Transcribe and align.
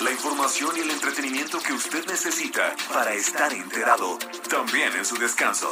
La 0.00 0.10
información 0.10 0.76
y 0.76 0.80
el 0.80 0.90
entretenimiento 0.90 1.60
que 1.60 1.72
usted 1.72 2.06
necesita 2.06 2.74
para 2.92 3.12
estar 3.12 3.52
enterado, 3.52 4.18
también 4.48 4.94
en 4.96 5.04
su 5.04 5.16
descanso. 5.16 5.68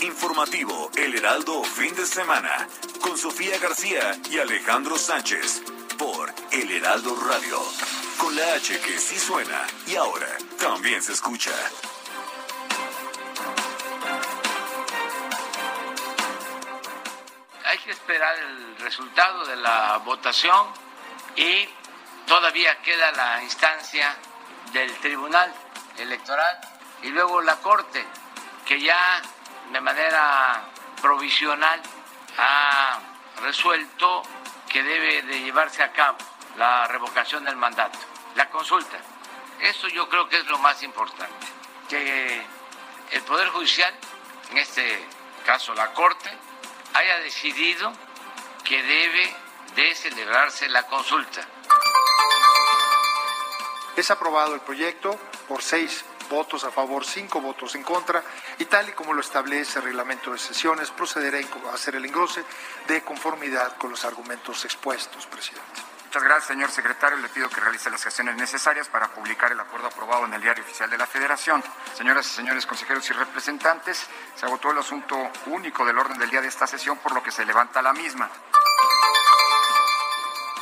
Informativo 0.00 0.90
El 0.94 1.16
Heraldo 1.16 1.64
Fin 1.64 1.94
de 1.96 2.06
Semana, 2.06 2.68
con 3.00 3.18
Sofía 3.18 3.58
García 3.58 4.20
y 4.30 4.38
Alejandro 4.38 4.96
Sánchez, 4.96 5.62
por 5.98 6.32
El 6.52 6.70
Heraldo 6.70 7.16
Radio, 7.16 7.60
con 8.18 8.36
la 8.36 8.54
H 8.54 8.80
que 8.80 8.98
sí 8.98 9.18
suena 9.18 9.66
y 9.86 9.96
ahora 9.96 10.28
también 10.58 11.02
se 11.02 11.12
escucha. 11.12 11.50
Hay 17.64 17.78
que 17.78 17.90
esperar 17.90 18.38
el 18.38 18.76
resultado 18.78 19.44
de 19.46 19.56
la 19.56 19.98
votación 20.04 20.66
y 21.36 21.68
todavía 22.28 22.80
queda 22.82 23.10
la 23.12 23.42
instancia 23.42 24.14
del 24.72 24.94
Tribunal 24.98 25.52
Electoral 25.96 26.60
y 27.02 27.08
luego 27.08 27.40
la 27.40 27.56
Corte, 27.56 28.04
que 28.66 28.80
ya 28.80 29.20
de 29.72 29.80
manera 29.80 30.62
provisional 31.00 31.80
ha 32.36 33.00
resuelto 33.40 34.22
que 34.68 34.82
debe 34.82 35.22
de 35.22 35.40
llevarse 35.40 35.82
a 35.82 35.90
cabo 35.92 36.18
la 36.58 36.86
revocación 36.86 37.44
del 37.44 37.56
mandato, 37.56 37.98
la 38.34 38.50
consulta. 38.50 38.98
Eso 39.60 39.88
yo 39.88 40.08
creo 40.08 40.28
que 40.28 40.36
es 40.36 40.46
lo 40.46 40.58
más 40.58 40.82
importante, 40.82 41.46
que 41.88 42.42
el 43.10 43.22
Poder 43.22 43.48
Judicial, 43.48 43.94
en 44.50 44.58
este 44.58 45.02
caso 45.46 45.74
la 45.74 45.94
Corte, 45.94 46.30
haya 46.94 47.18
decidido 47.20 47.92
que 48.64 48.82
debe 48.82 49.34
de 49.74 49.94
celebrarse 49.94 50.68
la 50.68 50.82
consulta. 50.86 51.46
Es 53.96 54.10
aprobado 54.10 54.54
el 54.54 54.60
proyecto 54.60 55.18
por 55.48 55.62
seis 55.62 56.04
votos 56.30 56.62
a 56.64 56.70
favor, 56.70 57.04
cinco 57.04 57.40
votos 57.40 57.74
en 57.74 57.82
contra, 57.82 58.22
y 58.58 58.66
tal 58.66 58.88
y 58.88 58.92
como 58.92 59.12
lo 59.12 59.20
establece 59.20 59.78
el 59.78 59.86
reglamento 59.86 60.30
de 60.32 60.38
sesiones, 60.38 60.90
procederé 60.90 61.46
a 61.70 61.74
hacer 61.74 61.96
el 61.96 62.04
engrose 62.04 62.44
de 62.86 63.02
conformidad 63.02 63.76
con 63.76 63.90
los 63.90 64.04
argumentos 64.04 64.64
expuestos, 64.64 65.26
presidente. 65.26 65.82
Muchas 66.04 66.22
gracias, 66.22 66.46
señor 66.46 66.70
secretario. 66.70 67.18
Le 67.18 67.28
pido 67.28 67.50
que 67.50 67.60
realice 67.60 67.90
las 67.90 68.02
gestiones 68.02 68.34
necesarias 68.36 68.88
para 68.88 69.08
publicar 69.08 69.52
el 69.52 69.60
acuerdo 69.60 69.88
aprobado 69.88 70.24
en 70.24 70.32
el 70.32 70.40
Diario 70.40 70.64
Oficial 70.64 70.88
de 70.88 70.96
la 70.96 71.06
Federación. 71.06 71.62
Señoras 71.94 72.26
y 72.26 72.30
señores 72.30 72.64
consejeros 72.64 73.08
y 73.10 73.12
representantes, 73.12 74.06
se 74.34 74.46
agotó 74.46 74.70
el 74.70 74.78
asunto 74.78 75.16
único 75.46 75.84
del 75.84 75.98
orden 75.98 76.16
del 76.18 76.30
día 76.30 76.40
de 76.40 76.48
esta 76.48 76.66
sesión, 76.66 76.96
por 76.98 77.12
lo 77.12 77.22
que 77.22 77.30
se 77.30 77.44
levanta 77.44 77.82
la 77.82 77.92
misma. 77.92 78.30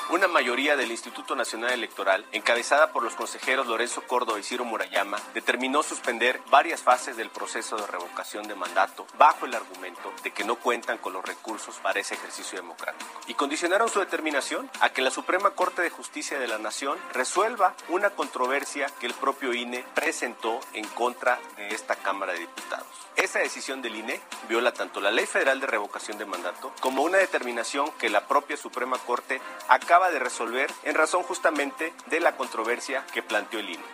Una 0.09 0.29
mayoría 0.29 0.77
del 0.77 0.93
Instituto 0.93 1.35
Nacional 1.35 1.73
Electoral, 1.73 2.25
encabezada 2.31 2.93
por 2.93 3.03
los 3.03 3.17
consejeros 3.17 3.67
Lorenzo 3.67 4.03
Córdoba 4.03 4.39
y 4.39 4.45
Ciro 4.45 4.64
Murayama, 4.64 5.19
determinó 5.35 5.83
suspender 5.83 6.41
varias 6.48 6.80
fases 6.80 7.17
del 7.17 7.29
proceso 7.29 7.77
de 7.77 7.89
revocación 7.89 8.47
de 8.47 8.55
mandato 8.55 9.05
bajo 9.19 9.47
el 9.47 9.55
argumento 9.55 10.13
de 10.23 10.30
que 10.30 10.45
no 10.45 10.57
cuentan 10.57 10.98
con 10.98 11.13
los 11.13 11.25
recursos 11.25 11.75
para 11.83 11.98
ese 11.98 12.14
ejercicio 12.14 12.57
democrático. 12.57 13.11
Y 13.27 13.35
condicionaron 13.35 13.89
su 13.89 13.98
determinación 13.98 14.70
a 14.80 14.91
que 14.91 15.03
la 15.03 15.11
Suprema 15.11 15.51
Corte 15.51 15.83
de 15.83 15.91
Justicia 15.91 16.39
de 16.39 16.47
la 16.47 16.59
Nación 16.59 16.97
resuelva 17.13 17.75
una 17.89 18.11
controversia 18.11 18.86
que 19.01 19.07
el 19.07 19.14
propio 19.14 19.55
INE 19.55 19.85
presentó 19.92 20.61
en 20.73 20.86
contra 20.86 21.41
de 21.57 21.69
esta 21.70 21.97
Cámara 21.97 22.33
de 22.33 22.39
Diputados. 22.39 23.05
Esa 23.17 23.39
decisión 23.39 23.81
del 23.81 23.97
INE 23.97 24.21
viola 24.47 24.73
tanto 24.73 25.01
la 25.01 25.11
Ley 25.11 25.25
Federal 25.25 25.59
de 25.59 25.67
Revocación 25.67 26.19
de 26.19 26.27
Mandato 26.27 26.75
como 26.81 27.03
una 27.03 27.17
determinación 27.17 27.91
que 27.93 28.11
la 28.11 28.29
propia 28.29 28.59
Suprema 28.59 28.99
Corte 28.99 29.41
acaba 29.69 30.11
de 30.11 30.19
resolver 30.19 30.71
en 30.85 30.95
razón 30.95 31.23
justamente 31.23 31.95
de 32.07 32.21
la 32.21 32.37
controversia 32.37 33.07
que 33.15 33.23
planteó 33.23 33.61
el 33.61 33.71
INE 33.71 33.85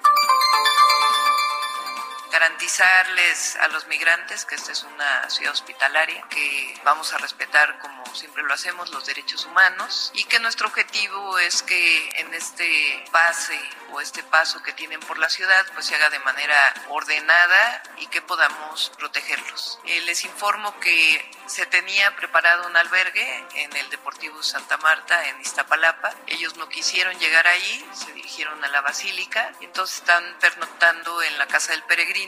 garantizarles 2.32 3.56
a 3.56 3.68
los 3.68 3.86
migrantes 3.88 4.46
que 4.46 4.54
esta 4.54 4.72
es 4.72 4.82
una 4.84 5.28
ciudad 5.28 5.52
hospitalaria, 5.52 6.24
que 6.30 6.80
vamos 6.82 7.12
a 7.12 7.18
respetar 7.18 7.78
como 7.78 8.02
siempre 8.14 8.42
lo 8.42 8.54
hacemos 8.54 8.90
los 8.90 9.04
derechos 9.04 9.44
humanos 9.44 10.10
y 10.14 10.24
que 10.24 10.40
nuestro 10.40 10.66
objetivo 10.66 11.38
es 11.38 11.62
que 11.62 12.08
en 12.20 12.32
este 12.32 13.04
pase 13.12 13.58
o 13.92 14.00
este 14.00 14.22
paso 14.22 14.62
que 14.62 14.72
tienen 14.72 15.00
por 15.00 15.18
la 15.18 15.28
ciudad 15.28 15.66
pues 15.74 15.86
se 15.86 15.94
haga 15.94 16.08
de 16.08 16.18
manera 16.20 16.56
ordenada 16.88 17.82
y 17.98 18.06
que 18.06 18.22
podamos 18.22 18.90
protegerlos. 18.98 19.78
Eh, 19.84 20.00
les 20.02 20.24
informo 20.24 20.78
que 20.80 21.30
se 21.46 21.66
tenía 21.66 22.16
preparado 22.16 22.66
un 22.66 22.76
albergue 22.76 23.44
en 23.56 23.76
el 23.76 23.90
Deportivo 23.90 24.42
Santa 24.42 24.78
Marta 24.78 25.28
en 25.28 25.40
Iztapalapa. 25.42 26.14
Ellos 26.26 26.56
no 26.56 26.68
quisieron 26.70 27.18
llegar 27.18 27.46
ahí, 27.46 27.86
se 27.92 28.10
dirigieron 28.12 28.64
a 28.64 28.68
la 28.68 28.80
Basílica, 28.80 29.52
entonces 29.60 29.98
están 29.98 30.24
pernoctando 30.40 31.22
en 31.22 31.36
la 31.36 31.46
Casa 31.46 31.72
del 31.72 31.82
Peregrino 31.82 32.21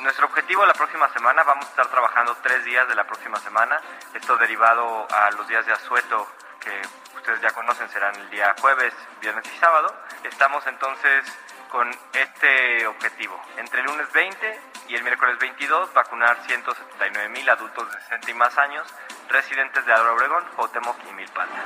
nuestro 0.00 0.26
objetivo 0.26 0.64
la 0.64 0.72
próxima 0.72 1.12
semana, 1.12 1.42
vamos 1.42 1.66
a 1.66 1.68
estar 1.68 1.86
trabajando 1.88 2.36
tres 2.42 2.64
días 2.64 2.88
de 2.88 2.94
la 2.94 3.06
próxima 3.06 3.38
semana, 3.40 3.80
esto 4.14 4.36
derivado 4.36 5.06
a 5.10 5.30
los 5.32 5.46
días 5.46 5.66
de 5.66 5.72
asueto 5.72 6.26
que 6.58 6.82
ustedes 7.16 7.40
ya 7.40 7.50
conocen, 7.50 7.88
serán 7.90 8.14
el 8.16 8.30
día 8.30 8.54
jueves, 8.60 8.94
viernes 9.20 9.44
y 9.46 9.58
sábado. 9.58 9.94
Estamos 10.24 10.66
entonces 10.66 11.24
con 11.70 11.90
este 12.14 12.86
objetivo. 12.86 13.40
Entre 13.56 13.80
el 13.80 13.86
lunes 13.86 14.10
20 14.12 14.60
y 14.88 14.94
el 14.94 15.02
miércoles 15.02 15.38
22, 15.38 15.92
vacunar 15.92 16.38
179 16.46 17.28
mil 17.28 17.48
adultos 17.48 17.90
de 17.90 18.00
60 18.00 18.30
y 18.30 18.34
más 18.34 18.56
años, 18.58 18.86
residentes 19.28 19.84
de 19.84 19.92
Álvaro 19.92 20.14
Obregón, 20.14 20.44
Jotemoc 20.56 20.96
y 21.08 21.12
Milpalta. 21.12 21.62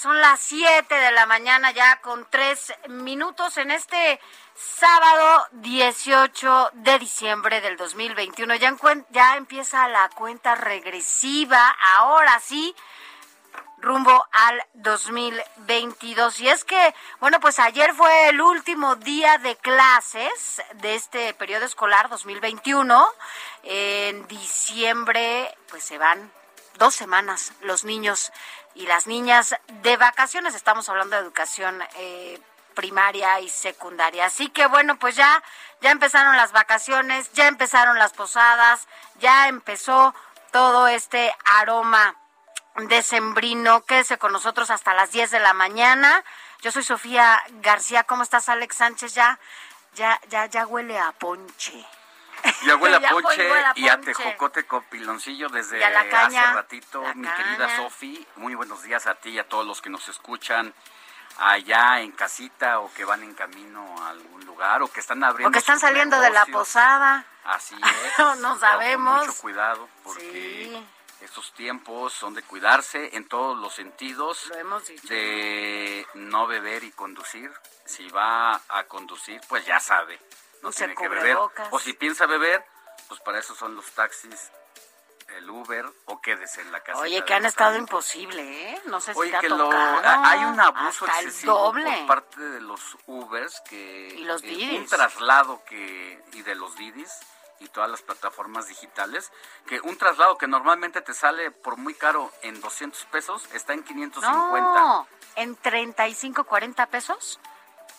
Son 0.00 0.18
las 0.18 0.40
7 0.40 0.94
de 0.94 1.12
la 1.12 1.26
mañana 1.26 1.72
ya 1.72 2.00
con 2.00 2.26
tres 2.30 2.72
minutos 2.88 3.58
en 3.58 3.70
este 3.70 4.18
sábado 4.54 5.46
18 5.52 6.70
de 6.72 6.98
diciembre 6.98 7.60
del 7.60 7.76
2021. 7.76 8.54
Ya, 8.54 8.74
ya 9.10 9.36
empieza 9.36 9.88
la 9.88 10.08
cuenta 10.08 10.54
regresiva. 10.54 11.76
Ahora 11.98 12.40
sí 12.40 12.74
rumbo 13.76 14.26
al 14.32 14.64
2022. 14.72 16.40
Y 16.40 16.48
es 16.48 16.64
que, 16.64 16.94
bueno, 17.20 17.38
pues 17.38 17.58
ayer 17.58 17.92
fue 17.92 18.30
el 18.30 18.40
último 18.40 18.96
día 18.96 19.36
de 19.36 19.56
clases 19.56 20.62
de 20.76 20.94
este 20.94 21.34
periodo 21.34 21.66
escolar 21.66 22.08
2021. 22.08 23.06
En 23.64 24.26
diciembre, 24.28 25.54
pues 25.68 25.84
se 25.84 25.98
van 25.98 26.32
dos 26.80 26.94
semanas 26.94 27.52
los 27.60 27.84
niños 27.84 28.32
y 28.74 28.86
las 28.86 29.06
niñas 29.06 29.54
de 29.82 29.96
vacaciones. 29.98 30.54
Estamos 30.54 30.88
hablando 30.88 31.14
de 31.14 31.22
educación 31.22 31.80
eh, 31.96 32.40
primaria 32.74 33.38
y 33.40 33.50
secundaria. 33.50 34.24
Así 34.24 34.48
que 34.48 34.66
bueno, 34.66 34.98
pues 34.98 35.14
ya, 35.14 35.42
ya 35.82 35.90
empezaron 35.90 36.36
las 36.36 36.52
vacaciones, 36.52 37.30
ya 37.34 37.46
empezaron 37.48 37.98
las 37.98 38.14
posadas, 38.14 38.88
ya 39.20 39.48
empezó 39.48 40.14
todo 40.50 40.88
este 40.88 41.32
aroma 41.44 42.16
decembrino. 42.88 43.82
Quédese 43.82 44.16
con 44.16 44.32
nosotros 44.32 44.70
hasta 44.70 44.94
las 44.94 45.12
10 45.12 45.32
de 45.32 45.40
la 45.40 45.52
mañana. 45.52 46.24
Yo 46.62 46.72
soy 46.72 46.82
Sofía 46.82 47.42
García. 47.60 48.04
¿Cómo 48.04 48.22
estás, 48.22 48.48
Alex 48.48 48.76
Sánchez? 48.76 49.14
Ya, 49.14 49.38
ya, 49.94 50.18
ya, 50.30 50.46
ya 50.46 50.66
huele 50.66 50.98
a 50.98 51.12
ponche. 51.12 51.86
Y 52.62 52.70
abuela 52.70 53.00
Ponche 53.10 53.48
y 53.76 53.88
a. 53.88 54.00
Tejocote 54.00 54.64
con 54.66 54.82
piloncillo 54.84 55.48
desde 55.48 55.80
caña. 55.80 56.26
hace 56.26 56.52
ratito, 56.54 57.02
mi 57.14 57.26
caña. 57.26 57.36
querida 57.36 57.76
Sofi. 57.76 58.26
Muy 58.36 58.54
buenos 58.54 58.82
días 58.82 59.06
a 59.06 59.14
ti 59.14 59.30
y 59.30 59.38
a 59.38 59.48
todos 59.48 59.66
los 59.66 59.80
que 59.82 59.90
nos 59.90 60.08
escuchan 60.08 60.72
allá 61.38 62.00
en 62.00 62.12
casita 62.12 62.80
o 62.80 62.92
que 62.92 63.04
van 63.04 63.22
en 63.22 63.34
camino 63.34 64.02
a 64.02 64.10
algún 64.10 64.44
lugar 64.44 64.82
o 64.82 64.88
que 64.88 65.00
están 65.00 65.22
abriendo 65.24 65.48
O 65.48 65.52
que 65.52 65.58
están 65.58 65.80
saliendo 65.80 66.20
de 66.20 66.30
la 66.30 66.46
posada. 66.46 67.24
Así 67.44 67.74
es. 68.18 68.38
No 68.40 68.58
sabemos. 68.58 69.18
Con 69.18 69.28
mucho 69.28 69.40
cuidado 69.40 69.88
porque 70.04 70.82
estos 71.20 71.52
tiempos 71.52 72.12
son 72.12 72.34
de 72.34 72.42
cuidarse 72.42 73.16
en 73.16 73.28
todos 73.28 73.58
los 73.58 73.74
sentidos. 73.74 74.46
Lo 74.48 74.56
hemos 74.56 74.86
dicho. 74.86 75.08
De 75.08 76.06
no 76.14 76.46
beber 76.46 76.84
y 76.84 76.92
conducir. 76.92 77.50
Si 77.84 78.08
va 78.10 78.60
a 78.68 78.84
conducir, 78.84 79.40
pues 79.48 79.66
ya 79.66 79.80
sabe. 79.80 80.18
No 80.62 80.70
tiene 80.70 80.94
que 80.94 81.08
beber. 81.08 81.36
O 81.70 81.78
si 81.78 81.92
piensa 81.94 82.26
beber, 82.26 82.64
pues 83.08 83.20
para 83.20 83.38
eso 83.38 83.54
son 83.54 83.74
los 83.74 83.90
taxis, 83.92 84.50
el 85.36 85.48
Uber 85.48 85.86
o 86.06 86.20
quédese 86.20 86.60
en 86.60 86.72
la 86.72 86.80
casa. 86.82 87.00
Oye, 87.00 87.24
que 87.24 87.32
han 87.34 87.46
estado 87.46 87.76
imposible, 87.76 88.72
¿eh? 88.72 88.82
No 88.86 89.00
sé 89.00 89.14
si 89.14 89.20
Oye, 89.20 89.30
te 89.30 89.36
ha 89.36 89.40
que 89.40 89.48
lo- 89.48 89.58
tocado. 89.58 89.98
a- 90.08 90.30
hay 90.30 90.44
un 90.44 90.58
abuso 90.60 91.04
Hasta 91.06 91.20
excesivo 91.20 91.54
doble. 91.56 91.84
por 91.84 92.06
parte 92.06 92.40
de 92.40 92.60
los 92.60 92.80
Ubers 93.06 93.60
que 93.68 94.08
Y 94.16 94.24
los 94.24 94.42
eh, 94.42 94.76
un 94.78 94.86
traslado 94.86 95.62
que 95.64 96.22
y 96.32 96.42
de 96.42 96.54
los 96.56 96.74
Didis 96.76 97.12
y 97.60 97.68
todas 97.68 97.88
las 97.90 98.02
plataformas 98.02 98.66
digitales 98.68 99.30
que 99.66 99.80
un 99.82 99.96
traslado 99.96 100.36
que 100.36 100.48
normalmente 100.48 101.00
te 101.00 101.14
sale 101.14 101.50
por 101.52 101.76
muy 101.76 101.94
caro 101.94 102.32
en 102.42 102.60
200 102.60 103.04
pesos 103.06 103.46
está 103.54 103.72
en 103.72 103.84
550. 103.84 104.80
No, 104.80 105.06
en 105.36 105.54
35, 105.56 106.42
40 106.44 106.86
pesos, 106.86 107.38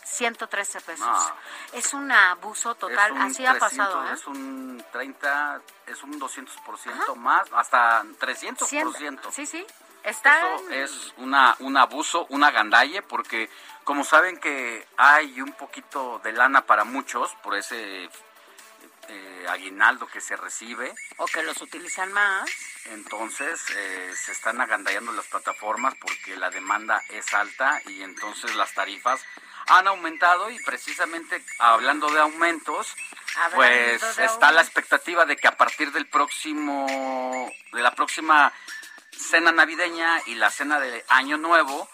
113 0.06 0.82
pesos. 0.82 1.08
No. 1.08 1.36
Es 1.74 1.94
un 1.94 2.12
abuso 2.12 2.76
total, 2.76 3.12
un 3.14 3.22
así 3.22 3.46
ha 3.46 3.52
300, 3.58 3.60
pasado, 3.60 4.10
¿eh? 4.10 4.14
Es 4.14 4.28
un 4.28 4.84
30, 4.92 5.62
es 5.88 6.04
un 6.04 6.20
200% 6.20 7.16
más, 7.16 7.48
hasta 7.54 8.04
300%. 8.20 8.94
Cien- 8.94 9.20
Sí, 9.32 9.46
sí, 9.46 9.66
está 10.04 10.56
Eso 10.56 10.70
en- 10.70 10.74
es 10.84 11.14
una, 11.18 11.56
un 11.60 11.78
abuso, 11.78 12.26
una 12.30 12.52
gandalle, 12.52 13.02
porque 13.02 13.50
como 13.84 14.04
saben 14.04 14.38
que 14.40 14.88
hay 14.98 15.42
un 15.42 15.54
poquito 15.54 16.20
de 16.24 16.34
lana 16.34 16.66
para 16.66 16.84
muchos 16.84 17.34
por 17.44 17.56
ese 17.56 18.10
eh, 19.08 19.46
aguinaldo 19.50 20.08
que 20.08 20.22
se 20.22 20.38
recibe, 20.38 20.94
O 21.18 21.26
que 21.26 21.44
los 21.44 21.60
utilizan 21.62 22.14
más. 22.14 22.50
entonces 22.86 23.60
eh, 23.76 24.14
se 24.16 24.32
están 24.32 24.62
agandallando 24.62 25.12
las 25.12 25.26
plataformas 25.26 25.96
porque 26.00 26.38
la 26.38 26.50
demanda 26.50 27.02
es 27.10 27.34
alta 27.34 27.82
y 27.88 28.04
entonces 28.04 28.56
las 28.56 28.74
tarifas 28.74 29.22
han 29.68 29.88
aumentado 29.88 30.50
y 30.50 30.60
precisamente 30.64 31.44
hablando 31.60 32.10
de 32.12 32.20
aumentos, 32.20 32.96
Hablando 33.36 33.56
pues 33.56 34.18
de 34.18 34.26
está 34.26 34.52
la 34.52 34.62
expectativa 34.62 35.26
de 35.26 35.38
que 35.38 35.48
a 35.48 35.56
partir 35.56 35.92
del 35.94 36.08
próximo, 36.08 37.50
de 37.72 37.82
la 37.82 37.96
próxima 37.96 38.52
cena 39.12 39.52
navideña 39.52 40.22
y 40.26 40.36
la 40.36 40.50
cena 40.50 40.80
de 40.80 41.06
Año 41.10 41.38
Nuevo, 41.38 41.90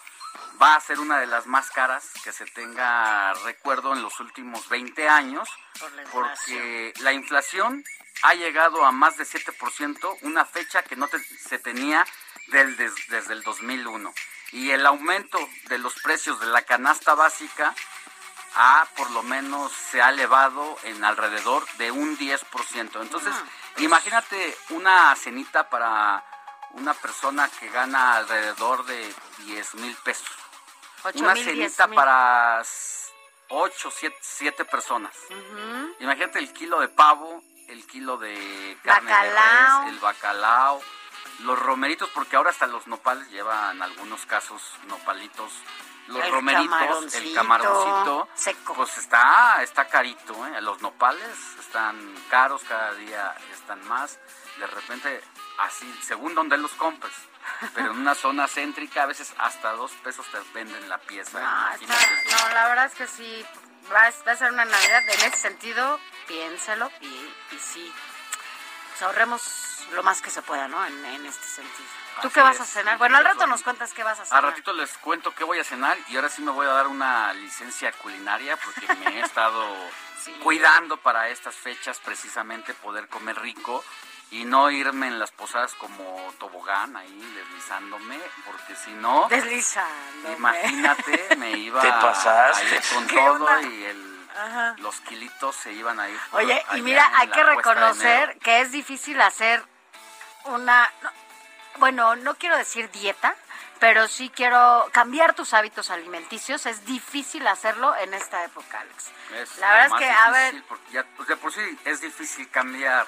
va 0.60 0.74
a 0.74 0.80
ser 0.80 0.98
una 0.98 1.20
de 1.20 1.26
las 1.26 1.46
más 1.46 1.70
caras 1.70 2.10
que 2.24 2.32
se 2.32 2.44
tenga 2.46 3.32
recuerdo 3.44 3.92
en 3.92 4.02
los 4.02 4.18
últimos 4.18 4.68
20 4.68 5.08
años, 5.08 5.48
Por 5.78 5.92
la 5.92 6.02
porque 6.10 6.92
la 7.00 7.12
inflación 7.12 7.84
ha 8.22 8.34
llegado 8.34 8.84
a 8.84 8.90
más 8.90 9.16
de 9.16 9.24
7%, 9.24 10.16
una 10.22 10.44
fecha 10.44 10.82
que 10.82 10.96
no 10.96 11.06
te- 11.06 11.20
se 11.20 11.60
tenía 11.60 12.04
del- 12.48 12.76
des- 12.76 13.08
desde 13.08 13.34
el 13.34 13.42
2001. 13.44 14.12
Y 14.52 14.70
el 14.70 14.86
aumento 14.86 15.38
de 15.68 15.78
los 15.78 15.94
precios 16.00 16.40
de 16.40 16.46
la 16.46 16.62
canasta 16.62 17.14
básica 17.14 17.74
ha, 18.54 18.86
por 18.96 19.10
lo 19.10 19.22
menos, 19.22 19.72
se 19.72 20.00
ha 20.00 20.10
elevado 20.10 20.78
en 20.84 21.04
alrededor 21.04 21.66
de 21.76 21.90
un 21.90 22.16
10%. 22.18 23.00
Entonces, 23.00 23.34
imagínate 23.76 24.56
una 24.70 25.14
cenita 25.16 25.68
para 25.68 26.24
una 26.72 26.94
persona 26.94 27.48
que 27.60 27.68
gana 27.68 28.16
alrededor 28.16 28.84
de 28.86 29.14
10 29.38 29.74
mil 29.76 29.94
pesos. 29.96 30.28
Una 31.14 31.36
cenita 31.36 31.88
para 31.88 32.62
8, 33.48 33.90
7, 34.20 34.64
personas. 34.64 35.14
Imagínate 36.00 36.38
el 36.38 36.52
kilo 36.52 36.80
de 36.80 36.88
pavo, 36.88 37.42
el 37.68 37.86
kilo 37.86 38.16
de 38.18 38.78
carne 38.82 39.10
Bacalao. 39.10 39.80
de 39.80 39.84
res, 39.84 39.94
el 39.94 40.00
bacalao, 40.00 40.82
los 41.40 41.58
romeritos, 41.58 42.08
porque 42.10 42.36
ahora 42.36 42.50
hasta 42.50 42.66
los 42.66 42.86
nopales 42.86 43.28
llevan 43.30 43.80
algunos 43.82 44.24
casos 44.26 44.62
nopalitos. 44.86 45.52
Los 46.08 46.24
El 46.24 46.32
romeritos, 46.32 47.14
el 47.16 47.34
camaroncito, 47.34 48.28
seco. 48.34 48.72
pues 48.74 48.96
está, 48.96 49.62
está 49.62 49.86
carito, 49.88 50.46
¿eh? 50.46 50.60
Los 50.62 50.80
nopales 50.80 51.36
están 51.60 52.14
caros, 52.30 52.62
cada 52.66 52.94
día 52.94 53.34
están 53.52 53.86
más. 53.86 54.18
De 54.58 54.66
repente, 54.66 55.22
así, 55.58 55.86
según 56.02 56.34
donde 56.34 56.56
los 56.56 56.72
compres. 56.72 57.12
Pero 57.74 57.92
en 57.92 57.98
una 57.98 58.14
zona 58.14 58.48
céntrica, 58.48 59.02
a 59.02 59.06
veces 59.06 59.34
hasta 59.38 59.72
dos 59.72 59.92
pesos 60.02 60.26
te 60.32 60.38
venden 60.54 60.88
la 60.88 60.96
pieza. 60.98 61.40
Está- 61.78 61.94
no, 62.48 62.54
la 62.54 62.68
verdad 62.68 62.86
es 62.86 62.94
que 62.94 63.06
sí, 63.06 63.44
va, 63.92 64.06
a- 64.06 64.12
va 64.26 64.32
a 64.32 64.36
ser 64.36 64.50
una 64.52 64.64
Navidad 64.64 65.02
en 65.10 65.20
ese 65.20 65.36
sentido, 65.36 66.00
piénselo 66.26 66.90
y, 67.02 67.06
y 67.06 67.58
sí, 67.58 67.92
pues 68.90 69.02
ahorremos 69.02 69.42
lo 69.92 70.02
más 70.02 70.20
que 70.22 70.30
se 70.30 70.42
pueda, 70.42 70.68
¿no? 70.68 70.84
En, 70.86 71.04
en 71.04 71.26
este 71.26 71.46
sentido. 71.46 71.88
¿Tú 72.20 72.26
Así 72.28 72.34
qué 72.34 72.40
vas 72.40 72.60
a 72.60 72.64
cenar? 72.64 72.98
Bueno, 72.98 73.16
al 73.16 73.24
rato 73.24 73.46
nos 73.46 73.62
cuentas 73.62 73.92
qué 73.92 74.02
vas 74.02 74.18
a 74.18 74.24
cenar. 74.26 74.42
ratito 74.44 74.72
les 74.72 74.90
cuento 74.98 75.32
qué 75.34 75.44
voy 75.44 75.60
a 75.60 75.64
cenar 75.64 75.96
y 76.08 76.16
ahora 76.16 76.28
sí 76.28 76.42
me 76.42 76.50
voy 76.50 76.66
a 76.66 76.70
dar 76.70 76.88
una 76.88 77.32
licencia 77.34 77.92
culinaria 77.92 78.56
porque 78.56 78.92
me 78.96 79.18
he 79.18 79.20
estado 79.20 79.64
cuidando 80.42 80.96
para 80.96 81.28
estas 81.28 81.54
fechas 81.54 81.98
precisamente 82.04 82.74
poder 82.74 83.06
comer 83.08 83.38
rico 83.40 83.84
y 84.30 84.44
no 84.44 84.68
irme 84.70 85.06
en 85.06 85.18
las 85.18 85.30
posadas 85.30 85.74
como 85.74 86.34
tobogán 86.38 86.96
ahí 86.96 87.32
deslizándome 87.36 88.18
porque 88.44 88.74
si 88.76 88.90
no 88.92 89.26
Deslizando. 89.30 90.32
imagínate 90.36 91.36
me 91.36 91.52
iba 91.56 91.80
Te 91.80 91.88
pasaste. 91.92 92.66
a 92.66 92.74
ir 92.76 92.82
con 92.94 93.06
¿Qué 93.06 93.16
todo 93.16 93.32
onda? 93.34 93.62
y 93.62 93.84
el, 93.84 94.17
Ajá. 94.38 94.76
los 94.78 95.00
kilitos 95.00 95.56
se 95.56 95.72
iban 95.72 95.98
a 95.98 96.08
ir 96.08 96.18
por 96.30 96.40
Oye, 96.40 96.64
y 96.74 96.82
mira, 96.82 97.10
hay 97.16 97.28
que 97.28 97.42
reconocer 97.42 98.38
que 98.38 98.60
es 98.60 98.70
difícil 98.70 99.20
hacer 99.20 99.62
una, 100.44 100.90
no, 101.02 101.10
bueno, 101.78 102.16
no 102.16 102.34
quiero 102.36 102.56
decir 102.56 102.90
dieta, 102.90 103.34
pero 103.78 104.08
sí 104.08 104.30
quiero 104.30 104.88
cambiar 104.92 105.34
tus 105.34 105.54
hábitos 105.54 105.90
alimenticios. 105.90 106.66
Es 106.66 106.84
difícil 106.84 107.46
hacerlo 107.46 107.94
en 107.96 108.14
esta 108.14 108.44
época, 108.44 108.80
Alex. 108.80 109.10
Es 109.34 109.58
La 109.58 109.72
verdad 109.72 109.86
es 109.86 109.94
que, 109.94 110.10
a 110.10 110.30
ver, 110.30 110.64
ya, 110.92 111.04
pues 111.16 111.28
de 111.28 111.36
por 111.36 111.52
sí 111.52 111.60
es 111.84 112.00
difícil 112.00 112.48
cambiar 112.50 113.06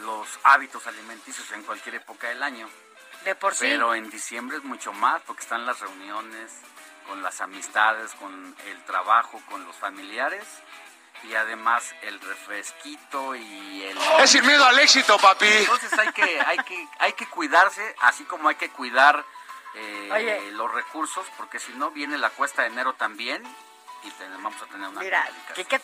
los 0.00 0.26
hábitos 0.44 0.86
alimenticios 0.86 1.50
en 1.52 1.62
cualquier 1.62 1.96
época 1.96 2.28
del 2.28 2.42
año. 2.42 2.68
de 3.24 3.34
por 3.34 3.54
sí. 3.54 3.60
Pero 3.62 3.94
en 3.94 4.10
diciembre 4.10 4.56
es 4.58 4.64
mucho 4.64 4.92
más 4.92 5.22
porque 5.22 5.42
están 5.42 5.64
las 5.64 5.80
reuniones 5.80 6.50
con 7.06 7.22
las 7.22 7.40
amistades, 7.40 8.12
con 8.14 8.56
el 8.66 8.84
trabajo, 8.84 9.40
con 9.50 9.64
los 9.64 9.76
familiares 9.76 10.44
y 11.24 11.34
además 11.34 11.94
el 12.02 12.20
refresquito 12.20 13.34
y 13.36 13.82
el 13.84 13.98
Es 14.20 14.30
sin 14.30 14.44
miedo 14.46 14.64
al 14.64 14.78
éxito, 14.78 15.16
papi. 15.18 15.46
Entonces 15.46 15.92
hay 15.98 16.12
que 16.12 16.40
hay 16.40 16.58
que 16.58 16.88
hay 16.98 17.12
que 17.12 17.26
cuidarse, 17.26 17.94
así 18.00 18.24
como 18.24 18.48
hay 18.48 18.56
que 18.56 18.70
cuidar 18.70 19.24
eh, 19.74 20.08
Oye. 20.12 20.50
los 20.52 20.70
recursos, 20.72 21.24
porque 21.36 21.58
si 21.58 21.72
no 21.74 21.90
viene 21.90 22.18
la 22.18 22.30
cuesta 22.30 22.62
de 22.62 22.68
enero 22.68 22.92
también 22.94 23.42
y 24.02 24.10
te- 24.10 24.28
vamos 24.28 24.60
a 24.60 24.66
tener 24.66 24.88
una 24.88 25.00
Mira, 25.00 25.26
que- 25.54 25.80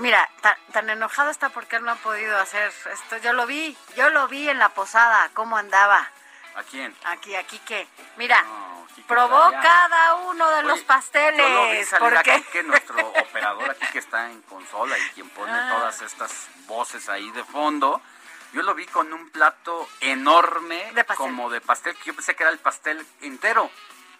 mira, 0.00 0.28
tan, 0.42 0.54
tan 0.72 0.90
enojado 0.90 1.30
está 1.30 1.48
porque 1.48 1.76
él 1.76 1.84
no 1.84 1.92
ha 1.92 1.96
podido 1.96 2.36
hacer 2.38 2.72
esto. 2.92 3.16
Yo 3.16 3.32
lo 3.32 3.46
vi, 3.46 3.76
yo 3.96 4.10
lo 4.10 4.28
vi 4.28 4.48
en 4.48 4.58
la 4.58 4.68
posada, 4.68 5.30
cómo 5.34 5.56
andaba. 5.56 6.10
¿A 6.58 6.62
quién? 6.64 6.96
Aquí, 7.04 7.36
aquí 7.36 7.58
que, 7.60 7.86
mira, 8.16 8.42
No, 8.42 8.86
probó 9.06 9.50
cada 9.62 10.14
uno 10.16 10.50
de 10.50 10.62
los 10.64 10.80
pasteles. 10.80 11.38
Yo 11.40 11.48
lo 11.50 11.70
vi 11.70 11.84
salir 11.84 12.12
a 12.16 12.22
porque 12.22 12.42
Quique, 12.42 12.62
nuestro 12.64 12.98
operador 13.22 13.70
aquí 13.70 13.86
que 13.92 14.00
está 14.00 14.30
en 14.30 14.42
consola 14.42 14.98
y 14.98 15.02
quien 15.10 15.30
pone 15.30 15.52
Ah. 15.52 15.76
todas 15.78 16.02
estas 16.02 16.48
voces 16.66 17.08
ahí 17.08 17.30
de 17.30 17.44
fondo. 17.44 18.02
Yo 18.52 18.62
lo 18.62 18.74
vi 18.74 18.86
con 18.86 19.12
un 19.12 19.30
plato 19.30 19.88
enorme 20.00 20.90
De 20.94 21.04
como 21.04 21.48
de 21.50 21.60
pastel, 21.60 21.94
que 21.96 22.06
yo 22.06 22.14
pensé 22.14 22.34
que 22.34 22.42
era 22.42 22.50
el 22.50 22.58
pastel 22.58 23.06
entero. 23.20 23.70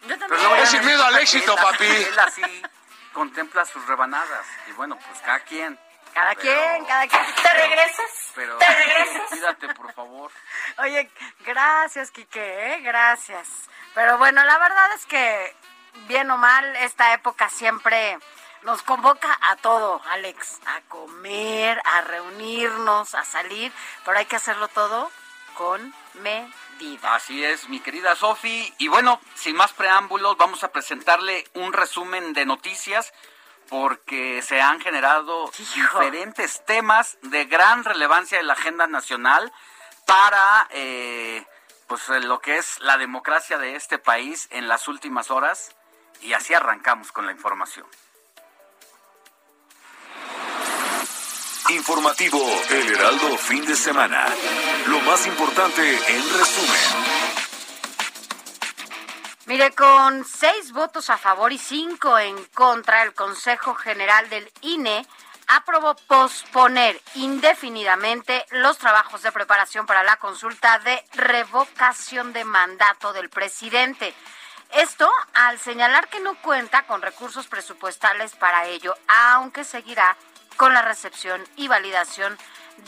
yo 0.03 0.07
Pero 0.09 0.19
también. 0.21 0.41
luego 0.43 0.57
me 0.63 0.67
sin 0.67 0.85
miedo 0.87 1.05
al 1.05 1.19
éxito, 1.19 1.57
él- 1.57 1.63
papi. 1.65 1.85
Él 1.87 2.19
así 2.21 2.63
contempla 3.15 3.65
sus 3.65 3.85
rebanadas. 3.87 4.47
Y 4.69 4.73
bueno, 4.73 4.97
pues 5.09 5.21
cada 5.23 5.41
quien. 5.41 5.77
Cada 6.09 6.35
Pero- 6.35 6.41
quien, 6.41 6.85
cada 6.85 7.07
quien. 7.09 7.23
¿Te 7.43 7.53
regresas? 7.55 8.33
Pero 8.35 8.59
¿Te 8.59 8.67
regresas? 8.67 9.23
cuídate, 9.31 9.75
por 9.75 9.93
favor. 9.93 10.31
Oye, 10.79 11.11
gracias, 11.47 12.11
Quique, 12.11 12.75
¿eh? 12.75 12.81
gracias. 12.81 13.49
Pero 13.95 14.19
bueno, 14.19 14.45
la 14.45 14.59
verdad 14.59 14.93
es 14.95 15.07
que, 15.07 15.57
bien 16.07 16.31
o 16.31 16.37
mal, 16.37 16.77
esta 16.77 17.13
época 17.15 17.49
siempre 17.49 18.19
nos 18.63 18.83
convoca 18.83 19.37
a 19.41 19.57
todo, 19.57 20.03
Alex, 20.11 20.61
a 20.67 20.81
comer, 20.89 21.81
a 21.85 22.01
reunirnos, 22.03 23.15
a 23.15 23.25
salir, 23.25 23.73
pero 24.05 24.19
hay 24.19 24.27
que 24.27 24.37
hacerlo 24.37 24.69
todo 24.69 25.11
con 25.55 25.95
medida. 26.15 27.15
Así 27.15 27.45
es, 27.45 27.69
mi 27.69 27.81
querida 27.81 28.15
Sofi. 28.15 28.73
Y 28.79 28.87
bueno, 28.89 29.21
sin 29.35 29.57
más 29.57 29.73
preámbulos, 29.73 30.37
vamos 30.37 30.63
a 30.65 30.71
presentarle 30.71 31.45
un 31.55 31.73
resumen 31.73 32.33
de 32.35 32.47
noticias 32.47 33.13
porque 33.69 34.43
se 34.43 34.61
han 34.61 34.81
generado 34.81 35.51
diferentes 35.75 36.65
temas 36.65 37.19
de 37.23 37.45
gran 37.45 37.85
relevancia 37.85 38.41
en 38.41 38.47
la 38.47 38.55
agenda 38.55 38.87
nacional 38.87 39.53
para 40.07 40.67
eh, 40.71 41.45
pues 41.87 42.09
lo 42.09 42.41
que 42.41 42.59
es 42.59 42.81
la 42.81 42.97
democracia 42.97 43.59
de 43.59 43.77
este 43.77 43.99
país 43.99 44.49
en 44.51 44.69
las 44.69 44.89
últimas 44.89 45.31
horas 45.31 45.75
y 46.23 46.33
así 46.33 46.55
arrancamos 46.55 47.13
con 47.13 47.27
la 47.27 47.33
información. 47.33 47.87
Informativo 51.71 52.41
El 52.71 52.95
Heraldo 52.95 53.37
fin 53.37 53.65
de 53.67 53.77
semana. 53.77 54.27
Lo 54.87 55.01
más 55.03 55.27
importante 55.27 55.83
en 55.83 56.39
resumen. 56.39 57.38
Mire, 59.49 59.75
con 59.75 60.27
seis 60.27 60.73
votos 60.73 61.09
a 61.09 61.17
favor 61.17 61.55
y 61.55 61.57
cinco 61.57 62.19
en 62.19 62.37
contra, 62.53 63.03
el 63.03 63.15
Consejo 63.15 63.75
General 63.75 64.29
del 64.29 64.53
INE 64.61 65.07
aprobó 65.47 65.97
posponer 66.07 67.01
indefinidamente 67.15 68.45
los 68.51 68.77
trabajos 68.77 69.23
de 69.23 69.33
preparación 69.33 69.87
para 69.87 70.03
la 70.03 70.17
consulta 70.17 70.79
de 70.81 71.03
revocación 71.15 72.35
de 72.35 72.45
mandato 72.45 73.15
del 73.15 73.31
presidente. 73.31 74.13
Esto 74.75 75.11
al 75.33 75.59
señalar 75.59 76.09
que 76.09 76.21
no 76.21 76.39
cuenta 76.43 76.83
con 76.83 77.01
recursos 77.01 77.47
presupuestales 77.47 78.37
para 78.37 78.67
ello, 78.67 78.95
aunque 79.33 79.65
seguirá 79.65 80.15
con 80.59 80.75
la 80.75 80.83
recepción 80.83 81.43
y 81.57 81.69
validación 81.69 82.37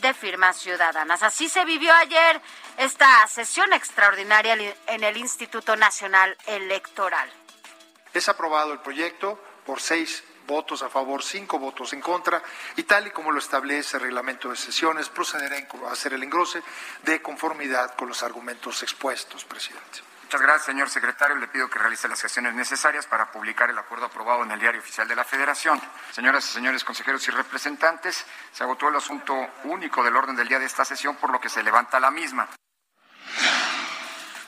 de 0.00 0.14
firmas 0.14 0.58
ciudadanas. 0.58 1.22
Así 1.22 1.48
se 1.48 1.64
vivió 1.64 1.92
ayer 1.94 2.40
esta 2.76 3.26
sesión 3.26 3.72
extraordinaria 3.72 4.74
en 4.86 5.04
el 5.04 5.16
Instituto 5.16 5.76
Nacional 5.76 6.36
Electoral. 6.46 7.30
Es 8.12 8.28
aprobado 8.28 8.72
el 8.72 8.80
proyecto 8.80 9.38
por 9.64 9.80
seis 9.80 10.24
votos 10.46 10.82
a 10.82 10.88
favor, 10.88 11.22
cinco 11.22 11.58
votos 11.60 11.92
en 11.92 12.00
contra, 12.00 12.42
y 12.76 12.82
tal 12.82 13.06
y 13.06 13.10
como 13.10 13.30
lo 13.30 13.38
establece 13.38 13.96
el 13.96 14.02
reglamento 14.02 14.50
de 14.50 14.56
sesiones, 14.56 15.08
procederá 15.08 15.56
a 15.56 15.92
hacer 15.92 16.12
el 16.12 16.24
engrose 16.24 16.60
de 17.04 17.22
conformidad 17.22 17.94
con 17.94 18.08
los 18.08 18.22
argumentos 18.24 18.82
expuestos, 18.82 19.44
presidente. 19.44 20.09
Muchas 20.30 20.42
gracias, 20.42 20.66
señor 20.66 20.88
secretario. 20.88 21.34
Le 21.34 21.48
pido 21.48 21.68
que 21.68 21.80
realice 21.80 22.06
las 22.06 22.22
gestiones 22.22 22.54
necesarias 22.54 23.04
para 23.04 23.32
publicar 23.32 23.68
el 23.68 23.76
acuerdo 23.76 24.06
aprobado 24.06 24.44
en 24.44 24.52
el 24.52 24.60
Diario 24.60 24.80
Oficial 24.80 25.08
de 25.08 25.16
la 25.16 25.24
Federación. 25.24 25.82
Señoras 26.12 26.48
y 26.48 26.52
señores 26.52 26.84
consejeros 26.84 27.26
y 27.26 27.32
representantes, 27.32 28.24
se 28.52 28.62
agotó 28.62 28.90
el 28.90 28.94
asunto 28.94 29.34
único 29.64 30.04
del 30.04 30.14
orden 30.14 30.36
del 30.36 30.46
día 30.46 30.60
de 30.60 30.66
esta 30.66 30.84
sesión, 30.84 31.16
por 31.16 31.32
lo 31.32 31.40
que 31.40 31.48
se 31.48 31.64
levanta 31.64 31.98
la 31.98 32.12
misma. 32.12 32.48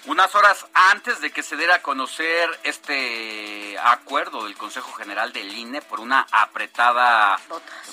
Unas 0.07 0.33
horas 0.37 0.65
antes 0.73 1.21
de 1.21 1.33
que 1.33 1.43
se 1.43 1.57
diera 1.57 1.75
a 1.75 1.83
conocer 1.83 2.49
este 2.63 3.77
acuerdo 3.81 4.45
del 4.45 4.57
Consejo 4.57 4.93
General 4.93 5.33
del 5.33 5.53
INE 5.53 5.83
por 5.83 5.99
una 5.99 6.29
apretada 6.31 7.41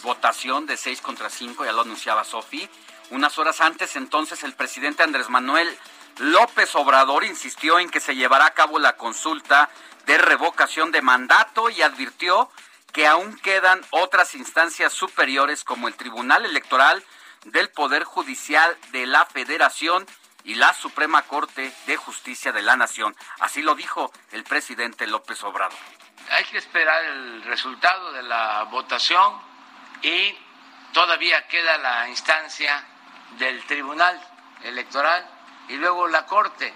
votación 0.04 0.68
de 0.68 0.78
6 0.78 1.02
contra 1.02 1.32
5, 1.32 1.66
ya 1.66 1.72
lo 1.72 1.82
anunciaba 1.82 2.24
Sofi, 2.24 2.70
unas 3.10 3.40
horas 3.40 3.60
antes 3.62 3.96
entonces 3.96 4.44
el 4.44 4.54
presidente 4.54 5.02
Andrés 5.02 5.28
Manuel 5.30 5.76
López 6.20 6.76
Obrador 6.76 7.24
insistió 7.24 7.80
en 7.80 7.90
que 7.90 8.02
se 8.02 8.16
llevará 8.16 8.48
a 8.48 8.54
cabo 8.54 8.78
la 8.78 8.98
consulta 8.98 9.70
de 10.06 10.18
revocación 10.18 10.92
de 10.92 11.02
mandato 11.02 11.70
y 11.70 11.82
advirtió 11.82 12.52
que 12.92 13.08
aún 13.08 13.38
quedan 13.38 13.82
otras 13.92 14.36
instancias 14.36 14.92
superiores 14.92 15.64
como 15.64 15.88
el 15.88 15.96
Tribunal 15.96 16.46
Electoral 16.46 17.04
del 17.46 17.70
Poder 17.70 18.04
Judicial 18.04 18.78
de 18.92 19.06
la 19.06 19.26
Federación 19.26 20.06
y 20.44 20.56
la 20.56 20.74
Suprema 20.74 21.22
Corte 21.22 21.72
de 21.88 21.96
Justicia 21.96 22.52
de 22.52 22.64
la 22.64 22.76
Nación. 22.76 23.16
Así 23.40 23.62
lo 23.62 23.76
dijo 23.76 24.12
el 24.32 24.44
presidente 24.44 25.08
López 25.08 25.42
Obrador. 25.44 25.78
Hay 26.32 26.44
que 26.46 26.58
esperar 26.58 27.04
el 27.06 27.44
resultado 27.44 28.12
de 28.12 28.24
la 28.24 28.64
votación 28.64 29.42
y 30.02 30.38
todavía 30.92 31.48
queda 31.48 31.78
la 31.78 32.10
instancia 32.10 32.84
del 33.38 33.64
Tribunal 33.66 34.20
Electoral 34.64 35.39
y 35.70 35.78
luego 35.78 36.08
la 36.08 36.26
Corte, 36.26 36.74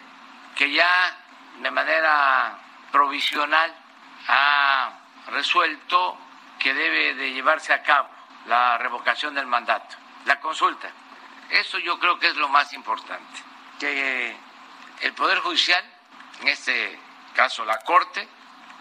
que 0.56 0.72
ya 0.72 1.16
de 1.60 1.72
manera 1.72 2.58
provisional 2.92 3.74
ha 4.28 4.92
resuelto 5.28 6.18
que 6.60 6.74
debe 6.74 7.16
de 7.16 7.34
llevarse 7.34 7.74
a 7.74 7.84
cabo 7.84 8.10
la 8.46 8.78
revocación 8.78 9.34
del 9.34 9.48
mandato, 9.48 9.96
la 10.26 10.40
consulta. 10.40 10.90
Eso 11.50 11.78
yo 11.80 12.00
creo 12.00 12.20
que 12.20 12.28
es 12.28 12.36
lo 12.36 12.48
más 12.50 12.72
importante, 12.74 13.42
que 13.80 14.36
el 15.02 15.14
Poder 15.14 15.40
Judicial, 15.40 15.84
en 16.42 16.48
este 16.48 17.00
caso 17.36 17.66
la 17.66 17.80
Corte, 17.80 18.28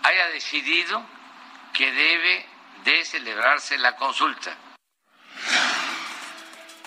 haya 0.03 0.29
decidido 0.29 1.03
que 1.73 1.91
debe 1.91 2.47
de 2.85 3.05
celebrarse 3.05 3.79
la 3.79 3.97
consulta. 3.97 4.55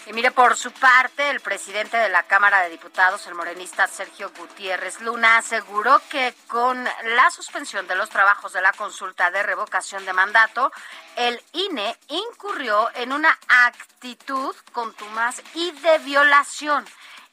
Y 0.07 0.13
mire, 0.13 0.29
por 0.29 0.55
su 0.55 0.71
parte, 0.71 1.31
el 1.31 1.39
presidente 1.39 1.97
de 1.97 2.09
la 2.09 2.24
Cámara 2.24 2.62
de 2.62 2.69
Diputados, 2.69 3.25
el 3.25 3.33
morenista 3.33 3.88
Sergio 3.88 4.31
Gutiérrez 4.38 5.01
Luna, 5.01 5.38
aseguró 5.38 6.00
que 6.09 6.35
con 6.45 6.83
la 6.83 7.31
suspensión 7.31 7.88
de 7.88 7.95
los 7.95 8.12
trabajos 8.12 8.53
de 8.53 8.62
la 8.62 8.71
consulta 8.74 9.31
de 9.31 9.41
revocación 9.41 10.05
de 10.05 10.13
mandato, 10.13 10.71
el 11.15 11.41
INE 11.53 11.97
incurrió 12.09 12.91
en 12.93 13.13
una 13.13 13.35
actitud 13.47 14.55
contumaz 14.74 15.41
y 15.55 15.71
de 15.71 15.97
violación 16.00 16.85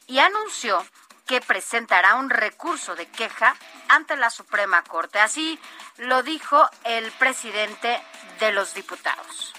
y 0.07 0.17
anunció 0.17 0.83
que 1.27 1.41
presentará 1.41 2.15
un 2.15 2.31
recurso 2.31 2.95
de 2.95 3.05
queja 3.05 3.55
ante 3.87 4.15
la 4.15 4.31
Suprema 4.31 4.83
Corte. 4.83 5.19
Así 5.19 5.59
lo 5.97 6.23
dijo 6.23 6.67
el 6.85 7.11
presidente 7.13 8.01
de 8.39 8.51
los 8.51 8.73
diputados. 8.73 9.53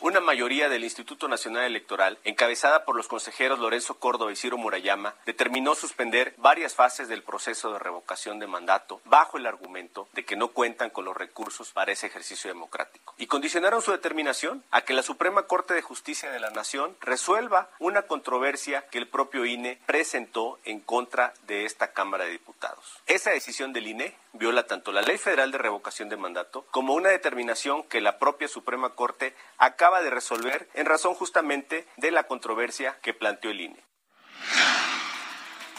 Una 0.00 0.20
mayoría 0.20 0.68
del 0.68 0.84
Instituto 0.84 1.26
Nacional 1.26 1.64
Electoral, 1.64 2.18
encabezada 2.22 2.84
por 2.84 2.94
los 2.94 3.08
consejeros 3.08 3.58
Lorenzo 3.58 3.98
Córdoba 3.98 4.30
y 4.30 4.36
Ciro 4.36 4.56
Murayama, 4.56 5.16
determinó 5.26 5.74
suspender 5.74 6.34
varias 6.36 6.76
fases 6.76 7.08
del 7.08 7.24
proceso 7.24 7.72
de 7.72 7.80
revocación 7.80 8.38
de 8.38 8.46
mandato 8.46 9.00
bajo 9.06 9.38
el 9.38 9.46
argumento 9.46 10.08
de 10.12 10.24
que 10.24 10.36
no 10.36 10.48
cuentan 10.48 10.90
con 10.90 11.04
los 11.04 11.16
recursos 11.16 11.72
para 11.72 11.90
ese 11.90 12.06
ejercicio 12.06 12.48
democrático. 12.48 13.12
Y 13.18 13.26
condicionaron 13.26 13.82
su 13.82 13.90
determinación 13.90 14.62
a 14.70 14.82
que 14.82 14.94
la 14.94 15.02
Suprema 15.02 15.42
Corte 15.42 15.74
de 15.74 15.82
Justicia 15.82 16.30
de 16.30 16.38
la 16.38 16.50
Nación 16.50 16.96
resuelva 17.00 17.68
una 17.80 18.02
controversia 18.02 18.86
que 18.92 18.98
el 18.98 19.08
propio 19.08 19.46
INE 19.46 19.80
presentó 19.84 20.60
en 20.64 20.78
contra 20.78 21.34
de 21.48 21.64
esta 21.64 21.92
Cámara 21.92 22.24
de 22.24 22.30
Diputados. 22.30 23.02
Esa 23.06 23.30
decisión 23.30 23.72
del 23.72 23.88
INE 23.88 24.14
viola 24.32 24.66
tanto 24.66 24.92
la 24.92 25.02
Ley 25.02 25.18
Federal 25.18 25.50
de 25.50 25.58
Revocación 25.58 26.08
de 26.08 26.16
Mandato 26.16 26.64
como 26.70 26.94
una 26.94 27.08
determinación 27.08 27.82
que 27.82 28.00
la 28.00 28.18
propia 28.18 28.46
Suprema 28.46 28.90
Corte 28.90 29.34
acaba 29.88 30.02
de 30.02 30.10
resolver 30.10 30.68
en 30.74 30.84
razón 30.84 31.14
justamente 31.14 31.88
de 31.96 32.10
la 32.10 32.24
controversia 32.24 32.98
que 33.00 33.14
planteó 33.14 33.50
el 33.50 33.62
INE. 33.62 33.82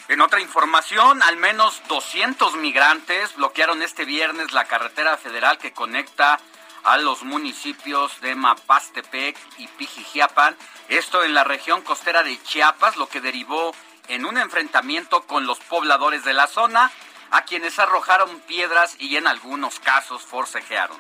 En 0.07 0.21
otra 0.21 0.41
información, 0.41 1.21
al 1.21 1.37
menos 1.37 1.79
200 1.87 2.55
migrantes 2.55 3.35
bloquearon 3.35 3.83
este 3.83 4.05
viernes 4.05 4.51
la 4.51 4.65
carretera 4.65 5.15
federal 5.17 5.59
que 5.59 5.73
conecta 5.73 6.39
a 6.83 6.97
los 6.97 7.21
municipios 7.21 8.19
de 8.21 8.33
Mapastepec 8.33 9.37
y 9.59 9.67
Pijijiapan, 9.67 10.57
esto 10.87 11.23
en 11.23 11.35
la 11.35 11.43
región 11.43 11.83
costera 11.83 12.23
de 12.23 12.41
Chiapas, 12.41 12.97
lo 12.97 13.07
que 13.09 13.21
derivó 13.21 13.75
en 14.07 14.25
un 14.25 14.39
enfrentamiento 14.39 15.27
con 15.27 15.45
los 15.45 15.59
pobladores 15.59 16.23
de 16.23 16.33
la 16.33 16.47
zona, 16.47 16.89
a 17.29 17.43
quienes 17.43 17.77
arrojaron 17.77 18.39
piedras 18.39 18.95
y 18.97 19.17
en 19.17 19.27
algunos 19.27 19.79
casos 19.79 20.23
forcejearon. 20.23 20.97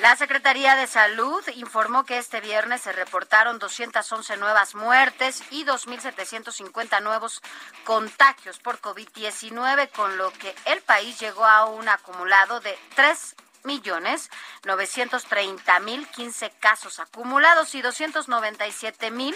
La 0.00 0.14
Secretaría 0.14 0.76
de 0.76 0.86
Salud 0.86 1.42
informó 1.54 2.04
que 2.04 2.18
este 2.18 2.42
viernes 2.42 2.82
se 2.82 2.92
reportaron 2.92 3.58
211 3.58 4.36
nuevas 4.36 4.74
muertes 4.74 5.42
y 5.50 5.64
2.750 5.64 7.02
nuevos 7.02 7.40
contagios 7.84 8.58
por 8.58 8.78
COVID-19, 8.82 9.90
con 9.92 10.18
lo 10.18 10.30
que 10.32 10.54
el 10.66 10.82
país 10.82 11.18
llegó 11.18 11.46
a 11.46 11.64
un 11.64 11.88
acumulado 11.88 12.60
de 12.60 12.78
3 12.94 13.36
millones 13.64 14.30
930 14.64 15.80
mil 15.80 16.06
15 16.08 16.50
casos 16.60 17.00
acumulados 17.00 17.74
y 17.74 17.80
297 17.80 19.10
mil 19.10 19.34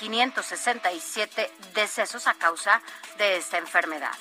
567 0.00 1.52
decesos 1.74 2.26
a 2.26 2.34
causa 2.34 2.80
de 3.18 3.36
esta 3.36 3.58
enfermedad. 3.58 4.16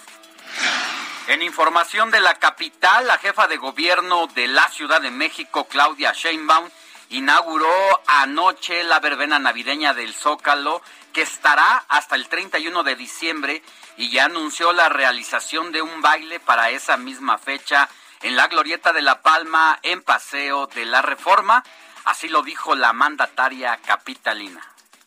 En 1.28 1.42
información 1.44 2.10
de 2.12 2.20
la 2.20 2.36
capital, 2.36 3.06
la 3.06 3.18
jefa 3.18 3.48
de 3.48 3.58
gobierno 3.58 4.28
de 4.28 4.48
la 4.48 4.68
Ciudad 4.70 5.00
de 5.02 5.12
México, 5.12 5.66
Claudia 5.66 6.14
Sheinbaum, 6.14 6.68
inauguró 7.10 7.70
anoche 8.08 8.84
la 8.84 9.00
verbena 9.00 9.38
navideña 9.38 9.94
del 9.94 10.14
Zócalo, 10.14 10.82
que 11.14 11.22
estará 11.22 11.86
hasta 11.90 12.16
el 12.16 12.28
31 12.28 12.84
de 12.84 12.96
diciembre 12.96 13.62
y 13.98 14.10
ya 14.10 14.26
anunció 14.26 14.74
la 14.74 14.90
realización 14.90 15.72
de 15.72 15.82
un 15.82 16.02
baile 16.02 16.40
para 16.40 16.72
esa 16.72 16.98
misma 16.98 17.38
fecha 17.38 17.88
en 18.22 18.36
la 18.36 18.48
Glorieta 18.48 18.92
de 18.92 19.02
la 19.02 19.22
Palma 19.22 19.80
en 19.84 20.02
Paseo 20.02 20.68
de 20.68 20.86
la 20.86 21.02
Reforma. 21.02 21.64
Así 22.06 22.30
lo 22.30 22.42
dijo 22.42 22.76
la 22.76 22.94
mandataria 22.94 23.78
capitalina. 23.78 24.62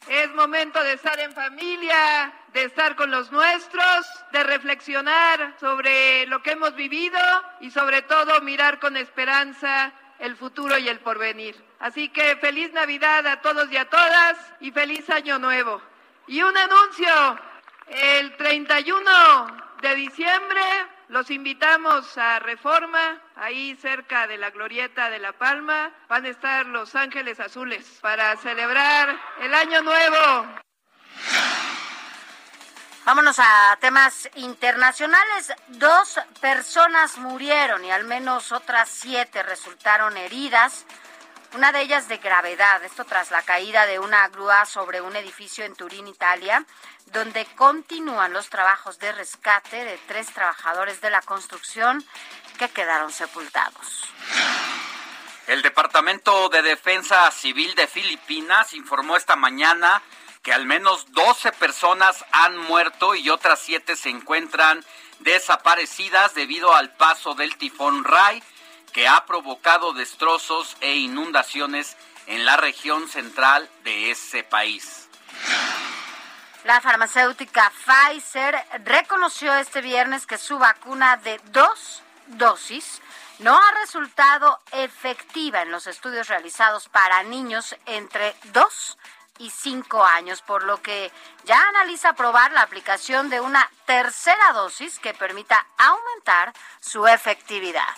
Es 0.08 0.34
momento 0.34 0.82
de 0.82 0.92
estar 0.92 1.18
en 1.18 1.32
familia, 1.32 2.32
de 2.52 2.64
estar 2.64 2.94
con 2.94 3.10
los 3.10 3.32
nuestros, 3.32 4.06
de 4.32 4.42
reflexionar 4.42 5.54
sobre 5.58 6.26
lo 6.26 6.42
que 6.42 6.52
hemos 6.52 6.74
vivido 6.74 7.18
y 7.60 7.70
sobre 7.70 8.02
todo 8.02 8.40
mirar 8.42 8.78
con 8.80 8.96
esperanza 8.96 9.92
el 10.18 10.36
futuro 10.36 10.76
y 10.78 10.88
el 10.88 11.00
porvenir. 11.00 11.56
Así 11.80 12.10
que 12.10 12.36
feliz 12.36 12.72
Navidad 12.72 13.26
a 13.26 13.40
todos 13.40 13.70
y 13.72 13.76
a 13.76 13.88
todas 13.88 14.36
y 14.60 14.70
feliz 14.72 15.08
Año 15.08 15.38
Nuevo. 15.38 15.80
Y 16.26 16.42
un 16.42 16.56
anuncio, 16.56 17.38
el 17.86 18.36
31 18.36 19.00
de 19.80 19.94
diciembre 19.94 20.60
los 21.14 21.30
invitamos 21.30 22.18
a 22.18 22.40
Reforma, 22.40 23.22
ahí 23.36 23.76
cerca 23.76 24.26
de 24.26 24.36
la 24.36 24.50
Glorieta 24.50 25.10
de 25.10 25.20
La 25.20 25.32
Palma. 25.32 25.92
Van 26.08 26.24
a 26.24 26.28
estar 26.28 26.66
Los 26.66 26.96
Ángeles 26.96 27.38
Azules 27.38 27.86
para 28.02 28.36
celebrar 28.36 29.16
el 29.40 29.54
Año 29.54 29.80
Nuevo. 29.82 30.44
Vámonos 33.04 33.38
a 33.38 33.78
temas 33.80 34.28
internacionales. 34.34 35.52
Dos 35.68 36.18
personas 36.40 37.16
murieron 37.18 37.84
y 37.84 37.92
al 37.92 38.02
menos 38.02 38.50
otras 38.50 38.88
siete 38.88 39.44
resultaron 39.44 40.16
heridas. 40.16 40.84
Una 41.54 41.70
de 41.70 41.82
ellas 41.82 42.08
de 42.08 42.16
gravedad, 42.16 42.82
esto 42.82 43.04
tras 43.04 43.30
la 43.30 43.40
caída 43.42 43.86
de 43.86 44.00
una 44.00 44.26
grúa 44.26 44.66
sobre 44.66 45.00
un 45.00 45.14
edificio 45.14 45.64
en 45.64 45.76
Turín, 45.76 46.08
Italia, 46.08 46.66
donde 47.12 47.46
continúan 47.54 48.32
los 48.32 48.48
trabajos 48.48 48.98
de 48.98 49.12
rescate 49.12 49.84
de 49.84 49.96
tres 50.08 50.26
trabajadores 50.32 51.00
de 51.00 51.10
la 51.10 51.22
construcción 51.22 52.04
que 52.58 52.68
quedaron 52.70 53.12
sepultados. 53.12 54.08
El 55.46 55.62
Departamento 55.62 56.48
de 56.48 56.62
Defensa 56.62 57.30
Civil 57.30 57.76
de 57.76 57.86
Filipinas 57.86 58.74
informó 58.74 59.16
esta 59.16 59.36
mañana 59.36 60.02
que 60.42 60.52
al 60.52 60.66
menos 60.66 61.12
12 61.12 61.52
personas 61.52 62.24
han 62.32 62.58
muerto 62.58 63.14
y 63.14 63.30
otras 63.30 63.60
7 63.60 63.94
se 63.94 64.10
encuentran 64.10 64.84
desaparecidas 65.20 66.34
debido 66.34 66.74
al 66.74 66.96
paso 66.96 67.34
del 67.34 67.56
tifón 67.56 68.02
Rai, 68.02 68.42
que 68.94 69.08
ha 69.08 69.26
provocado 69.26 69.92
destrozos 69.92 70.76
e 70.80 70.94
inundaciones 70.94 71.96
en 72.26 72.46
la 72.46 72.56
región 72.56 73.08
central 73.08 73.68
de 73.82 74.12
ese 74.12 74.44
país. 74.44 75.08
La 76.62 76.80
farmacéutica 76.80 77.70
Pfizer 77.70 78.56
reconoció 78.84 79.54
este 79.56 79.82
viernes 79.82 80.26
que 80.26 80.38
su 80.38 80.58
vacuna 80.58 81.18
de 81.18 81.38
dos 81.50 82.02
dosis 82.28 83.02
no 83.40 83.54
ha 83.54 83.70
resultado 83.82 84.60
efectiva 84.72 85.62
en 85.62 85.72
los 85.72 85.86
estudios 85.88 86.28
realizados 86.28 86.88
para 86.88 87.22
niños 87.24 87.76
entre 87.86 88.34
2 88.52 88.98
y 89.40 89.50
5 89.50 90.04
años, 90.04 90.40
por 90.42 90.62
lo 90.62 90.80
que 90.80 91.10
ya 91.44 91.60
analiza 91.68 92.12
probar 92.12 92.52
la 92.52 92.62
aplicación 92.62 93.28
de 93.28 93.40
una 93.40 93.68
tercera 93.86 94.52
dosis 94.52 95.00
que 95.00 95.12
permita 95.12 95.66
aumentar 95.76 96.54
su 96.80 97.06
efectividad. 97.08 97.94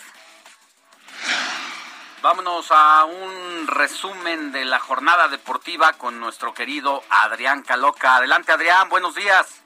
Vámonos 2.21 2.67
a 2.71 3.05
un 3.05 3.67
resumen 3.67 4.51
de 4.51 4.65
la 4.65 4.79
jornada 4.79 5.27
deportiva 5.27 5.93
con 5.93 6.19
nuestro 6.19 6.53
querido 6.53 7.03
Adrián 7.09 7.61
Caloca. 7.61 8.17
Adelante 8.17 8.51
Adrián, 8.51 8.89
buenos 8.89 9.15
días. 9.15 9.61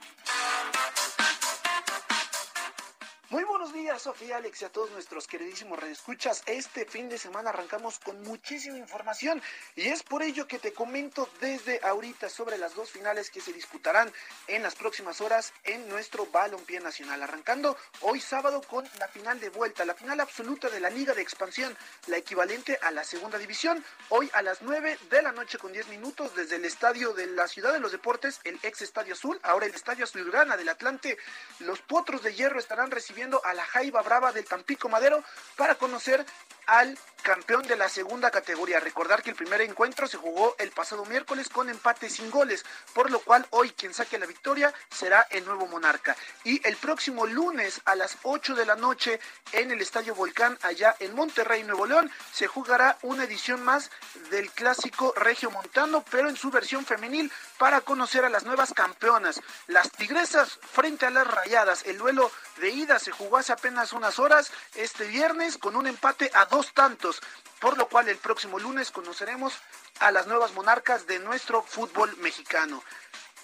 Muy 3.31 3.45
buenos 3.45 3.71
días, 3.71 4.01
Sofía, 4.01 4.35
Alex 4.35 4.61
y 4.61 4.65
a 4.65 4.69
todos 4.69 4.91
nuestros 4.91 5.25
queridísimos 5.25 5.79
redescuchas. 5.79 6.43
Este 6.47 6.85
fin 6.85 7.07
de 7.07 7.17
semana 7.17 7.51
arrancamos 7.51 7.97
con 7.97 8.21
muchísima 8.23 8.77
información 8.77 9.41
y 9.73 9.87
es 9.87 10.03
por 10.03 10.21
ello 10.21 10.49
que 10.49 10.59
te 10.59 10.73
comento 10.73 11.29
desde 11.39 11.79
ahorita 11.81 12.27
sobre 12.27 12.57
las 12.57 12.75
dos 12.75 12.91
finales 12.91 13.29
que 13.29 13.39
se 13.39 13.53
disputarán 13.53 14.11
en 14.47 14.61
las 14.61 14.75
próximas 14.75 15.21
horas 15.21 15.53
en 15.63 15.87
nuestro 15.87 16.25
balompié 16.25 16.81
nacional. 16.81 17.23
Arrancando 17.23 17.77
hoy 18.01 18.19
sábado 18.19 18.61
con 18.63 18.83
la 18.99 19.07
final 19.07 19.39
de 19.39 19.47
vuelta, 19.47 19.85
la 19.85 19.95
final 19.95 20.19
absoluta 20.19 20.69
de 20.69 20.81
la 20.81 20.89
Liga 20.89 21.13
de 21.13 21.21
Expansión, 21.21 21.73
la 22.07 22.17
equivalente 22.17 22.79
a 22.81 22.91
la 22.91 23.05
segunda 23.05 23.37
división. 23.37 23.81
Hoy 24.09 24.29
a 24.33 24.41
las 24.41 24.61
9 24.61 24.99
de 25.09 25.21
la 25.21 25.31
noche 25.31 25.57
con 25.57 25.71
10 25.71 25.87
minutos 25.87 26.35
desde 26.35 26.57
el 26.57 26.65
estadio 26.65 27.13
de 27.13 27.27
la 27.27 27.47
Ciudad 27.47 27.71
de 27.71 27.79
los 27.79 27.93
Deportes, 27.93 28.41
el 28.43 28.59
ex 28.61 28.81
Estadio 28.81 29.13
Azul, 29.13 29.39
ahora 29.43 29.67
el 29.67 29.73
Estadio 29.73 30.03
Azulgrana 30.03 30.57
del 30.57 30.67
Atlante. 30.67 31.17
Los 31.59 31.79
Potros 31.81 32.23
de 32.23 32.33
Hierro 32.33 32.59
estarán 32.59 32.91
recibiendo 32.91 33.20
a 33.43 33.53
la 33.53 33.63
Jaiba 33.65 34.01
Brava 34.01 34.31
del 34.31 34.45
Tampico 34.45 34.89
Madero 34.89 35.23
para 35.55 35.75
conocer 35.75 36.25
al 36.65 36.97
campeón 37.21 37.67
de 37.67 37.75
la 37.75 37.89
segunda 37.89 38.31
categoría. 38.31 38.79
Recordar 38.79 39.21
que 39.21 39.29
el 39.29 39.35
primer 39.35 39.61
encuentro 39.61 40.07
se 40.07 40.17
jugó 40.17 40.55
el 40.57 40.71
pasado 40.71 41.05
miércoles 41.05 41.49
con 41.49 41.69
empate 41.69 42.09
sin 42.09 42.31
goles, 42.31 42.65
por 42.93 43.11
lo 43.11 43.19
cual 43.19 43.45
hoy 43.51 43.71
quien 43.71 43.93
saque 43.93 44.17
la 44.17 44.25
victoria 44.25 44.73
será 44.89 45.27
el 45.29 45.45
nuevo 45.45 45.67
monarca. 45.67 46.15
Y 46.43 46.65
el 46.67 46.77
próximo 46.77 47.27
lunes 47.27 47.81
a 47.85 47.95
las 47.95 48.17
8 48.23 48.55
de 48.55 48.65
la 48.65 48.75
noche 48.75 49.19
en 49.51 49.71
el 49.71 49.81
Estadio 49.81 50.15
Volcán, 50.15 50.57
allá 50.63 50.95
en 50.99 51.13
Monterrey, 51.13 51.63
Nuevo 51.63 51.85
León, 51.85 52.09
se 52.33 52.47
jugará 52.47 52.97
una 53.03 53.25
edición 53.25 53.63
más 53.63 53.91
del 54.29 54.49
clásico 54.51 55.13
Regio 55.15 55.51
Montano, 55.51 56.03
pero 56.09 56.29
en 56.29 56.37
su 56.37 56.49
versión 56.49 56.85
femenil 56.85 57.31
para 57.57 57.81
conocer 57.81 58.25
a 58.25 58.29
las 58.29 58.45
nuevas 58.45 58.73
campeonas. 58.73 59.41
Las 59.67 59.91
Tigresas 59.91 60.57
frente 60.71 61.05
a 61.05 61.11
las 61.11 61.27
Rayadas. 61.27 61.85
El 61.85 61.97
duelo 61.99 62.31
de 62.57 62.69
ida 62.69 62.97
se 62.97 63.10
jugó 63.11 63.37
hace 63.37 63.53
apenas 63.53 63.93
unas 63.93 64.19
horas 64.19 64.51
este 64.75 65.05
viernes 65.05 65.57
con 65.57 65.75
un 65.75 65.87
empate 65.87 66.31
a 66.33 66.45
dos 66.45 66.73
tantos, 66.73 67.21
por 67.59 67.77
lo 67.77 67.87
cual 67.87 68.09
el 68.09 68.17
próximo 68.17 68.59
lunes 68.59 68.91
conoceremos 68.91 69.53
a 69.99 70.11
las 70.11 70.27
nuevas 70.27 70.53
monarcas 70.53 71.05
de 71.07 71.19
nuestro 71.19 71.61
fútbol 71.61 72.15
mexicano. 72.17 72.83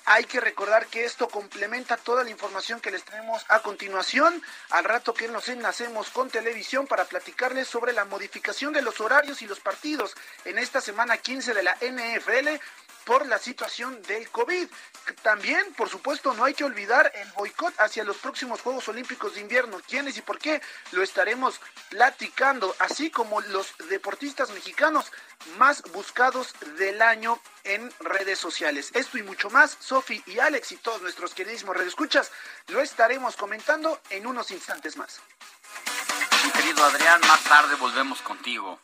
Hay 0.10 0.24
que 0.24 0.40
recordar 0.40 0.88
que 0.88 1.04
esto 1.04 1.28
complementa 1.28 1.98
toda 1.98 2.24
la 2.24 2.30
información 2.30 2.80
que 2.80 2.92
les 2.92 3.04
tenemos 3.04 3.44
a 3.50 3.60
continuación, 3.60 4.42
al 4.70 4.86
rato 4.86 5.14
que 5.14 5.28
nos 5.28 5.50
enlacemos 5.50 6.12
con 6.12 6.30
televisión 6.30 6.88
para 6.88 7.04
platicarles 7.04 7.68
sobre 7.68 7.92
la 7.92 8.06
modificación 8.06 8.72
de 8.72 8.82
los 8.82 9.02
horarios 9.02 9.42
y 9.42 9.48
los 9.48 9.60
partidos 9.60 10.16
en 10.46 10.60
esta 10.60 10.80
semana 10.80 11.18
15 11.18 11.54
de 11.54 11.64
la 11.64 11.76
NFL 11.82 12.58
por 13.08 13.26
la 13.26 13.39
situación 13.39 14.02
del 14.04 14.30
COVID. 14.30 14.67
También, 15.24 15.74
por 15.76 15.88
supuesto, 15.88 16.34
no 16.34 16.43
hay 16.43 16.54
que 16.54 16.65
olvidar 16.65 17.10
el 17.15 17.32
boicot 17.32 17.74
hacia 17.80 18.04
los 18.04 18.17
próximos 18.17 18.60
Juegos 18.60 18.89
Olímpicos 18.89 19.36
de 19.36 19.41
Invierno. 19.41 19.80
¿Quiénes 19.88 20.17
y 20.17 20.22
por 20.22 20.38
qué? 20.38 20.62
Lo 20.91 21.02
estaremos 21.02 21.62
platicando, 21.89 22.76
así 22.80 23.10
como 23.10 23.39
los 23.39 23.74
deportistas 23.89 24.50
mexicanos 24.52 25.10
más 25.58 25.84
buscados 25.93 26.54
del 26.78 27.02
año 27.02 27.39
en 27.63 27.89
redes 28.02 28.39
sociales. 28.39 28.91
Esto 28.93 29.17
y 29.17 29.24
mucho 29.24 29.50
más, 29.50 29.78
Sofi 29.80 30.22
y 30.26 30.39
Alex 30.39 30.74
y 30.74 30.78
todos 30.78 31.02
nuestros 31.02 31.34
queridísimos 31.34 31.78
redescuchas, 31.78 32.30
lo 32.67 32.82
estaremos 32.82 33.38
comentando 33.38 34.02
en 34.10 34.28
unos 34.28 34.52
instantes 34.52 34.98
más. 34.98 35.22
Mi 36.43 36.52
querido 36.52 36.84
Adrián, 36.84 37.22
más 37.22 37.41
tarde 37.46 37.76
volvemos 37.76 38.22
contigo. 38.22 38.82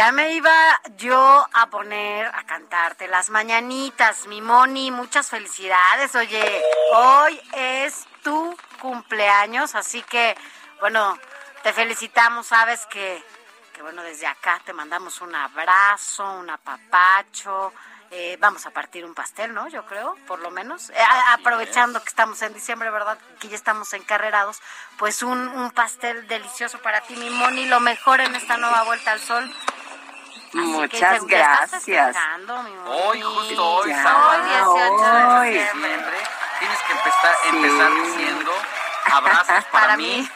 Ya 0.00 0.12
me 0.12 0.32
iba 0.32 0.80
yo 0.96 1.46
a 1.52 1.66
poner 1.66 2.26
a 2.28 2.44
cantarte 2.44 3.06
las 3.06 3.28
mañanitas, 3.28 4.26
mi 4.28 4.40
Moni, 4.40 4.90
muchas 4.90 5.28
felicidades. 5.28 6.14
Oye, 6.14 6.62
hoy 6.94 7.38
es 7.52 8.06
tu 8.22 8.56
cumpleaños, 8.80 9.74
así 9.74 10.00
que, 10.04 10.38
bueno, 10.80 11.18
te 11.62 11.74
felicitamos, 11.74 12.46
sabes 12.46 12.86
que, 12.86 13.22
que 13.74 13.82
bueno, 13.82 14.02
desde 14.02 14.26
acá 14.26 14.58
te 14.64 14.72
mandamos 14.72 15.20
un 15.20 15.34
abrazo, 15.34 16.24
un 16.32 16.48
apapacho. 16.48 17.70
Eh, 18.10 18.38
vamos 18.40 18.64
a 18.64 18.70
partir 18.70 19.04
un 19.04 19.14
pastel, 19.14 19.52
¿no? 19.52 19.68
Yo 19.68 19.84
creo, 19.84 20.16
por 20.26 20.38
lo 20.38 20.50
menos. 20.50 20.88
Eh, 20.88 20.94
aprovechando 21.28 22.02
que 22.02 22.08
estamos 22.08 22.40
en 22.40 22.54
diciembre, 22.54 22.90
¿verdad? 22.90 23.18
Que 23.38 23.48
ya 23.48 23.54
estamos 23.54 23.92
encarrerados. 23.92 24.62
Pues 24.96 25.22
un, 25.22 25.46
un 25.46 25.70
pastel 25.72 26.26
delicioso 26.26 26.78
para 26.78 27.02
ti, 27.02 27.16
mi 27.16 27.28
Moni. 27.28 27.66
Lo 27.66 27.80
mejor 27.80 28.22
en 28.22 28.34
esta 28.34 28.56
nueva 28.56 28.82
vuelta 28.84 29.12
al 29.12 29.20
sol. 29.20 29.54
Muchas 30.52 31.24
gracias. 31.26 32.16
Hoy, 32.86 33.20
justo 33.20 33.66
hoy, 33.66 33.92
sábado 33.92 34.44
18 34.44 35.42
de 35.42 35.50
diciembre, 35.50 36.18
tienes 36.58 36.78
que 36.80 36.92
empezar, 36.92 37.34
empezar 37.52 37.92
diciendo 37.94 38.52
abrazos 39.12 39.64
para, 39.72 39.96
mí, 39.96 40.28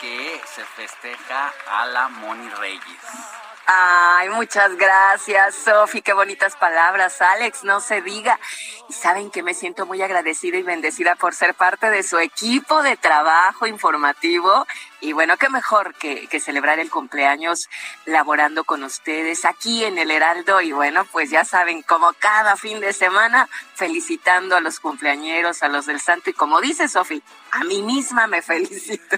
que 0.00 0.40
se 0.46 0.64
festeja 0.64 1.52
a 1.70 1.86
la 1.86 2.08
Moni 2.08 2.48
Reyes. 2.48 3.39
Ay, 3.72 4.28
muchas 4.30 4.74
gracias, 4.76 5.54
Sofi, 5.54 6.02
qué 6.02 6.12
bonitas 6.12 6.56
palabras. 6.56 7.22
Alex, 7.22 7.62
no 7.62 7.80
se 7.80 8.02
diga. 8.02 8.40
Y 8.88 8.92
saben 8.92 9.30
que 9.30 9.44
me 9.44 9.54
siento 9.54 9.86
muy 9.86 10.02
agradecida 10.02 10.56
y 10.56 10.64
bendecida 10.64 11.14
por 11.14 11.36
ser 11.36 11.54
parte 11.54 11.88
de 11.88 12.02
su 12.02 12.18
equipo 12.18 12.82
de 12.82 12.96
trabajo 12.96 13.68
informativo. 13.68 14.66
Y 15.00 15.12
bueno, 15.12 15.36
qué 15.36 15.48
mejor 15.50 15.94
que, 15.94 16.26
que 16.26 16.40
celebrar 16.40 16.80
el 16.80 16.90
cumpleaños 16.90 17.68
laborando 18.06 18.64
con 18.64 18.82
ustedes 18.82 19.44
aquí 19.44 19.84
en 19.84 19.98
el 19.98 20.10
Heraldo. 20.10 20.60
Y 20.60 20.72
bueno, 20.72 21.04
pues 21.04 21.30
ya 21.30 21.44
saben, 21.44 21.82
como 21.82 22.12
cada 22.14 22.56
fin 22.56 22.80
de 22.80 22.92
semana, 22.92 23.48
felicitando 23.76 24.56
a 24.56 24.60
los 24.60 24.80
cumpleañeros, 24.80 25.62
a 25.62 25.68
los 25.68 25.86
del 25.86 26.00
santo. 26.00 26.30
Y 26.30 26.32
como 26.32 26.60
dice 26.60 26.88
Sofi, 26.88 27.22
a 27.52 27.62
mí 27.62 27.82
misma 27.82 28.26
me 28.26 28.42
felicito. 28.42 29.16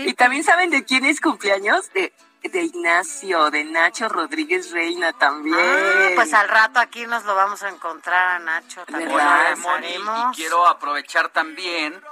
Y 0.00 0.14
también 0.14 0.42
saben 0.42 0.70
de 0.70 0.84
quién 0.84 1.04
es 1.04 1.20
cumpleaños, 1.20 1.92
de 1.92 2.12
de 2.48 2.62
Ignacio, 2.62 3.50
de 3.50 3.64
Nacho 3.64 4.08
Rodríguez 4.08 4.72
Reina 4.72 5.12
también. 5.12 5.56
Ah, 5.58 6.10
pues 6.14 6.34
al 6.34 6.48
rato 6.48 6.80
aquí 6.80 7.06
nos 7.06 7.24
lo 7.24 7.34
vamos 7.34 7.62
a 7.62 7.68
encontrar 7.68 8.36
a 8.36 8.38
Nacho 8.40 8.84
también. 8.84 9.10
y 9.10 10.36
quiero 10.36 10.66
aprovechar 10.66 11.28
también, 11.28 12.02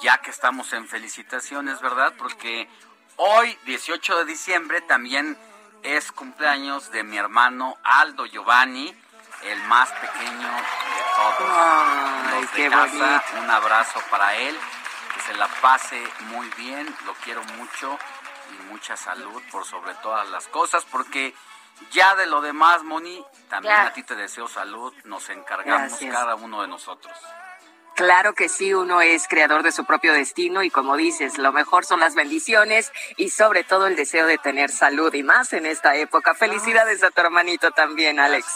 ya 0.00 0.18
que 0.18 0.30
estamos 0.30 0.72
en 0.72 0.86
felicitaciones, 0.86 1.80
¿verdad? 1.80 2.12
Porque 2.16 2.68
hoy, 3.16 3.58
18 3.66 4.18
de 4.18 4.24
diciembre, 4.24 4.80
también 4.82 5.36
es 5.82 6.12
cumpleaños 6.12 6.92
de 6.92 7.02
mi 7.02 7.18
hermano 7.18 7.76
Aldo 7.82 8.26
Giovanni, 8.26 8.94
el 9.42 9.62
más 9.64 9.90
pequeño 9.90 10.48
de 10.48 11.02
todos. 11.16 11.50
Ay, 11.50 12.48
qué 12.54 12.68
bonito. 12.68 13.22
Un 13.42 13.50
abrazo 13.50 14.00
para 14.10 14.36
él, 14.36 14.56
que 15.12 15.20
se 15.22 15.34
la 15.34 15.48
pase 15.60 16.00
muy 16.20 16.48
bien, 16.56 16.86
lo 17.04 17.14
quiero 17.14 17.42
mucho 17.56 17.98
y 18.52 18.62
mucha 18.70 18.96
salud 18.96 19.42
por 19.50 19.64
sobre 19.64 19.94
todas 19.96 20.28
las 20.30 20.48
cosas, 20.48 20.84
porque 20.84 21.34
ya 21.90 22.14
de 22.14 22.26
lo 22.26 22.40
demás, 22.40 22.82
Moni, 22.82 23.24
también 23.48 23.74
a 23.74 23.92
ti 23.92 24.02
te 24.02 24.14
deseo 24.14 24.48
salud, 24.48 24.92
nos 25.04 25.28
encargamos 25.30 25.98
cada 26.10 26.34
uno 26.34 26.62
de 26.62 26.68
nosotros. 26.68 27.16
Claro 27.94 28.32
que 28.32 28.48
sí, 28.48 28.72
uno 28.72 29.02
es 29.02 29.28
creador 29.28 29.62
de 29.62 29.70
su 29.70 29.84
propio 29.84 30.14
destino 30.14 30.62
y 30.62 30.70
como 30.70 30.96
dices, 30.96 31.36
lo 31.36 31.52
mejor 31.52 31.84
son 31.84 32.00
las 32.00 32.14
bendiciones 32.14 32.90
y 33.16 33.28
sobre 33.28 33.64
todo 33.64 33.86
el 33.86 33.96
deseo 33.96 34.26
de 34.26 34.38
tener 34.38 34.70
salud 34.70 35.12
y 35.12 35.22
más 35.22 35.52
en 35.52 35.66
esta 35.66 35.94
época. 35.96 36.34
Felicidades 36.34 37.02
a 37.02 37.10
tu 37.10 37.20
hermanito 37.20 37.70
también, 37.72 38.18
Alex. 38.18 38.46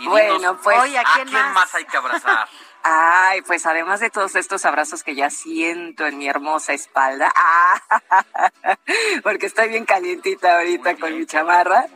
bueno, 0.00 0.58
pues 0.62 0.76
¿a 0.96 1.04
quién, 1.14 1.32
más 1.54 1.74
hay 1.74 1.86
que 1.86 1.96
abrazar? 1.96 2.48
Ay, 2.88 3.42
pues 3.42 3.66
además 3.66 3.98
de 3.98 4.10
todos 4.10 4.36
estos 4.36 4.64
abrazos 4.64 5.02
que 5.02 5.16
ya 5.16 5.28
siento 5.28 6.06
en 6.06 6.18
mi 6.18 6.28
hermosa 6.28 6.72
espalda, 6.72 7.32
ah, 7.34 7.82
porque 9.24 9.46
estoy 9.46 9.70
bien 9.70 9.84
calientita 9.84 10.58
ahorita 10.58 10.94
con 10.94 11.18
mi 11.18 11.26
chamarra, 11.26 11.88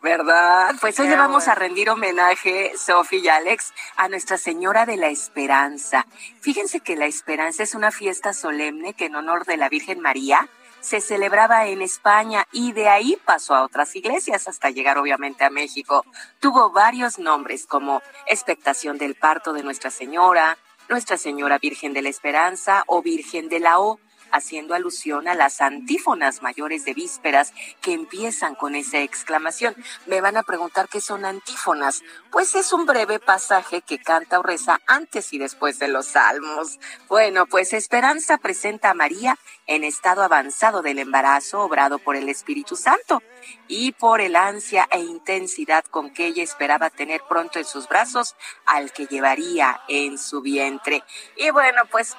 ¿verdad? 0.00 0.74
Pues 0.80 0.98
hoy 0.98 1.08
le 1.08 1.16
vamos 1.16 1.48
a 1.48 1.54
rendir 1.54 1.90
homenaje, 1.90 2.72
Sofi 2.78 3.18
y 3.18 3.28
Alex, 3.28 3.74
a 3.96 4.08
Nuestra 4.08 4.38
Señora 4.38 4.86
de 4.86 4.96
la 4.96 5.08
Esperanza. 5.08 6.06
Fíjense 6.40 6.80
que 6.80 6.96
la 6.96 7.04
Esperanza 7.04 7.62
es 7.62 7.74
una 7.74 7.90
fiesta 7.90 8.32
solemne 8.32 8.94
que 8.94 9.04
en 9.04 9.16
honor 9.16 9.44
de 9.44 9.58
la 9.58 9.68
Virgen 9.68 10.00
María 10.00 10.48
se 10.82 11.00
celebraba 11.00 11.66
en 11.66 11.80
España 11.80 12.46
y 12.52 12.72
de 12.72 12.88
ahí 12.88 13.16
pasó 13.24 13.54
a 13.54 13.62
otras 13.62 13.94
iglesias 13.96 14.48
hasta 14.48 14.70
llegar 14.70 14.98
obviamente 14.98 15.44
a 15.44 15.50
México. 15.50 16.04
Tuvo 16.40 16.70
varios 16.70 17.18
nombres 17.18 17.66
como 17.66 18.02
Expectación 18.26 18.98
del 18.98 19.14
Parto 19.14 19.52
de 19.52 19.62
Nuestra 19.62 19.90
Señora, 19.90 20.58
Nuestra 20.88 21.16
Señora 21.16 21.58
Virgen 21.58 21.92
de 21.94 22.02
la 22.02 22.08
Esperanza 22.08 22.82
o 22.86 23.00
Virgen 23.00 23.48
de 23.48 23.60
la 23.60 23.78
O 23.78 24.00
haciendo 24.32 24.74
alusión 24.74 25.28
a 25.28 25.34
las 25.34 25.60
antífonas 25.60 26.42
mayores 26.42 26.84
de 26.84 26.94
vísperas 26.94 27.52
que 27.80 27.92
empiezan 27.92 28.54
con 28.54 28.74
esa 28.74 28.98
exclamación. 28.98 29.76
Me 30.06 30.20
van 30.20 30.36
a 30.36 30.42
preguntar 30.42 30.88
qué 30.88 31.00
son 31.00 31.24
antífonas. 31.24 32.02
Pues 32.30 32.54
es 32.54 32.72
un 32.72 32.86
breve 32.86 33.18
pasaje 33.18 33.82
que 33.82 33.98
canta 33.98 34.40
o 34.40 34.42
reza 34.42 34.80
antes 34.86 35.32
y 35.32 35.38
después 35.38 35.78
de 35.78 35.88
los 35.88 36.06
salmos. 36.06 36.78
Bueno, 37.08 37.46
pues 37.46 37.72
Esperanza 37.72 38.38
presenta 38.38 38.90
a 38.90 38.94
María 38.94 39.38
en 39.66 39.84
estado 39.84 40.22
avanzado 40.22 40.82
del 40.82 40.98
embarazo 40.98 41.60
obrado 41.60 41.98
por 41.98 42.16
el 42.16 42.28
Espíritu 42.28 42.76
Santo 42.76 43.22
y 43.68 43.92
por 43.92 44.20
el 44.20 44.36
ansia 44.36 44.88
e 44.90 45.00
intensidad 45.00 45.84
con 45.84 46.12
que 46.12 46.26
ella 46.26 46.42
esperaba 46.42 46.90
tener 46.90 47.22
pronto 47.28 47.58
en 47.58 47.64
sus 47.64 47.88
brazos 47.88 48.36
al 48.66 48.92
que 48.92 49.06
llevaría 49.06 49.80
en 49.88 50.18
su 50.18 50.40
vientre. 50.42 51.04
Y 51.36 51.50
bueno, 51.50 51.82
pues 51.90 52.16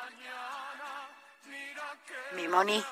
mi 2.34 2.48
Moni. 2.48 2.84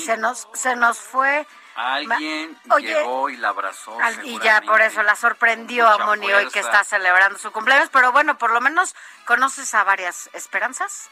se 0.00 0.16
nos 0.16 0.48
se 0.54 0.76
nos 0.76 0.98
fue 0.98 1.46
Alguien 1.78 2.58
llegó 2.80 3.30
y 3.30 3.36
la 3.36 3.50
abrazó. 3.50 3.96
y 4.24 4.38
ya 4.40 4.60
por 4.62 4.80
eso 4.80 5.02
la 5.04 5.14
sorprendió 5.14 5.86
a 5.86 5.98
Moni 5.98 6.32
hoy 6.32 6.48
que 6.48 6.58
está 6.58 6.82
celebrando 6.82 7.38
su 7.38 7.52
cumpleaños, 7.52 7.88
pero 7.92 8.10
bueno, 8.10 8.36
por 8.36 8.50
lo 8.50 8.60
menos 8.60 8.96
conoces 9.26 9.72
a 9.74 9.84
varias 9.84 10.28
esperanzas. 10.32 11.08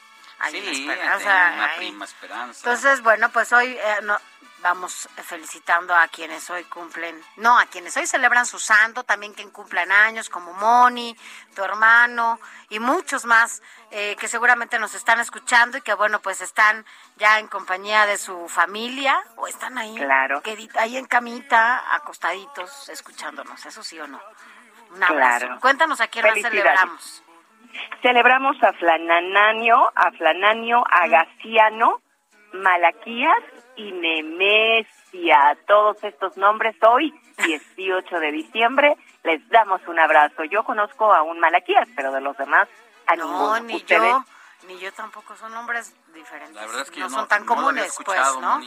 sí, 0.51 0.89
una 0.89 1.71
prima 1.77 2.05
esperanza. 2.05 2.59
Entonces, 2.59 3.01
bueno, 3.03 3.31
pues 3.31 3.53
hoy 3.53 3.79
eh, 3.81 3.99
no, 4.03 4.19
vamos 4.61 5.09
felicitando 5.23 5.95
a 5.95 6.09
quienes 6.09 6.51
hoy 6.51 6.65
cumplen, 6.65 7.23
no, 7.37 7.57
a 7.57 7.67
quienes 7.67 7.97
hoy 7.97 8.07
celebran 8.07 8.47
su 8.47 8.59
santo, 8.59 9.05
también 9.05 9.35
quien 9.35 9.51
cumplan 9.51 9.93
años, 9.93 10.29
como 10.29 10.53
Moni, 10.55 11.17
tu 11.55 11.63
hermano 11.63 12.41
y 12.69 12.81
muchos 12.81 13.25
más 13.25 13.63
eh, 13.91 14.17
que 14.19 14.29
seguramente 14.29 14.79
nos 14.79 14.95
están 14.95 15.21
escuchando 15.21 15.79
y 15.79 15.83
que 15.83 15.95
bueno, 15.95 16.21
pues 16.21 16.41
están 16.41 16.85
ya 17.17 17.39
en 17.39 17.47
compañía 17.47 18.07
de 18.07 18.19
su 18.19 18.49
familia 18.49 19.17
o 19.37 19.47
están 19.47 19.79
ahí, 19.79 19.95
claro. 19.95 20.43
ahí 20.79 20.97
en 20.97 21.07
camita, 21.07 21.95
acostaditos, 21.95 22.89
escuchándonos, 22.89 23.65
eso 23.65 23.83
sí 23.83 23.99
o 24.01 24.07
no. 24.07 24.21
Un 24.95 25.03
abrazo. 25.03 25.49
Cuéntanos 25.61 26.01
a 26.01 26.09
quién 26.09 26.25
celebramos. 26.43 27.23
Celebramos 28.03 28.57
a 28.63 28.73
Flananio, 28.73 29.93
a 29.95 30.11
Flananio 30.13 30.85
Agaciano, 30.89 32.01
Malaquías 32.53 33.43
y 33.77 33.93
Nemesia. 33.93 35.59
Todos 35.67 36.03
estos 36.03 36.37
nombres 36.37 36.77
hoy, 36.83 37.13
18 37.77 38.21
de 38.21 38.33
diciembre, 38.33 38.97
les 39.25 39.47
damos 39.49 39.81
un 39.87 39.99
abrazo. 39.99 40.45
Yo 40.45 40.65
conozco 40.65 41.13
a 41.13 41.23
un 41.23 41.41
Malaquías, 41.41 41.89
pero 41.95 42.13
de 42.13 42.21
los 42.21 42.37
demás, 42.37 42.69
a 43.07 43.17
no, 43.17 43.61
ni 43.61 43.83
yo, 43.85 44.25
ni 44.67 44.79
yo 44.79 44.93
tampoco. 44.93 45.37
Son 45.37 45.53
nombres 45.53 45.95
diferentes. 46.15 46.55
La 46.55 46.67
verdad 46.67 46.83
es 46.83 46.91
que 46.91 47.01
no, 47.01 47.11
son 47.11 47.29
tan 47.29 47.45
comunes, 47.45 47.95
pues, 48.05 48.21
¿no? 48.41 48.61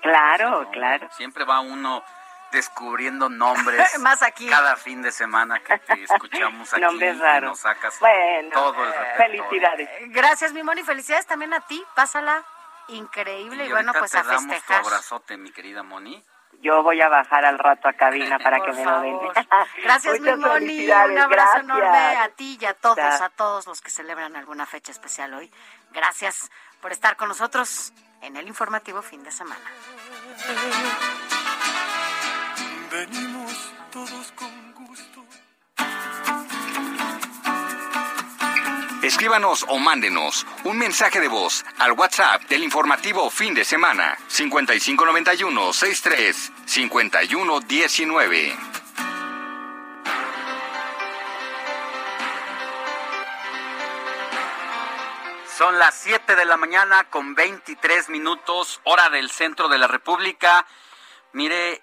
Claro, 0.00 0.68
claro. 0.72 1.08
Siempre 1.12 1.44
va 1.44 1.60
uno 1.60 2.02
descubriendo 2.50 3.28
nombres 3.28 3.98
más 4.00 4.22
aquí 4.22 4.46
cada 4.46 4.76
fin 4.76 5.00
de 5.00 5.10
semana 5.10 5.60
que 5.60 5.78
te 5.78 6.02
escuchamos 6.04 6.70
aquí 6.72 6.82
nombres 6.82 7.18
raros. 7.18 7.50
nos 7.52 7.60
sacas 7.60 7.98
bueno, 7.98 8.50
todo 8.52 8.84
el 8.84 8.92
felicidades 9.16 9.88
gracias 10.08 10.52
mi 10.52 10.62
Moni 10.62 10.82
felicidades 10.82 11.26
también 11.26 11.54
a 11.54 11.60
ti 11.60 11.82
pásala 11.94 12.44
increíble 12.88 13.66
y, 13.66 13.72
bueno, 13.72 13.92
pues 13.98 14.14
a 14.14 14.24
festejar. 14.24 14.80
abrazote, 14.80 15.36
mi 15.36 15.50
querida 15.52 15.82
Moni. 15.82 16.22
Yo 16.62 16.82
voy 16.84 17.00
a 17.00 17.08
bajar 17.08 17.44
al 17.44 17.58
rato 17.58 17.88
a 17.88 17.92
cabina 17.92 18.38
para 18.38 18.60
que 18.60 18.72
me 18.72 18.84
lo 18.84 19.00
den. 19.00 19.18
Gracias, 19.82 20.20
mi 20.20 20.32
Moni. 20.36 20.86
Un 20.86 21.18
abrazo 21.18 21.58
enorme 21.58 22.16
a 22.16 22.28
ti 22.28 22.56
y 22.60 22.64
a 22.64 22.74
todos, 22.74 22.98
a 22.98 23.28
todos 23.30 23.66
los 23.66 23.80
que 23.80 23.90
celebran 23.90 24.36
alguna 24.36 24.64
fecha 24.64 24.92
especial 24.92 25.34
hoy. 25.34 25.50
Gracias 25.90 26.52
por 26.80 26.92
estar 26.92 27.16
con 27.16 27.28
nosotros 27.28 27.92
en 28.20 28.36
el 28.36 28.46
informativo 28.46 29.02
fin 29.02 29.24
de 29.24 29.32
semana. 29.32 29.60
Venimos 32.92 33.72
todos 33.90 34.32
con 34.32 34.51
Escríbanos 39.12 39.66
o 39.68 39.76
mándenos 39.78 40.46
un 40.64 40.78
mensaje 40.78 41.20
de 41.20 41.28
voz 41.28 41.66
al 41.78 41.92
WhatsApp 41.92 42.44
del 42.44 42.64
informativo 42.64 43.28
fin 43.28 43.52
de 43.52 43.62
semana 43.62 44.16
5591 44.26 45.72
63 45.74 46.52
5119. 46.64 48.56
Son 55.58 55.78
las 55.78 55.94
7 55.96 56.34
de 56.34 56.46
la 56.46 56.56
mañana 56.56 57.04
con 57.10 57.34
23 57.34 58.08
minutos, 58.08 58.80
hora 58.84 59.10
del 59.10 59.30
centro 59.30 59.68
de 59.68 59.76
la 59.76 59.88
República. 59.88 60.66
Mire, 61.32 61.82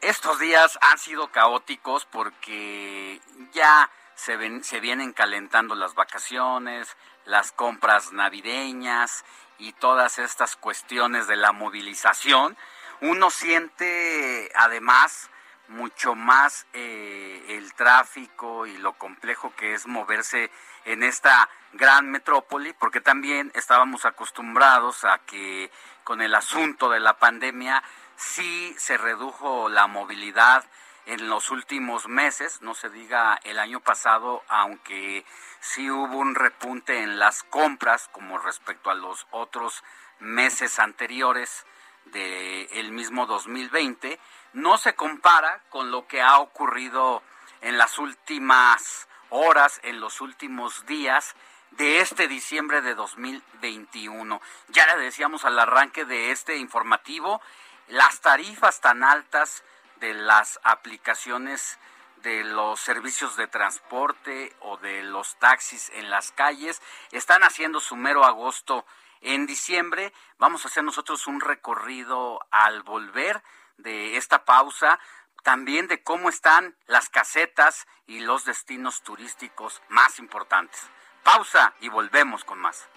estos 0.00 0.38
días 0.38 0.78
han 0.80 0.96
sido 0.98 1.28
caóticos 1.28 2.06
porque 2.06 3.20
ya 3.52 3.90
se, 4.14 4.36
ven, 4.36 4.64
se 4.64 4.80
vienen 4.80 5.12
calentando 5.12 5.74
las 5.74 5.94
vacaciones, 5.94 6.96
las 7.24 7.52
compras 7.52 8.12
navideñas 8.12 9.24
y 9.58 9.72
todas 9.72 10.18
estas 10.18 10.56
cuestiones 10.56 11.26
de 11.26 11.36
la 11.36 11.52
movilización, 11.52 12.56
uno 13.00 13.30
siente 13.30 14.50
además 14.54 15.30
mucho 15.68 16.14
más 16.14 16.66
eh, 16.72 17.44
el 17.48 17.72
tráfico 17.74 18.66
y 18.66 18.76
lo 18.76 18.92
complejo 18.94 19.54
que 19.56 19.74
es 19.74 19.86
moverse 19.86 20.50
en 20.84 21.02
esta 21.02 21.48
gran 21.72 22.10
metrópoli, 22.10 22.72
porque 22.74 23.00
también 23.00 23.50
estábamos 23.54 24.04
acostumbrados 24.04 25.04
a 25.04 25.18
que 25.18 25.70
con 26.04 26.20
el 26.20 26.34
asunto 26.34 26.90
de 26.90 27.00
la 27.00 27.18
pandemia 27.18 27.82
sí 28.16 28.74
se 28.78 28.98
redujo 28.98 29.68
la 29.68 29.86
movilidad 29.86 30.64
en 31.06 31.28
los 31.28 31.50
últimos 31.50 32.08
meses, 32.08 32.62
no 32.62 32.74
se 32.74 32.88
diga 32.88 33.38
el 33.44 33.58
año 33.58 33.80
pasado, 33.80 34.42
aunque 34.48 35.24
sí 35.60 35.90
hubo 35.90 36.16
un 36.16 36.34
repunte 36.34 37.02
en 37.02 37.18
las 37.18 37.42
compras 37.42 38.08
como 38.12 38.38
respecto 38.38 38.90
a 38.90 38.94
los 38.94 39.26
otros 39.30 39.82
meses 40.18 40.78
anteriores 40.78 41.66
del 42.06 42.92
mismo 42.92 43.26
2020, 43.26 44.18
no 44.54 44.78
se 44.78 44.94
compara 44.94 45.62
con 45.70 45.90
lo 45.90 46.06
que 46.06 46.22
ha 46.22 46.38
ocurrido 46.38 47.22
en 47.60 47.78
las 47.78 47.98
últimas 47.98 49.08
horas, 49.30 49.80
en 49.82 50.00
los 50.00 50.20
últimos 50.20 50.86
días 50.86 51.34
de 51.72 52.00
este 52.00 52.28
diciembre 52.28 52.82
de 52.82 52.94
2021. 52.94 54.40
Ya 54.68 54.86
le 54.86 55.02
decíamos 55.02 55.44
al 55.44 55.58
arranque 55.58 56.04
de 56.04 56.30
este 56.30 56.56
informativo, 56.56 57.40
las 57.88 58.20
tarifas 58.20 58.80
tan 58.80 59.02
altas 59.02 59.64
de 60.04 60.12
las 60.12 60.60
aplicaciones 60.64 61.78
de 62.16 62.44
los 62.44 62.78
servicios 62.78 63.36
de 63.36 63.46
transporte 63.46 64.54
o 64.60 64.76
de 64.76 65.02
los 65.02 65.38
taxis 65.38 65.90
en 65.94 66.10
las 66.10 66.30
calles 66.30 66.82
están 67.10 67.42
haciendo 67.42 67.80
su 67.80 67.96
mero 67.96 68.22
agosto 68.24 68.84
en 69.22 69.46
diciembre. 69.46 70.12
Vamos 70.38 70.62
a 70.64 70.68
hacer 70.68 70.84
nosotros 70.84 71.26
un 71.26 71.40
recorrido 71.40 72.38
al 72.50 72.82
volver 72.82 73.42
de 73.78 74.18
esta 74.18 74.44
pausa, 74.44 75.00
también 75.42 75.88
de 75.88 76.02
cómo 76.02 76.28
están 76.28 76.76
las 76.86 77.08
casetas 77.08 77.86
y 78.06 78.20
los 78.20 78.44
destinos 78.44 79.02
turísticos 79.02 79.80
más 79.88 80.18
importantes. 80.18 80.82
Pausa 81.22 81.72
y 81.80 81.88
volvemos 81.88 82.44
con 82.44 82.58
más. 82.58 82.90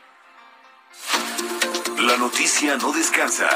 La 1.97 2.17
noticia 2.17 2.77
no 2.77 2.91
descansa. 2.91 3.49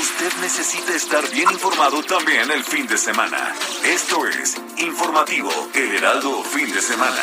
Usted 0.00 0.32
necesita 0.40 0.94
estar 0.94 1.28
bien 1.30 1.50
informado 1.50 2.02
también 2.02 2.50
el 2.50 2.64
fin 2.64 2.86
de 2.86 2.96
semana. 2.96 3.54
Esto 3.84 4.26
es 4.26 4.56
Informativo 4.78 5.50
El 5.74 5.96
Heraldo 5.96 6.42
Fin 6.44 6.72
de 6.72 6.80
Semana. 6.80 7.22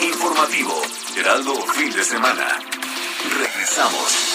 Informativo 0.00 0.82
Heraldo 1.16 1.54
Fin 1.66 1.92
de 1.92 2.04
Semana. 2.04 2.58
Regresamos. 3.38 4.32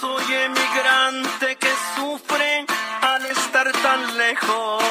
Soy 0.00 0.34
emigrante 0.34 1.56
que 1.56 1.72
sufre 1.96 2.66
al 3.02 3.26
estar 3.26 3.70
tan 3.72 4.18
lejos. 4.18 4.84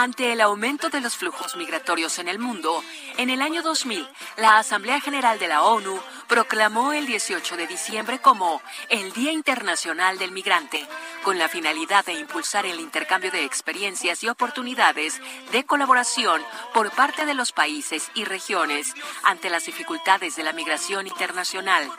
Ante 0.00 0.32
el 0.32 0.40
aumento 0.40 0.88
de 0.88 1.02
los 1.02 1.14
flujos 1.14 1.56
migratorios 1.56 2.18
en 2.18 2.28
el 2.28 2.38
mundo, 2.38 2.82
en 3.18 3.28
el 3.28 3.42
año 3.42 3.60
2000, 3.60 4.08
la 4.38 4.56
Asamblea 4.56 4.98
General 4.98 5.38
de 5.38 5.46
la 5.46 5.62
ONU 5.62 6.00
proclamó 6.26 6.94
el 6.94 7.04
18 7.04 7.58
de 7.58 7.66
diciembre 7.66 8.18
como 8.18 8.62
el 8.88 9.12
Día 9.12 9.30
Internacional 9.30 10.16
del 10.16 10.32
Migrante, 10.32 10.86
con 11.22 11.38
la 11.38 11.50
finalidad 11.50 12.02
de 12.06 12.14
impulsar 12.14 12.64
el 12.64 12.80
intercambio 12.80 13.30
de 13.30 13.44
experiencias 13.44 14.24
y 14.24 14.30
oportunidades 14.30 15.20
de 15.52 15.64
colaboración 15.66 16.40
por 16.72 16.90
parte 16.92 17.26
de 17.26 17.34
los 17.34 17.52
países 17.52 18.10
y 18.14 18.24
regiones 18.24 18.94
ante 19.22 19.50
las 19.50 19.66
dificultades 19.66 20.34
de 20.34 20.44
la 20.44 20.54
migración 20.54 21.08
internacional. 21.08 21.92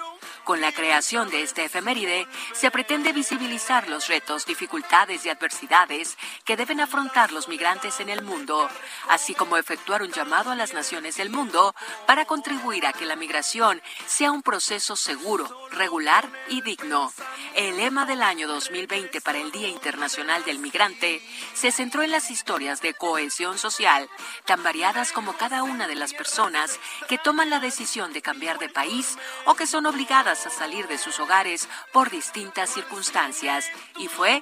Con 0.44 0.60
la 0.60 0.72
creación 0.72 1.30
de 1.30 1.44
este 1.44 1.66
efeméride, 1.66 2.28
se 2.54 2.72
pretende 2.72 3.14
visibilizar 3.14 3.88
los 3.88 4.08
retos, 4.08 4.48
dificultades 4.48 5.24
y 5.26 5.30
adversidades 5.30 6.18
que 6.46 6.58
deben 6.58 6.82
afrontar 6.82 7.32
los 7.32 7.48
migrantes 7.48 8.00
en 8.00 8.10
el 8.10 8.24
mundo, 8.24 8.68
así 9.10 9.36
como 9.36 9.58
efectuar 9.58 10.02
un 10.02 10.12
llamado 10.12 10.50
a 10.50 10.56
las 10.56 10.74
naciones 10.74 11.18
del 11.18 11.30
mundo 11.30 11.76
para 12.08 12.26
contribuir 12.26 12.88
a 12.88 12.94
que 12.94 13.06
la 13.06 13.16
migración 13.16 13.82
sea 14.08 14.32
un 14.32 14.42
proceso 14.42 14.96
seguro, 14.96 15.48
regular 15.72 16.28
y 16.50 16.62
digno. 16.62 17.14
El 17.56 17.78
lema 17.78 18.06
del 18.06 18.24
año 18.24 18.48
2020 18.48 19.22
para 19.22 19.38
el 19.38 19.52
Día 19.52 19.68
Internacional 19.68 20.44
del 20.44 20.58
Migrante 20.58 21.22
se 21.54 21.72
centró 21.72 22.02
en 22.02 22.12
las 22.12 22.32
historias 22.32 22.82
de 22.82 22.96
cohesión 22.96 23.60
social, 23.60 24.10
tan 24.46 24.64
variadas 24.64 25.12
como 25.12 25.34
cada 25.34 25.62
una 25.62 25.88
de 25.88 25.96
las 25.96 26.14
personas 26.14 26.80
que 27.08 27.20
toman 27.20 27.52
la 27.52 27.60
decisión 27.60 28.12
de 28.12 28.24
cambiar 28.24 28.58
de 28.58 28.70
país 28.70 29.18
o 29.46 29.54
que 29.54 29.68
son 29.68 29.86
obligadas 29.86 30.31
a 30.32 30.50
salir 30.50 30.88
de 30.88 30.98
sus 30.98 31.20
hogares 31.20 31.68
por 31.92 32.10
distintas 32.10 32.70
circunstancias. 32.70 33.66
Y 33.98 34.08
fue 34.08 34.42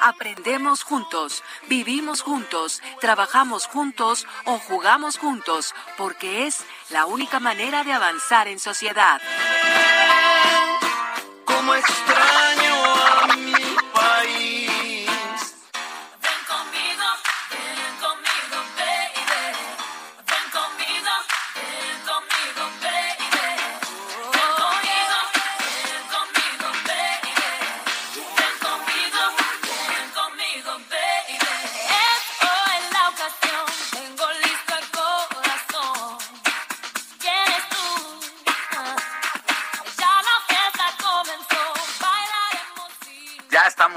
Aprendemos 0.00 0.82
juntos, 0.82 1.42
vivimos 1.68 2.22
juntos, 2.22 2.82
trabajamos 3.00 3.66
juntos 3.66 4.26
o 4.44 4.58
jugamos 4.58 5.16
juntos, 5.18 5.74
porque 5.96 6.46
es 6.46 6.64
la 6.90 7.06
única 7.06 7.38
manera 7.38 7.84
de 7.84 7.92
avanzar 7.92 8.48
en 8.48 8.58
sociedad. 8.58 9.20
Extraño 11.78 12.15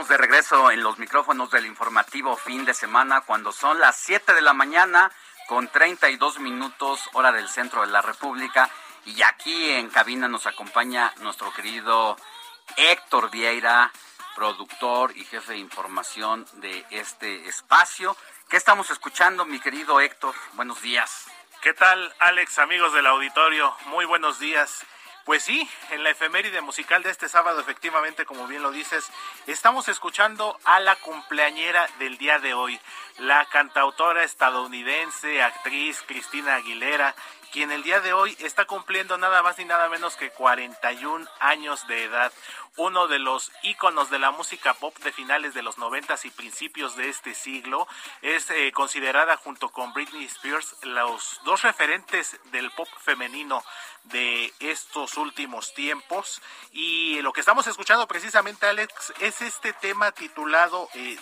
de 0.10 0.18
regreso 0.18 0.72
en 0.72 0.82
los 0.82 0.98
micrófonos 0.98 1.52
del 1.52 1.68
informativo 1.68 2.36
fin 2.36 2.66
de 2.66 2.74
semana 2.74 3.22
cuando 3.22 3.52
son 3.52 3.80
las 3.80 3.96
7 3.98 4.34
de 4.34 4.42
la 4.42 4.54
mañana 4.54 5.12
con 5.48 5.68
32 5.68 6.40
minutos 6.40 7.08
hora 7.14 7.32
del 7.32 7.48
centro 7.48 7.82
de 7.82 7.92
la 7.92 8.02
República 8.02 8.72
y 9.06 9.22
aquí 9.22 9.70
en 9.70 9.90
cabina 9.90 10.28
nos 10.28 10.48
acompaña 10.48 11.14
nuestro 11.22 11.54
querido 11.54 12.18
Héctor 12.76 13.30
Vieira, 13.30 13.92
productor 14.36 15.16
y 15.16 15.26
jefe 15.26 15.54
de 15.54 15.60
información 15.60 16.48
de 16.54 16.86
este 16.90 17.48
espacio. 17.48 18.18
¿Qué 18.50 18.58
estamos 18.58 18.90
escuchando, 18.90 19.46
mi 19.46 19.60
querido 19.60 20.02
Héctor? 20.02 20.34
Buenos 20.54 20.82
días. 20.82 21.28
¿Qué 21.62 21.74
tal, 21.74 22.16
Alex, 22.18 22.58
amigos 22.58 22.94
del 22.94 23.06
auditorio? 23.06 23.76
Muy 23.86 24.06
buenos 24.06 24.40
días. 24.40 24.86
Pues 25.30 25.44
sí, 25.44 25.70
en 25.92 26.04
la 26.04 26.10
efeméride 26.10 26.60
musical 26.60 27.04
de 27.04 27.12
este 27.12 27.30
sábado, 27.30 27.60
efectivamente, 27.60 28.26
como 28.26 28.48
bien 28.48 28.64
lo 28.64 28.72
dices, 28.72 29.12
estamos 29.46 29.88
escuchando 29.88 30.58
a 30.64 30.80
la 30.80 30.96
cumpleañera 30.96 31.88
del 32.00 32.18
día 32.18 32.40
de 32.40 32.56
hoy, 32.56 32.80
la 33.20 33.46
cantautora 33.46 34.24
estadounidense, 34.24 35.44
actriz 35.44 36.02
Cristina 36.08 36.56
Aguilera, 36.56 37.14
quien 37.52 37.72
el 37.72 37.84
día 37.84 38.00
de 38.00 38.14
hoy 38.14 38.36
está 38.40 38.66
cumpliendo 38.66 39.18
nada 39.18 39.42
más 39.44 39.58
ni 39.58 39.66
nada 39.66 39.90
menos 39.90 40.16
que 40.16 40.32
41 40.32 41.28
años 41.40 41.88
de 41.88 42.04
edad. 42.04 42.32
Uno 42.78 43.08
de 43.08 43.20
los 43.20 43.52
íconos 43.64 44.10
de 44.10 44.20
la 44.20 44.32
música 44.32 44.74
pop 44.74 44.96
de 45.00 45.12
finales 45.12 45.54
de 45.54 45.64
los 45.64 45.78
90 45.78 46.16
y 46.24 46.30
principios 46.30 46.96
de 46.96 47.10
este 47.10 47.34
siglo. 47.34 47.88
Es 48.22 48.50
eh, 48.52 48.72
considerada 48.72 49.38
junto 49.38 49.70
con 49.70 49.94
Britney 49.94 50.26
Spears 50.26 50.76
los 50.84 51.42
dos 51.44 51.62
referentes 51.64 52.40
del 52.52 52.72
pop 52.72 52.88
femenino 53.00 53.64
de 54.04 54.54
estos 54.60 55.18
últimos 55.18 55.74
tiempos. 55.74 56.42
Y 56.72 57.22
lo 57.22 57.34
que 57.34 57.42
estamos 57.42 57.68
escuchando 57.68 58.08
precisamente, 58.08 58.66
Alex, 58.66 59.14
es 59.20 59.42
este 59.42 59.74
tema 59.74 60.12
titulado 60.12 60.90
eh, 60.94 61.18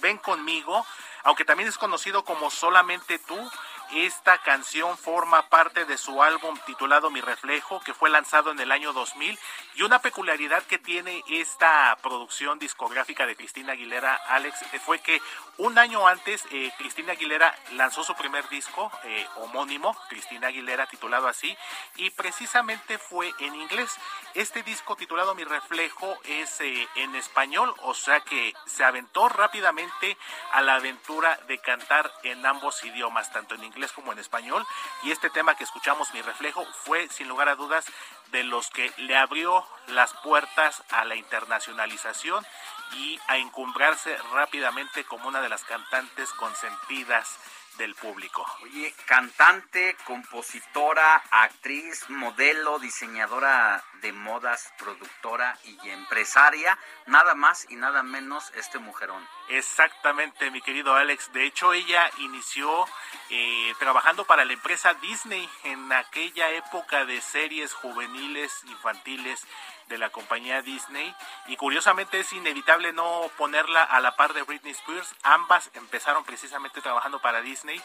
Ven 0.00 0.18
conmigo, 0.18 0.86
aunque 1.24 1.44
también 1.44 1.68
es 1.68 1.78
conocido 1.78 2.24
como 2.24 2.50
Solamente 2.50 3.18
tú. 3.18 3.50
Esta 3.92 4.38
canción 4.38 4.96
forma 4.96 5.48
parte 5.48 5.84
de 5.84 5.98
su 5.98 6.22
álbum 6.22 6.56
titulado 6.64 7.10
Mi 7.10 7.20
Reflejo, 7.20 7.80
que 7.80 7.92
fue 7.92 8.08
lanzado 8.08 8.52
en 8.52 8.60
el 8.60 8.70
año 8.70 8.92
2000. 8.92 9.36
Y 9.74 9.82
una 9.82 9.98
peculiaridad 9.98 10.62
que 10.62 10.78
tiene 10.78 11.24
esta 11.28 11.98
producción 12.00 12.60
discográfica 12.60 13.26
de 13.26 13.34
Cristina 13.34 13.72
Aguilera, 13.72 14.14
Alex, 14.28 14.60
fue 14.84 15.00
que 15.00 15.20
un 15.56 15.76
año 15.76 16.06
antes 16.06 16.44
eh, 16.52 16.70
Cristina 16.78 17.12
Aguilera 17.12 17.52
lanzó 17.72 18.04
su 18.04 18.14
primer 18.14 18.48
disco 18.48 18.92
eh, 19.02 19.26
homónimo, 19.38 19.96
Cristina 20.08 20.46
Aguilera, 20.48 20.86
titulado 20.86 21.26
así, 21.26 21.56
y 21.96 22.10
precisamente 22.10 22.96
fue 22.96 23.32
en 23.40 23.56
inglés. 23.56 23.90
Este 24.34 24.62
disco 24.62 24.94
titulado 24.94 25.34
Mi 25.34 25.42
Reflejo 25.42 26.16
es 26.24 26.60
eh, 26.60 26.88
en 26.94 27.16
español, 27.16 27.74
o 27.82 27.94
sea 27.94 28.20
que 28.20 28.54
se 28.66 28.84
aventó 28.84 29.28
rápidamente 29.28 30.16
a 30.52 30.60
la 30.60 30.76
aventura 30.76 31.40
de 31.48 31.58
cantar 31.58 32.12
en 32.22 32.46
ambos 32.46 32.84
idiomas, 32.84 33.32
tanto 33.32 33.56
en 33.56 33.64
inglés 33.64 33.79
como 33.92 34.12
en 34.12 34.18
español. 34.18 34.66
Y 35.02 35.10
este 35.10 35.30
tema 35.30 35.54
que 35.54 35.64
escuchamos, 35.64 36.12
Mi 36.12 36.22
Reflejo, 36.22 36.64
fue 36.84 37.08
sin 37.08 37.28
lugar 37.28 37.48
a 37.48 37.56
dudas 37.56 37.86
de 38.30 38.44
los 38.44 38.68
que 38.70 38.92
le 38.98 39.16
abrió 39.16 39.66
las 39.88 40.12
puertas 40.22 40.82
a 40.90 41.04
la 41.04 41.16
internacionalización 41.16 42.44
y 42.92 43.18
a 43.28 43.38
encumbrarse 43.38 44.16
rápidamente 44.32 45.04
como 45.04 45.28
una 45.28 45.40
de 45.40 45.48
las 45.48 45.64
cantantes 45.64 46.30
consentidas 46.32 47.38
del 47.80 47.94
público. 47.94 48.46
Oye, 48.62 48.94
cantante, 49.06 49.96
compositora, 50.04 51.22
actriz, 51.30 52.08
modelo, 52.10 52.78
diseñadora 52.78 53.82
de 54.02 54.12
modas, 54.12 54.70
productora 54.78 55.58
y 55.64 55.88
empresaria, 55.88 56.78
nada 57.06 57.34
más 57.34 57.66
y 57.70 57.76
nada 57.76 58.02
menos 58.02 58.52
este 58.54 58.78
mujerón. 58.78 59.26
Exactamente, 59.48 60.50
mi 60.50 60.60
querido 60.60 60.94
Alex. 60.94 61.32
De 61.32 61.46
hecho, 61.46 61.72
ella 61.72 62.10
inició 62.18 62.86
eh, 63.30 63.72
trabajando 63.78 64.26
para 64.26 64.44
la 64.44 64.52
empresa 64.52 64.92
Disney 64.94 65.48
en 65.64 65.90
aquella 65.90 66.50
época 66.50 67.06
de 67.06 67.20
series 67.22 67.72
juveniles, 67.72 68.52
infantiles 68.66 69.46
de 69.90 69.98
la 69.98 70.08
compañía 70.08 70.62
Disney. 70.62 71.14
Y 71.48 71.56
curiosamente 71.56 72.20
es 72.20 72.32
inevitable 72.32 72.94
no 72.94 73.30
ponerla 73.36 73.82
a 73.82 74.00
la 74.00 74.16
par 74.16 74.32
de 74.32 74.42
Britney 74.42 74.72
Spears. 74.72 75.14
Ambas 75.22 75.70
empezaron 75.74 76.24
precisamente 76.24 76.80
trabajando 76.80 77.20
para 77.20 77.42
Disney. 77.42 77.82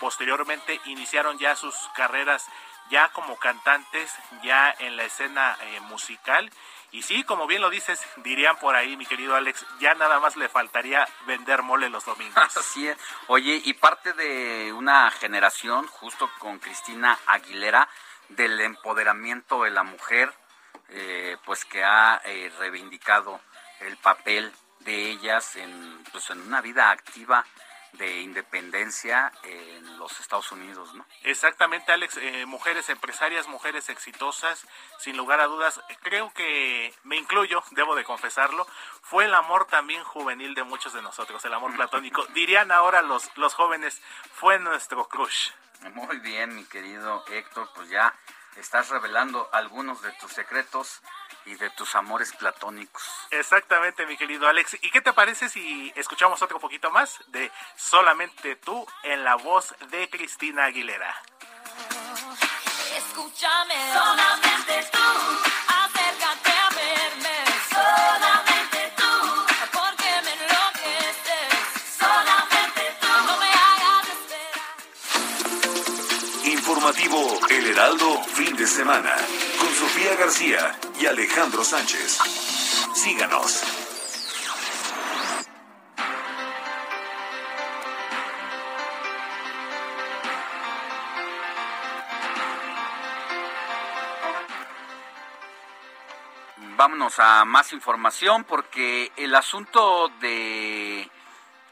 Posteriormente 0.00 0.80
iniciaron 0.86 1.38
ya 1.38 1.54
sus 1.54 1.74
carreras 1.94 2.46
ya 2.90 3.10
como 3.10 3.36
cantantes, 3.36 4.10
ya 4.42 4.74
en 4.78 4.96
la 4.96 5.04
escena 5.04 5.58
eh, 5.60 5.80
musical. 5.80 6.50
Y 6.90 7.02
sí, 7.02 7.22
como 7.24 7.46
bien 7.46 7.60
lo 7.60 7.68
dices, 7.68 8.00
dirían 8.16 8.56
por 8.56 8.74
ahí, 8.74 8.96
mi 8.96 9.04
querido 9.04 9.34
Alex, 9.34 9.66
ya 9.78 9.92
nada 9.94 10.20
más 10.20 10.36
le 10.36 10.48
faltaría 10.48 11.06
vender 11.26 11.62
mole 11.62 11.90
los 11.90 12.06
domingos. 12.06 12.36
Así 12.56 12.88
es. 12.88 12.96
Oye, 13.26 13.60
y 13.62 13.74
parte 13.74 14.14
de 14.14 14.72
una 14.72 15.10
generación, 15.10 15.86
justo 15.86 16.30
con 16.38 16.58
Cristina 16.58 17.18
Aguilera, 17.26 17.88
del 18.30 18.60
empoderamiento 18.60 19.64
de 19.64 19.70
la 19.70 19.82
mujer, 19.82 20.32
eh, 20.90 21.36
pues 21.44 21.64
que 21.64 21.84
ha 21.84 22.20
eh, 22.24 22.52
reivindicado 22.58 23.40
el 23.80 23.96
papel 23.98 24.52
de 24.80 25.10
ellas 25.10 25.56
en, 25.56 26.04
pues 26.12 26.30
en 26.30 26.40
una 26.40 26.60
vida 26.60 26.90
activa 26.90 27.44
de 27.92 28.20
independencia 28.20 29.32
en 29.42 29.98
los 29.98 30.20
Estados 30.20 30.52
Unidos, 30.52 30.94
¿no? 30.94 31.06
Exactamente, 31.24 31.90
Alex. 31.92 32.18
Eh, 32.18 32.46
mujeres 32.46 32.88
empresarias, 32.90 33.48
mujeres 33.48 33.88
exitosas, 33.88 34.66
sin 34.98 35.16
lugar 35.16 35.40
a 35.40 35.46
dudas. 35.46 35.80
Creo 36.02 36.32
que 36.32 36.94
me 37.04 37.16
incluyo, 37.16 37.62
debo 37.72 37.94
de 37.96 38.04
confesarlo. 38.04 38.66
Fue 39.02 39.24
el 39.24 39.34
amor 39.34 39.66
también 39.66 40.04
juvenil 40.04 40.54
de 40.54 40.64
muchos 40.64 40.92
de 40.92 41.02
nosotros, 41.02 41.44
el 41.44 41.54
amor 41.54 41.74
platónico. 41.74 42.24
Dirían 42.34 42.70
ahora 42.72 43.02
los, 43.02 43.30
los 43.36 43.54
jóvenes, 43.54 44.00
fue 44.34 44.58
nuestro 44.58 45.08
crush. 45.08 45.50
Muy 45.94 46.18
bien, 46.18 46.54
mi 46.54 46.64
querido 46.64 47.24
Héctor, 47.28 47.70
pues 47.74 47.88
ya 47.88 48.12
estás 48.58 48.88
revelando 48.88 49.48
algunos 49.52 50.02
de 50.02 50.12
tus 50.12 50.32
secretos 50.32 51.00
y 51.44 51.54
de 51.54 51.70
tus 51.70 51.94
amores 51.94 52.32
platónicos. 52.32 53.02
Exactamente, 53.30 54.06
mi 54.06 54.16
querido 54.16 54.48
Alex. 54.48 54.76
¿Y 54.82 54.90
qué 54.90 55.00
te 55.00 55.12
parece 55.12 55.48
si 55.48 55.92
escuchamos 55.96 56.42
otro 56.42 56.60
poquito 56.60 56.90
más 56.90 57.18
de 57.28 57.50
Solamente 57.76 58.56
tú 58.56 58.86
en 59.02 59.24
la 59.24 59.36
voz 59.36 59.74
de 59.90 60.10
Cristina 60.10 60.66
Aguilera? 60.66 61.14
Escúchame, 62.96 63.74
solamente 63.92 64.77
El 77.58 77.66
Heraldo, 77.66 78.22
fin 78.22 78.54
de 78.54 78.68
semana, 78.68 79.16
con 79.58 79.68
Sofía 79.74 80.14
García 80.14 80.78
y 81.00 81.06
Alejandro 81.06 81.64
Sánchez. 81.64 82.18
Síganos. 82.94 83.64
Vámonos 96.76 97.18
a 97.18 97.44
más 97.44 97.72
información 97.72 98.44
porque 98.44 99.10
el 99.16 99.34
asunto 99.34 100.12
de 100.20 101.10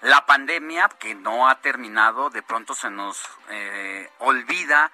la 0.02 0.26
pandemia 0.26 0.88
que 0.98 1.14
no 1.14 1.48
ha 1.48 1.60
terminado, 1.60 2.28
de 2.28 2.42
pronto 2.42 2.74
se 2.74 2.90
nos 2.90 3.22
eh, 3.50 4.10
olvida 4.18 4.90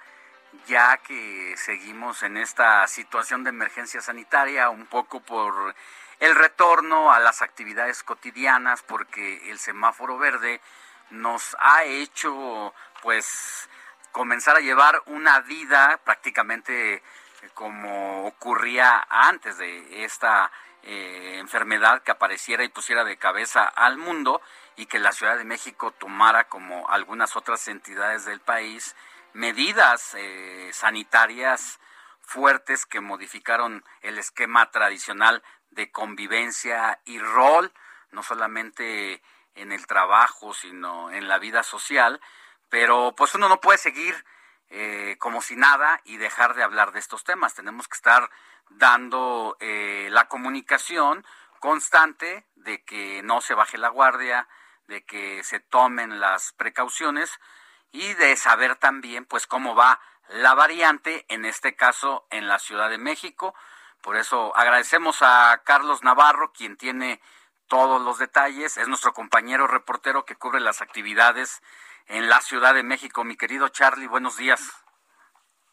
ya 0.67 0.97
que 0.97 1.55
seguimos 1.57 2.23
en 2.23 2.37
esta 2.37 2.87
situación 2.87 3.43
de 3.43 3.49
emergencia 3.49 4.01
sanitaria, 4.01 4.69
un 4.69 4.85
poco 4.85 5.19
por 5.19 5.75
el 6.19 6.35
retorno 6.35 7.11
a 7.11 7.19
las 7.19 7.41
actividades 7.41 8.03
cotidianas, 8.03 8.81
porque 8.83 9.49
el 9.49 9.59
semáforo 9.59 10.17
verde 10.17 10.61
nos 11.09 11.55
ha 11.59 11.83
hecho 11.83 12.73
pues 13.01 13.69
comenzar 14.11 14.55
a 14.55 14.61
llevar 14.61 15.01
una 15.07 15.41
vida 15.41 15.99
prácticamente 16.03 17.03
como 17.53 18.25
ocurría 18.25 19.05
antes 19.09 19.57
de 19.57 20.05
esta 20.05 20.51
eh, 20.83 21.37
enfermedad 21.39 22.01
que 22.03 22.11
apareciera 22.11 22.63
y 22.63 22.69
pusiera 22.69 23.03
de 23.03 23.17
cabeza 23.17 23.63
al 23.65 23.97
mundo 23.97 24.41
y 24.75 24.85
que 24.85 24.99
la 24.99 25.11
Ciudad 25.11 25.37
de 25.37 25.43
México 25.43 25.91
tomara 25.91 26.45
como 26.45 26.89
algunas 26.89 27.35
otras 27.35 27.67
entidades 27.67 28.25
del 28.25 28.39
país 28.39 28.95
medidas 29.33 30.15
eh, 30.15 30.69
sanitarias 30.73 31.79
fuertes 32.21 32.85
que 32.85 33.01
modificaron 33.01 33.83
el 34.01 34.17
esquema 34.17 34.71
tradicional 34.71 35.43
de 35.71 35.91
convivencia 35.91 36.99
y 37.05 37.19
rol, 37.19 37.73
no 38.11 38.23
solamente 38.23 39.21
en 39.55 39.71
el 39.71 39.85
trabajo, 39.87 40.53
sino 40.53 41.11
en 41.11 41.27
la 41.27 41.39
vida 41.39 41.63
social, 41.63 42.21
pero 42.69 43.13
pues 43.15 43.35
uno 43.35 43.49
no 43.49 43.59
puede 43.59 43.77
seguir 43.77 44.25
eh, 44.69 45.17
como 45.19 45.41
si 45.41 45.55
nada 45.55 46.01
y 46.05 46.17
dejar 46.17 46.55
de 46.55 46.63
hablar 46.63 46.91
de 46.91 46.99
estos 46.99 47.23
temas. 47.23 47.53
Tenemos 47.53 47.87
que 47.87 47.95
estar 47.95 48.29
dando 48.69 49.57
eh, 49.59 50.07
la 50.11 50.27
comunicación 50.27 51.25
constante 51.59 52.45
de 52.55 52.83
que 52.83 53.21
no 53.23 53.41
se 53.41 53.53
baje 53.53 53.77
la 53.77 53.89
guardia, 53.89 54.47
de 54.87 55.03
que 55.05 55.43
se 55.43 55.59
tomen 55.59 56.19
las 56.19 56.53
precauciones 56.53 57.39
y 57.93 58.13
de 58.15 58.35
saber 58.35 58.75
también 58.75 59.23
pues 59.23 59.47
cómo 59.47 59.75
va 59.75 60.01
la 60.27 60.55
variante, 60.55 61.25
en 61.29 61.45
este 61.45 61.75
caso 61.75 62.27
en 62.31 62.47
la 62.49 62.59
Ciudad 62.59 62.89
de 62.89 62.97
México. 62.97 63.55
Por 64.01 64.17
eso 64.17 64.53
agradecemos 64.57 65.21
a 65.21 65.61
Carlos 65.63 66.03
Navarro, 66.03 66.51
quien 66.51 66.75
tiene 66.75 67.21
todos 67.67 68.01
los 68.01 68.17
detalles, 68.19 68.77
es 68.77 68.87
nuestro 68.87 69.13
compañero 69.13 69.67
reportero 69.67 70.25
que 70.25 70.35
cubre 70.35 70.59
las 70.59 70.81
actividades 70.81 71.61
en 72.07 72.27
la 72.29 72.41
Ciudad 72.41 72.73
de 72.73 72.83
México. 72.83 73.23
Mi 73.23 73.37
querido 73.37 73.69
Charlie, 73.69 74.07
buenos 74.07 74.37
días. 74.37 74.83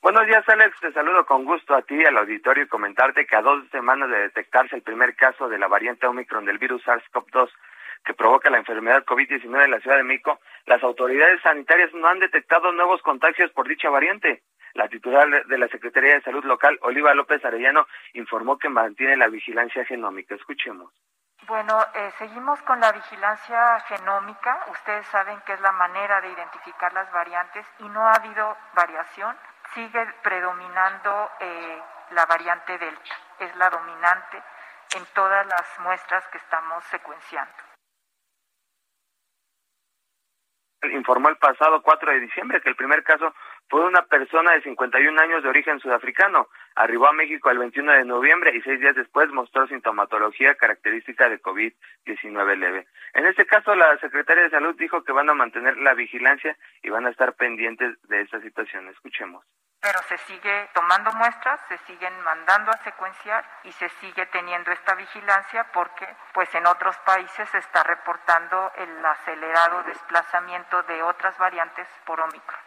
Buenos 0.03 0.27
días, 0.27 0.49
Alex. 0.49 0.79
Te 0.81 0.93
saludo 0.93 1.27
con 1.27 1.45
gusto 1.45 1.75
a 1.75 1.83
ti 1.83 1.95
y 1.95 2.05
al 2.05 2.17
auditorio 2.17 2.65
y 2.65 2.69
comentarte 2.69 3.27
que 3.27 3.37
a 3.37 3.43
dos 3.43 3.69
semanas 3.71 4.09
de 4.09 4.19
detectarse 4.19 4.77
el 4.77 4.83
primer 4.83 5.15
caso 5.15 5.49
de 5.49 5.59
la 5.59 5.69
variante 5.69 6.07
Omicron 6.07 6.47
del 6.47 6.59
virus 6.59 6.83
SARS-CoV-2 6.87 7.51
que 8.05 8.15
provoca 8.15 8.51
la 8.51 8.59
enfermedad 8.59 9.05
COVID-19 9.05 9.65
en 9.65 9.71
la 9.71 9.81
Ciudad 9.81 9.97
de 9.97 10.05
México, 10.05 10.41
las 10.67 10.83
autoridades 10.83 11.41
sanitarias 11.43 11.93
no 11.95 12.09
han 12.09 12.19
detectado 12.19 12.73
nuevos 12.73 13.03
contagios 13.03 13.51
por 13.53 13.69
dicha 13.69 13.91
variante. 13.91 14.43
La 14.75 14.89
titular 14.89 15.47
de 15.47 15.59
la 15.59 15.69
Secretaría 15.69 16.15
de 16.15 16.23
Salud 16.23 16.45
Local, 16.45 16.79
Oliva 16.83 17.13
López 17.15 17.45
Arellano, 17.45 17.87
informó 18.15 18.57
que 18.57 18.69
mantiene 18.69 19.17
la 19.17 19.29
vigilancia 19.29 19.85
genómica. 19.85 20.35
Escuchemos. 20.35 20.93
Bueno, 21.49 21.85
eh, 21.95 22.11
seguimos 22.19 22.63
con 22.63 22.79
la 22.79 22.93
vigilancia 22.93 23.81
genómica. 23.81 24.65
Ustedes 24.71 25.07
saben 25.09 25.41
que 25.45 25.55
es 25.55 25.61
la 25.61 25.73
manera 25.73 26.21
de 26.21 26.31
identificar 26.31 26.93
las 26.93 27.11
variantes 27.11 27.67
y 27.81 27.89
no 27.89 28.07
ha 28.07 28.13
habido 28.13 28.57
variación. 28.75 29.37
Sigue 29.75 30.07
predominando 30.23 31.31
eh, 31.41 31.83
la 32.13 32.27
variante 32.27 32.79
Delta. 32.79 33.15
Es 33.41 33.57
la 33.57 33.71
dominante 33.71 34.41
en 34.97 35.05
todas 35.15 35.47
las 35.47 35.81
muestras 35.81 36.27
que 36.29 36.39
estamos 36.39 36.85
secuenciando. 36.85 37.70
Informó 40.93 41.29
el 41.29 41.37
pasado 41.37 41.83
4 41.83 42.13
de 42.13 42.21
diciembre 42.21 42.61
que 42.61 42.71
el 42.71 42.77
primer 42.77 43.03
caso 43.03 43.35
fue 43.69 43.85
una 43.85 44.03
persona 44.03 44.53
de 44.53 44.63
51 44.63 45.21
años 45.21 45.43
de 45.43 45.49
origen 45.49 45.79
sudafricano. 45.81 46.49
Arribó 46.75 47.09
a 47.09 47.13
México 47.13 47.51
el 47.51 47.59
21 47.59 47.93
de 47.93 48.05
noviembre 48.05 48.57
y 48.57 48.63
seis 48.63 48.81
días 48.81 48.97
después 48.97 49.31
mostró 49.31 49.67
sintomatología 49.69 50.55
característica 50.55 51.29
de 51.29 51.41
COVID-19 51.41 52.57
leve. 52.57 52.87
En 53.15 53.27
este 53.27 53.47
caso, 53.47 53.75
la 53.75 53.99
Secretaría 53.99 54.45
de 54.45 54.51
Salud 54.51 54.75
dijo 54.77 55.05
que 55.05 55.13
van 55.13 55.31
a 55.31 55.35
mantener 55.35 55.77
la 55.79 55.95
vigilancia 55.95 56.57
y 56.83 56.91
van 56.91 57.07
a 57.07 57.11
estar 57.11 57.35
pendientes 57.35 58.01
de 58.09 58.23
esta 58.23 58.41
situación. 58.41 58.89
Escuchemos 58.89 59.45
pero 59.81 59.99
se 60.09 60.19
sigue 60.19 60.69
tomando 60.75 61.11
muestras, 61.13 61.61
se 61.69 61.79
siguen 61.87 62.13
mandando 62.23 62.71
a 62.71 62.77
secuenciar 62.85 63.45
y 63.65 63.73
se 63.73 63.89
sigue 64.01 64.27
teniendo 64.27 64.71
esta 64.73 64.95
vigilancia 64.95 65.67
porque 65.73 66.07
pues 66.35 66.55
en 66.55 66.67
otros 66.67 66.97
países 66.99 67.49
se 67.49 67.59
está 67.59 67.83
reportando 67.83 68.73
el 68.77 69.05
acelerado 69.05 69.83
desplazamiento 69.85 70.83
de 70.83 71.03
otras 71.03 71.37
variantes 71.39 71.89
por 72.05 72.21
Omicron. 72.21 72.61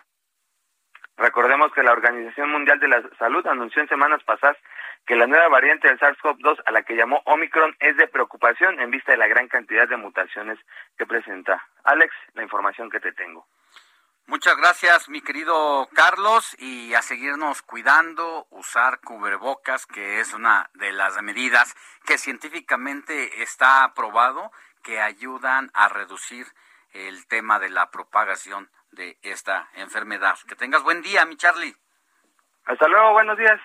Recordemos 1.15 1.71
que 1.73 1.83
la 1.83 1.91
Organización 1.91 2.49
Mundial 2.49 2.79
de 2.79 2.87
la 2.87 3.03
Salud 3.19 3.45
anunció 3.45 3.83
en 3.83 3.87
semanas 3.87 4.23
pasadas 4.23 4.57
que 5.05 5.15
la 5.15 5.27
nueva 5.27 5.47
variante 5.47 5.87
del 5.87 5.99
SARS-CoV-2, 5.99 6.63
a 6.65 6.71
la 6.71 6.81
que 6.81 6.95
llamó 6.95 7.21
Omicron, 7.25 7.75
es 7.79 7.95
de 7.97 8.07
preocupación 8.07 8.79
en 8.79 8.89
vista 8.89 9.11
de 9.11 9.19
la 9.19 9.27
gran 9.27 9.47
cantidad 9.47 9.87
de 9.87 9.97
mutaciones 9.97 10.57
que 10.97 11.05
presenta. 11.05 11.63
Alex, 11.83 12.15
la 12.33 12.41
información 12.41 12.89
que 12.89 12.99
te 12.99 13.11
tengo. 13.11 13.45
Muchas 14.25 14.55
gracias, 14.55 15.09
mi 15.09 15.21
querido 15.21 15.89
Carlos, 15.93 16.55
y 16.57 16.93
a 16.93 17.01
seguirnos 17.01 17.61
cuidando, 17.61 18.47
usar 18.51 19.01
cubrebocas, 19.01 19.85
que 19.85 20.21
es 20.21 20.33
una 20.33 20.69
de 20.75 20.93
las 20.93 21.21
medidas 21.21 21.75
que 22.05 22.17
científicamente 22.17 23.43
está 23.43 23.83
aprobado, 23.83 24.51
que 24.81 25.01
ayudan 25.01 25.71
a 25.73 25.89
reducir 25.89 26.47
el 26.93 27.27
tema 27.27 27.59
de 27.59 27.69
la 27.69 27.91
propagación 27.91 28.71
de 28.91 29.17
esta 29.23 29.69
enfermedad. 29.73 30.37
Que 30.47 30.55
tengas 30.55 30.83
buen 30.83 31.01
día, 31.01 31.25
mi 31.25 31.35
Charlie. 31.35 31.75
Hasta 32.65 32.87
luego, 32.87 33.11
buenos 33.11 33.37
días. 33.37 33.59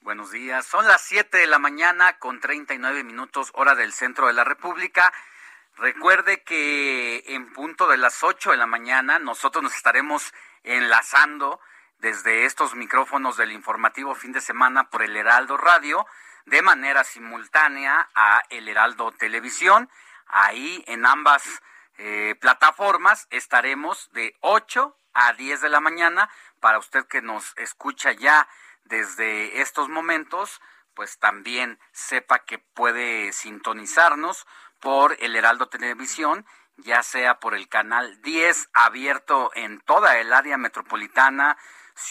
Buenos 0.00 0.32
días. 0.32 0.66
Son 0.66 0.86
las 0.86 1.02
7 1.02 1.38
de 1.38 1.46
la 1.46 1.60
mañana 1.60 2.18
con 2.18 2.40
39 2.40 3.04
minutos 3.04 3.50
hora 3.54 3.76
del 3.76 3.92
centro 3.92 4.26
de 4.26 4.32
la 4.32 4.42
República. 4.42 5.12
Recuerde 5.78 6.42
que 6.42 7.22
en 7.28 7.52
punto 7.52 7.86
de 7.86 7.98
las 7.98 8.24
8 8.24 8.50
de 8.50 8.56
la 8.56 8.66
mañana 8.66 9.20
nosotros 9.20 9.62
nos 9.62 9.76
estaremos 9.76 10.34
enlazando 10.64 11.60
desde 11.98 12.46
estos 12.46 12.74
micrófonos 12.74 13.36
del 13.36 13.52
informativo 13.52 14.16
fin 14.16 14.32
de 14.32 14.40
semana 14.40 14.90
por 14.90 15.04
el 15.04 15.16
Heraldo 15.16 15.56
Radio 15.56 16.04
de 16.46 16.62
manera 16.62 17.04
simultánea 17.04 18.08
a 18.16 18.42
el 18.50 18.68
Heraldo 18.68 19.12
Televisión. 19.12 19.88
Ahí 20.26 20.82
en 20.88 21.06
ambas 21.06 21.44
eh, 21.96 22.34
plataformas 22.40 23.28
estaremos 23.30 24.10
de 24.10 24.36
8 24.40 24.96
a 25.14 25.32
10 25.34 25.60
de 25.60 25.68
la 25.68 25.78
mañana 25.78 26.28
para 26.58 26.80
usted 26.80 27.06
que 27.06 27.22
nos 27.22 27.56
escucha 27.56 28.10
ya 28.10 28.48
desde 28.82 29.60
estos 29.60 29.88
momentos, 29.88 30.60
pues 30.94 31.20
también 31.20 31.78
sepa 31.92 32.40
que 32.40 32.58
puede 32.58 33.32
sintonizarnos 33.32 34.44
por 34.80 35.16
el 35.20 35.36
Heraldo 35.36 35.68
Televisión, 35.68 36.46
ya 36.76 37.02
sea 37.02 37.40
por 37.40 37.54
el 37.54 37.68
canal 37.68 38.22
10 38.22 38.70
abierto 38.72 39.50
en 39.54 39.80
toda 39.80 40.18
el 40.18 40.32
área 40.32 40.56
metropolitana 40.56 41.58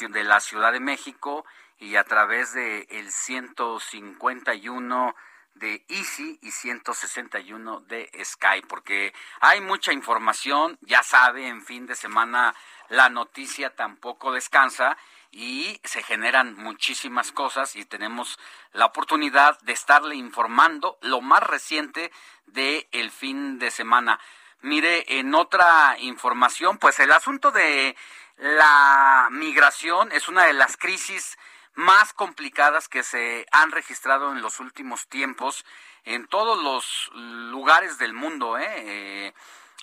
de 0.10 0.24
la 0.24 0.40
Ciudad 0.40 0.74
de 0.74 0.80
México 0.80 1.46
y 1.80 1.96
a 1.96 2.04
través 2.04 2.54
de 2.54 2.88
el 2.90 3.12
151 3.12 5.16
de 5.56 5.86
Easy 5.88 6.38
y 6.42 6.52
161 6.52 7.80
de 7.82 8.12
Sky, 8.24 8.62
porque 8.68 9.14
hay 9.40 9.62
mucha 9.62 9.94
información, 9.94 10.78
ya 10.82 11.04
sabe, 11.04 11.48
en 11.48 11.64
fin 11.64 11.88
de 11.88 11.96
semana 11.96 12.54
la 12.90 13.10
noticia 13.10 13.76
tampoco 13.76 14.32
descansa 14.32 14.98
y 15.38 15.80
se 15.84 16.02
generan 16.02 16.56
muchísimas 16.56 17.32
cosas 17.32 17.76
y 17.76 17.86
tenemos 17.86 18.40
la 18.74 18.86
oportunidad 18.86 19.60
de 19.60 19.74
estarle 19.74 20.16
informando 20.16 20.98
lo 21.02 21.22
más 21.22 21.44
reciente 21.44 22.12
de 22.48 22.90
el 22.92 23.12
fin 23.12 23.60
de 23.60 23.70
semana. 23.70 24.20
Mire, 24.62 25.20
en 25.20 25.36
otra 25.36 25.96
información, 26.00 26.80
pues 26.80 27.00
el 27.00 27.12
asunto 27.12 27.52
de 27.52 27.96
la 28.38 29.28
migración 29.30 30.12
es 30.12 30.28
una 30.28 30.46
de 30.46 30.54
las 30.54 30.76
crisis 30.76 31.38
más 31.76 32.14
complicadas 32.14 32.90
que 32.90 33.04
se 33.04 33.46
han 33.52 33.70
registrado 33.70 34.32
en 34.32 34.42
los 34.42 34.60
últimos 34.60 35.08
tiempos 35.08 35.66
en 36.04 36.26
todos 36.26 36.64
los 36.64 37.12
lugares 37.52 38.00
del 38.00 38.14
mundo, 38.14 38.58
¿eh? 38.58 38.66
eh 38.70 39.34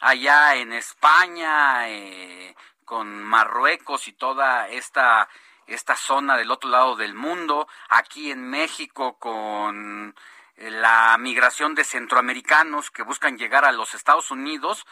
allá 0.00 0.56
en 0.56 0.72
España, 0.72 1.88
eh, 1.88 2.56
con 2.84 3.24
Marruecos 3.24 4.08
y 4.08 4.12
toda 4.12 4.68
esta, 4.68 5.28
esta 5.66 5.96
zona 5.96 6.36
del 6.36 6.50
otro 6.50 6.70
lado 6.70 6.96
del 6.96 7.14
mundo, 7.14 7.68
aquí 7.88 8.30
en 8.30 8.48
México 8.48 9.18
con 9.18 10.14
eh, 10.56 10.70
la 10.70 11.16
migración 11.18 11.74
de 11.74 11.84
centroamericanos 11.84 12.90
que 12.90 13.02
buscan 13.02 13.38
llegar 13.38 13.64
a 13.64 13.72
los 13.72 13.94
Estados 13.94 14.30
Unidos, 14.30 14.86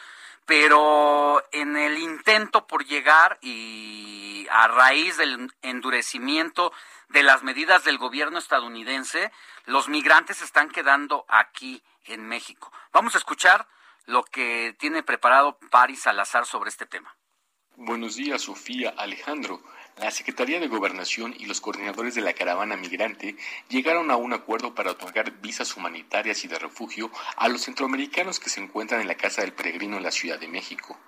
pero 0.47 1.43
en 1.53 1.77
el 1.77 1.99
intento 1.99 2.67
por 2.67 2.85
llegar 2.85 3.39
y 3.41 4.47
a 4.51 4.67
raíz 4.69 5.17
del 5.17 5.53
endurecimiento 5.63 6.73
de 7.09 7.23
las 7.23 7.43
medidas 7.43 7.85
del 7.85 7.99
gobierno 7.99 8.39
estadounidense, 8.39 9.31
los 9.67 9.89
migrantes 9.89 10.43
están 10.43 10.71
quedando 10.71 11.25
aquí 11.29 11.83
en 12.07 12.27
México. 12.27 12.73
Vamos 12.93 13.15
a 13.15 13.19
escuchar 13.19 13.69
lo 14.07 14.25
que 14.25 14.75
tiene 14.79 15.03
preparado 15.03 15.59
Paris 15.71 16.03
Salazar 16.03 16.47
sobre 16.47 16.71
este 16.71 16.87
tema. 16.87 17.15
Buenos 17.79 18.17
días, 18.17 18.43
Sofía 18.43 18.91
Alejandro. 18.99 19.63
La 19.97 20.11
Secretaría 20.11 20.61
de 20.61 20.69
Gobernación 20.69 21.35
y 21.39 21.47
los 21.47 21.63
coordinadores 21.63 22.15
de 22.15 22.21
la 22.21 22.35
caravana 22.35 22.77
migrante 22.77 23.35
llegaron 23.71 24.11
a 24.11 24.17
un 24.17 24.35
acuerdo 24.35 24.75
para 24.75 24.91
otorgar 24.91 25.41
visas 25.41 25.75
humanitarias 25.75 26.45
y 26.45 26.49
de 26.49 26.59
refugio 26.59 27.11
a 27.35 27.49
los 27.49 27.63
centroamericanos 27.63 28.41
que 28.41 28.51
se 28.51 28.61
encuentran 28.61 29.01
en 29.01 29.09
la 29.09 29.15
Casa 29.15 29.41
del 29.41 29.55
Peregrino 29.55 29.97
en 29.97 30.03
la 30.03 30.11
Ciudad 30.11 30.39
de 30.39 30.49
México. 30.49 30.99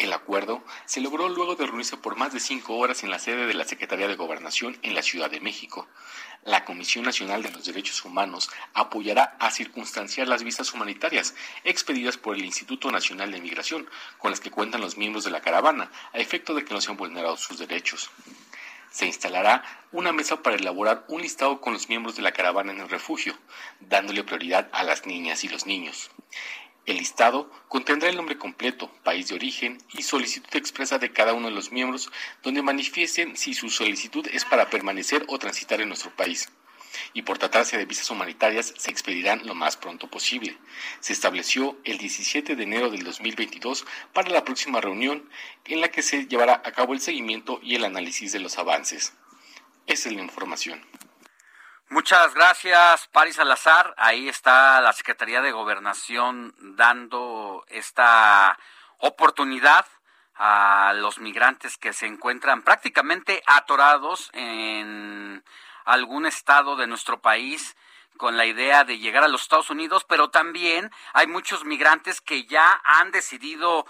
El 0.00 0.14
acuerdo 0.14 0.64
se 0.86 1.02
logró 1.02 1.28
luego 1.28 1.56
de 1.56 1.66
reunirse 1.66 1.98
por 1.98 2.16
más 2.16 2.32
de 2.32 2.40
cinco 2.40 2.78
horas 2.78 3.04
en 3.04 3.10
la 3.10 3.18
sede 3.18 3.46
de 3.46 3.52
la 3.52 3.66
Secretaría 3.66 4.08
de 4.08 4.16
Gobernación 4.16 4.78
en 4.80 4.94
la 4.94 5.02
Ciudad 5.02 5.30
de 5.30 5.40
México. 5.40 5.86
La 6.42 6.64
Comisión 6.64 7.04
Nacional 7.04 7.42
de 7.42 7.50
los 7.50 7.66
Derechos 7.66 8.02
Humanos 8.06 8.48
apoyará 8.72 9.36
a 9.38 9.50
circunstanciar 9.50 10.26
las 10.26 10.42
visas 10.42 10.72
humanitarias 10.72 11.34
expedidas 11.64 12.16
por 12.16 12.34
el 12.34 12.46
Instituto 12.46 12.90
Nacional 12.90 13.30
de 13.30 13.42
Migración, 13.42 13.90
con 14.16 14.30
las 14.30 14.40
que 14.40 14.50
cuentan 14.50 14.80
los 14.80 14.96
miembros 14.96 15.24
de 15.24 15.32
la 15.32 15.42
caravana, 15.42 15.92
a 16.14 16.18
efecto 16.18 16.54
de 16.54 16.64
que 16.64 16.72
no 16.72 16.80
sean 16.80 16.96
vulnerados 16.96 17.40
sus 17.40 17.58
derechos. 17.58 18.10
Se 18.90 19.04
instalará 19.04 19.62
una 19.92 20.12
mesa 20.14 20.42
para 20.42 20.56
elaborar 20.56 21.04
un 21.08 21.20
listado 21.20 21.60
con 21.60 21.74
los 21.74 21.90
miembros 21.90 22.16
de 22.16 22.22
la 22.22 22.32
caravana 22.32 22.72
en 22.72 22.80
el 22.80 22.88
refugio, 22.88 23.36
dándole 23.78 24.24
prioridad 24.24 24.70
a 24.72 24.82
las 24.82 25.04
niñas 25.04 25.44
y 25.44 25.48
los 25.50 25.66
niños. 25.66 26.10
El 26.86 26.96
listado 26.96 27.50
contendrá 27.68 28.08
el 28.08 28.16
nombre 28.16 28.38
completo, 28.38 28.90
país 29.04 29.28
de 29.28 29.34
origen 29.34 29.78
y 29.92 30.02
solicitud 30.02 30.54
expresa 30.56 30.98
de 30.98 31.12
cada 31.12 31.34
uno 31.34 31.48
de 31.48 31.54
los 31.54 31.72
miembros 31.72 32.10
donde 32.42 32.62
manifiesten 32.62 33.36
si 33.36 33.54
su 33.54 33.68
solicitud 33.68 34.26
es 34.32 34.44
para 34.44 34.70
permanecer 34.70 35.24
o 35.28 35.38
transitar 35.38 35.80
en 35.80 35.88
nuestro 35.88 36.10
país. 36.16 36.48
Y 37.12 37.22
por 37.22 37.38
tratarse 37.38 37.76
de 37.76 37.84
visas 37.84 38.10
humanitarias 38.10 38.74
se 38.76 38.90
expedirán 38.90 39.46
lo 39.46 39.54
más 39.54 39.76
pronto 39.76 40.08
posible. 40.08 40.56
Se 41.00 41.12
estableció 41.12 41.78
el 41.84 41.98
17 41.98 42.56
de 42.56 42.62
enero 42.62 42.90
del 42.90 43.04
2022 43.04 43.86
para 44.12 44.30
la 44.30 44.44
próxima 44.44 44.80
reunión 44.80 45.28
en 45.66 45.80
la 45.80 45.90
que 45.90 46.02
se 46.02 46.26
llevará 46.26 46.62
a 46.64 46.72
cabo 46.72 46.94
el 46.94 47.00
seguimiento 47.00 47.60
y 47.62 47.76
el 47.76 47.84
análisis 47.84 48.32
de 48.32 48.40
los 48.40 48.58
avances. 48.58 49.12
Esa 49.86 50.08
es 50.08 50.14
la 50.14 50.22
información. 50.22 50.84
Muchas 51.92 52.34
gracias, 52.34 53.08
Paris 53.08 53.34
Salazar. 53.34 53.94
Ahí 53.96 54.28
está 54.28 54.80
la 54.80 54.92
Secretaría 54.92 55.40
de 55.40 55.50
Gobernación 55.50 56.54
dando 56.60 57.64
esta 57.66 58.56
oportunidad 58.98 59.84
a 60.36 60.92
los 60.94 61.18
migrantes 61.18 61.76
que 61.78 61.92
se 61.92 62.06
encuentran 62.06 62.62
prácticamente 62.62 63.42
atorados 63.44 64.30
en 64.34 65.42
algún 65.84 66.26
estado 66.26 66.76
de 66.76 66.86
nuestro 66.86 67.20
país 67.20 67.76
con 68.16 68.36
la 68.36 68.46
idea 68.46 68.84
de 68.84 68.98
llegar 68.98 69.24
a 69.24 69.28
los 69.28 69.42
Estados 69.42 69.70
Unidos, 69.70 70.04
pero 70.04 70.30
también 70.30 70.92
hay 71.12 71.26
muchos 71.26 71.64
migrantes 71.64 72.20
que 72.20 72.44
ya 72.44 72.80
han 72.84 73.10
decidido 73.10 73.84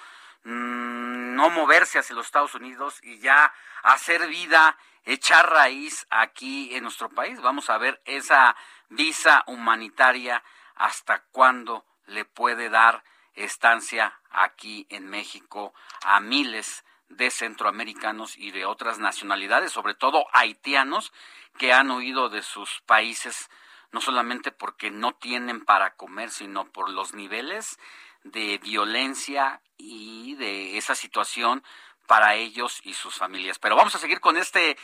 mm, 0.45 1.35
no 1.35 1.51
moverse 1.51 1.99
hacia 1.99 2.17
los 2.17 2.25
Estados 2.25 2.55
Unidos 2.55 2.99
y 3.03 3.19
ya 3.19 3.53
hacer 3.83 4.27
vida 4.27 4.79
echar 5.05 5.51
raíz 5.51 6.07
aquí 6.11 6.75
en 6.75 6.85
nuestro 6.85 7.09
país. 7.11 7.41
Vamos 7.41 7.71
a 7.71 7.79
ver 7.79 8.01
esa 8.05 8.57
visa 8.89 9.45
humanitaria 9.47 10.43
hasta 10.75 11.23
cuándo 11.31 11.85
le 12.07 12.25
puede 12.25 12.71
dar 12.71 13.05
estancia 13.35 14.21
aquí 14.31 14.87
en 14.91 15.09
México 15.09 15.75
a 16.05 16.21
miles 16.21 16.85
de 17.09 17.31
centroamericanos 17.31 18.37
y 18.37 18.51
de 18.51 18.65
otras 18.65 18.99
nacionalidades, 18.99 19.73
sobre 19.73 19.95
todo 19.95 20.27
haitianos, 20.33 21.13
que 21.59 21.73
han 21.73 21.91
huido 21.91 22.29
de 22.29 22.43
sus 22.43 22.81
países 22.87 23.51
no 23.93 24.01
solamente 24.01 24.53
porque 24.53 24.91
no 24.91 25.13
tienen 25.13 25.65
para 25.65 25.97
comer, 25.97 26.31
sino 26.31 26.71
por 26.71 26.91
los 26.91 27.15
niveles 27.15 27.79
de 28.23 28.59
violencia 28.59 29.63
y 29.77 30.35
de 30.37 30.77
esa 30.77 30.95
situación 30.95 31.65
para 32.11 32.35
ellos 32.35 32.81
y 32.83 32.95
sus 32.95 33.15
familias. 33.15 33.61
Pero 33.61 33.77
vamos 33.77 33.95
a 33.95 34.01
seguir 34.01 34.19
con 34.19 34.37
este 34.37 34.77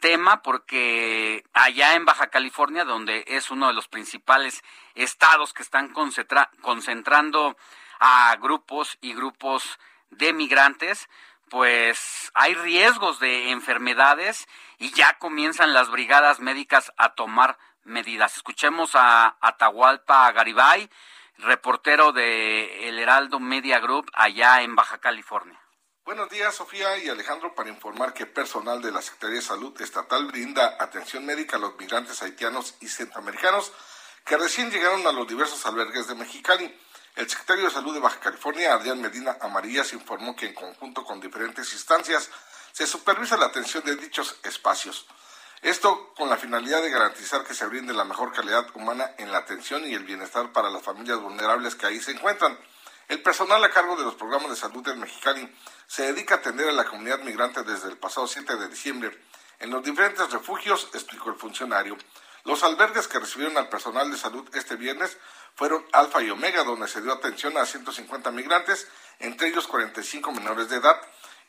tema 0.00 0.42
porque 0.42 1.44
allá 1.52 1.94
en 1.94 2.04
Baja 2.04 2.30
California, 2.30 2.84
donde 2.84 3.22
es 3.28 3.52
uno 3.52 3.68
de 3.68 3.74
los 3.74 3.86
principales 3.86 4.64
estados 4.96 5.52
que 5.52 5.62
están 5.62 5.92
concentrando 5.92 7.56
a 8.00 8.36
grupos 8.40 8.98
y 9.00 9.14
grupos 9.14 9.78
de 10.10 10.32
migrantes, 10.32 11.08
pues 11.48 12.32
hay 12.34 12.54
riesgos 12.54 13.20
de 13.20 13.52
enfermedades 13.52 14.48
y 14.78 14.90
ya 14.90 15.16
comienzan 15.18 15.74
las 15.74 15.90
brigadas 15.90 16.40
médicas 16.40 16.92
a 16.96 17.14
tomar 17.14 17.56
medidas. 17.84 18.36
Escuchemos 18.36 18.96
a 18.96 19.36
Atahualpa 19.40 20.32
Garibay, 20.32 20.90
reportero 21.38 22.10
de 22.10 22.88
El 22.88 22.98
Heraldo 22.98 23.38
Media 23.38 23.78
Group 23.78 24.10
allá 24.12 24.62
en 24.62 24.74
Baja 24.74 24.98
California. 24.98 25.63
Buenos 26.04 26.28
días, 26.28 26.54
Sofía 26.54 26.98
y 26.98 27.08
Alejandro, 27.08 27.54
para 27.54 27.70
informar 27.70 28.12
que 28.12 28.26
personal 28.26 28.82
de 28.82 28.92
la 28.92 29.00
Secretaría 29.00 29.36
de 29.36 29.42
Salud 29.42 29.80
Estatal 29.80 30.26
brinda 30.26 30.76
atención 30.78 31.24
médica 31.24 31.56
a 31.56 31.58
los 31.58 31.78
migrantes 31.78 32.22
haitianos 32.22 32.74
y 32.80 32.88
centroamericanos 32.88 33.72
que 34.22 34.36
recién 34.36 34.70
llegaron 34.70 35.06
a 35.06 35.12
los 35.12 35.26
diversos 35.26 35.64
albergues 35.64 36.06
de 36.06 36.14
Mexicali. 36.14 36.78
El 37.16 37.30
secretario 37.30 37.64
de 37.64 37.70
Salud 37.70 37.94
de 37.94 38.00
Baja 38.00 38.20
California, 38.20 38.74
Adrián 38.74 39.00
Medina 39.00 39.38
Amarillas, 39.40 39.94
informó 39.94 40.36
que 40.36 40.48
en 40.48 40.54
conjunto 40.54 41.04
con 41.04 41.22
diferentes 41.22 41.72
instancias 41.72 42.28
se 42.72 42.86
supervisa 42.86 43.38
la 43.38 43.46
atención 43.46 43.82
de 43.84 43.96
dichos 43.96 44.38
espacios. 44.42 45.06
Esto 45.62 46.12
con 46.18 46.28
la 46.28 46.36
finalidad 46.36 46.82
de 46.82 46.90
garantizar 46.90 47.44
que 47.44 47.54
se 47.54 47.64
brinde 47.64 47.94
la 47.94 48.04
mejor 48.04 48.30
calidad 48.30 48.66
humana 48.74 49.14
en 49.16 49.32
la 49.32 49.38
atención 49.38 49.86
y 49.86 49.94
el 49.94 50.04
bienestar 50.04 50.52
para 50.52 50.68
las 50.68 50.82
familias 50.82 51.18
vulnerables 51.18 51.74
que 51.74 51.86
ahí 51.86 51.98
se 51.98 52.10
encuentran. 52.10 52.58
El 53.08 53.22
personal 53.22 53.62
a 53.64 53.70
cargo 53.70 53.96
de 53.96 54.04
los 54.04 54.14
programas 54.14 54.50
de 54.50 54.56
salud 54.56 54.82
del 54.82 54.96
Mexicali 54.96 55.50
se 55.86 56.12
dedica 56.12 56.36
a 56.36 56.38
atender 56.38 56.68
a 56.68 56.72
la 56.72 56.84
comunidad 56.84 57.20
migrante 57.20 57.62
desde 57.62 57.88
el 57.88 57.96
pasado 57.96 58.26
7 58.26 58.56
de 58.56 58.68
diciembre 58.68 59.18
en 59.60 59.70
los 59.70 59.82
diferentes 59.82 60.30
refugios, 60.30 60.88
explicó 60.92 61.30
el 61.30 61.36
funcionario. 61.36 61.96
Los 62.44 62.62
albergues 62.62 63.08
que 63.08 63.18
recibieron 63.18 63.56
al 63.56 63.68
personal 63.68 64.10
de 64.10 64.18
salud 64.18 64.46
este 64.54 64.76
viernes 64.76 65.16
fueron 65.54 65.84
Alfa 65.92 66.22
y 66.22 66.30
Omega, 66.30 66.64
donde 66.64 66.88
se 66.88 67.00
dio 67.00 67.12
atención 67.12 67.56
a 67.56 67.64
150 67.64 68.30
migrantes, 68.32 68.88
entre 69.20 69.48
ellos 69.48 69.66
45 69.66 70.32
menores 70.32 70.68
de 70.68 70.76
edad 70.76 71.00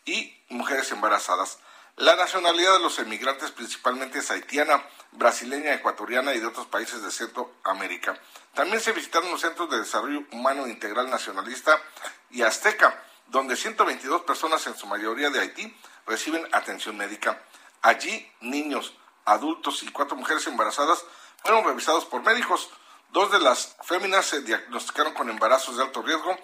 y 0.05 0.33
mujeres 0.49 0.91
embarazadas. 0.91 1.59
La 1.97 2.15
nacionalidad 2.15 2.73
de 2.73 2.79
los 2.79 2.99
emigrantes 2.99 3.51
principalmente 3.51 4.19
es 4.19 4.29
haitiana, 4.29 4.83
brasileña, 5.11 5.73
ecuatoriana 5.73 6.33
y 6.33 6.39
de 6.39 6.45
otros 6.45 6.67
países 6.67 7.01
de 7.01 7.11
Centroamérica. 7.11 8.17
También 8.53 8.79
se 8.79 8.91
visitaron 8.91 9.31
los 9.31 9.41
centros 9.41 9.69
de 9.69 9.79
desarrollo 9.79 10.23
humano 10.31 10.67
integral 10.67 11.09
nacionalista 11.09 11.81
y 12.29 12.41
azteca, 12.41 13.01
donde 13.27 13.55
122 13.55 14.21
personas, 14.21 14.65
en 14.67 14.77
su 14.77 14.87
mayoría 14.87 15.29
de 15.29 15.39
Haití, 15.39 15.75
reciben 16.05 16.47
atención 16.51 16.97
médica. 16.97 17.41
Allí, 17.81 18.31
niños, 18.41 18.93
adultos 19.25 19.83
y 19.83 19.91
cuatro 19.91 20.15
mujeres 20.15 20.47
embarazadas 20.47 21.03
fueron 21.43 21.63
revisados 21.63 22.05
por 22.05 22.23
médicos. 22.23 22.69
Dos 23.09 23.31
de 23.31 23.39
las 23.39 23.75
féminas 23.83 24.25
se 24.25 24.41
diagnosticaron 24.41 25.13
con 25.13 25.29
embarazos 25.29 25.77
de 25.77 25.83
alto 25.83 26.01
riesgo, 26.01 26.35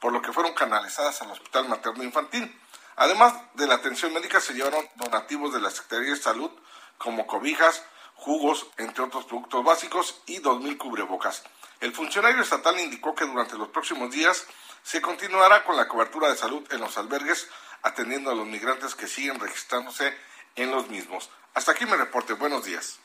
por 0.00 0.12
lo 0.12 0.22
que 0.22 0.32
fueron 0.32 0.54
canalizadas 0.54 1.20
al 1.22 1.30
Hospital 1.30 1.68
Materno 1.68 2.04
Infantil. 2.04 2.60
Además 2.96 3.34
de 3.54 3.66
la 3.66 3.74
atención 3.74 4.12
médica, 4.12 4.40
se 4.40 4.54
llevaron 4.54 4.88
donativos 4.96 5.52
de 5.52 5.60
la 5.60 5.70
Secretaría 5.70 6.10
de 6.10 6.20
Salud, 6.20 6.50
como 6.98 7.26
cobijas, 7.26 7.84
jugos, 8.14 8.66
entre 8.76 9.04
otros 9.04 9.24
productos 9.24 9.64
básicos, 9.64 10.20
y 10.26 10.40
2.000 10.40 10.76
cubrebocas. 10.78 11.44
El 11.80 11.94
funcionario 11.94 12.42
estatal 12.42 12.78
indicó 12.80 13.14
que 13.14 13.24
durante 13.24 13.56
los 13.56 13.68
próximos 13.68 14.10
días 14.10 14.46
se 14.82 15.00
continuará 15.00 15.64
con 15.64 15.76
la 15.76 15.86
cobertura 15.86 16.28
de 16.28 16.36
salud 16.36 16.66
en 16.72 16.80
los 16.80 16.98
albergues, 16.98 17.48
atendiendo 17.82 18.30
a 18.30 18.34
los 18.34 18.46
migrantes 18.46 18.94
que 18.94 19.06
siguen 19.06 19.38
registrándose 19.38 20.16
en 20.56 20.70
los 20.70 20.88
mismos. 20.88 21.30
Hasta 21.54 21.72
aquí 21.72 21.86
mi 21.86 21.92
reporte. 21.92 22.32
Buenos 22.34 22.64
días. 22.64 22.98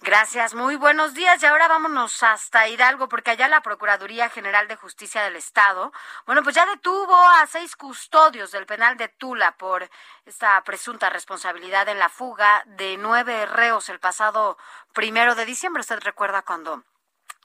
Gracias, 0.00 0.54
muy 0.54 0.76
buenos 0.76 1.14
días. 1.14 1.42
Y 1.42 1.46
ahora 1.46 1.66
vámonos 1.66 2.22
hasta 2.22 2.68
Hidalgo, 2.68 3.08
porque 3.08 3.30
allá 3.30 3.48
la 3.48 3.62
Procuraduría 3.62 4.28
General 4.28 4.68
de 4.68 4.76
Justicia 4.76 5.22
del 5.22 5.36
Estado, 5.36 5.92
bueno, 6.26 6.42
pues 6.42 6.56
ya 6.56 6.66
detuvo 6.66 7.16
a 7.16 7.46
seis 7.46 7.74
custodios 7.74 8.50
del 8.50 8.66
penal 8.66 8.98
de 8.98 9.08
Tula 9.08 9.52
por 9.52 9.88
esta 10.26 10.62
presunta 10.64 11.08
responsabilidad 11.08 11.88
en 11.88 11.98
la 11.98 12.10
fuga 12.10 12.64
de 12.66 12.98
nueve 12.98 13.46
reos 13.46 13.88
el 13.88 14.00
pasado 14.00 14.58
primero 14.92 15.34
de 15.36 15.46
diciembre. 15.46 15.80
¿Usted 15.80 16.00
recuerda 16.00 16.42
cuando 16.42 16.82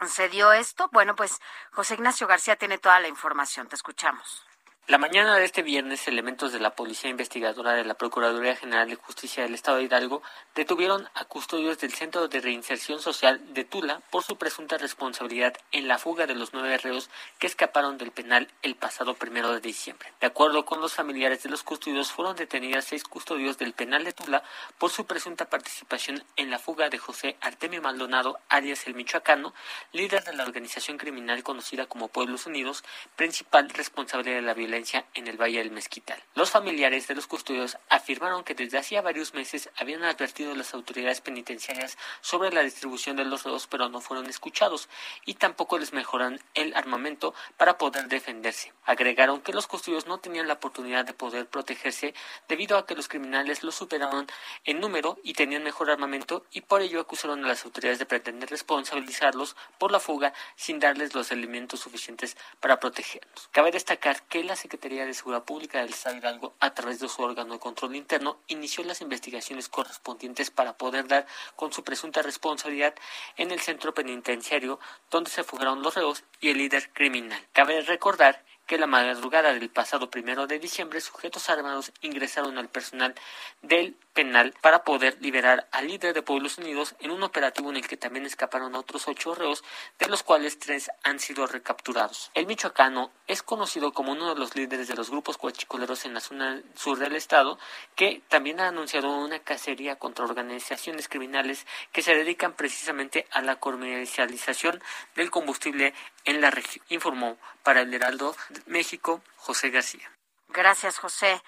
se 0.08 0.30
dio 0.30 0.52
esto? 0.54 0.90
Bueno, 0.92 1.16
pues 1.16 1.40
José 1.72 1.96
Ignacio 1.96 2.28
García 2.28 2.56
tiene 2.56 2.78
toda 2.78 3.00
la 3.00 3.08
información. 3.08 3.68
Te 3.68 3.76
escuchamos. 3.76 4.49
La 4.90 4.98
mañana 4.98 5.38
de 5.38 5.46
este 5.46 5.62
viernes, 5.62 6.08
elementos 6.08 6.52
de 6.52 6.60
la 6.60 6.74
Policía 6.74 7.12
Investigadora 7.12 7.74
de 7.74 7.86
la 7.86 7.94
Procuraduría 7.94 8.56
General 8.56 8.90
de 8.90 8.96
Justicia 8.96 9.44
del 9.44 9.54
Estado 9.54 9.78
de 9.78 9.84
Hidalgo 9.84 10.24
detuvieron 10.56 11.08
a 11.14 11.26
custodios 11.26 11.78
del 11.78 11.94
Centro 11.94 12.28
de 12.28 12.42
Reinserción 12.42 13.00
Social 13.00 13.40
de 13.54 13.66
Tula 13.66 14.02
por 14.10 14.24
su 14.24 14.38
presunta 14.38 14.80
responsabilidad 14.80 15.54
en 15.72 15.88
la 15.88 16.00
fuga 16.00 16.26
de 16.26 16.34
los 16.34 16.54
nueve 16.54 16.76
reos 16.80 17.12
que 17.38 17.46
escaparon 17.46 18.00
del 18.00 18.10
penal 18.10 18.48
el 18.64 18.74
pasado 18.74 19.14
primero 19.14 19.54
de 19.54 19.60
diciembre. 19.60 20.12
De 20.22 20.26
acuerdo 20.26 20.66
con 20.66 20.82
los 20.82 20.96
familiares 20.96 21.44
de 21.44 21.52
los 21.52 21.62
custodios, 21.62 22.12
fueron 22.12 22.36
detenidas 22.36 22.86
seis 22.86 23.04
custodios 23.04 23.60
del 23.60 23.74
penal 23.74 24.04
de 24.04 24.14
Tula 24.14 24.42
por 24.80 24.90
su 24.90 25.06
presunta 25.06 25.52
participación 25.52 26.24
en 26.36 26.50
la 26.50 26.58
fuga 26.58 26.90
de 26.90 26.98
José 26.98 27.38
Artemio 27.42 27.84
Maldonado, 27.84 28.40
alias 28.50 28.88
el 28.88 28.96
Michoacano, 28.96 29.54
líder 29.92 30.24
de 30.24 30.34
la 30.34 30.46
organización 30.46 30.98
criminal 30.98 31.44
conocida 31.44 31.86
como 31.86 32.08
Pueblos 32.08 32.48
Unidos, 32.48 32.84
principal 33.16 33.70
responsable 33.70 34.32
de 34.32 34.42
la 34.42 34.56
violencia 34.56 34.79
en 35.14 35.28
el 35.28 35.36
Valle 35.36 35.58
del 35.58 35.72
Mezquital. 35.72 36.24
Los 36.36 36.52
familiares 36.52 37.06
de 37.08 37.16
los 37.16 37.28
custodios 37.28 37.78
afirmaron 37.90 38.46
que 38.46 38.56
desde 38.56 38.78
hacía 38.78 39.02
varios 39.02 39.34
meses 39.34 39.70
habían 39.76 40.04
advertido 40.04 40.54
a 40.54 40.56
las 40.56 40.74
autoridades 40.74 41.20
penitenciarias 41.20 41.98
sobre 42.22 42.54
la 42.54 42.62
distribución 42.62 43.18
de 43.18 43.26
los 43.26 43.44
reos, 43.44 43.68
pero 43.68 43.90
no 43.90 44.00
fueron 44.00 44.28
escuchados 44.28 44.88
y 45.26 45.34
tampoco 45.34 45.78
les 45.78 45.92
mejoran 45.92 46.40
el 46.54 46.74
armamento 46.76 47.34
para 47.58 47.78
poder 47.78 48.08
defenderse. 48.08 48.72
Agregaron 48.86 49.42
que 49.42 49.52
los 49.52 49.68
custodios 49.68 50.08
no 50.08 50.20
tenían 50.20 50.48
la 50.48 50.54
oportunidad 50.54 51.04
de 51.04 51.14
poder 51.14 51.48
protegerse 51.48 52.14
debido 52.48 52.78
a 52.78 52.86
que 52.86 52.96
los 52.96 53.10
criminales 53.10 53.64
los 53.64 53.76
superaron 53.76 54.28
en 54.64 54.80
número 54.80 55.20
y 55.24 55.34
tenían 55.34 55.64
mejor 55.64 55.92
armamento 55.92 56.46
y 56.52 56.62
por 56.62 56.82
ello 56.82 57.02
acusaron 57.02 57.44
a 57.44 57.50
las 57.50 57.66
autoridades 57.66 58.00
de 58.00 58.06
pretender 58.06 58.50
responsabilizarlos 58.50 59.58
por 59.78 59.92
la 59.92 60.00
fuga 60.00 60.34
sin 60.56 60.80
darles 60.80 61.14
los 61.14 61.32
elementos 61.32 61.82
suficientes 61.82 62.38
para 62.62 62.80
protegerlos. 62.80 63.50
Cabe 63.52 63.72
destacar 63.72 64.24
que 64.24 64.44
la 64.44 64.56
Secretaría 64.60 65.06
de 65.06 65.14
Seguridad 65.14 65.46
Pública 65.46 65.80
del 65.80 65.90
Estado 65.90 66.18
Hidalgo, 66.18 66.54
a 66.60 66.74
través 66.74 67.00
de 67.00 67.08
su 67.08 67.22
órgano 67.22 67.54
de 67.54 67.60
control 67.60 67.96
interno, 67.96 68.38
inició 68.48 68.84
las 68.84 69.00
investigaciones 69.00 69.70
correspondientes 69.70 70.52
para 70.52 70.78
poder 70.78 71.08
dar 71.08 71.26
con 71.56 71.72
su 71.72 71.84
presunta 71.84 72.22
responsabilidad 72.22 72.94
en 73.38 73.52
el 73.52 73.62
centro 73.62 73.94
penitenciario 73.94 74.80
donde 75.10 75.32
se 75.32 75.46
fugaron 75.46 75.82
los 75.82 75.96
reos 75.96 76.24
y 76.42 76.50
el 76.50 76.58
líder 76.58 76.92
criminal. 76.92 77.42
Cabe 77.54 77.82
recordar 77.82 78.44
que 78.70 78.78
la 78.78 78.86
madrugada 78.86 79.52
del 79.52 79.68
pasado 79.72 80.12
primero 80.12 80.46
de 80.46 80.60
diciembre 80.60 81.02
sujetos 81.02 81.50
armados 81.50 81.92
ingresaron 82.02 82.60
al 82.60 82.70
personal 82.70 83.16
del 83.64 83.96
penal 84.14 84.54
para 84.62 84.84
poder 84.84 85.18
liberar 85.22 85.68
al 85.72 85.88
líder 85.88 86.14
de 86.14 86.22
Pueblos 86.22 86.60
Unidos 86.60 86.96
en 87.00 87.10
un 87.10 87.24
operativo 87.24 87.72
en 87.72 87.78
el 87.78 87.88
que 87.88 87.98
también 87.98 88.28
escaparon 88.28 88.76
otros 88.76 89.08
ocho 89.08 89.34
reos, 89.34 89.64
de 89.98 90.08
los 90.08 90.22
cuales 90.22 90.60
tres 90.60 90.92
han 91.04 91.18
sido 91.20 91.48
recapturados. 91.48 92.30
El 92.36 92.46
michoacano 92.46 93.12
es 93.26 93.42
conocido 93.42 93.92
como 93.92 94.12
uno 94.12 94.36
de 94.36 94.40
los 94.40 94.56
líderes 94.56 94.88
de 94.88 94.96
los 94.96 95.10
grupos 95.10 95.40
coachicoleros 95.40 96.06
en 96.06 96.14
la 96.14 96.20
zona 96.20 96.62
sur 96.76 97.00
del 97.00 97.16
estado, 97.16 97.58
que 97.96 98.22
también 98.28 98.60
ha 98.60 98.68
anunciado 98.68 99.18
una 99.18 99.40
cacería 99.40 99.96
contra 99.96 100.26
organizaciones 100.26 101.08
criminales 101.08 101.66
que 101.92 102.04
se 102.04 102.14
dedican 102.14 102.54
precisamente 102.54 103.26
a 103.32 103.42
la 103.42 103.56
comercialización 103.56 104.80
del 105.16 105.32
combustible 105.32 105.96
en 106.26 106.42
la 106.42 106.52
región, 106.52 106.86
informó 106.90 107.38
para 107.64 107.82
el 107.82 107.94
Heraldo 107.94 108.36
México 108.66 109.22
José 109.38 109.70
García. 109.70 110.12
Gracias, 110.50 110.98
José. 110.98 111.42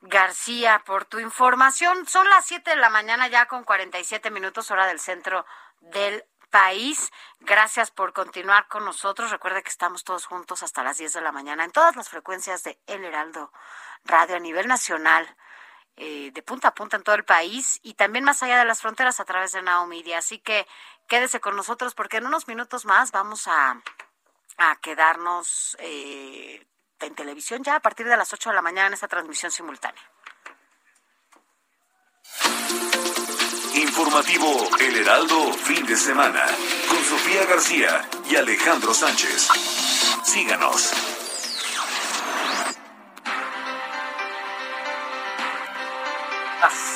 García, 0.00 0.82
por 0.84 1.04
tu 1.04 1.20
información. 1.20 2.06
Son 2.08 2.28
las 2.28 2.44
7 2.46 2.70
de 2.70 2.76
la 2.76 2.90
mañana 2.90 3.28
ya 3.28 3.46
con 3.46 3.62
47 3.62 4.30
minutos 4.30 4.70
hora 4.70 4.86
del 4.86 4.98
centro 4.98 5.46
del 5.80 6.24
país. 6.50 7.12
Gracias 7.40 7.90
por 7.90 8.12
continuar 8.12 8.66
con 8.68 8.84
nosotros. 8.84 9.30
Recuerda 9.30 9.62
que 9.62 9.70
estamos 9.70 10.02
todos 10.04 10.26
juntos 10.26 10.62
hasta 10.62 10.82
las 10.82 10.98
10 10.98 11.12
de 11.12 11.20
la 11.20 11.32
mañana 11.32 11.64
en 11.64 11.70
todas 11.70 11.94
las 11.94 12.08
frecuencias 12.08 12.64
de 12.64 12.78
El 12.86 13.04
Heraldo 13.04 13.52
Radio 14.04 14.36
a 14.36 14.40
nivel 14.40 14.66
nacional. 14.66 15.36
Eh, 15.96 16.30
de 16.32 16.42
punta 16.42 16.68
a 16.68 16.74
punta 16.74 16.96
en 16.96 17.02
todo 17.02 17.14
el 17.14 17.24
país 17.24 17.78
y 17.82 17.94
también 17.94 18.24
más 18.24 18.42
allá 18.42 18.58
de 18.58 18.64
las 18.64 18.80
fronteras 18.80 19.20
a 19.20 19.26
través 19.26 19.52
de 19.52 19.60
Now 19.60 19.86
Media. 19.86 20.18
Así 20.18 20.38
que 20.38 20.66
quédese 21.08 21.40
con 21.40 21.56
nosotros 21.56 21.94
porque 21.94 22.18
en 22.18 22.26
unos 22.26 22.48
minutos 22.48 22.84
más 22.84 23.10
vamos 23.10 23.48
a, 23.48 23.80
a 24.58 24.76
quedarnos 24.76 25.76
eh, 25.80 26.64
en 27.00 27.14
televisión 27.14 27.62
ya 27.62 27.76
a 27.76 27.80
partir 27.80 28.06
de 28.06 28.16
las 28.16 28.32
8 28.32 28.50
de 28.50 28.56
la 28.56 28.62
mañana 28.62 28.88
en 28.88 28.94
esta 28.94 29.08
transmisión 29.08 29.50
simultánea. 29.50 30.02
Informativo 33.74 34.68
El 34.80 34.96
Heraldo, 34.96 35.52
fin 35.52 35.84
de 35.86 35.96
semana, 35.96 36.44
con 36.88 37.04
Sofía 37.04 37.44
García 37.46 38.08
y 38.30 38.36
Alejandro 38.36 38.94
Sánchez. 38.94 39.48
Síganos. 40.24 41.21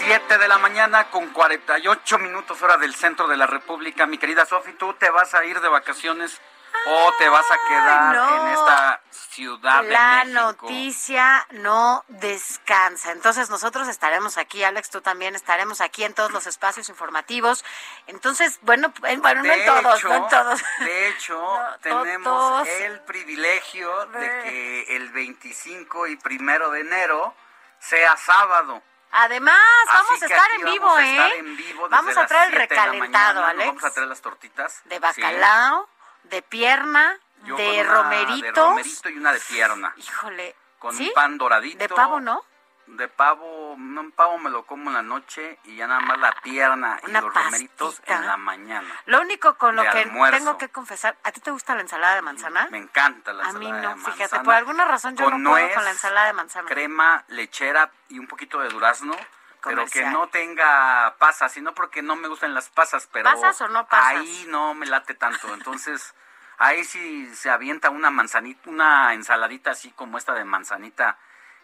7 0.06 0.38
de 0.38 0.46
la 0.46 0.58
mañana 0.58 1.10
con 1.10 1.26
48 1.30 2.18
minutos 2.18 2.62
hora 2.62 2.76
del 2.76 2.94
centro 2.94 3.26
de 3.26 3.36
la 3.36 3.48
República. 3.48 4.06
Mi 4.06 4.18
querida 4.18 4.46
Sofi, 4.46 4.72
¿tú 4.74 4.94
te 4.94 5.10
vas 5.10 5.34
a 5.34 5.44
ir 5.44 5.60
de 5.60 5.68
vacaciones 5.68 6.40
o 6.86 7.12
te 7.18 7.28
vas 7.28 7.44
a 7.50 7.58
quedar 7.68 8.14
no. 8.14 8.46
en 8.46 8.52
esta 8.52 9.00
ciudad 9.10 9.82
La 9.82 10.24
de 10.24 10.32
México? 10.32 10.40
noticia 10.68 11.44
no 11.50 12.04
descansa. 12.06 13.10
Entonces 13.10 13.50
nosotros 13.50 13.88
estaremos 13.88 14.38
aquí, 14.38 14.62
Alex, 14.62 14.90
tú 14.90 15.00
también 15.00 15.34
estaremos 15.34 15.80
aquí 15.80 16.04
en 16.04 16.14
todos 16.14 16.30
los 16.30 16.46
espacios 16.46 16.88
informativos. 16.88 17.64
Entonces, 18.06 18.60
bueno, 18.62 18.92
en- 19.02 19.20
bueno, 19.22 19.42
no 19.42 19.52
en 19.52 19.66
todos, 19.66 19.98
hecho, 19.98 20.08
no 20.08 20.14
en 20.14 20.28
todos. 20.28 20.62
De 20.78 21.08
hecho, 21.08 21.36
No, 21.66 21.78
tenemos 21.80 22.22
todos. 22.22 22.68
el 22.68 23.00
privilegio 23.00 24.06
de 24.06 24.28
que 24.44 24.96
el 24.96 25.10
25 25.10 26.06
y 26.06 26.16
primero 26.16 26.70
de 26.70 26.80
enero 26.82 27.34
sea 27.80 28.16
sábado. 28.16 28.80
Además, 29.18 29.58
vamos 29.86 30.22
a 30.22 30.26
estar 30.26 30.52
aquí 30.52 30.60
en 30.60 30.64
vivo, 30.66 30.86
vamos 30.86 30.98
a 30.98 31.04
¿eh? 31.04 31.14
estar 31.14 31.32
en 31.38 31.56
vivo 31.56 31.82
desde 31.84 31.88
vamos 31.96 32.16
a 32.18 32.26
traer 32.26 32.44
el 32.52 32.58
7 32.58 32.74
de 32.74 32.76
la 32.76 32.84
recalentado. 32.84 33.44
Alex. 33.44 33.66
Vamos 33.66 33.84
a 33.84 33.90
traer 33.92 34.08
las 34.08 34.20
tortitas. 34.20 34.82
De 34.84 34.96
Sí. 34.96 35.00
bacalao, 35.00 35.88
de 36.24 36.42
pierna 36.42 37.18
Yo 37.44 37.56
de 37.56 37.82
romeritos. 37.84 38.54
De 38.54 38.60
romerito 38.60 39.08
y 39.08 39.18
una 39.18 39.32
de 39.32 39.40
pierna. 39.40 39.94
Híjole. 39.96 40.54
Con 40.78 40.94
¿sí? 40.94 41.08
un 41.08 41.14
pan 41.14 41.38
doradito. 41.38 41.78
De 41.78 41.88
pavo, 41.88 42.20
¿no? 42.20 42.44
De 42.86 43.08
pavo, 43.08 43.74
no, 43.78 44.00
un 44.00 44.12
pavo 44.12 44.38
me 44.38 44.48
lo 44.48 44.64
como 44.64 44.90
en 44.90 44.94
la 44.94 45.02
noche 45.02 45.58
y 45.64 45.74
ya 45.76 45.88
nada 45.88 46.00
más 46.00 46.18
la 46.18 46.32
pierna 46.40 47.00
Una 47.02 47.18
y 47.18 47.22
los 47.22 47.34
romeritos 47.34 48.00
en 48.06 48.24
la 48.26 48.36
mañana. 48.36 48.88
Lo 49.06 49.20
único 49.20 49.54
con 49.58 49.74
lo 49.74 49.82
De 49.82 49.90
que 49.90 49.98
almuerzo. 50.02 50.38
tengo 50.38 50.58
que 50.58 50.68
confesar, 50.68 51.16
¿a 51.24 51.32
ti 51.32 51.40
te 51.40 51.50
gusta 51.50 51.74
la 51.74 51.80
ensalada 51.80 52.14
de 52.14 52.22
manzana? 52.22 52.68
Me 52.70 52.78
encanta 52.78 53.32
la 53.32 53.44
A 53.44 53.48
ensalada 53.48 53.58
mí 53.74 53.82
no, 53.82 53.88
de 53.90 53.96
fíjate, 53.96 54.18
manzana. 54.20 54.42
por 54.44 54.54
alguna 54.54 54.84
razón 54.84 55.16
yo 55.16 55.24
Con 55.24 55.42
no 55.42 55.50
puedo 55.50 55.64
nuez, 55.64 55.74
con 55.74 55.84
la 55.84 55.90
ensalada 55.90 56.26
de 56.28 56.32
manzana. 56.34 56.68
crema, 56.68 57.24
lechera 57.28 57.90
y 58.08 58.18
un 58.20 58.28
poquito 58.28 58.60
de 58.60 58.68
durazno. 58.68 59.16
Pero 59.64 59.84
que 59.86 60.04
no 60.06 60.28
tenga 60.28 61.16
pasas, 61.18 61.50
sino 61.50 61.74
porque 61.74 62.00
no 62.00 62.14
me 62.14 62.28
gustan 62.28 62.54
las 62.54 62.68
pasas, 62.68 63.08
pero 63.12 63.28
¿Pasas 63.32 63.60
o 63.62 63.66
no 63.68 63.84
pasas? 63.88 64.06
ahí 64.20 64.44
no 64.48 64.74
me 64.74 64.86
late 64.86 65.14
tanto. 65.14 65.52
Entonces, 65.52 66.14
ahí 66.58 66.84
sí 66.84 67.34
se 67.34 67.50
avienta 67.50 67.90
una 67.90 68.10
manzanita, 68.10 68.70
una 68.70 69.12
ensaladita 69.14 69.72
así 69.72 69.90
como 69.90 70.18
esta 70.18 70.34
de 70.34 70.44
manzanita 70.44 71.18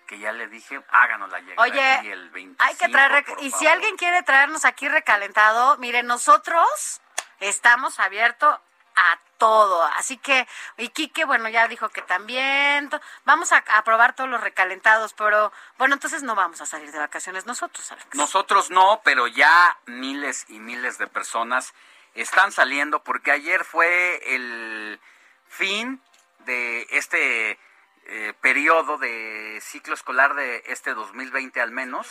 que 0.07 0.18
ya 0.18 0.32
le 0.32 0.48
dije, 0.48 0.82
háganosla 0.90 1.40
llegar 1.40 1.61
Oye, 1.61 1.92
aquí 1.94 2.11
el 2.11 2.30
25, 2.30 2.64
Hay 2.64 2.74
que 2.76 2.88
traer, 2.88 3.24
y 3.40 3.50
si 3.50 3.66
alguien 3.66 3.96
quiere 3.96 4.22
traernos 4.22 4.64
aquí 4.64 4.88
recalentado, 4.88 5.76
miren, 5.78 6.07
nosotros 6.07 7.00
estamos 7.40 7.98
abiertos 8.00 8.59
a 8.94 9.18
todo. 9.38 9.82
Así 9.96 10.18
que, 10.18 10.46
y 10.76 10.88
Quique, 10.90 11.24
bueno, 11.24 11.48
ya 11.48 11.66
dijo 11.68 11.88
que 11.88 12.03
también. 12.03 12.90
Vamos 13.24 13.53
a, 13.53 13.64
a 13.68 13.84
probar 13.84 14.14
todos 14.14 14.30
los 14.30 14.40
recalentados, 14.40 15.14
pero 15.14 15.53
bueno, 15.78 15.94
entonces 15.94 16.22
no 16.22 16.34
vamos 16.34 16.61
a 16.61 16.66
salir 16.66 16.92
de 16.92 16.98
vacaciones 16.98 17.46
nosotros, 17.46 17.90
Alex. 17.90 18.14
Nosotros 18.14 18.70
no, 18.70 19.00
pero 19.05 19.26
ya 19.26 19.78
miles 19.86 20.44
y 20.48 20.59
miles 20.61 20.98
de 20.98 21.07
personas 21.07 21.74
están 22.14 22.53
saliendo 22.53 23.03
porque 23.03 23.32
ayer 23.32 23.64
fue 23.64 24.34
el 24.34 25.00
fin 25.48 26.00
de 26.40 26.86
este 26.90 27.59
eh, 28.07 28.34
periodo 28.40 28.98
de 28.98 29.59
ciclo 29.61 29.94
escolar 29.94 30.34
de 30.34 30.62
este 30.66 30.94
2020 30.94 31.61
al 31.61 31.70
menos 31.70 32.09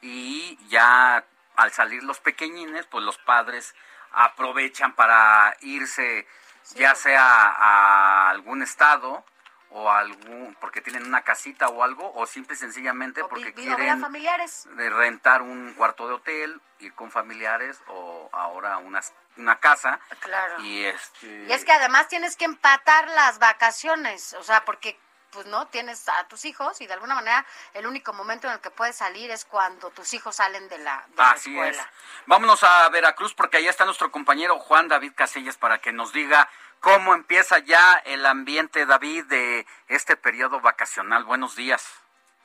y 0.00 0.58
ya 0.68 1.24
al 1.56 1.72
salir 1.72 2.04
los 2.04 2.20
pequeñines, 2.20 2.86
pues 2.86 3.04
los 3.04 3.18
padres 3.18 3.74
aprovechan 4.12 4.94
para 4.94 5.56
irse 5.60 6.26
ya 6.74 6.94
sea 6.94 7.22
a 7.22 8.30
algún 8.30 8.62
estado 8.62 9.24
o 9.70 9.90
algún 9.90 10.56
porque 10.60 10.80
tienen 10.80 11.06
una 11.06 11.22
casita 11.22 11.68
o 11.68 11.82
algo 11.82 12.12
o 12.14 12.26
simple 12.26 12.54
y 12.54 12.58
sencillamente 12.58 13.22
porque 13.24 13.52
quieren 13.52 14.00
familiares. 14.00 14.66
de 14.76 14.88
rentar 14.88 15.42
un 15.42 15.74
cuarto 15.74 16.08
de 16.08 16.14
hotel, 16.14 16.60
ir 16.78 16.94
con 16.94 17.10
familiares 17.10 17.80
o 17.88 18.30
ahora 18.32 18.78
una, 18.78 19.00
una 19.36 19.58
casa. 19.58 20.00
Claro. 20.20 20.62
Y 20.62 20.84
este 20.84 21.44
Y 21.48 21.52
es 21.52 21.64
que 21.64 21.72
además 21.72 22.08
tienes 22.08 22.36
que 22.36 22.46
empatar 22.46 23.08
las 23.10 23.38
vacaciones, 23.38 24.34
o 24.34 24.42
sea, 24.42 24.64
porque 24.64 24.98
pues 25.30 25.46
no 25.46 25.66
tienes 25.68 26.08
a 26.08 26.26
tus 26.28 26.44
hijos 26.44 26.80
y 26.80 26.86
de 26.86 26.94
alguna 26.94 27.14
manera 27.14 27.44
el 27.74 27.86
único 27.86 28.12
momento 28.12 28.46
en 28.46 28.54
el 28.54 28.60
que 28.60 28.70
puedes 28.70 28.96
salir 28.96 29.30
es 29.30 29.44
cuando 29.44 29.90
tus 29.90 30.12
hijos 30.14 30.36
salen 30.36 30.68
de 30.68 30.78
la, 30.78 31.04
de 31.08 31.16
la 31.16 31.32
es. 31.32 31.46
escuela. 31.46 31.90
Vámonos 32.26 32.62
a 32.64 32.88
Veracruz 32.88 33.34
porque 33.34 33.58
allá 33.58 33.70
está 33.70 33.84
nuestro 33.84 34.10
compañero 34.10 34.58
Juan 34.58 34.88
David 34.88 35.12
Casellas 35.14 35.56
para 35.56 35.78
que 35.78 35.92
nos 35.92 36.12
diga 36.12 36.48
cómo 36.80 37.14
empieza 37.14 37.58
ya 37.58 37.94
el 38.04 38.24
ambiente, 38.26 38.86
David, 38.86 39.24
de 39.24 39.66
este 39.88 40.16
periodo 40.16 40.60
vacacional. 40.60 41.24
Buenos 41.24 41.56
días. 41.56 41.84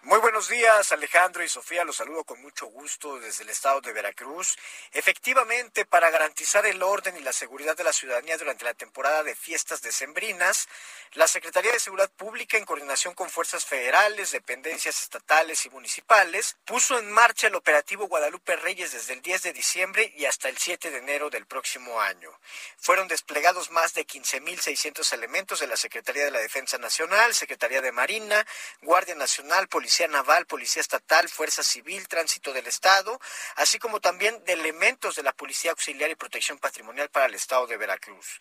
Muy 0.06 0.20
buenos 0.20 0.50
días, 0.50 0.92
Alejandro 0.92 1.46
y 1.46 1.48
Sofía. 1.48 1.86
Los 1.86 1.96
saludo 1.96 2.26
con 2.26 2.42
mucho 2.42 2.66
gusto 2.66 3.20
desde 3.20 3.46
el 3.46 3.50
estado 3.50 3.80
de 3.80 3.94
Veracruz. 3.94 4.58
Efectivamente, 4.92 5.86
para 5.86 6.10
garantizar 6.10 6.66
el 6.66 6.84
orden 6.84 7.16
y 7.16 7.22
la 7.22 7.32
seguridad 7.32 7.78
de 7.78 7.86
la 7.86 7.94
ciudadanía 7.94 8.38
durante 8.38 8.66
la 8.66 8.74
temporada 8.74 9.24
de 9.24 9.34
fiestas 9.34 9.82
decembrinas, 9.82 10.68
la 11.14 11.30
Secretaría 11.30 11.72
de 11.72 11.80
Seguridad 11.80 12.12
Pública, 12.12 12.58
en 12.58 12.66
coordinación 12.66 13.14
con 13.14 13.30
fuerzas 13.30 13.66
federales, 13.66 14.32
dependencias 14.32 15.02
estatales 15.04 15.66
y 15.66 15.70
municipales, 15.70 16.58
puso 16.66 17.00
en 17.00 17.10
marcha 17.10 17.48
el 17.48 17.56
operativo 17.56 18.08
Guadalupe 18.08 18.58
Reyes 18.58 18.92
desde 18.92 19.14
el 19.14 19.22
10 19.22 19.44
de 19.44 19.54
diciembre 19.54 20.14
y 20.18 20.26
hasta 20.26 20.50
el 20.50 20.58
7 20.58 20.92
de 20.92 20.98
enero 20.98 21.30
del 21.30 21.46
próximo 21.46 22.02
año. 22.02 22.30
Fueron 22.78 23.08
desplegados 23.08 23.72
más 23.72 23.94
de 23.94 24.06
15.600 24.06 25.14
elementos 25.14 25.62
de 25.62 25.68
la 25.68 25.78
Secretaría 25.78 26.26
de 26.26 26.32
la 26.32 26.40
Defensa 26.40 26.78
Nacional, 26.78 27.34
Secretaría 27.34 27.80
de 27.80 27.94
Marina, 27.94 28.46
Guardia 28.82 29.16
Nacional, 29.16 29.70
Policía 29.70 29.93
Naval, 30.08 30.46
Policía 30.46 30.82
Estatal, 30.82 31.30
Fuerza 31.30 31.64
Civil, 31.64 32.08
Tránsito 32.08 32.52
del 32.52 32.68
Estado, 32.68 33.20
así 33.56 33.80
como 33.80 34.00
también 34.00 34.44
de 34.44 34.54
elementos 34.54 35.16
de 35.16 35.24
la 35.24 35.34
Policía 35.34 35.72
Auxiliar 35.72 36.10
y 36.10 36.16
Protección 36.16 36.58
Patrimonial 36.58 37.10
para 37.10 37.28
el 37.28 37.36
Estado 37.36 37.68
de 37.68 37.78
Veracruz. 37.78 38.40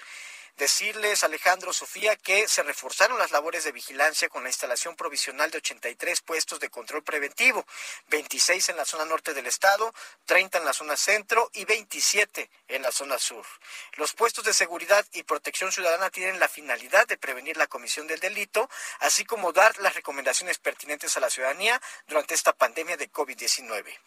Decirles, 0.57 1.25
Alejandro, 1.25 1.73
Sofía, 1.73 2.15
que 2.17 2.47
se 2.47 2.63
reforzaron 2.63 3.19
las 3.19 3.31
labores 3.31 3.65
de 3.65 3.73
vigilancia 3.73 4.29
con 4.29 4.43
la 4.43 4.51
instalación 4.51 4.97
provisional 4.97 5.51
de 5.51 5.59
83 5.59 6.21
puestos 6.21 6.61
de 6.61 6.69
control 6.69 7.03
preventivo, 7.03 7.67
26 8.09 8.69
en 8.69 8.77
la 8.77 8.85
zona 8.85 9.05
norte 9.05 9.35
del 9.35 9.47
estado, 9.47 9.93
30 10.27 10.59
en 10.59 10.65
la 10.65 10.73
zona 10.73 10.97
centro 10.97 11.51
y 11.55 11.65
27 11.65 12.51
en 12.69 12.83
la 12.83 12.93
zona 12.93 13.19
sur. 13.19 13.47
Los 13.95 14.15
puestos 14.15 14.45
de 14.45 14.55
seguridad 14.55 15.07
y 15.13 15.23
protección 15.23 15.73
ciudadana 15.73 16.11
tienen 16.11 16.39
la 16.39 16.49
finalidad 16.49 17.07
de 17.07 17.17
prevenir 17.17 17.57
la 17.57 17.67
comisión 17.67 18.07
del 18.07 18.21
delito, 18.21 18.69
así 19.01 19.25
como 19.25 19.53
dar 19.53 19.79
las 19.79 19.95
recomendaciones 19.95 20.59
pertinentes 20.59 21.17
a 21.17 21.21
la 21.21 21.31
ciudadanía 21.31 21.81
durante 22.07 22.35
esta 22.35 22.53
pandemia 22.53 22.97
de 22.97 23.11
COVID-19. 23.11 23.99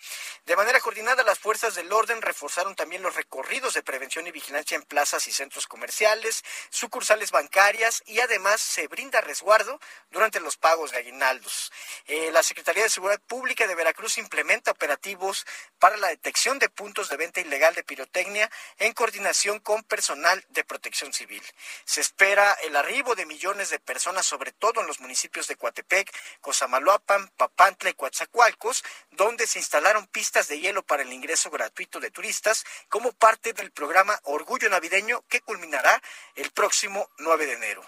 De 0.46 0.56
manera 0.56 0.80
coordinada, 0.80 1.24
las 1.24 1.40
fuerzas 1.40 1.76
del 1.76 1.92
orden 1.92 2.22
reforzaron 2.22 2.76
también 2.76 3.02
los 3.02 3.16
recorridos 3.16 3.74
de 3.74 3.84
prevención 3.84 4.28
y 4.28 4.32
vigilancia 4.32 4.76
en 4.76 4.84
plazas 4.84 5.28
y 5.28 5.32
centros 5.34 5.68
comerciales, 5.68 6.35
sucursales 6.70 7.32
bancarias 7.32 8.04
y 8.06 8.20
además 8.20 8.62
se 8.62 8.88
brinda 8.88 9.22
resguardo 9.22 9.80
durante 10.12 10.40
los 10.40 10.58
pagos 10.58 10.92
de 10.92 10.98
aguinaldos. 10.98 11.72
Eh, 12.06 12.32
la 12.32 12.44
Secretaría 12.44 12.84
de 12.84 12.90
Seguridad 12.90 13.22
Pública 13.22 13.68
de 13.68 13.76
Veracruz 13.76 14.18
implementa 14.18 14.72
operativos 14.72 15.46
para 15.80 15.98
la 15.98 16.08
detección 16.08 16.60
de 16.60 16.70
puntos 16.70 17.10
de 17.10 17.18
venta 17.18 17.42
ilegal 17.42 17.76
de 17.76 17.84
pirotecnia 17.84 18.50
en 18.78 18.94
coordinación 18.94 19.60
con 19.60 19.84
personal 19.84 20.44
de 20.50 20.64
protección 20.64 21.14
civil. 21.14 21.44
Se 21.86 22.02
espera 22.02 22.54
el 22.64 22.76
arribo 22.76 23.16
de 23.16 23.26
millones 23.26 23.70
de 23.70 23.80
personas, 23.80 24.26
sobre 24.26 24.52
todo 24.52 24.82
en 24.82 24.88
los 24.88 25.00
municipios 25.00 25.48
de 25.48 25.56
Coatepec, 25.56 26.12
Cosamaloapan, 26.42 27.30
Papantla 27.38 27.90
y 27.90 27.94
Coatzacoalcos, 27.94 28.84
donde 29.12 29.48
se 29.48 29.60
instalaron 29.60 30.08
pistas 30.08 30.48
de 30.48 30.60
hielo 30.60 30.84
para 30.84 31.04
el 31.04 31.14
ingreso 31.14 31.50
gratuito 31.50 32.00
de 32.00 32.12
turistas 32.12 32.66
como 32.90 33.12
parte 33.12 33.54
del 33.54 33.72
programa 33.72 34.20
Orgullo 34.24 34.70
Navideño 34.70 35.24
que 35.30 35.42
culminará 35.42 36.02
el 36.36 36.52
próximo 36.52 37.10
9 37.20 37.46
de 37.46 37.54
enero. 37.54 37.84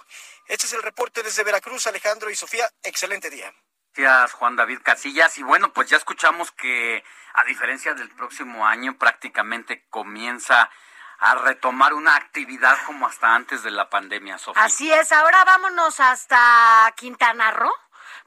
Este 0.48 0.66
es 0.66 0.74
el 0.74 0.84
reporte 0.84 1.24
desde 1.24 1.44
Veracruz, 1.44 1.88
Alejandro 1.88 2.30
y 2.30 2.36
Sofía. 2.36 2.70
Excelente 2.84 3.30
día. 3.30 3.54
Gracias, 3.94 4.34
Juan 4.34 4.56
David 4.56 4.80
Casillas. 4.84 5.38
Y 5.38 5.44
bueno, 5.44 5.74
pues 5.74 5.90
ya 5.90 5.98
escuchamos 5.98 6.52
que 6.52 7.04
a 7.34 7.44
diferencia 7.44 7.94
del 7.94 8.10
próximo 8.10 8.66
año, 8.66 8.98
prácticamente 8.98 9.86
comienza 9.90 10.70
a 11.20 11.36
retomar 11.36 11.94
una 11.94 12.16
actividad 12.16 12.78
como 12.86 13.08
hasta 13.08 13.34
antes 13.34 13.64
de 13.64 13.72
la 13.72 13.90
pandemia, 13.90 14.38
Sofía. 14.38 14.64
Así 14.64 14.92
es, 14.92 15.12
ahora 15.12 15.44
vámonos 15.46 16.00
hasta 16.00 16.94
Quintana 16.96 17.52
Roo 17.52 17.74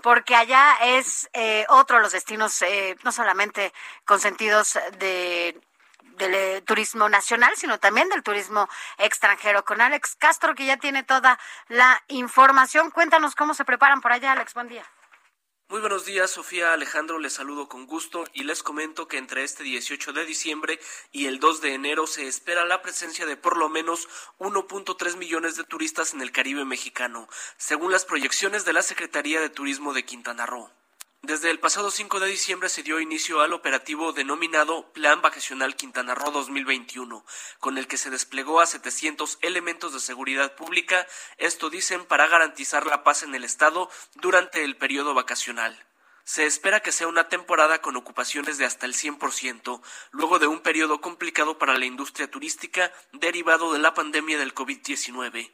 porque 0.02 0.34
allá 0.34 0.76
es 0.82 1.28
eh, 1.32 1.66
otro 1.68 1.96
de 1.96 2.02
los 2.02 2.12
destinos, 2.12 2.62
eh, 2.62 2.96
no 3.02 3.12
solamente 3.12 3.72
consentidos 4.04 4.78
de 4.98 5.60
del 6.20 6.34
eh, 6.34 6.62
turismo 6.62 7.08
nacional, 7.08 7.52
sino 7.56 7.80
también 7.80 8.08
del 8.08 8.22
turismo 8.22 8.68
extranjero. 8.98 9.64
Con 9.64 9.80
Alex 9.80 10.14
Castro, 10.16 10.54
que 10.54 10.66
ya 10.66 10.76
tiene 10.76 11.02
toda 11.02 11.38
la 11.68 12.00
información. 12.08 12.90
Cuéntanos 12.90 13.34
cómo 13.34 13.54
se 13.54 13.64
preparan 13.64 14.00
por 14.00 14.12
allá, 14.12 14.32
Alex. 14.32 14.54
Buen 14.54 14.68
día. 14.68 14.84
Muy 15.70 15.80
buenos 15.80 16.04
días, 16.04 16.32
Sofía 16.32 16.72
Alejandro, 16.72 17.20
les 17.20 17.34
saludo 17.34 17.68
con 17.68 17.86
gusto 17.86 18.24
y 18.32 18.42
les 18.42 18.64
comento 18.64 19.06
que 19.06 19.18
entre 19.18 19.44
este 19.44 19.62
18 19.62 20.12
de 20.12 20.24
diciembre 20.24 20.80
y 21.12 21.26
el 21.26 21.38
2 21.38 21.60
de 21.60 21.74
enero 21.74 22.08
se 22.08 22.26
espera 22.26 22.64
la 22.64 22.82
presencia 22.82 23.24
de 23.24 23.36
por 23.36 23.56
lo 23.56 23.68
menos 23.68 24.08
1.3 24.40 25.16
millones 25.16 25.54
de 25.54 25.62
turistas 25.62 26.12
en 26.12 26.22
el 26.22 26.32
Caribe 26.32 26.64
mexicano, 26.64 27.28
según 27.56 27.92
las 27.92 28.04
proyecciones 28.04 28.64
de 28.64 28.72
la 28.72 28.82
Secretaría 28.82 29.40
de 29.40 29.48
Turismo 29.48 29.94
de 29.94 30.04
Quintana 30.04 30.44
Roo. 30.44 30.72
Desde 31.22 31.50
el 31.50 31.60
pasado 31.60 31.90
5 31.90 32.18
de 32.18 32.28
diciembre 32.28 32.70
se 32.70 32.82
dio 32.82 32.98
inicio 32.98 33.42
al 33.42 33.52
operativo 33.52 34.14
denominado 34.14 34.90
Plan 34.94 35.20
Vacacional 35.20 35.76
Quintana 35.76 36.14
Roo 36.14 36.30
2021, 36.30 37.26
con 37.58 37.76
el 37.76 37.86
que 37.86 37.98
se 37.98 38.08
desplegó 38.08 38.58
a 38.60 38.66
700 38.66 39.38
elementos 39.42 39.92
de 39.92 40.00
seguridad 40.00 40.54
pública, 40.56 41.06
esto 41.36 41.68
dicen 41.68 42.06
para 42.06 42.26
garantizar 42.26 42.86
la 42.86 43.04
paz 43.04 43.22
en 43.22 43.34
el 43.34 43.44
estado 43.44 43.90
durante 44.14 44.64
el 44.64 44.78
periodo 44.78 45.12
vacacional. 45.12 45.86
Se 46.24 46.46
espera 46.46 46.80
que 46.80 46.90
sea 46.90 47.06
una 47.06 47.28
temporada 47.28 47.82
con 47.82 47.96
ocupaciones 47.96 48.56
de 48.56 48.64
hasta 48.64 48.86
el 48.86 48.94
100%, 48.94 49.82
luego 50.12 50.38
de 50.38 50.46
un 50.46 50.60
periodo 50.60 51.02
complicado 51.02 51.58
para 51.58 51.76
la 51.76 51.84
industria 51.84 52.30
turística 52.30 52.92
derivado 53.12 53.74
de 53.74 53.78
la 53.78 53.92
pandemia 53.92 54.38
del 54.38 54.54
COVID-19. 54.54 55.52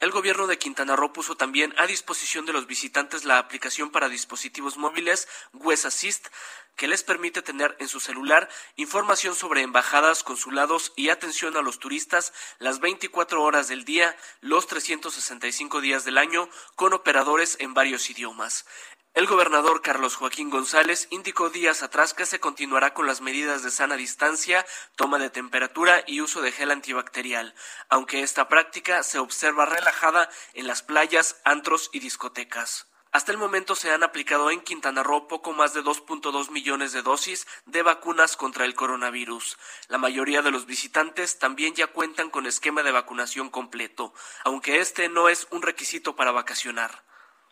El 0.00 0.12
gobierno 0.12 0.46
de 0.46 0.58
Quintana 0.58 0.94
Roo 0.94 1.12
puso 1.12 1.36
también 1.36 1.74
a 1.76 1.88
disposición 1.88 2.46
de 2.46 2.52
los 2.52 2.68
visitantes 2.68 3.24
la 3.24 3.38
aplicación 3.38 3.90
para 3.90 4.08
dispositivos 4.08 4.76
móviles 4.76 5.26
West 5.52 5.86
Assist, 5.86 6.28
que 6.76 6.86
les 6.86 7.02
permite 7.02 7.42
tener 7.42 7.76
en 7.80 7.88
su 7.88 7.98
celular 7.98 8.48
información 8.76 9.34
sobre 9.34 9.62
embajadas, 9.62 10.22
consulados 10.22 10.92
y 10.94 11.08
atención 11.08 11.56
a 11.56 11.62
los 11.62 11.80
turistas 11.80 12.32
las 12.60 12.78
24 12.78 13.42
horas 13.42 13.66
del 13.66 13.84
día, 13.84 14.16
los 14.40 14.68
365 14.68 15.80
días 15.80 16.04
del 16.04 16.18
año, 16.18 16.48
con 16.76 16.92
operadores 16.92 17.56
en 17.58 17.74
varios 17.74 18.08
idiomas. 18.08 18.66
El 19.14 19.26
gobernador 19.26 19.82
Carlos 19.82 20.14
Joaquín 20.14 20.48
González 20.48 21.08
indicó 21.10 21.50
días 21.50 21.82
atrás 21.82 22.14
que 22.14 22.26
se 22.26 22.38
continuará 22.38 22.94
con 22.94 23.06
las 23.06 23.20
medidas 23.20 23.62
de 23.62 23.70
sana 23.70 23.96
distancia, 23.96 24.64
toma 24.94 25.18
de 25.18 25.28
temperatura 25.28 26.04
y 26.06 26.20
uso 26.20 26.40
de 26.40 26.52
gel 26.52 26.70
antibacterial, 26.70 27.54
aunque 27.88 28.22
esta 28.22 28.48
práctica 28.48 29.02
se 29.02 29.18
observa 29.18 29.66
relajada 29.66 30.28
en 30.54 30.66
las 30.68 30.82
playas, 30.82 31.40
antros 31.44 31.90
y 31.92 31.98
discotecas. 31.98 32.86
Hasta 33.10 33.32
el 33.32 33.38
momento 33.38 33.74
se 33.74 33.90
han 33.90 34.02
aplicado 34.02 34.50
en 34.50 34.60
Quintana 34.60 35.02
Roo 35.02 35.28
poco 35.28 35.52
más 35.52 35.72
de 35.72 35.82
2.2 35.82 36.50
millones 36.50 36.92
de 36.92 37.02
dosis 37.02 37.46
de 37.64 37.82
vacunas 37.82 38.36
contra 38.36 38.66
el 38.66 38.74
coronavirus. 38.74 39.56
La 39.88 39.96
mayoría 39.98 40.42
de 40.42 40.50
los 40.50 40.66
visitantes 40.66 41.38
también 41.38 41.74
ya 41.74 41.86
cuentan 41.86 42.28
con 42.28 42.46
esquema 42.46 42.82
de 42.82 42.92
vacunación 42.92 43.48
completo, 43.48 44.12
aunque 44.44 44.80
este 44.80 45.08
no 45.08 45.28
es 45.30 45.48
un 45.50 45.62
requisito 45.62 46.14
para 46.16 46.32
vacacionar. 46.32 47.02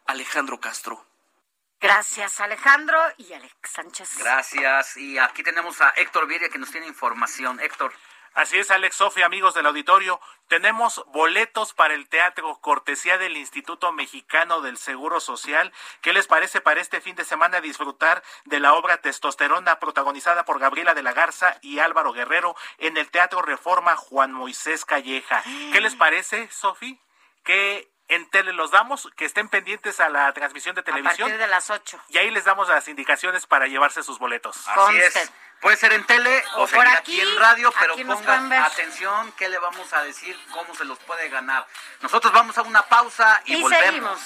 Alejandro 0.05 0.61
Castro. 0.61 1.05
Gracias, 1.81 2.41
Alejandro 2.41 2.99
y 3.19 3.33
Alex 3.33 3.55
Sánchez. 3.63 4.19
Gracias. 4.19 4.97
Y 4.97 5.19
aquí 5.19 5.43
tenemos 5.43 5.81
a 5.81 5.91
Héctor 5.91 6.27
Viria 6.27 6.49
que 6.49 6.59
nos 6.59 6.71
tiene 6.71 6.87
información. 6.87 7.61
Héctor. 7.61 7.93
Así 8.37 8.59
es, 8.59 8.71
Alex 8.71 8.97
Sofía, 8.97 9.25
amigos 9.25 9.55
del 9.55 9.65
auditorio. 9.65 10.21
Tenemos 10.47 11.03
boletos 11.07 11.73
para 11.73 11.95
el 11.95 12.07
teatro, 12.07 12.59
cortesía 12.61 13.17
del 13.17 13.35
Instituto 13.35 13.93
Mexicano 13.93 14.61
del 14.61 14.77
Seguro 14.77 15.21
Social. 15.21 15.73
¿Qué 16.03 16.13
les 16.13 16.27
parece 16.27 16.61
para 16.61 16.83
este 16.83 17.01
fin 17.01 17.17
de 17.17 17.25
semana 17.25 17.63
disfrutar 17.63 18.23
de 18.45 18.61
la 18.61 18.75
obra 18.75 19.01
Testosterona, 19.01 19.79
protagonizada 19.79 20.45
por 20.45 20.59
Gabriela 20.59 20.93
de 20.93 21.03
la 21.03 21.15
Garza 21.15 21.57
y 21.63 21.79
Álvaro 21.79 22.13
Guerrero 22.13 22.55
en 22.77 22.99
el 22.99 23.11
Teatro 23.11 23.41
Reforma 23.41 23.97
Juan 23.97 24.33
Moisés 24.33 24.85
Calleja? 24.85 25.43
¿Qué 25.73 25.81
les 25.81 25.95
parece, 25.95 26.51
Sofi? 26.51 27.01
Que 27.43 27.91
en 28.09 28.29
tele 28.31 28.53
los 28.53 28.71
damos, 28.71 29.09
que 29.17 29.25
estén 29.25 29.49
pendientes 29.49 30.01
a 30.01 30.09
la 30.09 30.33
transmisión 30.33 30.75
de 30.75 30.83
A 30.83 30.85
televisión. 30.85 31.29
partir 31.29 31.39
de 31.39 31.47
las 31.49 31.71
8. 31.71 32.01
Y 32.09 32.19
ahí 32.19 32.31
les 32.31 32.45
damos 32.45 32.69
las 32.69 32.87
indicaciones 32.89 33.47
para 33.47 33.67
llevarse 33.67 34.03
sus 34.03 34.19
boletos. 34.19 34.57
Así 34.69 34.97
es. 34.99 35.31
Puede 35.61 35.77
ser 35.77 35.93
en 35.95 36.05
tele 36.05 36.45
o, 36.57 36.67
por 36.67 36.87
aquí, 36.87 36.97
aquí, 36.97 37.21
en 37.21 37.37
radio, 37.37 37.73
pero 37.81 37.95
aquí 37.95 38.05
nos 38.05 38.21
pueden 38.21 38.49
ver. 38.49 38.59
ponga 38.61 38.73
atención 38.73 39.33
qué 39.39 39.49
le 39.49 39.59
vamos 39.59 39.91
a 39.95 40.03
decir, 40.03 40.39
cómo 40.53 40.75
se 40.75 40.85
los 40.85 40.99
puede 41.01 41.29
ganar. 41.31 41.67
Nosotros 42.03 42.33
vamos 42.33 42.57
a 42.59 42.63
una 42.63 42.83
pausa 42.83 43.43
y, 43.47 43.57
Y 43.57 43.63
volvemos. 43.63 44.21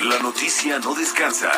La 0.00 0.18
noticia 0.18 0.78
no 0.80 0.94
descansa. 0.94 1.52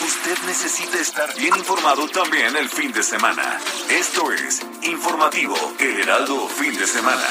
Usted 0.00 0.38
necesita 0.46 0.98
estar 0.98 1.34
bien 1.34 1.56
informado 1.56 2.08
también 2.08 2.54
el 2.56 2.68
fin 2.68 2.92
de 2.92 3.02
semana. 3.02 3.58
Esto 3.88 4.30
es 4.32 4.60
Informativo 4.82 5.56
El 5.78 6.00
Heraldo 6.00 6.48
Fin 6.48 6.76
de 6.78 6.86
Semana. 6.86 7.26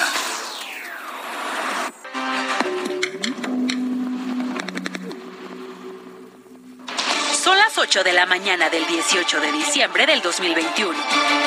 Son 7.47 7.57
las 7.57 7.77
8 7.77 8.03
de 8.03 8.11
la 8.11 8.25
mañana 8.25 8.69
del 8.69 8.85
18 8.85 9.39
de 9.39 9.53
diciembre 9.53 10.05
del 10.05 10.21
2021. 10.21 10.93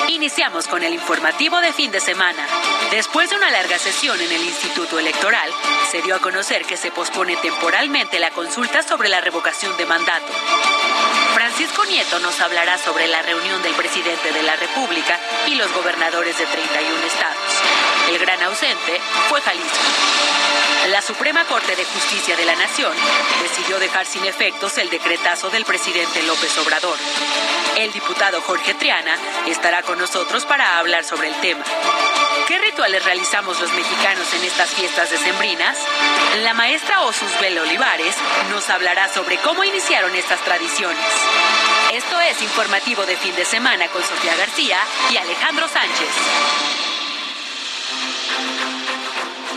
Iniciamos 0.09 0.67
con 0.67 0.83
el 0.83 0.95
informativo 0.95 1.61
de 1.61 1.75
fin 1.75 1.91
de 1.91 2.01
semana. 2.01 2.43
Después 2.91 3.29
de 3.29 3.37
una 3.37 3.51
larga 3.51 3.79
sesión 3.79 4.19
en 4.19 4.33
el 4.33 4.43
Instituto 4.43 4.99
Electoral, 4.99 5.51
se 5.91 6.01
dio 6.01 6.17
a 6.17 6.19
conocer 6.19 6.65
que 6.65 6.79
se 6.79 6.91
pospone 6.91 7.37
temporalmente 7.37 8.19
la 8.19 8.31
consulta 8.31 8.83
sobre 8.83 9.11
la 9.11 9.21
revocación 9.21 9.77
de 9.77 9.85
mandato. 9.85 10.33
Francisco 11.35 11.85
Nieto 11.85 12.19
nos 12.21 12.41
hablará 12.41 12.79
sobre 12.79 13.07
la 13.07 13.21
reunión 13.21 13.63
del 13.63 13.75
presidente 13.75 14.33
de 14.33 14.43
la 14.43 14.57
República 14.57 15.21
y 15.49 15.55
los 15.57 15.71
gobernadores 15.75 16.39
de 16.39 16.47
31 16.47 17.07
estados. 17.07 17.53
El 18.09 18.19
gran 18.19 18.43
ausente 18.43 18.99
fue 19.29 19.43
Jalisco. 19.43 20.30
La 20.91 21.03
Suprema 21.03 21.45
Corte 21.45 21.77
de 21.77 21.85
Justicia 21.85 22.37
de 22.37 22.45
la 22.45 22.57
Nación 22.57 22.93
decidió 23.43 23.79
dejar 23.79 24.07
sin 24.07 24.25
efectos 24.25 24.77
el 24.77 24.91
decretazo 24.91 25.49
del 25.49 25.65
presidente 25.65 26.21
López 26.25 26.59
Obrador. 26.59 26.97
El 27.77 27.93
diputado 27.93 28.41
Jorge 28.41 28.75
Triana 28.75 29.15
estará 29.47 29.83
con 29.83 29.99
nosotros 29.99 30.45
para 30.47 30.79
hablar 30.79 31.05
sobre 31.05 31.29
el 31.29 31.35
tema. 31.37 31.63
¿Qué 32.49 32.59
rituales 32.59 33.05
realizamos 33.05 33.61
los 33.61 33.73
mexicanos 33.73 34.35
en 34.35 34.43
estas 34.43 34.71
fiestas 34.71 35.11
decembrinas? 35.11 35.79
La 36.43 36.55
maestra 36.55 37.03
Osusbel 37.03 37.61
Olivares 37.61 38.17
nos 38.51 38.69
hablará 38.69 39.09
sobre 39.09 39.37
cómo 39.39 39.63
iniciaron 39.63 40.17
estas 40.17 40.41
tradiciones. 40.41 41.07
Esto 41.93 42.21
es 42.21 42.43
informativo 42.43 43.07
de 43.07 43.17
fin 43.17 43.37
de 43.37 43.45
semana 43.45 43.87
con 43.89 44.03
Sofía 44.03 44.35
García 44.35 44.79
y 45.13 45.19
Alejandro 45.19 45.69
Sánchez. 45.69 46.80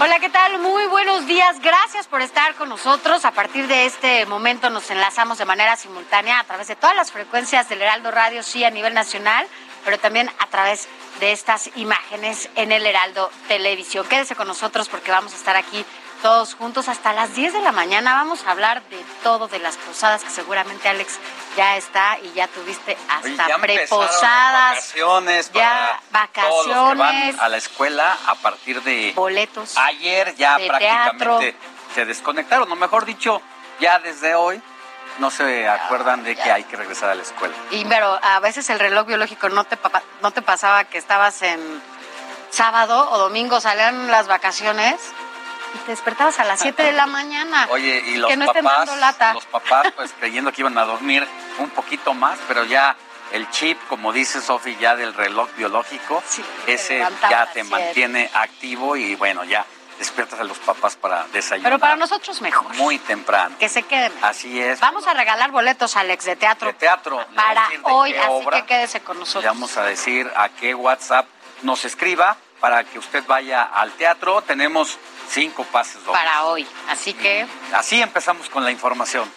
Hola, 0.04 0.20
¿qué 0.20 0.28
tal? 0.28 0.60
Muy 0.60 0.86
buenos 0.88 1.28
días. 1.28 1.62
Gracias 1.62 2.08
por 2.08 2.22
estar 2.22 2.56
con 2.56 2.68
nosotros. 2.68 3.24
A 3.24 3.32
partir 3.32 3.68
de 3.68 3.86
este 3.86 4.26
momento 4.26 4.70
nos 4.70 4.91
enlazamos 4.91 5.38
de 5.38 5.45
manera 5.45 5.78
simultánea 5.78 6.39
a 6.39 6.43
través 6.43 6.68
de 6.68 6.76
todas 6.76 6.93
las 6.93 7.14
frecuencias 7.14 7.70
del 7.70 7.82
Heraldo 7.82 8.12
Radio, 8.12 8.43
sí, 8.43 8.66
a 8.66 8.70
nivel 8.70 8.93
nacional, 8.93 9.47
pero 9.86 9.97
también 9.97 10.30
a 10.39 10.47
través 10.47 10.89
de 11.22 11.32
estas 11.32 11.70
imágenes 11.78 12.49
en 12.58 12.74
el 12.74 12.86
Heraldo 12.86 13.32
Televisión. 13.47 14.06
Quédese 14.06 14.36
con 14.36 14.45
nosotros 14.45 14.89
porque 14.89 15.10
vamos 15.10 15.32
a 15.32 15.38
estar 15.38 15.56
aquí 15.56 15.86
todos 16.24 16.55
juntos 16.55 16.88
hasta 16.88 17.11
las 17.11 17.36
10 17.36 17.51
de 17.51 17.59
la 17.59 17.74
mañana. 17.74 18.13
Vamos 18.13 18.45
a 18.47 18.51
hablar 18.51 18.82
de 18.84 19.03
todo, 19.24 19.49
de 19.49 19.59
las 19.59 19.76
posadas, 19.76 20.24
que 20.24 20.30
seguramente 20.30 20.88
Alex 20.88 21.19
ya 21.57 21.76
está 21.76 22.17
y 22.17 22.32
ya 22.32 22.47
tuviste 22.47 22.97
hasta 23.09 23.49
ya 23.49 23.57
preposadas. 23.57 24.78
Vacaciones 24.78 25.51
ya 25.51 25.99
para 26.13 26.28
todos 26.30 26.67
los 26.67 26.76
que 26.76 26.82
van 26.82 26.97
vacaciones, 26.97 27.39
a 27.39 27.49
la 27.49 27.57
escuela 27.57 28.17
a 28.26 28.36
partir 28.36 28.82
de 28.84 29.11
boletos. 29.13 29.78
ayer 29.78 30.34
ya 30.36 30.57
de 30.57 30.67
prácticamente 30.67 31.51
teatro. 31.51 31.69
se 31.93 32.05
desconectaron, 32.05 32.71
o 32.71 32.76
mejor 32.78 33.03
dicho, 33.03 33.41
ya 33.82 33.99
desde 33.99 34.34
hoy 34.34 34.61
no 35.19 35.30
se 35.30 35.67
acuerdan 35.67 36.24
de 36.24 36.38
que 36.38 36.49
hay 36.49 36.63
que 36.63 36.78
regresar 36.78 37.09
a 37.09 37.15
la 37.15 37.24
escuela. 37.24 37.53
Y 37.71 37.84
pero 37.84 38.17
a 38.24 38.39
veces 38.39 38.69
el 38.69 38.80
reloj 38.80 39.07
biológico 39.07 39.49
no 39.49 39.65
te 39.65 39.78
no 40.21 40.32
te 40.32 40.41
pasaba 40.41 40.86
que 40.86 40.97
estabas 40.97 41.41
en 41.41 41.59
sábado 42.49 43.09
o 43.11 43.17
domingo 43.17 43.59
salían 43.59 44.09
las 44.09 44.28
vacaciones 44.28 45.01
y 45.74 45.78
te 45.80 45.91
despertabas 45.91 46.39
a 46.39 46.43
las 46.43 46.59
7 46.59 46.82
de 46.84 46.91
la 46.93 47.05
mañana. 47.07 47.67
Oye, 47.71 48.03
y 48.07 48.17
los 48.17 48.30
que 48.30 48.38
no 48.38 48.45
estén 48.45 48.63
papás, 48.63 48.86
dando 48.88 48.95
lata. 49.01 49.34
los 49.34 49.45
papás 49.45 49.88
pues 49.95 50.13
creyendo 50.19 50.51
que 50.51 50.61
iban 50.61 50.78
a 50.78 50.86
dormir 50.86 51.28
un 51.59 51.69
poquito 51.71 52.13
más, 52.13 52.38
pero 52.47 52.63
ya 52.63 52.95
el 53.32 53.49
chip, 53.49 53.80
como 53.88 54.13
dice 54.13 54.41
Sofi, 54.41 54.76
ya 54.80 54.95
del 54.95 55.13
reloj 55.13 55.49
biológico, 55.55 56.24
ese 56.67 56.99
ya 57.30 57.47
te 57.51 57.63
mantiene 57.63 58.30
activo 58.34 58.95
y 58.95 59.15
bueno, 59.15 59.43
ya 59.43 59.65
despiertas 59.97 60.39
a 60.39 60.43
los 60.43 60.57
papás 60.59 60.95
para 60.95 61.26
desayunar 61.32 61.71
Pero 61.71 61.80
para 61.80 61.95
nosotros 61.95 62.41
mejor. 62.41 62.74
muy 62.76 62.97
temprano. 62.99 63.55
Que 63.59 63.69
se 63.69 63.84
queden. 63.84 64.11
Así 64.21 64.59
es. 64.59 64.80
Vamos 64.80 65.07
a 65.07 65.13
regalar 65.13 65.51
boletos, 65.51 65.95
Alex, 65.95 66.26
de 66.26 66.36
teatro. 66.36 66.67
De 66.67 66.74
teatro. 66.74 67.19
le 67.30 67.36
Para 67.36 67.67
hoy, 67.84 68.13
así 68.13 68.28
obra. 68.30 68.61
que 68.61 68.65
quédese 68.67 69.01
con 69.01 69.15
Le 69.17 69.21
nosotros. 69.21 69.45
vamos 69.45 69.78
a 69.78 69.84
decir 69.84 70.30
a 70.36 70.49
qué 70.49 70.74
WhatsApp 70.76 71.28
nos 71.61 71.86
escriba 71.86 72.36
para 72.64 72.86
que 72.86 72.97
usted 72.97 73.26
vaya 73.28 73.64
al 73.64 73.91
teatro. 73.91 74.41
Tenemos 74.41 74.97
cinco 75.28 75.66
pases 75.66 75.95
dobles. 76.05 76.24
Para 76.24 76.45
hoy. 76.45 76.66
Así 76.88 77.14
que 77.14 77.45
Así 77.74 78.01
empezamos 78.01 78.49
con 78.49 78.64
la 78.64 78.72
información. 78.72 79.30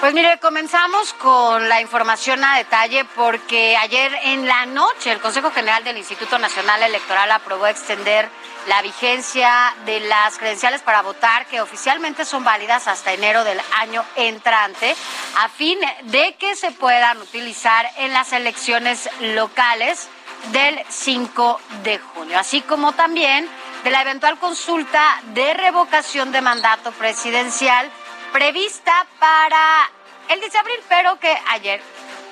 Pues 0.00 0.14
mire, 0.14 0.38
comenzamos 0.38 1.12
con 1.14 1.68
la 1.68 1.80
información 1.80 2.44
a 2.44 2.56
detalle 2.56 3.04
porque 3.16 3.76
ayer 3.76 4.16
en 4.22 4.46
la 4.46 4.64
noche 4.64 5.10
el 5.10 5.18
Consejo 5.18 5.50
General 5.50 5.82
del 5.82 5.98
Instituto 5.98 6.38
Nacional 6.38 6.80
Electoral 6.84 7.32
aprobó 7.32 7.66
extender 7.66 8.28
la 8.68 8.80
vigencia 8.80 9.74
de 9.86 9.98
las 9.98 10.38
credenciales 10.38 10.82
para 10.82 11.02
votar 11.02 11.46
que 11.46 11.60
oficialmente 11.60 12.24
son 12.24 12.44
válidas 12.44 12.86
hasta 12.86 13.12
enero 13.12 13.42
del 13.42 13.60
año 13.80 14.04
entrante 14.14 14.94
a 15.38 15.48
fin 15.48 15.80
de 16.04 16.36
que 16.36 16.54
se 16.54 16.70
puedan 16.70 17.18
utilizar 17.18 17.84
en 17.96 18.12
las 18.12 18.32
elecciones 18.32 19.10
locales 19.20 20.08
del 20.52 20.80
5 20.88 21.60
de 21.82 21.98
junio, 21.98 22.38
así 22.38 22.60
como 22.60 22.92
también 22.92 23.48
de 23.82 23.90
la 23.90 24.02
eventual 24.02 24.38
consulta 24.38 25.20
de 25.34 25.54
revocación 25.54 26.30
de 26.30 26.40
mandato 26.40 26.92
presidencial 26.92 27.90
prevista 28.32 29.06
para 29.18 29.90
el 30.28 30.40
10 30.40 30.52
de 30.52 30.58
abril, 30.58 30.80
pero 30.88 31.18
que 31.18 31.36
ayer 31.48 31.80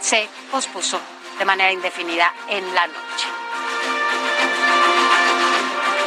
se 0.00 0.28
pospuso 0.50 1.00
de 1.38 1.44
manera 1.44 1.72
indefinida 1.72 2.32
en 2.48 2.74
la 2.74 2.86
noche. 2.86 3.28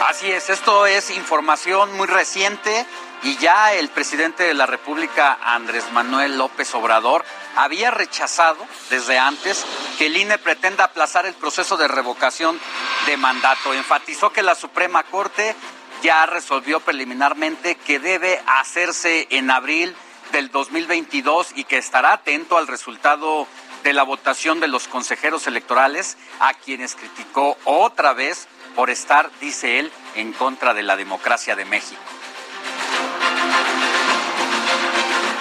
Así 0.07 0.31
es, 0.31 0.49
esto 0.49 0.85
es 0.85 1.11
información 1.11 1.95
muy 1.95 2.07
reciente 2.07 2.85
y 3.21 3.37
ya 3.37 3.73
el 3.73 3.89
presidente 3.89 4.43
de 4.43 4.53
la 4.53 4.65
República, 4.65 5.37
Andrés 5.41 5.91
Manuel 5.91 6.37
López 6.37 6.73
Obrador, 6.73 7.25
había 7.55 7.91
rechazado 7.91 8.65
desde 8.89 9.19
antes 9.19 9.65
que 9.97 10.05
el 10.05 10.15
INE 10.15 10.37
pretenda 10.37 10.85
aplazar 10.85 11.25
el 11.25 11.33
proceso 11.33 11.75
de 11.75 11.87
revocación 11.87 12.59
de 13.05 13.17
mandato. 13.17 13.73
Enfatizó 13.73 14.31
que 14.31 14.41
la 14.41 14.55
Suprema 14.55 15.03
Corte 15.03 15.55
ya 16.01 16.25
resolvió 16.25 16.79
preliminarmente 16.79 17.75
que 17.75 17.99
debe 17.99 18.41
hacerse 18.47 19.27
en 19.29 19.51
abril 19.51 19.95
del 20.31 20.49
2022 20.51 21.53
y 21.55 21.63
que 21.63 21.77
estará 21.77 22.13
atento 22.13 22.57
al 22.57 22.67
resultado 22.67 23.47
de 23.83 23.93
la 23.93 24.03
votación 24.03 24.59
de 24.59 24.67
los 24.67 24.87
consejeros 24.87 25.47
electorales, 25.47 26.17
a 26.39 26.53
quienes 26.53 26.95
criticó 26.95 27.57
otra 27.63 28.13
vez 28.13 28.47
por 28.75 28.89
estar, 28.89 29.31
dice 29.39 29.79
él, 29.79 29.91
en 30.15 30.33
contra 30.33 30.73
de 30.73 30.83
la 30.83 30.95
democracia 30.95 31.55
de 31.55 31.65
México. 31.65 32.01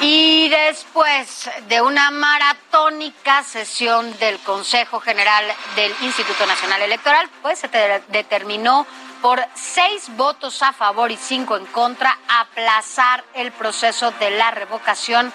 Y 0.00 0.48
después 0.48 1.50
de 1.66 1.80
una 1.82 2.10
maratónica 2.12 3.42
sesión 3.42 4.16
del 4.18 4.38
Consejo 4.40 5.00
General 5.00 5.44
del 5.74 5.92
Instituto 6.02 6.46
Nacional 6.46 6.82
Electoral, 6.82 7.28
pues 7.42 7.58
se 7.58 7.68
te- 7.68 8.02
determinó 8.08 8.86
por 9.20 9.44
seis 9.54 10.04
votos 10.16 10.62
a 10.62 10.72
favor 10.72 11.10
y 11.10 11.16
cinco 11.16 11.56
en 11.56 11.66
contra 11.66 12.16
aplazar 12.28 13.24
el 13.34 13.50
proceso 13.50 14.12
de 14.12 14.30
la 14.30 14.52
revocación 14.52 15.32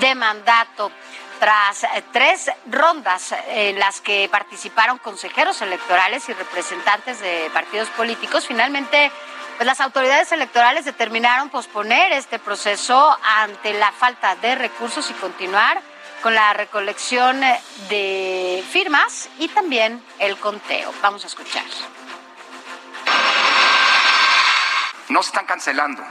de 0.00 0.14
mandato. 0.14 0.90
Tras 1.38 1.86
tres 2.14 2.50
rondas 2.70 3.34
en 3.48 3.78
las 3.78 4.00
que 4.00 4.26
participaron 4.32 4.96
consejeros 4.96 5.60
electorales 5.60 6.26
y 6.30 6.32
representantes 6.32 7.20
de 7.20 7.50
partidos 7.52 7.90
políticos, 7.90 8.46
finalmente 8.46 9.12
pues 9.56 9.66
las 9.66 9.80
autoridades 9.80 10.30
electorales 10.32 10.84
determinaron 10.84 11.48
posponer 11.48 12.12
este 12.12 12.38
proceso 12.38 13.16
ante 13.24 13.72
la 13.74 13.90
falta 13.92 14.36
de 14.36 14.54
recursos 14.54 15.10
y 15.10 15.14
continuar 15.14 15.80
con 16.22 16.34
la 16.34 16.52
recolección 16.52 17.42
eh, 17.42 17.60
de 17.88 18.64
firmas 18.70 19.28
y 19.38 19.48
también 19.48 20.02
el 20.18 20.36
conteo. 20.38 20.92
Vamos 21.02 21.24
a 21.24 21.26
escuchar. 21.26 21.64
no 25.08 25.22
se 25.22 25.28
están 25.28 25.46
cancelando. 25.46 26.02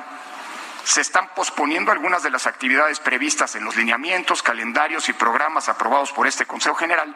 Se 0.85 1.01
están 1.01 1.29
posponiendo 1.35 1.91
algunas 1.91 2.21
de 2.21 2.29
las 2.29 2.45
actividades 2.45 2.99
previstas 2.99 3.55
en 3.55 3.63
los 3.63 3.75
lineamientos, 3.75 4.43
calendarios 4.43 5.09
y 5.09 5.13
programas 5.13 5.67
aprobados 5.67 6.11
por 6.11 6.27
este 6.27 6.45
Consejo 6.45 6.75
General, 6.75 7.15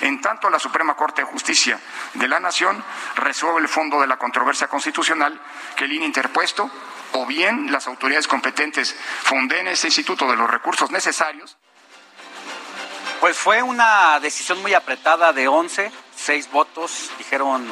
en 0.00 0.22
tanto 0.22 0.48
la 0.48 0.58
Suprema 0.58 0.96
Corte 0.96 1.20
de 1.20 1.28
Justicia 1.28 1.78
de 2.14 2.26
la 2.26 2.40
Nación 2.40 2.82
resuelve 3.16 3.60
el 3.60 3.68
fondo 3.68 4.00
de 4.00 4.06
la 4.06 4.16
controversia 4.16 4.66
constitucional 4.66 5.38
que 5.76 5.84
el 5.84 5.92
INE 5.92 6.06
interpuesto 6.06 6.70
o 7.12 7.26
bien 7.26 7.70
las 7.70 7.86
autoridades 7.86 8.26
competentes 8.26 8.96
fonden 9.22 9.68
ese 9.68 9.88
instituto 9.88 10.26
de 10.30 10.36
los 10.36 10.50
recursos 10.50 10.90
necesarios 10.90 11.58
Pues 13.20 13.36
fue 13.36 13.62
una 13.62 14.18
decisión 14.20 14.62
muy 14.62 14.72
apretada 14.72 15.34
de 15.34 15.48
11, 15.48 15.92
seis 16.16 16.50
votos 16.50 17.10
dijeron 17.18 17.66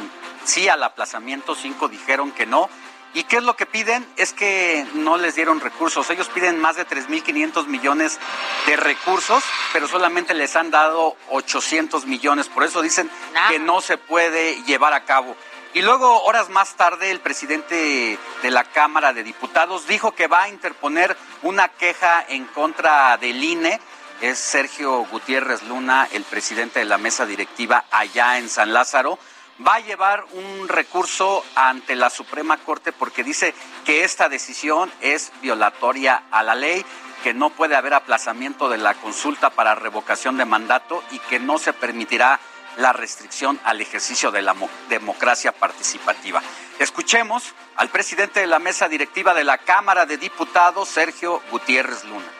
sí 0.45 0.69
al 0.69 0.83
aplazamiento, 0.83 1.55
cinco 1.55 1.89
dijeron 1.89 2.33
que 2.33 2.47
no. 2.47 2.69
¿Y 3.13 3.25
qué 3.25 3.39
es 3.39 3.43
lo 3.43 3.57
que 3.57 3.67
piden? 3.67 4.07
Es 4.17 4.33
que 4.33 4.87
no 4.95 5.17
les 5.17 5.35
dieron 5.35 5.61
recursos. 5.61 6.09
Ellos 6.11 6.29
piden 6.29 6.61
más 6.61 6.77
de 6.77 6.87
3.500 6.87 7.67
millones 7.67 8.19
de 8.67 8.77
recursos, 8.77 9.43
pero 9.73 9.89
solamente 9.89 10.33
les 10.35 10.55
han 10.55 10.71
dado 10.71 11.17
800 11.31 12.07
millones. 12.07 12.49
Por 12.49 12.63
eso 12.63 12.83
dicen 12.83 13.11
que 13.49 13.59
no 13.59 13.81
se 13.81 13.99
puede 13.99 14.63
llevar 14.63 14.93
a 14.93 15.05
cabo. 15.05 15.37
Y 15.75 15.83
luego, 15.83 16.23
horas 16.25 16.51
más 16.51 16.75
tarde, 16.75 17.11
el 17.11 17.21
presidente 17.21 18.19
de 18.43 18.51
la 18.51 18.65
Cámara 18.65 19.13
de 19.13 19.23
Diputados 19.23 19.87
dijo 19.87 20.13
que 20.13 20.27
va 20.27 20.43
a 20.43 20.49
interponer 20.49 21.17
una 21.43 21.69
queja 21.69 22.25
en 22.29 22.45
contra 22.47 23.17
del 23.17 23.43
INE 23.43 23.81
es 24.21 24.39
Sergio 24.39 25.07
Gutiérrez 25.07 25.63
Luna, 25.63 26.07
el 26.13 26.25
presidente 26.25 26.81
de 26.81 26.85
la 26.85 26.99
mesa 26.99 27.25
directiva 27.25 27.87
allá 27.91 28.37
en 28.39 28.51
San 28.51 28.73
Lázaro. 28.73 29.19
Va 29.67 29.75
a 29.75 29.81
llevar 29.81 30.25
un 30.33 30.69
recurso 30.69 31.45
ante 31.55 31.95
la 31.95 32.09
Suprema 32.09 32.57
Corte 32.59 32.93
porque 32.93 33.23
dice 33.23 33.55
que 33.85 34.05
esta 34.05 34.29
decisión 34.29 34.91
es 35.03 35.33
violatoria 35.43 36.23
a 36.31 36.43
la 36.43 36.55
ley, 36.55 36.85
que 37.23 37.35
no 37.35 37.51
puede 37.51 37.77
haber 37.77 37.93
aplazamiento 37.93 38.71
de 38.71 38.79
la 38.79 38.95
consulta 38.95 39.51
para 39.51 39.75
revocación 39.75 40.39
de 40.39 40.47
mandato 40.47 41.03
y 41.11 41.19
que 41.19 41.39
no 41.39 41.59
se 41.59 41.75
permitirá 41.75 42.41
la 42.79 42.95
restricción 42.95 43.61
al 43.65 43.83
ejercicio 43.83 44.31
de 44.31 44.41
la 44.41 44.55
mo- 44.55 44.71
democracia 44.89 45.53
participativa. 45.53 46.41
Escuchemos 46.79 47.53
al 47.77 47.91
presidente 47.91 48.41
de 48.41 48.47
la 48.47 48.59
mesa 48.61 48.89
directiva 48.89 49.35
de 49.35 49.45
la 49.45 49.59
Cámara 49.59 50.07
de 50.07 50.17
Diputados, 50.17 50.89
Sergio 50.89 51.43
Gutiérrez 51.51 52.05
Luna. 52.05 52.40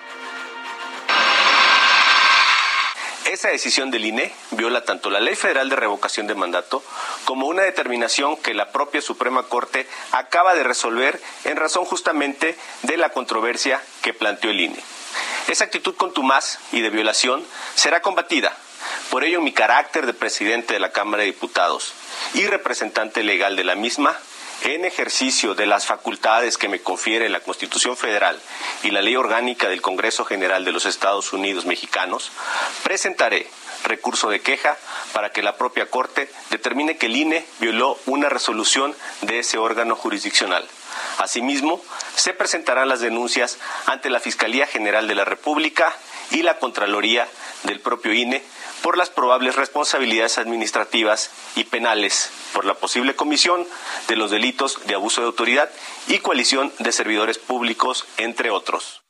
Esa 3.27 3.49
decisión 3.49 3.91
del 3.91 4.05
INE 4.05 4.33
viola 4.53 4.85
tanto 4.85 5.11
la 5.11 5.21
Ley 5.21 5.37
Federal 5.37 5.69
de 5.69 5.77
Revocación 5.77 6.27
de 6.27 6.35
Mandato 6.35 6.83
como 7.25 7.47
una 7.47 7.63
determinación 7.63 8.37
que 8.37 8.55
la 8.55 8.73
propia 8.73 9.03
Suprema 9.03 9.45
Corte 9.45 9.87
acaba 10.13 10.55
de 10.55 10.65
resolver 10.65 11.21
en 11.45 11.57
razón 11.57 11.85
justamente 11.85 12.57
de 12.83 12.97
la 12.97 13.11
controversia 13.11 13.81
que 14.03 14.15
planteó 14.15 14.51
el 14.51 14.61
INE. 14.61 14.83
Esa 15.49 15.65
actitud 15.65 15.95
contumaz 15.97 16.59
y 16.73 16.81
de 16.81 16.91
violación 16.91 17.45
será 17.75 18.01
combatida. 18.03 18.57
Por 19.11 19.25
ello, 19.25 19.41
mi 19.41 19.53
carácter 19.53 20.07
de 20.07 20.15
presidente 20.15 20.75
de 20.75 20.81
la 20.81 20.93
Cámara 20.93 21.23
de 21.23 21.27
Diputados 21.27 21.93
y 22.35 22.47
representante 22.47 23.23
legal 23.23 23.57
de 23.57 23.65
la 23.65 23.75
misma 23.75 24.19
en 24.63 24.85
ejercicio 24.85 25.55
de 25.55 25.67
las 25.67 25.87
facultades 25.87 26.59
que 26.59 26.69
me 26.69 26.81
confiere 26.81 27.29
la 27.29 27.41
Constitución 27.41 27.97
Federal 27.97 28.39
y 28.83 28.91
la 28.91 29.03
Ley 29.03 29.17
Orgánica 29.17 29.69
del 29.69 29.83
Congreso 29.83 30.25
General 30.25 30.65
de 30.65 30.73
los 30.73 30.87
Estados 30.87 31.33
Unidos 31.33 31.65
Mexicanos, 31.65 32.31
presentaré 32.83 33.47
recurso 33.85 34.29
de 34.29 34.41
queja 34.41 34.77
para 35.13 35.31
que 35.31 35.43
la 35.43 35.57
propia 35.57 35.87
Corte 35.87 36.31
determine 36.51 36.97
que 36.97 37.07
el 37.07 37.17
INE 37.17 37.45
violó 37.61 37.99
una 38.07 38.29
resolución 38.29 38.95
de 39.23 39.39
ese 39.39 39.59
órgano 39.59 39.97
jurisdiccional. 39.97 40.67
Asimismo, 41.19 41.83
se 42.17 42.35
presentarán 42.35 42.89
las 42.89 43.01
denuncias 43.01 43.59
ante 43.87 44.11
la 44.11 44.21
Fiscalía 44.21 44.67
General 44.67 45.09
de 45.09 45.15
la 45.15 45.25
República 45.25 45.95
y 46.31 46.43
la 46.43 46.59
Contraloría 46.59 47.27
del 47.65 47.81
propio 47.81 48.13
INE 48.13 48.43
por 48.83 48.97
las 48.97 49.11
probables 49.11 49.57
responsabilidades 49.57 50.39
administrativas 50.39 51.31
y 51.57 51.65
penales 51.65 52.31
por 52.53 52.65
la 52.65 52.75
posible 52.75 53.15
comisión 53.15 53.67
de 54.09 54.17
los 54.17 54.31
delitos 54.31 54.87
de 54.87 54.95
abuso 54.95 55.21
de 55.21 55.29
autoridad 55.29 55.71
y 56.09 56.19
coalición 56.19 56.73
de 56.79 56.93
servidores 56.93 57.39
públicos, 57.39 58.07
entre 58.17 58.51
otros. 58.51 59.03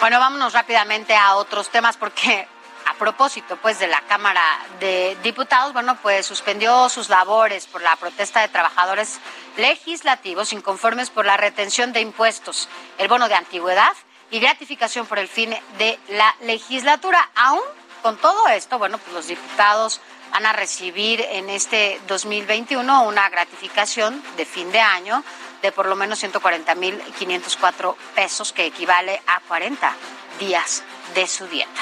Bueno, 0.00 0.20
vámonos 0.20 0.52
rápidamente 0.52 1.16
a 1.16 1.34
otros 1.36 1.70
temas 1.70 1.96
porque 1.96 2.46
a 2.86 2.94
propósito 2.94 3.58
pues 3.60 3.78
de 3.78 3.88
la 3.88 4.00
Cámara 4.02 4.42
de 4.80 5.16
Diputados, 5.22 5.72
bueno, 5.72 5.98
pues 6.00 6.24
suspendió 6.24 6.88
sus 6.88 7.08
labores 7.08 7.66
por 7.66 7.82
la 7.82 7.96
protesta 7.96 8.40
de 8.40 8.48
trabajadores 8.48 9.18
legislativos 9.56 10.52
inconformes 10.52 11.10
por 11.10 11.26
la 11.26 11.36
retención 11.36 11.92
de 11.92 12.00
impuestos, 12.00 12.68
el 12.98 13.08
bono 13.08 13.28
de 13.28 13.34
antigüedad 13.34 13.92
y 14.30 14.40
gratificación 14.40 15.06
por 15.06 15.18
el 15.18 15.28
fin 15.28 15.54
de 15.78 15.98
la 16.08 16.34
legislatura. 16.42 17.30
Aún 17.34 17.62
con 18.02 18.16
todo 18.16 18.48
esto, 18.48 18.78
bueno, 18.78 18.98
pues 18.98 19.12
los 19.12 19.26
diputados 19.26 20.00
van 20.30 20.46
a 20.46 20.52
recibir 20.52 21.20
en 21.20 21.48
este 21.50 22.00
2021 22.06 23.02
una 23.02 23.28
gratificación 23.28 24.22
de 24.36 24.44
fin 24.44 24.70
de 24.70 24.80
año 24.80 25.24
de 25.62 25.72
por 25.72 25.86
lo 25.86 25.96
menos 25.96 26.22
140.504 26.22 27.96
pesos, 28.14 28.52
que 28.52 28.66
equivale 28.66 29.20
a 29.26 29.40
40 29.40 29.92
días 30.38 30.82
de 31.14 31.26
su 31.26 31.46
dieta. 31.48 31.80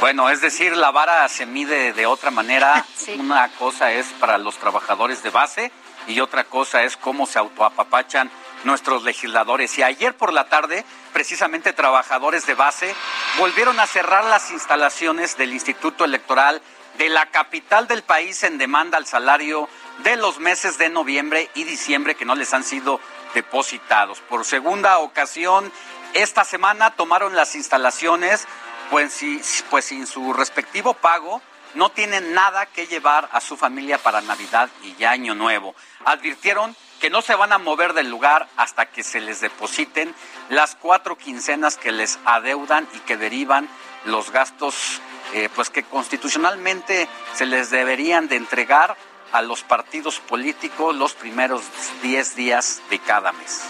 Bueno, 0.00 0.30
es 0.30 0.40
decir, 0.40 0.76
la 0.76 0.90
vara 0.90 1.28
se 1.28 1.44
mide 1.46 1.92
de 1.92 2.06
otra 2.06 2.30
manera. 2.30 2.84
Una 3.18 3.48
cosa 3.50 3.92
es 3.92 4.06
para 4.20 4.38
los 4.38 4.56
trabajadores 4.56 5.22
de 5.22 5.30
base 5.30 5.72
y 6.06 6.20
otra 6.20 6.44
cosa 6.44 6.84
es 6.84 6.96
cómo 6.96 7.26
se 7.26 7.38
autoapapachan 7.38 8.30
nuestros 8.64 9.02
legisladores. 9.02 9.78
Y 9.78 9.82
ayer 9.82 10.14
por 10.14 10.32
la 10.32 10.48
tarde, 10.48 10.84
precisamente 11.12 11.72
trabajadores 11.72 12.46
de 12.46 12.54
base 12.54 12.94
volvieron 13.38 13.78
a 13.80 13.86
cerrar 13.86 14.24
las 14.24 14.50
instalaciones 14.50 15.36
del 15.36 15.52
Instituto 15.52 16.04
Electoral 16.04 16.60
de 16.98 17.08
la 17.08 17.26
capital 17.26 17.86
del 17.86 18.02
país 18.02 18.42
en 18.42 18.58
demanda 18.58 18.98
al 18.98 19.06
salario 19.06 19.68
de 20.02 20.16
los 20.16 20.40
meses 20.40 20.78
de 20.78 20.88
noviembre 20.88 21.48
y 21.54 21.64
diciembre 21.64 22.16
que 22.16 22.24
no 22.24 22.34
les 22.34 22.52
han 22.52 22.64
sido 22.64 23.00
depositados. 23.34 24.20
Por 24.20 24.44
segunda 24.44 24.98
ocasión, 24.98 25.72
esta 26.14 26.44
semana 26.44 26.90
tomaron 26.90 27.36
las 27.36 27.54
instalaciones, 27.54 28.46
pues, 28.90 29.64
pues 29.70 29.84
sin 29.84 30.06
su 30.06 30.32
respectivo 30.32 30.94
pago, 30.94 31.40
no 31.74 31.90
tienen 31.90 32.34
nada 32.34 32.66
que 32.66 32.86
llevar 32.86 33.28
a 33.32 33.40
su 33.40 33.56
familia 33.56 33.98
para 33.98 34.20
Navidad 34.20 34.68
y 34.82 34.94
ya 34.96 35.10
Año 35.10 35.34
Nuevo. 35.34 35.74
Advirtieron 36.04 36.74
que 37.00 37.10
no 37.10 37.22
se 37.22 37.34
van 37.34 37.52
a 37.52 37.58
mover 37.58 37.92
del 37.92 38.10
lugar 38.10 38.48
hasta 38.56 38.86
que 38.86 39.02
se 39.02 39.20
les 39.20 39.40
depositen 39.40 40.14
las 40.48 40.74
cuatro 40.74 41.16
quincenas 41.16 41.76
que 41.76 41.92
les 41.92 42.18
adeudan 42.24 42.88
y 42.94 42.98
que 43.00 43.16
derivan 43.16 43.68
los 44.04 44.30
gastos 44.30 45.00
eh, 45.34 45.48
pues 45.54 45.70
que 45.70 45.82
constitucionalmente 45.82 47.08
se 47.34 47.46
les 47.46 47.70
deberían 47.70 48.28
de 48.28 48.36
entregar 48.36 48.96
a 49.32 49.42
los 49.42 49.62
partidos 49.62 50.20
políticos 50.20 50.94
los 50.94 51.12
primeros 51.14 51.62
10 52.02 52.34
días 52.34 52.80
de 52.88 52.98
cada 52.98 53.32
mes. 53.32 53.62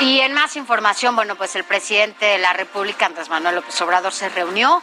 Y 0.00 0.20
en 0.20 0.32
más 0.32 0.56
información, 0.56 1.16
bueno, 1.16 1.34
pues 1.34 1.56
el 1.56 1.64
presidente 1.64 2.24
de 2.24 2.38
la 2.38 2.52
República, 2.52 3.06
Andrés 3.06 3.28
Manuel 3.28 3.56
López 3.56 3.78
Obrador, 3.82 4.12
se 4.12 4.28
reunió 4.28 4.82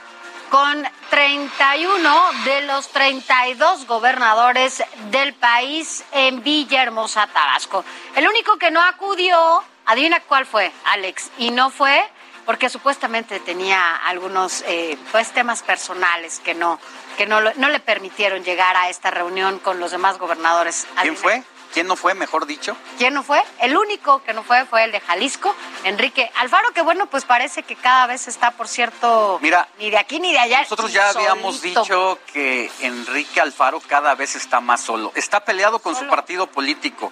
con 0.49 0.87
31 1.09 2.31
de 2.45 2.61
los 2.61 2.89
32 2.89 3.87
gobernadores 3.87 4.83
del 5.11 5.33
país 5.33 6.03
en 6.11 6.43
Villahermosa, 6.43 7.27
Tabasco. 7.27 7.83
El 8.15 8.27
único 8.27 8.57
que 8.57 8.71
no 8.71 8.81
acudió, 8.81 9.63
adivina 9.85 10.19
cuál 10.21 10.45
fue, 10.45 10.71
Alex, 10.85 11.31
y 11.37 11.51
no 11.51 11.69
fue 11.69 12.03
porque 12.45 12.69
supuestamente 12.69 13.39
tenía 13.39 13.95
algunos 13.95 14.63
eh, 14.67 14.97
pues 15.11 15.31
temas 15.31 15.63
personales 15.63 16.39
que 16.39 16.53
no 16.53 16.79
que 17.17 17.25
no, 17.25 17.39
no 17.41 17.69
le 17.69 17.79
permitieron 17.79 18.43
llegar 18.43 18.75
a 18.75 18.89
esta 18.89 19.09
reunión 19.09 19.59
con 19.59 19.79
los 19.79 19.91
demás 19.91 20.17
gobernadores. 20.17 20.85
¿Quién 21.01 21.15
fue? 21.15 21.43
¿Quién 21.73 21.87
no 21.87 21.95
fue, 21.97 22.13
mejor 22.13 22.45
dicho? 22.45 22.75
¿Quién 22.97 23.13
no 23.13 23.21
fue? 23.23 23.43
El 23.59 23.75
único 23.77 24.23
que 24.23 24.33
no 24.33 24.43
fue 24.43 24.65
fue 24.65 24.83
el 24.85 24.91
de 24.93 25.01
Jalisco, 25.01 25.53
Enrique 25.83 26.31
Alfaro, 26.35 26.71
que 26.71 26.81
bueno, 26.81 27.07
pues 27.07 27.25
parece 27.25 27.63
que 27.63 27.75
cada 27.75 28.07
vez 28.07 28.27
está, 28.29 28.51
por 28.51 28.67
cierto, 28.69 29.39
Mira, 29.41 29.67
ni 29.77 29.89
de 29.89 29.97
aquí 29.97 30.19
ni 30.21 30.31
de 30.31 30.39
allá. 30.39 30.61
Nosotros 30.61 30.93
ya 30.93 31.09
habíamos 31.09 31.61
dicho 31.61 32.17
que 32.31 32.71
Enrique 32.79 33.41
Alfaro 33.41 33.81
cada 33.81 34.15
vez 34.15 34.35
está 34.37 34.61
más 34.61 34.79
solo. 34.81 35.11
Está 35.15 35.41
peleado 35.41 35.79
con 35.79 35.95
su 35.95 36.07
partido 36.07 36.47
político. 36.47 37.11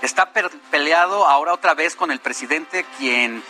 Está 0.00 0.30
peleado 0.70 1.26
ahora 1.26 1.52
otra 1.52 1.74
vez 1.74 1.94
con 1.96 2.10
el 2.10 2.20
presidente 2.20 2.86
quien 2.98 3.42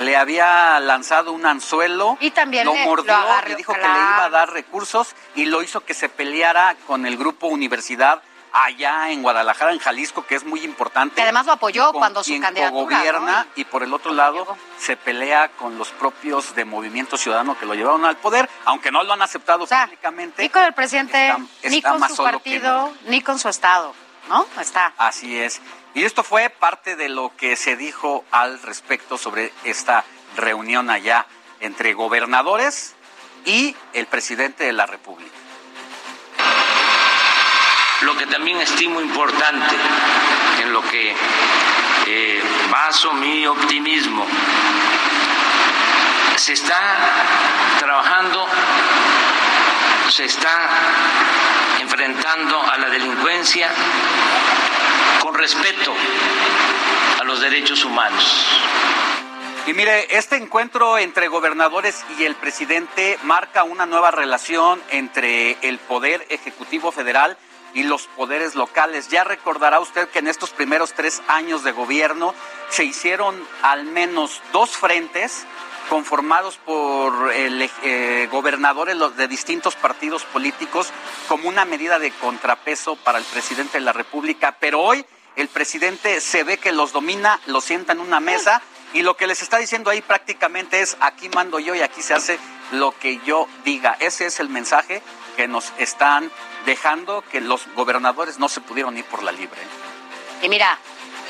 le 0.00 0.16
había 0.16 0.78
lanzado 0.80 1.32
un 1.32 1.46
anzuelo. 1.46 2.18
Y 2.20 2.30
también 2.30 2.66
lo 2.66 2.74
le- 2.74 2.80
lo 2.80 2.84
mordió 2.86 3.14
agarró, 3.14 3.50
y 3.50 3.54
dijo 3.54 3.72
que 3.72 3.80
le 3.80 3.86
iba 3.86 4.24
a 4.24 4.30
dar 4.30 4.50
recursos 4.52 5.14
y 5.34 5.46
lo 5.46 5.62
hizo 5.62 5.80
que 5.84 5.94
se 5.94 6.08
peleara 6.08 6.76
con 6.86 7.06
el 7.06 7.16
grupo 7.16 7.46
Universidad 7.46 8.20
allá 8.54 9.10
en 9.10 9.20
Guadalajara, 9.22 9.72
en 9.72 9.80
Jalisco, 9.80 10.24
que 10.24 10.36
es 10.36 10.44
muy 10.44 10.60
importante. 10.60 11.16
Que 11.16 11.22
además 11.22 11.44
lo 11.44 11.52
apoyó 11.52 11.90
con 11.90 11.98
cuando 12.00 12.22
su 12.22 12.40
candidatura, 12.40 12.70
gobierna 12.98 13.44
¿no? 13.44 13.50
y 13.56 13.64
por 13.64 13.82
el 13.82 13.92
otro 13.92 14.12
lado 14.12 14.56
se 14.78 14.96
pelea 14.96 15.48
con 15.50 15.76
los 15.76 15.88
propios 15.90 16.54
de 16.54 16.64
Movimiento 16.64 17.16
Ciudadano 17.16 17.58
que 17.58 17.66
lo 17.66 17.74
llevaron 17.74 18.04
al 18.04 18.16
poder, 18.16 18.48
aunque 18.64 18.92
no 18.92 19.02
lo 19.02 19.12
han 19.12 19.22
aceptado 19.22 19.66
públicamente. 19.66 20.40
Ni 20.42 20.48
con 20.48 20.64
el 20.64 20.72
presidente, 20.72 21.28
Está- 21.28 21.68
ni 21.68 21.82
con 21.82 22.08
su 22.08 22.22
partido, 22.22 22.92
ni 23.06 23.20
con 23.22 23.38
su 23.40 23.48
estado, 23.48 23.92
¿no? 24.28 24.46
Está. 24.60 24.92
Así 24.98 25.36
es. 25.36 25.60
Y 25.94 26.04
esto 26.04 26.22
fue 26.22 26.48
parte 26.48 26.94
de 26.96 27.08
lo 27.08 27.34
que 27.36 27.56
se 27.56 27.76
dijo 27.76 28.24
al 28.30 28.62
respecto 28.62 29.18
sobre 29.18 29.52
esta 29.64 30.04
reunión 30.36 30.90
allá 30.90 31.26
entre 31.60 31.92
gobernadores 31.94 32.94
y 33.44 33.74
el 33.92 34.06
presidente 34.06 34.64
de 34.64 34.72
la 34.72 34.86
República. 34.86 35.33
Lo 38.04 38.16
que 38.16 38.26
también 38.26 38.60
estimo 38.60 39.00
importante, 39.00 39.76
en 40.62 40.72
lo 40.72 40.82
que 40.82 41.14
eh, 42.06 42.42
baso 42.70 43.14
mi 43.14 43.46
optimismo, 43.46 44.26
se 46.36 46.52
está 46.52 46.76
trabajando, 47.78 48.46
se 50.10 50.26
está 50.26 50.68
enfrentando 51.80 52.62
a 52.62 52.76
la 52.76 52.90
delincuencia 52.90 53.70
con 55.22 55.34
respeto 55.34 55.94
a 57.20 57.24
los 57.24 57.40
derechos 57.40 57.84
humanos. 57.84 58.60
Y 59.66 59.72
mire, 59.72 60.14
este 60.14 60.36
encuentro 60.36 60.98
entre 60.98 61.28
gobernadores 61.28 62.04
y 62.18 62.24
el 62.24 62.34
presidente 62.34 63.18
marca 63.22 63.64
una 63.64 63.86
nueva 63.86 64.10
relación 64.10 64.82
entre 64.90 65.56
el 65.62 65.78
Poder 65.78 66.26
Ejecutivo 66.28 66.92
Federal 66.92 67.38
y 67.38 67.53
los 67.82 68.06
poderes 68.06 68.54
locales. 68.54 69.08
Ya 69.08 69.24
recordará 69.24 69.80
usted 69.80 70.08
que 70.08 70.20
en 70.20 70.28
estos 70.28 70.50
primeros 70.50 70.94
tres 70.94 71.22
años 71.28 71.64
de 71.64 71.72
gobierno 71.72 72.34
se 72.70 72.84
hicieron 72.84 73.36
al 73.62 73.84
menos 73.84 74.40
dos 74.52 74.76
frentes 74.76 75.44
conformados 75.88 76.56
por 76.56 77.30
eh, 77.32 78.28
gobernadores 78.30 78.96
de 79.16 79.28
distintos 79.28 79.74
partidos 79.74 80.24
políticos 80.24 80.90
como 81.28 81.48
una 81.48 81.64
medida 81.64 81.98
de 81.98 82.10
contrapeso 82.10 82.96
para 82.96 83.18
el 83.18 83.24
presidente 83.24 83.78
de 83.78 83.84
la 83.84 83.92
República. 83.92 84.56
Pero 84.58 84.80
hoy 84.80 85.04
el 85.36 85.48
presidente 85.48 86.20
se 86.20 86.44
ve 86.44 86.58
que 86.58 86.72
los 86.72 86.92
domina, 86.92 87.40
los 87.46 87.64
sienta 87.64 87.92
en 87.92 88.00
una 88.00 88.20
mesa 88.20 88.62
y 88.92 89.02
lo 89.02 89.16
que 89.16 89.26
les 89.26 89.42
está 89.42 89.58
diciendo 89.58 89.90
ahí 89.90 90.00
prácticamente 90.00 90.80
es 90.80 90.96
aquí 91.00 91.28
mando 91.28 91.58
yo 91.58 91.74
y 91.74 91.82
aquí 91.82 92.00
se 92.00 92.14
hace 92.14 92.38
lo 92.72 92.96
que 92.98 93.20
yo 93.26 93.48
diga. 93.64 93.96
Ese 93.98 94.26
es 94.26 94.40
el 94.40 94.48
mensaje 94.48 95.02
que 95.36 95.48
nos 95.48 95.72
están 95.78 96.30
dejando 96.66 97.22
que 97.30 97.40
los 97.40 97.66
gobernadores 97.74 98.38
no 98.38 98.48
se 98.48 98.60
pudieron 98.60 98.96
ir 98.96 99.04
por 99.04 99.22
la 99.22 99.32
libre. 99.32 99.60
Y 100.42 100.48
mira, 100.48 100.78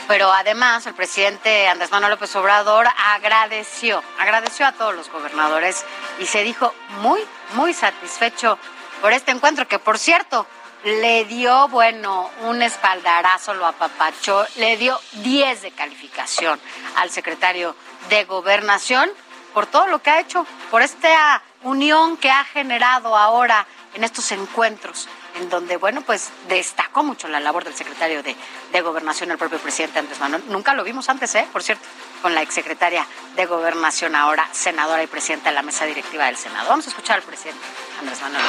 pero 0.06 0.32
además 0.32 0.86
el 0.86 0.94
presidente 0.94 1.68
Andrés 1.68 1.90
Manuel 1.90 2.12
López 2.12 2.34
Obrador 2.36 2.86
agradeció, 3.14 4.02
agradeció 4.18 4.66
a 4.66 4.72
todos 4.72 4.94
los 4.94 5.10
gobernadores 5.10 5.84
y 6.18 6.26
se 6.26 6.44
dijo 6.44 6.74
muy, 7.00 7.20
muy 7.54 7.72
satisfecho 7.72 8.58
por 9.00 9.12
este 9.12 9.30
encuentro, 9.30 9.66
que 9.66 9.78
por 9.78 9.98
cierto, 9.98 10.46
le 10.84 11.24
dio, 11.24 11.68
bueno, 11.68 12.30
un 12.42 12.62
espaldarazo, 12.62 13.54
lo 13.54 13.66
apapachó, 13.66 14.46
le 14.56 14.76
dio 14.76 15.00
10 15.12 15.62
de 15.62 15.70
calificación 15.70 16.60
al 16.96 17.10
secretario 17.10 17.74
de 18.10 18.24
Gobernación 18.24 19.10
por 19.54 19.66
todo 19.66 19.86
lo 19.86 20.02
que 20.02 20.10
ha 20.10 20.20
hecho, 20.20 20.46
por 20.70 20.82
esta 20.82 21.42
unión 21.62 22.16
que 22.18 22.30
ha 22.30 22.44
generado 22.44 23.16
ahora 23.16 23.66
en 23.94 24.04
estos 24.04 24.30
encuentros, 24.32 25.08
en 25.36 25.48
donde, 25.48 25.76
bueno, 25.76 26.02
pues 26.02 26.30
destacó 26.48 27.02
mucho 27.02 27.28
la 27.28 27.40
labor 27.40 27.64
del 27.64 27.74
secretario 27.74 28.22
de, 28.22 28.34
Gobernación, 28.80 29.30
el 29.30 29.38
propio 29.38 29.58
presidente 29.58 30.00
Andrés 30.00 30.20
Manuel. 30.20 30.42
Nunca 30.48 30.74
lo 30.74 30.84
vimos 30.84 31.08
antes, 31.08 31.34
¿eh? 31.36 31.46
Por 31.52 31.62
cierto, 31.62 31.84
con 32.20 32.34
la 32.34 32.42
exsecretaria 32.42 33.06
de 33.36 33.46
Gobernación, 33.46 34.14
ahora 34.14 34.48
senadora 34.52 35.02
y 35.02 35.06
presidenta 35.06 35.50
de 35.50 35.54
la 35.54 35.62
mesa 35.62 35.84
directiva 35.86 36.26
del 36.26 36.36
Senado. 36.36 36.68
Vamos 36.68 36.86
a 36.86 36.90
escuchar 36.90 37.16
al 37.16 37.22
presidente 37.22 37.60
Andrés 38.00 38.20
Manuel. 38.20 38.42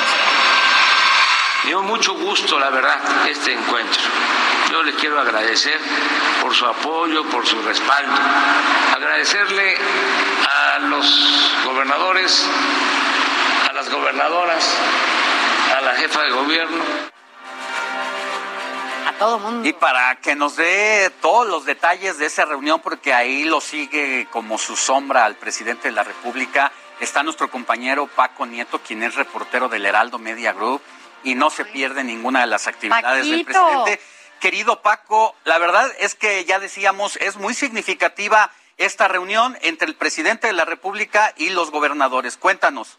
Dio 1.65 1.81
mucho 1.81 2.13
gusto, 2.15 2.59
la 2.59 2.69
verdad, 2.69 2.99
este 3.27 3.53
encuentro. 3.53 4.01
Yo 4.71 4.83
les 4.83 4.95
quiero 4.95 5.19
agradecer 5.19 5.79
por 6.41 6.53
su 6.53 6.65
apoyo, 6.65 7.23
por 7.25 7.45
su 7.45 7.61
respaldo. 7.61 8.13
Agradecerle 8.95 9.77
a 10.75 10.79
los 10.79 11.51
gobernadores, 11.65 12.45
a 13.69 13.73
las 13.73 13.89
gobernadoras, 13.89 14.75
la 15.85 15.93
jefa 15.93 16.23
de 16.23 16.31
gobierno. 16.31 16.83
A 19.07 19.13
todo 19.19 19.37
mundo. 19.37 19.69
Y 19.69 19.73
para 19.73 20.15
que 20.15 20.35
nos 20.35 20.55
dé 20.55 21.11
todos 21.21 21.47
los 21.47 21.65
detalles 21.65 22.17
de 22.17 22.25
esa 22.25 22.43
reunión, 22.45 22.81
porque 22.81 23.13
ahí 23.13 23.43
lo 23.43 23.61
sigue 23.61 24.27
como 24.31 24.57
su 24.57 24.75
sombra 24.75 25.25
al 25.25 25.35
presidente 25.35 25.89
de 25.89 25.91
la 25.93 26.03
República, 26.03 26.71
está 26.99 27.21
nuestro 27.21 27.51
compañero 27.51 28.07
Paco 28.07 28.47
Nieto, 28.47 28.81
quien 28.81 29.03
es 29.03 29.13
reportero 29.13 29.69
del 29.69 29.85
Heraldo 29.85 30.17
Media 30.17 30.53
Group 30.53 30.81
y 31.23 31.35
no 31.35 31.51
se 31.51 31.65
pierde 31.65 32.03
ninguna 32.03 32.41
de 32.41 32.47
las 32.47 32.65
actividades 32.65 33.29
del 33.29 33.45
presidente. 33.45 34.01
Querido 34.39 34.81
Paco, 34.81 35.35
la 35.43 35.59
verdad 35.59 35.91
es 35.99 36.15
que 36.15 36.43
ya 36.45 36.59
decíamos, 36.59 37.15
es 37.17 37.35
muy 37.37 37.53
significativa 37.53 38.51
esta 38.77 39.07
reunión 39.07 39.57
entre 39.61 39.87
el 39.87 39.95
presidente 39.95 40.47
de 40.47 40.53
la 40.53 40.65
República 40.65 41.33
y 41.37 41.49
los 41.49 41.69
gobernadores. 41.69 42.37
Cuéntanos. 42.37 42.97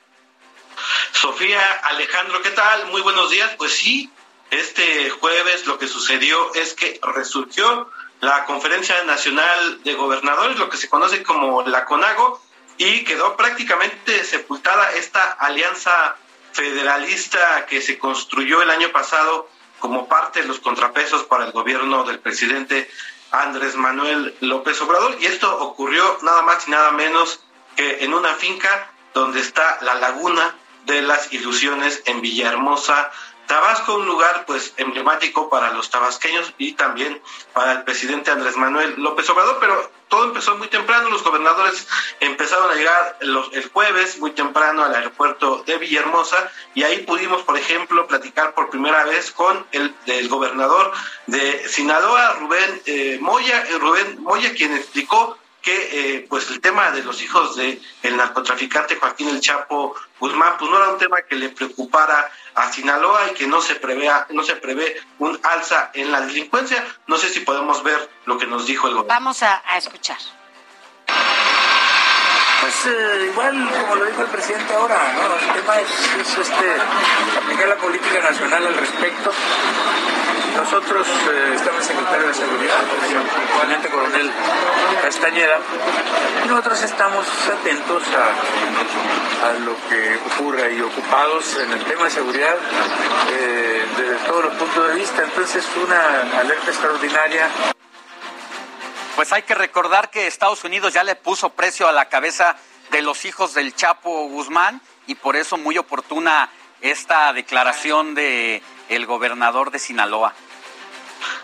Sofía, 1.12 1.60
Alejandro, 1.84 2.42
¿qué 2.42 2.50
tal? 2.50 2.86
Muy 2.86 3.00
buenos 3.00 3.30
días. 3.30 3.50
Pues 3.56 3.72
sí, 3.72 4.10
este 4.50 5.10
jueves 5.10 5.66
lo 5.66 5.78
que 5.78 5.88
sucedió 5.88 6.54
es 6.54 6.74
que 6.74 7.00
resurgió 7.02 7.90
la 8.20 8.44
Conferencia 8.44 9.02
Nacional 9.04 9.82
de 9.82 9.94
Gobernadores, 9.94 10.58
lo 10.58 10.68
que 10.68 10.76
se 10.76 10.88
conoce 10.88 11.22
como 11.22 11.62
la 11.62 11.84
CONAGO, 11.84 12.40
y 12.78 13.04
quedó 13.04 13.36
prácticamente 13.36 14.24
sepultada 14.24 14.92
esta 14.92 15.32
alianza 15.32 16.16
federalista 16.52 17.66
que 17.66 17.80
se 17.80 17.98
construyó 17.98 18.62
el 18.62 18.70
año 18.70 18.90
pasado 18.90 19.48
como 19.78 20.08
parte 20.08 20.42
de 20.42 20.48
los 20.48 20.60
contrapesos 20.60 21.24
para 21.24 21.46
el 21.46 21.52
gobierno 21.52 22.04
del 22.04 22.18
presidente 22.18 22.90
Andrés 23.30 23.76
Manuel 23.76 24.34
López 24.40 24.80
Obrador. 24.80 25.16
Y 25.20 25.26
esto 25.26 25.58
ocurrió 25.60 26.18
nada 26.22 26.42
más 26.42 26.66
y 26.66 26.70
nada 26.70 26.90
menos 26.92 27.40
que 27.76 28.04
en 28.04 28.14
una 28.14 28.34
finca 28.34 28.90
donde 29.12 29.40
está 29.40 29.78
la 29.82 29.94
laguna 29.94 30.54
de 30.86 31.02
las 31.02 31.32
ilusiones 31.32 32.02
en 32.06 32.20
Villahermosa, 32.20 33.10
Tabasco, 33.46 33.94
un 33.94 34.06
lugar 34.06 34.44
pues 34.44 34.74
emblemático 34.76 35.48
para 35.48 35.72
los 35.72 35.88
tabasqueños 35.88 36.52
y 36.58 36.72
también 36.72 37.20
para 37.52 37.72
el 37.72 37.84
presidente 37.84 38.30
Andrés 38.30 38.56
Manuel 38.56 38.94
López 38.96 39.28
Obrador, 39.30 39.58
pero 39.60 39.90
todo 40.08 40.24
empezó 40.24 40.56
muy 40.56 40.68
temprano, 40.68 41.10
los 41.10 41.22
gobernadores 41.22 41.86
empezaron 42.20 42.70
a 42.70 42.74
llegar 42.74 43.18
los, 43.20 43.52
el 43.52 43.68
jueves 43.70 44.18
muy 44.18 44.32
temprano 44.32 44.84
al 44.84 44.94
aeropuerto 44.94 45.62
de 45.64 45.78
Villahermosa 45.78 46.50
y 46.74 46.82
ahí 46.82 46.98
pudimos, 47.02 47.42
por 47.42 47.56
ejemplo, 47.56 48.06
platicar 48.06 48.54
por 48.54 48.70
primera 48.70 49.04
vez 49.04 49.30
con 49.30 49.64
el, 49.72 49.94
el 50.06 50.28
gobernador 50.28 50.92
de 51.26 51.68
Sinaloa, 51.68 52.34
Rubén 52.40 52.82
eh, 52.86 53.18
Moya, 53.20 53.64
eh, 53.68 53.78
Rubén 53.78 54.22
Moya, 54.22 54.54
quien 54.54 54.74
explicó 54.74 55.38
que 55.66 56.14
eh, 56.14 56.26
pues 56.28 56.48
el 56.50 56.60
tema 56.60 56.92
de 56.92 57.02
los 57.02 57.20
hijos 57.20 57.56
de 57.56 57.80
el 58.04 58.16
narcotraficante 58.16 58.94
Joaquín 58.94 59.28
El 59.30 59.40
Chapo 59.40 59.96
Guzmán 60.20 60.54
pues 60.58 60.70
no 60.70 60.76
era 60.76 60.90
un 60.90 60.98
tema 60.98 61.22
que 61.22 61.34
le 61.34 61.48
preocupara 61.48 62.30
a 62.54 62.72
Sinaloa 62.72 63.32
y 63.32 63.34
que 63.34 63.48
no 63.48 63.60
se 63.60 63.74
prevea 63.74 64.28
no 64.30 64.44
se 64.44 64.54
prevé 64.54 64.96
un 65.18 65.38
alza 65.42 65.90
en 65.92 66.12
la 66.12 66.20
delincuencia 66.20 66.86
no 67.08 67.16
sé 67.16 67.30
si 67.30 67.40
podemos 67.40 67.82
ver 67.82 68.08
lo 68.26 68.38
que 68.38 68.46
nos 68.46 68.64
dijo 68.64 68.86
el 68.86 68.94
gobierno 68.94 69.12
Vamos 69.12 69.42
a, 69.42 69.60
a 69.66 69.76
escuchar. 69.76 70.18
Pues 72.60 72.86
eh, 72.86 73.28
igual 73.32 73.68
como 73.80 73.96
lo 73.96 74.04
dijo 74.04 74.22
el 74.22 74.28
presidente 74.28 74.72
ahora, 74.72 75.14
¿no? 75.14 75.34
el 75.34 75.60
tema 75.60 75.80
es, 75.80 75.90
es, 76.20 76.38
este, 76.38 76.76
aplicar 77.38 77.68
la 77.68 77.76
política 77.76 78.20
nacional 78.20 78.66
al 78.66 78.74
respecto. 78.74 79.32
Nosotros 80.54 81.06
eh, 81.06 81.52
estamos 81.54 81.84
secretario 81.84 82.28
de 82.28 82.34
Seguridad, 82.34 82.80
el 83.82 83.90
coronel 83.90 84.30
Castañeda, 85.02 85.58
nosotros 86.46 86.82
estamos 86.82 87.26
atentos 87.48 88.02
a, 88.08 89.48
a 89.48 89.52
lo 89.60 89.74
que 89.88 90.18
ocurra 90.32 90.70
y 90.70 90.80
ocupados 90.80 91.56
en 91.56 91.72
el 91.72 91.84
tema 91.84 92.04
de 92.04 92.10
seguridad 92.10 92.56
eh, 93.30 93.84
desde 93.96 94.16
todos 94.26 94.44
los 94.44 94.54
puntos 94.54 94.88
de 94.88 94.94
vista. 94.94 95.22
Entonces, 95.22 95.66
una 95.82 96.38
alerta 96.38 96.70
extraordinaria 96.70 97.48
Pues 99.16 99.32
hay 99.32 99.42
que 99.42 99.54
recordar 99.54 100.10
que 100.10 100.26
Estados 100.26 100.64
Unidos 100.64 100.92
ya 100.92 101.02
le 101.02 101.16
puso 101.16 101.50
precio 101.50 101.88
a 101.88 101.92
la 101.92 102.10
cabeza 102.10 102.56
de 102.90 103.02
los 103.02 103.24
hijos 103.24 103.54
del 103.54 103.74
Chapo 103.74 104.28
Guzmán 104.28 104.80
y 105.06 105.14
por 105.14 105.36
eso 105.36 105.56
muy 105.56 105.78
oportuna 105.78 106.50
esta 106.80 107.32
declaración 107.32 108.14
de 108.14 108.62
el 108.88 109.06
gobernador 109.06 109.70
de 109.70 109.78
Sinaloa. 109.78 110.34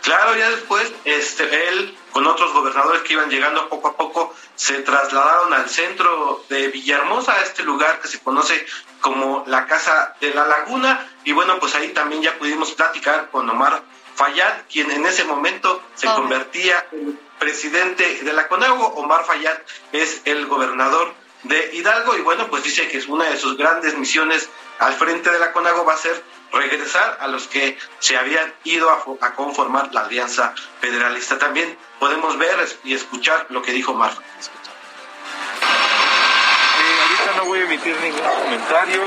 Claro, 0.03 0.37
ya 0.37 0.51
después, 0.51 0.93
este, 1.05 1.69
él 1.69 1.97
con 2.11 2.27
otros 2.27 2.53
gobernadores 2.53 3.03
que 3.03 3.15
iban 3.15 3.31
llegando 3.31 3.69
poco 3.69 3.89
a 3.89 3.97
poco, 3.97 4.35
se 4.57 4.81
trasladaron 4.81 5.53
al 5.55 5.69
centro 5.71 6.45
de 6.49 6.69
Villahermosa, 6.69 7.33
a 7.35 7.43
este 7.43 7.63
lugar 7.63 8.01
que 8.01 8.09
se 8.09 8.19
conoce 8.21 8.67
como 9.01 9.45
la 9.47 9.67
Casa 9.67 10.15
de 10.21 10.35
la 10.35 10.47
Laguna, 10.47 11.09
y 11.25 11.33
bueno, 11.33 11.59
pues 11.59 11.75
ahí 11.75 11.89
también 11.91 12.23
ya 12.23 12.37
pudimos 12.39 12.73
platicar 12.73 13.31
con 13.31 13.49
Omar 13.49 13.83
Fayad, 14.15 14.63
quien 14.71 14.91
en 14.91 15.07
ese 15.07 15.25
momento 15.25 15.83
se 15.95 16.09
Oh. 16.09 16.17
convertía 16.17 16.87
en 16.93 17.19
presidente 17.39 18.23
de 18.23 18.33
la 18.33 18.47
CONAGO. 18.49 18.87
Omar 18.89 19.25
Fayad 19.25 19.57
es 19.93 20.21
el 20.27 20.47
gobernador 20.47 21.15
de 21.45 21.71
Hidalgo, 21.75 22.17
y 22.17 22.21
bueno, 22.21 22.49
pues 22.49 22.63
dice 22.65 22.89
que 22.89 22.99
es 22.99 23.07
una 23.07 23.25
de 23.25 23.37
sus 23.39 23.57
grandes 23.57 23.97
misiones 23.97 24.49
al 24.79 24.93
frente 24.95 25.31
de 25.31 25.39
la 25.39 25.53
CONAGO 25.53 25.85
va 25.85 25.95
a 25.95 25.97
ser 25.97 26.23
regresar 26.53 27.19
a 27.21 27.29
los 27.29 27.47
que 27.49 27.79
se 27.99 28.17
habían 28.17 28.53
ido 28.65 28.91
a, 28.91 29.03
fo- 29.05 29.19
a 29.21 29.35
conformar 29.35 29.93
la 29.93 30.03
alianza 30.03 30.55
federalista. 30.81 31.39
También 31.39 31.77
podemos 31.99 32.37
ver 32.39 32.57
y 32.85 32.95
escuchar 32.95 33.47
lo 33.51 33.63
que 33.63 33.73
dijo 33.73 33.95
Mar. 33.95 34.13
No 37.43 37.49
voy 37.49 37.59
a 37.59 37.65
emitir 37.65 37.97
ningún 38.01 38.21
comentario. 38.21 39.03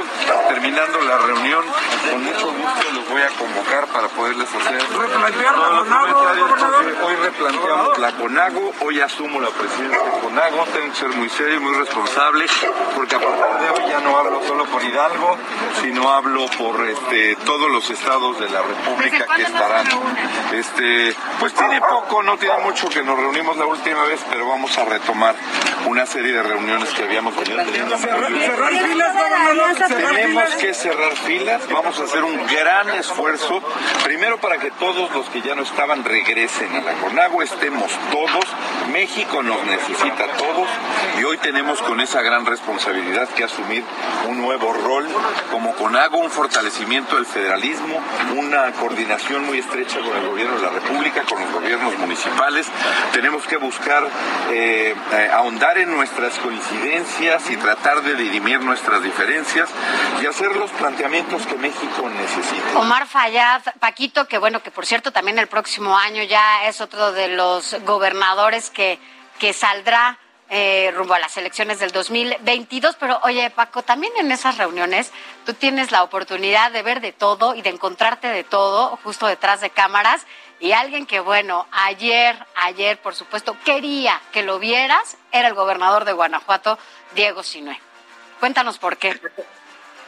Terminando 0.49 0.99
la 1.03 1.17
reunión, 1.19 1.63
con 2.11 2.21
mucho 2.21 2.47
gusto 2.47 2.91
los 2.93 3.07
voy 3.07 3.21
a 3.21 3.29
convocar 3.29 3.87
para 3.87 4.09
poderles 4.09 4.49
hacer 4.53 4.81
Replantear 4.81 5.57
los 5.57 5.87
comentarios, 5.87 6.51
Hoy 7.01 7.15
replanteamos 7.15 7.97
la 7.97 8.11
CONAGO, 8.11 8.73
hoy 8.81 8.99
asumo 8.99 9.39
la 9.39 9.49
presidencia 9.51 10.03
de 10.03 10.19
CONAGO, 10.19 10.65
tengo 10.73 10.89
que 10.91 10.95
ser 10.95 11.09
muy 11.09 11.29
serio 11.29 11.55
y 11.55 11.59
muy 11.59 11.77
responsable, 11.77 12.45
porque 12.93 13.15
a 13.15 13.19
partir 13.19 13.45
de 13.45 13.69
hoy 13.69 13.89
ya 13.89 13.99
no 14.01 14.17
hablo 14.17 14.41
solo 14.45 14.65
por 14.65 14.83
Hidalgo, 14.83 15.37
sino 15.81 16.11
hablo 16.11 16.45
por 16.57 16.85
este, 16.89 17.37
todos 17.37 17.71
los 17.71 17.89
estados 17.89 18.37
de 18.39 18.49
la 18.49 18.61
República 18.61 19.27
que 19.33 19.43
estarán. 19.43 19.87
Este, 20.53 21.15
pues 21.39 21.53
tiene 21.53 21.79
poco, 21.79 22.21
no 22.21 22.37
tiene 22.37 22.57
mucho 22.59 22.89
que 22.89 23.01
nos 23.01 23.17
reunimos 23.17 23.55
la 23.55 23.65
última 23.65 24.03
vez, 24.03 24.19
pero 24.29 24.47
vamos 24.47 24.77
a 24.77 24.83
retomar 24.83 25.35
una 25.85 26.05
serie 26.05 26.33
de 26.33 26.43
reuniones 26.43 26.89
que 26.89 27.03
habíamos 27.03 27.33
teniendo. 27.35 27.63
Cerrar 28.25 28.73
filas, 28.73 29.87
Tenemos 29.87 30.55
que 30.55 30.73
cerrar 30.73 31.15
filas, 31.15 31.61
vamos 31.69 31.99
a 31.99 32.03
hacer 32.03 32.23
un 32.23 32.47
gran 32.47 32.89
esfuerzo, 32.91 33.61
primero 34.03 34.39
para 34.39 34.57
que 34.57 34.71
todos 34.71 35.11
los 35.13 35.29
que 35.29 35.41
ya 35.41 35.53
no 35.53 35.61
estaban 35.61 36.03
regresen 36.03 36.75
a 36.75 36.81
la 36.81 36.93
CONAGO, 36.93 37.43
estemos 37.43 37.91
todos, 38.11 38.45
México 38.91 39.43
nos 39.43 39.63
necesita 39.65 40.25
a 40.25 40.37
todos 40.37 40.67
y 41.19 41.23
hoy 41.23 41.37
tenemos 41.37 41.81
con 41.83 42.01
esa 42.01 42.21
gran 42.21 42.45
responsabilidad 42.45 43.29
que 43.29 43.43
asumir 43.43 43.83
un 44.27 44.41
nuevo 44.41 44.73
rol 44.73 45.07
como 45.51 45.75
CONAGO, 45.75 46.17
un 46.17 46.31
fortalecimiento 46.31 47.15
del 47.17 47.25
federalismo, 47.25 48.01
una 48.35 48.71
coordinación 48.73 49.45
muy 49.45 49.59
estrecha 49.59 49.99
con 49.99 50.17
el 50.17 50.27
gobierno 50.27 50.55
de 50.55 50.61
la 50.63 50.69
República, 50.69 51.23
con 51.23 51.41
los 51.41 51.51
gobiernos 51.51 51.97
municipales, 51.99 52.65
tenemos 53.13 53.45
que 53.45 53.57
buscar 53.57 54.03
eh, 54.51 54.95
eh, 55.13 55.29
ahondar 55.31 55.77
en 55.77 55.91
nuestras 55.91 56.37
coincidencias 56.39 57.49
y 57.49 57.57
tratar 57.57 58.01
de 58.01 58.14
dirimir 58.15 58.59
nuestras 58.61 59.03
diferencias 59.03 59.69
y 60.21 60.25
hacer 60.25 60.55
los 60.55 60.71
planteamientos 60.71 61.45
que 61.45 61.55
México 61.55 62.09
necesita. 62.09 62.79
Omar 62.79 63.07
Fayad, 63.07 63.61
Paquito, 63.79 64.27
que 64.27 64.37
bueno, 64.37 64.61
que 64.61 64.71
por 64.71 64.85
cierto 64.85 65.11
también 65.11 65.39
el 65.39 65.47
próximo 65.47 65.97
año 65.97 66.23
ya 66.23 66.65
es 66.67 66.81
otro 66.81 67.11
de 67.11 67.29
los 67.29 67.75
gobernadores 67.85 68.69
que, 68.69 68.99
que 69.39 69.53
saldrá 69.53 70.19
eh, 70.47 70.93
rumbo 70.95 71.15
a 71.15 71.19
las 71.19 71.35
elecciones 71.37 71.79
del 71.79 71.91
2022. 71.91 72.95
Pero 72.99 73.19
oye, 73.23 73.49
Paco, 73.49 73.81
también 73.81 74.13
en 74.17 74.31
esas 74.31 74.57
reuniones 74.57 75.11
tú 75.45 75.53
tienes 75.53 75.91
la 75.91 76.03
oportunidad 76.03 76.71
de 76.71 76.83
ver 76.83 77.01
de 77.01 77.11
todo 77.11 77.55
y 77.55 77.61
de 77.61 77.69
encontrarte 77.69 78.27
de 78.27 78.43
todo 78.43 78.97
justo 79.03 79.27
detrás 79.27 79.61
de 79.61 79.71
cámaras. 79.71 80.25
Y 80.59 80.71
alguien 80.71 81.05
que, 81.05 81.19
bueno, 81.19 81.67
ayer, 81.71 82.37
ayer, 82.55 82.97
por 83.01 83.13
supuesto, 83.13 83.57
quería 83.65 84.21
que 84.31 84.43
lo 84.43 84.57
vieras, 84.57 85.17
era 85.31 85.49
el 85.49 85.53
gobernador 85.53 86.05
de 86.05 86.13
Guanajuato, 86.13 86.77
Diego 87.13 87.43
Sinue. 87.43 87.77
Cuéntanos 88.39 88.77
por 88.77 88.97
qué. 88.97 89.19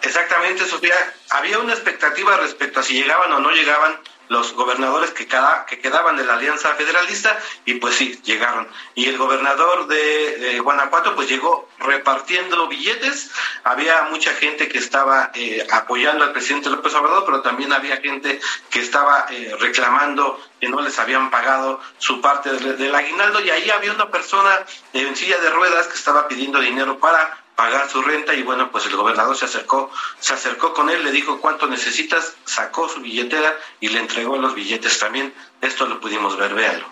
Exactamente, 0.02 0.66
Sofía. 0.66 0.96
Había 1.32 1.60
una 1.60 1.74
expectativa 1.74 2.38
respecto 2.38 2.80
a 2.80 2.84
si 2.84 2.94
llegaban 2.94 3.32
o 3.34 3.40
no 3.40 3.52
llegaban 3.52 4.00
los 4.30 4.54
gobernadores 4.54 5.12
que, 5.12 5.28
cada, 5.28 5.66
que 5.66 5.80
quedaban 5.80 6.18
de 6.18 6.26
la 6.26 6.34
Alianza 6.34 6.76
Federalista 6.76 7.38
y 7.66 7.76
pues 7.76 7.96
sí, 7.96 8.20
llegaron. 8.24 8.68
Y 8.94 9.06
el 9.06 9.18
gobernador 9.18 9.88
de, 9.88 10.60
Guanajuato 10.60 11.16
pues 11.16 11.30
llegó 11.30 11.70
repartiendo 11.80 12.68
billetes. 12.68 13.32
Había 13.64 14.04
mucha 14.04 14.34
gente 14.34 14.68
que 14.68 14.78
estaba 14.80 15.32
eh, 15.34 15.66
apoyando 15.72 16.26
al 16.26 16.34
presidente 16.34 16.70
López 16.70 16.94
Obrador, 16.94 17.24
pero 17.26 17.42
también 17.42 17.72
había 17.72 17.98
gente 17.98 18.40
que 18.70 18.80
estaba 18.80 19.28
eh, 19.30 19.56
reclamando 19.60 20.42
que 20.60 20.68
no 20.68 20.82
les 20.82 20.98
habían 21.00 21.30
pagado 21.30 21.80
su 21.98 22.20
parte 22.20 22.52
del, 22.52 22.78
del 22.78 22.96
aguinaldo 22.96 23.40
y 23.42 23.50
ahí 23.50 23.70
había 23.70 23.94
una 23.94 24.10
persona 24.12 24.66
en 24.94 25.16
silla 25.16 25.38
de 25.38 25.50
ruedas 25.52 25.88
que 25.88 25.96
estaba 25.96 26.28
pidiendo 26.28 26.60
dinero 26.60 26.98
para 27.00 27.47
pagar 27.58 27.90
su 27.90 28.04
renta 28.04 28.36
y 28.36 28.44
bueno 28.44 28.70
pues 28.72 28.86
el 28.86 28.96
gobernador 28.96 29.36
se 29.36 29.46
acercó 29.46 29.90
se 30.20 30.34
acercó 30.34 30.76
con 30.76 30.92
él 30.92 31.04
le 31.04 31.12
dijo 31.12 31.42
cuánto 31.42 31.66
necesitas 31.68 32.36
sacó 32.46 32.88
su 32.88 33.02
billetera 33.02 33.58
y 33.80 33.90
le 33.90 34.00
entregó 34.00 34.38
los 34.38 34.54
billetes 34.54 35.00
también 35.00 35.34
esto 35.60 35.88
lo 35.88 36.00
pudimos 36.00 36.38
ver 36.38 36.54
véanlo 36.54 36.88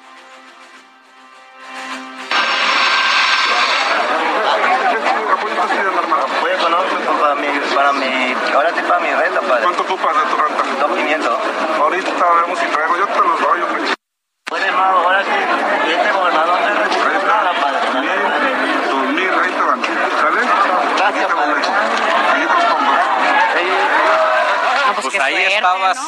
Voy 6.42 6.52
económico 6.52 7.14
para 7.20 7.36
mi, 7.36 7.48
para 7.74 7.94
mi, 7.94 8.34
ahora 8.54 8.70
sí 8.76 8.82
para 8.88 9.00
mi 9.00 9.10
renta, 9.10 9.42
padre. 9.42 9.64
¿Cuánto 9.64 9.84
ocupas 9.84 10.16
de 10.16 10.24
tu 10.30 10.38
renta? 10.38 10.64
2.500. 10.88 11.82
Ahorita 11.82 12.12
vemos 12.42 12.60
si 12.60 12.66
traigo, 12.68 12.98
yo 12.98 13.08
te 13.08 13.20
los 13.20 13.40
doy, 13.42 13.62
hombre. 13.62 13.82
Pues 14.46 14.64
hermano, 14.64 14.98
ahora 15.00 15.24
sí, 15.24 15.92
este 15.92 16.12
gobernador 16.12 16.60
me 16.62 16.74
responde 16.74 17.26
nada, 17.26 17.54
padre. 17.62 17.80
Dos 18.90 19.08
mil, 19.14 19.30
ahí 19.30 19.52
te 19.52 19.62
van, 19.62 19.82
¿sale? 19.84 20.95
Gracias, 21.06 21.34
padre. 21.34 21.62
Pues, 25.02 25.20
ahí 25.20 25.36
estabas 25.36 26.00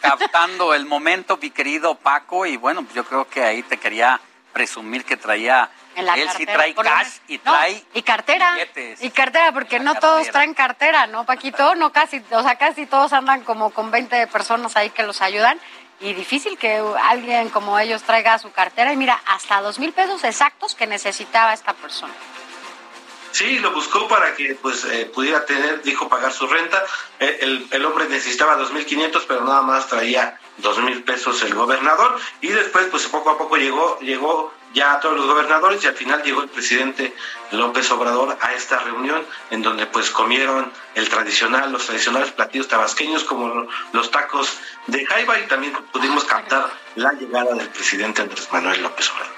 captando 0.00 0.72
el 0.74 0.86
momento, 0.86 1.36
mi 1.36 1.50
querido 1.50 1.94
Paco, 1.96 2.46
y 2.46 2.56
bueno, 2.56 2.82
pues 2.82 2.94
yo 2.94 3.04
creo 3.04 3.28
que 3.28 3.44
ahí 3.44 3.62
te 3.62 3.76
quería 3.76 4.18
presumir 4.52 5.04
que 5.04 5.16
traía, 5.18 5.68
En 5.94 6.06
la 6.06 6.14
él 6.14 6.28
sí 6.36 6.46
trae 6.46 6.74
cash 6.74 7.18
y 7.28 7.36
No, 7.38 7.52
trae 7.52 7.84
y 7.92 8.02
cartera 8.02 8.52
billetes. 8.54 9.02
y 9.02 9.10
cartera 9.10 9.52
porque 9.52 9.78
no 9.80 9.94
todos 9.96 10.26
traen 10.30 10.54
cartera 10.54 11.06
no 11.06 11.24
Paquito 11.26 11.74
no 11.74 11.92
casi 11.92 12.24
o 12.30 12.42
sea 12.42 12.56
casi 12.56 12.86
todos 12.86 13.12
andan 13.12 13.42
como 13.42 13.70
con 13.70 13.90
20 13.90 14.26
personas 14.28 14.74
ahí 14.76 14.90
que 14.90 15.02
los 15.02 15.20
ayudan 15.20 15.60
y 16.00 16.14
difícil 16.14 16.56
que 16.56 16.82
alguien 17.04 17.50
como 17.50 17.78
ellos 17.78 18.02
traiga 18.02 18.38
su 18.38 18.50
cartera 18.50 18.92
y 18.92 18.96
mira 18.96 19.20
hasta 19.26 19.60
dos 19.60 19.78
mil 19.78 19.92
pesos 19.92 20.24
exactos 20.24 20.74
que 20.74 20.86
necesitaba 20.86 21.52
esta 21.52 21.74
persona 21.74 22.14
Sí, 23.32 23.58
lo 23.58 23.72
buscó 23.72 24.08
para 24.08 24.34
que 24.34 24.56
pues 24.60 24.84
eh, 24.84 25.10
pudiera 25.12 25.44
tener, 25.44 25.82
dijo, 25.82 26.08
pagar 26.08 26.32
su 26.32 26.46
renta. 26.46 26.84
Eh, 27.20 27.66
el, 27.70 27.84
hombre 27.84 28.08
necesitaba 28.08 28.58
2.500, 28.58 29.24
pero 29.28 29.44
nada 29.44 29.62
más 29.62 29.86
traía 29.86 30.38
2.000 30.62 31.04
pesos 31.04 31.42
el 31.42 31.54
gobernador. 31.54 32.18
Y 32.40 32.48
después, 32.48 32.86
pues 32.90 33.06
poco 33.06 33.30
a 33.30 33.38
poco 33.38 33.56
llegó, 33.56 33.98
llegó 34.00 34.52
ya 34.74 34.94
a 34.94 35.00
todos 35.00 35.16
los 35.16 35.26
gobernadores 35.26 35.82
y 35.82 35.86
al 35.86 35.94
final 35.94 36.22
llegó 36.22 36.42
el 36.42 36.48
presidente 36.48 37.14
López 37.52 37.90
Obrador 37.90 38.36
a 38.40 38.52
esta 38.52 38.78
reunión 38.78 39.24
en 39.50 39.62
donde 39.62 39.86
pues 39.86 40.10
comieron 40.10 40.70
el 40.94 41.08
tradicional, 41.08 41.72
los 41.72 41.86
tradicionales 41.86 42.32
platillos 42.32 42.68
tabasqueños 42.68 43.24
como 43.24 43.66
los 43.92 44.10
tacos 44.10 44.58
de 44.86 45.06
jaiba 45.06 45.38
y 45.38 45.46
también 45.46 45.72
pudimos 45.92 46.24
captar 46.24 46.70
la 46.96 47.12
llegada 47.12 47.54
del 47.54 47.68
presidente 47.70 48.22
Andrés 48.22 48.48
Manuel 48.52 48.82
López 48.82 49.10
Obrador. 49.10 49.37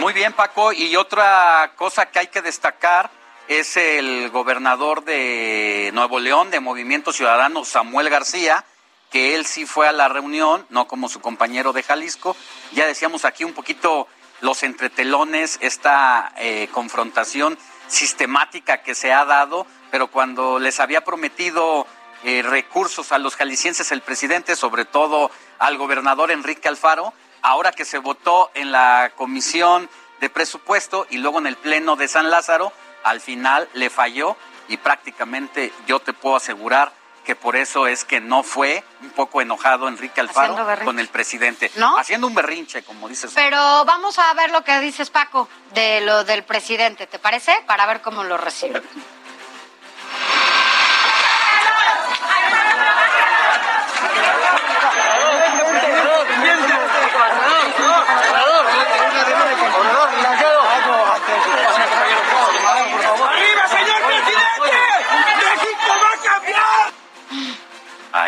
Muy 0.00 0.12
bien, 0.12 0.32
Paco. 0.32 0.72
Y 0.72 0.96
otra 0.96 1.72
cosa 1.76 2.06
que 2.06 2.18
hay 2.18 2.26
que 2.26 2.42
destacar 2.42 3.10
es 3.46 3.76
el 3.76 4.28
gobernador 4.30 5.04
de 5.04 5.90
Nuevo 5.94 6.18
León, 6.18 6.50
de 6.50 6.60
Movimiento 6.60 7.12
Ciudadano, 7.12 7.64
Samuel 7.64 8.10
García, 8.10 8.64
que 9.10 9.36
él 9.36 9.46
sí 9.46 9.66
fue 9.66 9.86
a 9.86 9.92
la 9.92 10.08
reunión, 10.08 10.66
no 10.70 10.88
como 10.88 11.08
su 11.08 11.20
compañero 11.20 11.72
de 11.72 11.84
Jalisco. 11.84 12.36
Ya 12.72 12.86
decíamos 12.86 13.24
aquí 13.24 13.44
un 13.44 13.52
poquito 13.52 14.08
los 14.40 14.64
entretelones, 14.64 15.58
esta 15.62 16.32
eh, 16.38 16.68
confrontación 16.72 17.56
sistemática 17.86 18.82
que 18.82 18.96
se 18.96 19.12
ha 19.12 19.24
dado, 19.24 19.66
pero 19.92 20.08
cuando 20.08 20.58
les 20.58 20.80
había 20.80 21.04
prometido 21.04 21.86
eh, 22.24 22.42
recursos 22.42 23.12
a 23.12 23.18
los 23.18 23.36
jaliscienses 23.36 23.92
el 23.92 24.00
presidente, 24.00 24.56
sobre 24.56 24.84
todo 24.86 25.30
al 25.58 25.78
gobernador 25.78 26.30
Enrique 26.32 26.68
Alfaro, 26.68 27.12
ahora 27.44 27.72
que 27.72 27.84
se 27.84 27.98
votó 27.98 28.50
en 28.54 28.72
la 28.72 29.12
comisión 29.16 29.88
de 30.20 30.30
presupuesto 30.30 31.06
y 31.10 31.18
luego 31.18 31.38
en 31.38 31.46
el 31.46 31.56
pleno 31.56 31.94
de 31.94 32.08
San 32.08 32.30
Lázaro, 32.30 32.72
al 33.04 33.20
final 33.20 33.68
le 33.74 33.90
falló 33.90 34.36
y 34.66 34.78
prácticamente 34.78 35.72
yo 35.86 36.00
te 36.00 36.14
puedo 36.14 36.36
asegurar 36.36 36.92
que 37.24 37.36
por 37.36 37.56
eso 37.56 37.86
es 37.86 38.04
que 38.04 38.20
no 38.20 38.42
fue 38.42 38.82
un 39.02 39.10
poco 39.10 39.40
enojado 39.40 39.88
Enrique 39.88 40.20
Alfaro 40.20 40.56
con 40.84 40.98
el 40.98 41.08
presidente. 41.08 41.70
¿No? 41.76 41.98
Haciendo 41.98 42.26
un 42.26 42.34
berrinche, 42.34 42.82
como 42.82 43.08
dices. 43.08 43.32
Pero 43.34 43.84
vamos 43.84 44.18
a 44.18 44.32
ver 44.34 44.50
lo 44.50 44.64
que 44.64 44.80
dices, 44.80 45.10
Paco, 45.10 45.48
de 45.74 46.00
lo 46.00 46.24
del 46.24 46.44
presidente, 46.44 47.06
¿te 47.06 47.18
parece? 47.18 47.54
Para 47.66 47.86
ver 47.86 48.00
cómo 48.00 48.24
lo 48.24 48.36
recibe. 48.36 48.82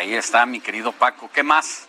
Ahí 0.07 0.15
está, 0.15 0.47
mi 0.47 0.61
querido 0.61 0.93
Paco. 0.93 1.29
¿Qué 1.35 1.43
más? 1.43 1.89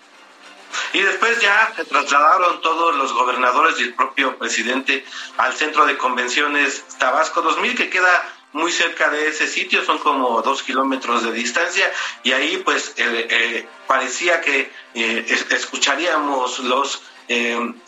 Y 0.92 1.02
después 1.02 1.40
ya 1.40 1.72
se 1.76 1.86
trasladaron 1.86 2.62
todos 2.62 2.96
los 2.96 3.14
gobernadores 3.14 3.80
y 3.80 3.84
el 3.84 3.94
propio 3.94 4.40
presidente 4.40 5.06
al 5.38 5.54
centro 5.54 5.86
de 5.86 5.98
convenciones 5.98 6.84
Tabasco 6.98 7.44
2000, 7.44 7.76
que 7.76 7.92
queda 7.92 8.28
muy 8.54 8.72
cerca 8.72 9.12
de 9.12 9.28
ese 9.28 9.46
sitio, 9.46 9.86
son 9.86 10.00
como 10.00 10.42
dos 10.42 10.64
kilómetros 10.64 11.22
de 11.26 11.32
distancia, 11.32 11.94
y 12.24 12.32
ahí 12.32 12.58
pues 12.66 12.96
eh, 12.98 13.28
eh, 13.30 13.68
parecía 13.86 14.42
que 14.42 14.72
eh, 14.96 15.46
escucharíamos 15.52 16.58
los 16.60 17.04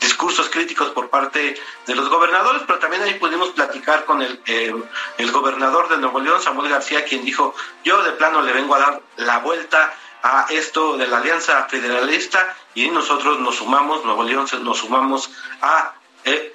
discursos 0.02 0.50
críticos 0.50 0.90
por 0.90 1.10
parte 1.10 1.56
de 1.88 1.96
los 1.96 2.10
gobernadores, 2.10 2.64
pero 2.68 2.78
también 2.78 3.02
ahí 3.04 3.14
pudimos 3.14 3.50
platicar 3.52 4.04
con 4.04 4.22
el, 4.22 4.38
el 4.46 5.32
gobernador 5.32 5.88
de 5.88 5.98
Nuevo 5.98 6.20
León, 6.20 6.42
Samuel 6.42 6.70
García, 6.70 7.06
quien 7.06 7.24
dijo, 7.24 7.56
yo 7.86 8.04
de 8.04 8.12
plano 8.12 8.42
le 8.42 8.52
vengo 8.52 8.76
a 8.76 8.80
dar 8.80 9.02
la 9.16 9.38
vuelta 9.38 9.94
a 10.22 10.46
esto 10.50 10.98
de 10.98 11.08
la 11.08 11.18
Alianza 11.18 11.66
Federalista 11.66 12.56
y 12.76 12.90
nosotros 12.90 13.40
nos 13.40 13.56
sumamos, 13.56 14.04
Nuevo 14.06 14.24
León 14.24 14.46
nos 14.62 14.78
sumamos 14.78 15.30
a, 15.62 15.94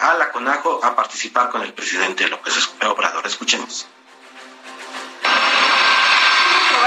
a 0.01 0.15
la 0.15 0.31
CONAJO 0.31 0.81
a 0.85 0.95
participar 0.95 1.51
con 1.51 1.63
el 1.63 1.73
presidente 1.73 2.29
López 2.29 2.71
Obrador. 2.83 3.27
Escuchemos 3.27 3.87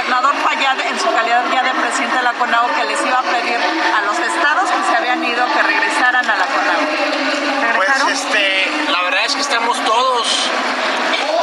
gobernador 0.08 0.36
Fayad, 0.36 0.80
en 0.80 1.00
su 1.00 1.12
calidad 1.12 1.44
ya 1.52 1.64
de 1.64 1.72
presidente 1.72 2.18
de 2.18 2.24
la 2.24 2.34
CONAGO, 2.34 2.68
que 2.76 2.86
les 2.86 3.02
iba 3.06 3.20
a 3.20 3.24
pedir 3.24 3.58
a 3.58 4.02
los 4.06 4.20
estados 4.20 4.70
que 4.70 4.92
se 4.92 4.96
habían 4.96 5.24
ido 5.24 5.44
que 5.46 5.64
regresaran 5.64 6.30
a 6.30 6.36
la 6.38 6.46
CONAGO. 6.46 7.76
Pues 7.76 7.90
este, 8.12 8.72
la 8.92 9.02
verdad 9.02 9.26
es 9.26 9.36
que 9.36 9.42
estamos 9.42 9.84
todos 9.84 10.50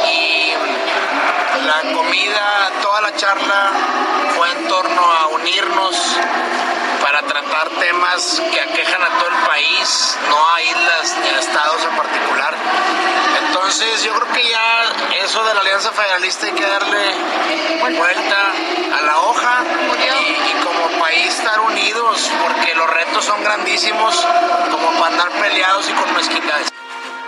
y 0.09 0.53
la 1.65 1.93
comida, 1.93 2.71
toda 2.81 3.01
la 3.01 3.15
charla 3.15 3.71
fue 4.35 4.51
en 4.51 4.67
torno 4.67 5.01
a 5.11 5.24
unirnos 5.45 5.95
para 7.03 7.21
tratar 7.21 7.69
temas 7.69 8.41
que 8.51 8.59
aquejan 8.61 9.03
a 9.03 9.09
todo 9.19 9.29
el 9.29 9.47
país, 9.47 10.17
no 10.27 10.49
a 10.49 10.61
islas 10.63 11.17
ni 11.21 11.29
a 11.29 11.39
estados 11.39 11.83
en 11.83 11.95
particular. 11.95 12.55
Entonces 13.45 14.03
yo 14.03 14.13
creo 14.13 14.33
que 14.33 14.49
ya 14.49 14.83
eso 15.23 15.43
de 15.43 15.53
la 15.53 15.61
Alianza 15.61 15.91
Federalista 15.91 16.47
hay 16.47 16.53
que 16.53 16.65
darle 16.65 17.13
vuelta 17.95 18.51
a 18.97 19.01
la 19.03 19.19
hoja 19.19 19.63
y, 20.17 20.63
como 20.63 20.99
país 20.99 21.27
estar 21.27 21.59
unidos 21.59 22.31
porque 22.41 22.73
los 22.73 22.89
retos 22.89 23.23
son 23.23 23.43
grandísimos 23.43 24.25
como 24.71 24.99
para 24.99 25.13
andar 25.13 25.29
peleados 25.29 25.87
y 25.87 25.93
con 25.93 26.11
mezquindades. 26.15 26.73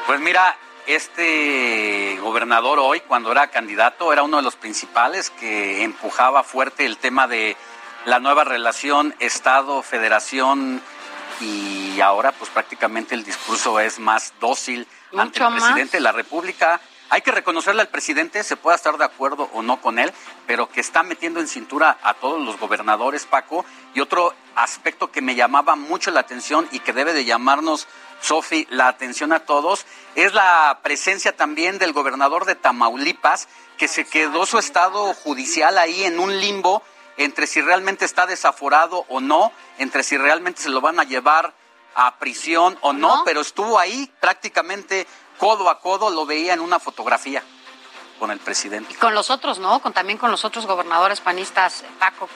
Pues 0.07 0.19
mira, 0.19 0.57
este 0.87 2.17
gobernador 2.21 2.79
hoy, 2.79 3.01
cuando 3.01 3.31
era 3.31 3.47
candidato, 3.47 4.11
era 4.11 4.23
uno 4.23 4.37
de 4.37 4.43
los 4.43 4.55
principales 4.55 5.29
que 5.29 5.83
empujaba 5.83 6.43
fuerte 6.43 6.85
el 6.85 6.97
tema 6.97 7.27
de 7.27 7.57
la 8.07 8.21
nueva 8.21 8.45
relación 8.45 9.13
Estado-Federación 9.19 10.81
y 11.41 11.99
ahora 11.99 12.31
pues 12.31 12.49
prácticamente 12.49 13.13
el 13.13 13.25
discurso 13.25 13.81
es 13.81 13.99
más 13.99 14.33
dócil 14.39 14.87
ante 15.15 15.43
el 15.43 15.51
presidente 15.51 15.97
de 15.97 16.01
la 16.01 16.13
República. 16.13 16.79
Hay 17.09 17.21
que 17.21 17.33
reconocerle 17.33 17.81
al 17.81 17.89
presidente, 17.89 18.45
se 18.45 18.55
pueda 18.55 18.77
estar 18.77 18.97
de 18.97 19.03
acuerdo 19.03 19.49
o 19.53 19.61
no 19.61 19.81
con 19.81 19.99
él, 19.99 20.13
pero 20.45 20.69
que 20.69 20.79
está 20.79 21.03
metiendo 21.03 21.41
en 21.41 21.49
cintura 21.49 21.97
a 22.01 22.13
todos 22.13 22.41
los 22.45 22.57
gobernadores, 22.57 23.25
Paco. 23.25 23.65
Y 23.93 23.99
otro 23.99 24.33
aspecto 24.55 25.11
que 25.11 25.21
me 25.21 25.35
llamaba 25.35 25.75
mucho 25.75 26.09
la 26.09 26.21
atención 26.21 26.65
y 26.71 26.79
que 26.79 26.93
debe 26.93 27.11
de 27.11 27.25
llamarnos, 27.25 27.87
Sofi, 28.21 28.67
la 28.69 28.87
atención 28.87 29.33
a 29.33 29.41
todos, 29.41 29.85
es 30.15 30.33
la 30.33 30.79
presencia 30.81 31.35
también 31.35 31.77
del 31.77 31.91
gobernador 31.91 32.45
de 32.45 32.55
Tamaulipas, 32.55 33.49
que 33.77 33.89
se 33.89 34.05
quedó 34.05 34.45
su 34.45 34.59
estado 34.59 35.13
judicial 35.13 35.77
ahí 35.77 36.05
en 36.05 36.19
un 36.19 36.39
limbo 36.39 36.81
entre 37.17 37.47
si 37.47 37.61
realmente 37.61 38.05
está 38.05 38.25
desaforado 38.25 39.05
o 39.09 39.19
no, 39.19 39.51
entre 39.77 40.03
si 40.03 40.17
realmente 40.17 40.61
se 40.61 40.69
lo 40.69 40.81
van 40.81 40.99
a 40.99 41.03
llevar 41.03 41.53
a 41.95 42.17
prisión 42.19 42.77
o 42.81 42.93
no, 42.93 43.23
pero 43.25 43.41
estuvo 43.41 43.79
ahí 43.79 44.11
prácticamente 44.19 45.07
codo 45.39 45.69
a 45.69 45.79
codo, 45.79 46.09
lo 46.09 46.25
veía 46.25 46.53
en 46.53 46.59
una 46.59 46.79
fotografía 46.79 47.43
con 48.19 48.31
el 48.31 48.39
presidente. 48.39 48.95
con 48.95 49.13
los 49.13 49.29
otros, 49.29 49.59
¿no? 49.59 49.79
Con, 49.79 49.93
también 49.93 50.17
con 50.17 50.31
los 50.31 50.45
otros 50.45 50.65
gobernadores 50.65 51.21
panistas, 51.21 51.83
Paco. 51.99 52.29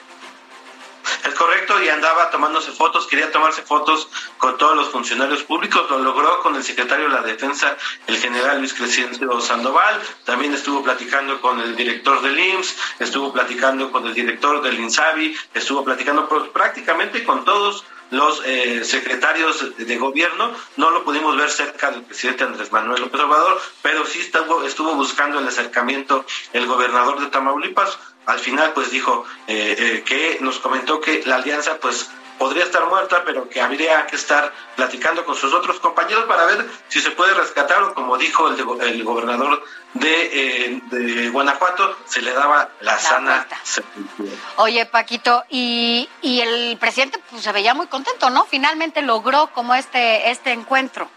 Es 1.24 1.34
correcto, 1.34 1.82
y 1.82 1.88
andaba 1.88 2.30
tomándose 2.30 2.72
fotos, 2.72 3.06
quería 3.06 3.30
tomarse 3.30 3.62
fotos 3.62 4.08
con 4.38 4.56
todos 4.58 4.76
los 4.76 4.88
funcionarios 4.88 5.42
públicos, 5.42 5.88
lo 5.90 5.98
logró 5.98 6.40
con 6.40 6.56
el 6.56 6.64
secretario 6.64 7.08
de 7.08 7.14
la 7.14 7.22
Defensa, 7.22 7.76
el 8.06 8.16
general 8.18 8.58
Luis 8.58 8.74
Crescencio 8.74 9.40
Sandoval, 9.40 10.00
también 10.24 10.52
estuvo 10.54 10.82
platicando 10.82 11.40
con 11.40 11.60
el 11.60 11.76
director 11.76 12.20
del 12.22 12.38
IMSS, 12.38 12.76
estuvo 12.98 13.32
platicando 13.32 13.90
con 13.90 14.06
el 14.06 14.14
director 14.14 14.62
del 14.62 14.78
INSABI, 14.78 15.36
estuvo 15.54 15.84
platicando 15.84 16.28
prácticamente 16.52 17.24
con 17.24 17.44
todos 17.44 17.84
los 18.12 18.42
eh, 18.44 18.84
secretarios 18.84 19.76
de 19.78 19.96
gobierno. 19.96 20.52
No 20.76 20.90
lo 20.90 21.02
pudimos 21.02 21.34
ver 21.36 21.50
cerca 21.50 21.90
del 21.90 22.02
presidente 22.02 22.44
Andrés 22.44 22.70
Manuel 22.70 23.00
López 23.00 23.20
Obrador, 23.20 23.60
pero 23.80 24.06
sí 24.06 24.20
estuvo, 24.20 24.64
estuvo 24.64 24.94
buscando 24.94 25.38
el 25.38 25.48
acercamiento 25.48 26.24
el 26.52 26.66
gobernador 26.66 27.20
de 27.20 27.28
Tamaulipas 27.28 27.98
al 28.26 28.38
final 28.38 28.72
pues 28.72 28.90
dijo 28.90 29.24
eh, 29.46 29.76
eh, 29.78 30.02
que 30.04 30.38
nos 30.40 30.58
comentó 30.58 31.00
que 31.00 31.22
la 31.26 31.36
alianza 31.36 31.78
pues 31.78 32.08
podría 32.38 32.64
estar 32.64 32.84
muerta, 32.86 33.22
pero 33.24 33.48
que 33.48 33.60
habría 33.60 34.04
que 34.06 34.16
estar 34.16 34.52
platicando 34.74 35.24
con 35.24 35.36
sus 35.36 35.52
otros 35.52 35.78
compañeros 35.78 36.24
para 36.24 36.44
ver 36.46 36.68
si 36.88 37.00
se 37.00 37.12
puede 37.12 37.34
rescatar 37.34 37.80
o 37.82 37.94
como 37.94 38.18
dijo 38.18 38.48
el, 38.48 38.58
el 38.80 39.04
gobernador 39.04 39.62
de, 39.94 40.66
eh, 40.66 40.80
de, 40.90 41.28
Guanajuato, 41.28 41.96
se 42.06 42.20
le 42.20 42.32
daba 42.32 42.70
la, 42.80 42.98
sana 42.98 43.46
sepultura. 43.62 44.32
Oye, 44.56 44.86
Paquito, 44.86 45.44
y, 45.50 46.08
y 46.20 46.40
el 46.40 46.78
presidente 46.78 47.20
pues, 47.30 47.42
se 47.42 47.52
veía 47.52 47.74
muy 47.74 47.86
contento, 47.86 48.28
¿no? 48.30 48.44
Finalmente 48.46 49.02
logró 49.02 49.48
como 49.54 49.74
este, 49.74 50.30
este 50.30 50.50
encuentro. 50.50 51.08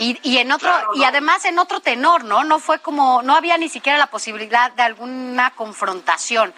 Y, 0.00 0.18
y 0.22 0.38
en 0.38 0.50
otro, 0.50 0.70
y 0.94 1.04
además 1.04 1.44
en 1.44 1.58
otro 1.58 1.80
tenor, 1.80 2.24
¿no? 2.24 2.42
No 2.42 2.58
fue 2.58 2.78
como, 2.78 3.20
no 3.22 3.36
había 3.36 3.58
ni 3.58 3.68
siquiera 3.68 3.98
la 3.98 4.06
posibilidad 4.06 4.72
de 4.72 4.82
alguna 4.82 5.50
confrontación. 5.50 6.54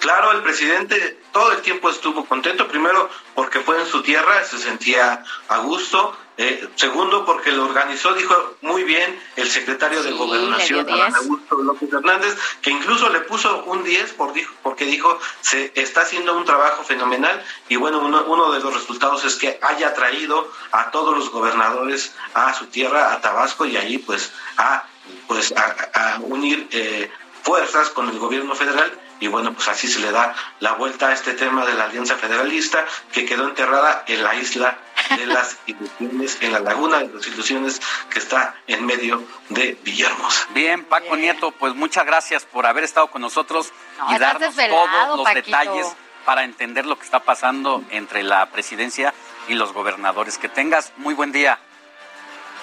Claro, 0.00 0.32
el 0.32 0.42
presidente 0.42 1.18
todo 1.32 1.52
el 1.52 1.60
tiempo 1.62 1.90
estuvo 1.90 2.24
contento, 2.24 2.66
primero 2.68 3.10
porque 3.34 3.60
fue 3.60 3.80
en 3.80 3.86
su 3.86 4.02
tierra, 4.02 4.44
se 4.44 4.58
sentía 4.58 5.22
a 5.48 5.58
gusto, 5.58 6.16
eh, 6.38 6.68
segundo, 6.74 7.24
porque 7.24 7.50
lo 7.52 7.64
organizó, 7.64 8.12
dijo 8.12 8.56
muy 8.60 8.84
bien 8.84 9.18
el 9.36 9.48
secretario 9.48 10.02
de 10.02 10.12
Gobernación, 10.12 10.86
Augusto 10.88 11.56
López 11.56 11.92
Hernández, 11.92 12.36
que 12.60 12.70
incluso 12.70 13.08
le 13.08 13.20
puso 13.20 13.64
un 13.64 13.84
10 13.84 14.12
por, 14.14 14.32
dijo, 14.34 14.54
porque 14.62 14.84
dijo 14.84 15.18
se 15.40 15.72
está 15.74 16.02
haciendo 16.02 16.36
un 16.36 16.44
trabajo 16.44 16.84
fenomenal 16.84 17.42
y 17.68 17.76
bueno, 17.76 18.00
uno, 18.00 18.24
uno, 18.26 18.52
de 18.52 18.60
los 18.60 18.74
resultados 18.74 19.24
es 19.24 19.36
que 19.36 19.58
haya 19.62 19.94
traído 19.94 20.50
a 20.72 20.90
todos 20.90 21.16
los 21.16 21.30
gobernadores 21.30 22.14
a 22.34 22.52
su 22.52 22.66
tierra, 22.66 23.12
a 23.12 23.20
Tabasco 23.20 23.64
y 23.64 23.76
allí 23.76 23.98
pues 23.98 24.32
a, 24.58 24.84
pues, 25.26 25.54
a, 25.56 26.18
unir 26.20 26.68
eh, 26.70 27.10
fuerzas 27.42 27.88
con 27.90 28.10
el 28.10 28.18
gobierno 28.18 28.54
federal 28.54 29.00
y 29.20 29.28
bueno, 29.28 29.52
pues 29.54 29.68
así 29.68 29.88
se 29.88 30.00
le 30.00 30.10
da 30.10 30.34
la 30.60 30.72
vuelta 30.72 31.08
a 31.08 31.12
este 31.12 31.34
tema 31.34 31.64
de 31.64 31.74
la 31.74 31.84
Alianza 31.84 32.16
Federalista 32.16 32.84
que 33.12 33.24
quedó 33.24 33.48
enterrada 33.48 34.04
en 34.06 34.22
la 34.22 34.34
isla 34.34 34.78
de 35.16 35.26
las 35.26 35.56
ilusiones, 35.66 36.38
en 36.40 36.52
la 36.52 36.60
laguna 36.60 36.98
de 36.98 37.08
las 37.14 37.26
ilusiones 37.26 37.80
que 38.10 38.18
está 38.18 38.54
en 38.66 38.84
medio 38.84 39.22
de 39.48 39.78
Villahermosa. 39.82 40.46
Bien, 40.50 40.84
Paco 40.84 41.16
Nieto, 41.16 41.50
pues 41.52 41.74
muchas 41.74 42.04
gracias 42.04 42.44
por 42.44 42.66
haber 42.66 42.84
estado 42.84 43.08
con 43.08 43.22
nosotros 43.22 43.72
y 44.10 44.18
darnos 44.18 44.54
todos 44.54 45.18
los 45.18 45.34
detalles 45.34 45.86
para 46.24 46.44
entender 46.44 46.86
lo 46.86 46.98
que 46.98 47.04
está 47.04 47.20
pasando 47.20 47.84
entre 47.90 48.22
la 48.22 48.46
presidencia 48.46 49.14
y 49.48 49.54
los 49.54 49.72
gobernadores. 49.72 50.38
Que 50.38 50.48
tengas 50.48 50.92
muy 50.96 51.14
buen 51.14 51.32
día. 51.32 51.58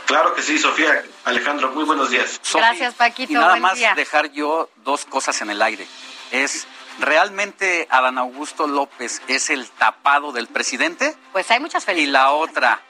Claro 0.05 0.35
que 0.35 0.41
sí, 0.41 0.59
Sofía. 0.59 1.03
Alejandro, 1.23 1.71
muy 1.71 1.85
buenos 1.85 2.09
días. 2.09 2.41
Gracias, 2.53 2.93
Paquito. 2.93 3.31
Y 3.31 3.35
nada 3.35 3.55
más 3.55 3.79
dejar 3.95 4.31
yo 4.31 4.69
dos 4.83 5.05
cosas 5.05 5.41
en 5.41 5.49
el 5.49 5.61
aire. 5.61 5.87
Es 6.33 6.67
¿Realmente 6.99 7.87
Adán 7.89 8.17
Augusto 8.17 8.67
López 8.67 9.21
es 9.27 9.49
el 9.49 9.69
tapado 9.71 10.31
del 10.31 10.47
presidente? 10.47 11.15
Pues 11.31 11.49
hay 11.49 11.59
muchas 11.59 11.85
felicidades. 11.85 12.09
Y 12.09 12.11
la 12.11 12.31
otra, 12.31 12.81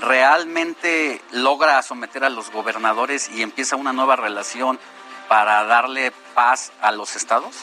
¿realmente 0.00 1.20
logra 1.32 1.82
someter 1.82 2.24
a 2.24 2.30
los 2.30 2.50
gobernadores 2.50 3.28
y 3.30 3.42
empieza 3.42 3.76
una 3.76 3.92
nueva 3.92 4.16
relación 4.16 4.78
para 5.28 5.64
darle 5.64 6.10
paz 6.34 6.72
a 6.80 6.90
los 6.90 7.16
estados? 7.16 7.54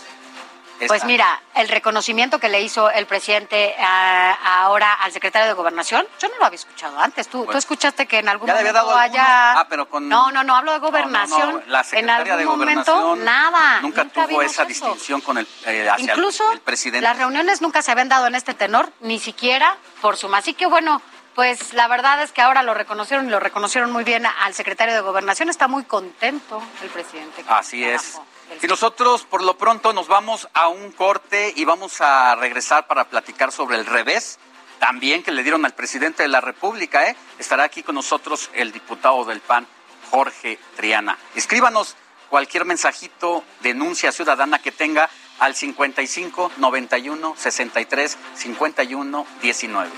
Pues 0.85 1.03
mira, 1.05 1.41
el 1.55 1.69
reconocimiento 1.69 2.39
que 2.39 2.49
le 2.49 2.61
hizo 2.61 2.89
el 2.91 3.07
presidente 3.07 3.75
ah, 3.79 4.37
ahora 4.61 4.93
al 4.93 5.11
secretario 5.11 5.47
de 5.47 5.53
Gobernación, 5.53 6.05
yo 6.19 6.27
no 6.27 6.37
lo 6.37 6.45
había 6.45 6.57
escuchado 6.57 6.99
antes. 6.99 7.27
Tú, 7.27 7.45
tú 7.45 7.57
escuchaste 7.57 8.05
que 8.05 8.19
en 8.19 8.29
algún 8.29 8.49
momento 8.49 8.95
haya... 8.95 9.59
Ah, 9.59 9.67
pero 9.67 9.89
con... 9.89 10.07
No, 10.07 10.31
no, 10.31 10.43
no, 10.43 10.55
hablo 10.55 10.73
de 10.73 10.79
Gobernación. 10.79 11.63
La 11.67 11.85
en 11.91 12.09
algún 12.09 12.37
de 12.37 12.45
momento, 12.45 13.15
nada. 13.15 13.81
Nunca, 13.81 14.05
tuvo 14.05 14.41
esa 14.41 14.65
distinción 14.65 15.21
con 15.21 15.37
el, 15.37 15.47
eh, 15.65 15.89
hacia 15.89 16.13
Incluso 16.13 16.51
el, 16.51 16.59
presidente. 16.59 17.01
las 17.01 17.17
reuniones 17.17 17.61
nunca 17.61 17.81
se 17.81 17.91
habían 17.91 18.09
dado 18.09 18.27
en 18.27 18.35
este 18.35 18.53
tenor, 18.53 18.91
ni 19.01 19.19
siquiera 19.19 19.77
por 20.01 20.17
suma. 20.17 20.37
Así 20.39 20.53
que 20.53 20.65
bueno, 20.65 21.01
pues 21.35 21.73
la 21.73 21.87
verdad 21.87 22.21
es 22.23 22.31
que 22.31 22.41
ahora 22.41 22.63
lo 22.63 22.73
reconocieron 22.73 23.27
y 23.27 23.29
lo 23.29 23.39
reconocieron 23.39 23.91
muy 23.91 24.03
bien 24.03 24.25
al 24.25 24.53
secretario 24.53 24.93
de 24.93 25.01
Gobernación. 25.01 25.49
Está 25.49 25.67
muy 25.67 25.83
contento 25.83 26.61
el 26.81 26.89
presidente. 26.89 27.43
Así 27.47 27.83
es. 27.83 28.19
Y 28.61 28.67
nosotros 28.67 29.23
por 29.23 29.43
lo 29.43 29.57
pronto 29.57 29.93
nos 29.93 30.07
vamos 30.07 30.47
a 30.53 30.67
un 30.67 30.91
corte 30.91 31.53
y 31.55 31.65
vamos 31.65 32.01
a 32.01 32.35
regresar 32.35 32.87
para 32.87 33.05
platicar 33.05 33.51
sobre 33.51 33.77
el 33.77 33.85
revés 33.85 34.39
también 34.79 35.23
que 35.23 35.31
le 35.31 35.43
dieron 35.43 35.65
al 35.65 35.73
presidente 35.73 36.23
de 36.23 36.29
la 36.29 36.41
República. 36.41 37.09
¿eh? 37.09 37.15
Estará 37.39 37.63
aquí 37.63 37.83
con 37.83 37.95
nosotros 37.95 38.49
el 38.53 38.71
diputado 38.71 39.25
del 39.25 39.41
PAN, 39.41 39.67
Jorge 40.11 40.59
Triana. 40.75 41.17
Escríbanos 41.35 41.95
cualquier 42.29 42.65
mensajito, 42.65 43.43
denuncia 43.61 44.11
ciudadana 44.11 44.59
que 44.59 44.71
tenga 44.71 45.09
al 45.39 45.55
55 45.55 46.51
91 46.57 47.35
63 47.37 48.17
51 48.35 49.27
19. 49.41 49.91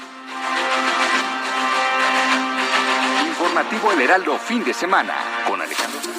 Informativo 3.28 3.92
El 3.94 4.02
Heraldo, 4.02 4.38
fin 4.38 4.64
de 4.64 4.74
semana, 4.74 5.16
con 5.48 5.62
Alejandro. 5.62 6.19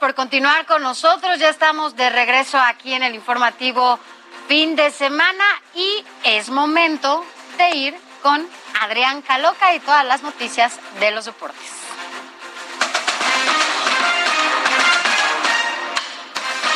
Por 0.00 0.14
continuar 0.14 0.66
con 0.66 0.82
nosotros. 0.82 1.38
Ya 1.38 1.50
estamos 1.50 1.94
de 1.94 2.10
regreso 2.10 2.58
aquí 2.58 2.94
en 2.94 3.02
el 3.02 3.14
informativo 3.14 4.00
fin 4.48 4.74
de 4.74 4.90
semana 4.90 5.44
y 5.74 6.04
es 6.24 6.48
momento 6.48 7.24
de 7.58 7.70
ir 7.76 8.00
con 8.22 8.48
Adrián 8.80 9.22
Caloca 9.22 9.74
y 9.74 9.80
todas 9.80 10.04
las 10.06 10.22
noticias 10.22 10.80
de 10.98 11.10
los 11.10 11.26
deportes. 11.26 11.60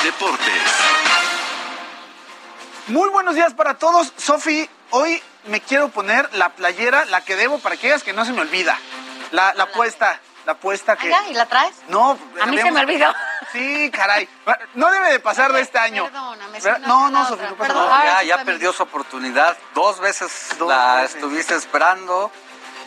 Deportes. 0.02 0.62
Muy 2.88 3.08
buenos 3.08 3.34
días 3.34 3.54
para 3.54 3.78
todos. 3.78 4.12
Sofi, 4.18 4.68
hoy 4.90 5.20
me 5.46 5.62
quiero 5.62 5.88
poner 5.88 6.28
la 6.34 6.50
playera, 6.50 7.06
la 7.06 7.22
que 7.22 7.36
debo 7.36 7.58
para 7.58 7.78
que 7.78 7.88
veas 7.88 8.02
que 8.02 8.12
no 8.12 8.26
se 8.26 8.32
me 8.32 8.42
olvida. 8.42 8.78
La, 9.32 9.54
la 9.54 9.64
apuesta 9.64 10.20
la 10.44 10.52
apuesta 10.52 10.96
que... 10.96 11.12
¿y 11.28 11.34
la 11.34 11.46
traes? 11.46 11.74
No. 11.88 12.18
A 12.40 12.46
mí 12.46 12.58
se 12.58 12.70
me 12.70 12.80
olvidó. 12.80 13.12
Sí, 13.52 13.88
caray. 13.92 14.28
No 14.74 14.90
debe 14.90 15.12
de 15.12 15.20
pasar 15.20 15.52
de 15.52 15.60
este 15.60 15.78
año. 15.78 16.04
Perdóname. 16.06 16.58
No, 16.88 17.08
no, 17.08 17.28
Sofía, 17.28 17.50
no 17.50 17.56
pasa 17.56 17.72
nada. 17.72 18.22
Ya, 18.22 18.22
ya 18.24 18.44
perdió 18.44 18.72
su 18.72 18.82
oportunidad. 18.82 19.56
Dos 19.74 20.00
veces 20.00 20.58
la 20.58 21.04
estuviste 21.04 21.54
esperando. 21.54 22.32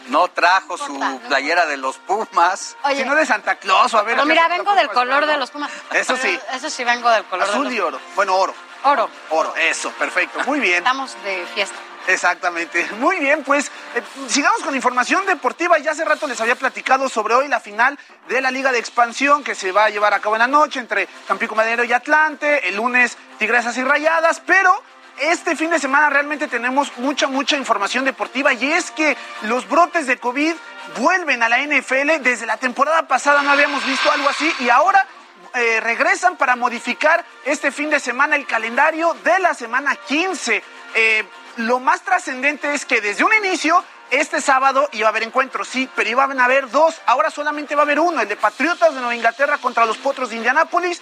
No 0.08 0.28
trajo 0.28 0.78
su 0.78 1.00
playera 1.30 1.66
de 1.68 1.78
los 1.78 1.98
Pumas. 2.00 2.76
Oye, 2.84 3.06
no 3.06 3.16
de 3.16 3.26
Santa 3.26 3.56
Claus, 3.56 3.94
a 3.94 4.02
ver. 4.02 4.18
No, 4.18 4.26
mira, 4.26 4.50
vengo 4.50 4.74
del 4.76 4.90
color 4.90 5.26
de 5.26 5.38
los 5.38 5.52
Pumas. 5.52 5.72
Eso 5.94 6.18
sí. 6.18 6.38
Eso 6.54 6.70
sí, 6.70 6.84
vengo 6.84 7.10
del 7.12 7.24
color 7.26 7.48
Azul 7.48 7.70
de 7.70 7.76
y 7.76 7.80
oro. 7.80 8.00
Bueno, 8.16 8.36
oro. 8.36 8.54
Oro. 8.84 9.10
Oro, 9.30 9.56
eso, 9.56 9.90
perfecto. 9.92 10.40
Muy 10.46 10.60
bien. 10.60 10.80
Estamos 10.80 11.16
de 11.24 11.46
fiesta. 11.54 11.78
Exactamente. 12.08 12.88
Muy 13.00 13.20
bien, 13.20 13.44
pues 13.44 13.70
eh, 13.94 14.02
sigamos 14.28 14.64
con 14.64 14.74
información 14.74 15.26
deportiva. 15.26 15.78
Ya 15.78 15.92
hace 15.92 16.06
rato 16.06 16.26
les 16.26 16.40
había 16.40 16.56
platicado 16.56 17.10
sobre 17.10 17.36
hoy 17.36 17.50
la 17.50 17.60
final 17.60 18.00
de 18.30 18.40
la 18.40 18.50
Liga 18.50 18.72
de 18.72 18.80
Expansión 18.80 19.44
que 19.44 19.56
se 19.56 19.74
va 19.74 19.86
a 19.86 19.90
llevar 19.90 20.14
a 20.14 20.20
cabo 20.20 20.36
en 20.36 20.40
la 20.40 20.48
noche 20.48 20.80
entre 20.80 21.08
Tampico 21.28 21.54
Madero 21.54 21.84
y 21.84 21.92
Atlante. 21.92 22.70
El 22.70 22.78
lunes 22.78 23.18
Tigresas 23.38 23.78
y 23.78 23.84
Rayadas, 23.84 24.42
pero 24.46 24.82
este 25.20 25.58
fin 25.58 25.70
de 25.70 25.80
semana 25.80 26.10
realmente 26.10 26.48
tenemos 26.48 26.98
mucha, 26.98 27.28
mucha 27.28 27.58
información 27.58 28.06
deportiva 28.06 28.54
y 28.54 28.72
es 28.72 28.90
que 28.92 29.18
los 29.42 29.68
brotes 29.68 30.08
de 30.08 30.18
COVID 30.18 30.54
vuelven 31.00 31.44
a 31.44 31.50
la 31.50 31.60
NFL. 31.60 32.22
Desde 32.22 32.46
la 32.46 32.56
temporada 32.56 33.06
pasada 33.08 33.42
no 33.42 33.52
habíamos 33.52 33.86
visto 33.86 34.10
algo 34.12 34.30
así 34.30 34.50
y 34.60 34.70
ahora 34.70 35.06
eh, 35.56 35.82
regresan 35.82 36.38
para 36.38 36.56
modificar 36.56 37.26
este 37.44 37.72
fin 37.72 37.90
de 37.90 38.00
semana 38.00 38.38
el 38.38 38.46
calendario 38.46 39.14
de 39.26 39.40
la 39.40 39.54
semana 39.54 39.96
15. 39.96 40.64
Eh, 40.96 41.26
lo 41.58 41.80
más 41.80 42.02
trascendente 42.02 42.74
es 42.74 42.86
que 42.86 43.02
desde 43.02 43.24
un 43.24 43.34
inicio 43.34 43.84
este 44.10 44.42
sábado 44.42 44.90
iba 44.94 45.08
a 45.08 45.10
haber 45.10 45.24
encuentros, 45.24 45.68
sí, 45.68 45.90
pero 45.96 46.10
iban 46.10 46.40
a 46.40 46.46
haber 46.46 46.70
dos. 46.70 47.02
Ahora 47.06 47.30
solamente 47.30 47.76
va 47.76 47.82
a 47.82 47.86
haber 47.86 48.00
uno, 48.00 48.22
el 48.22 48.28
de 48.28 48.36
Patriotas 48.36 48.94
de 48.94 49.00
Nueva 49.00 49.16
Inglaterra 49.16 49.58
contra 49.58 49.86
los 49.86 49.98
Potros 49.98 50.30
de 50.30 50.38
Indianápolis. 50.38 51.02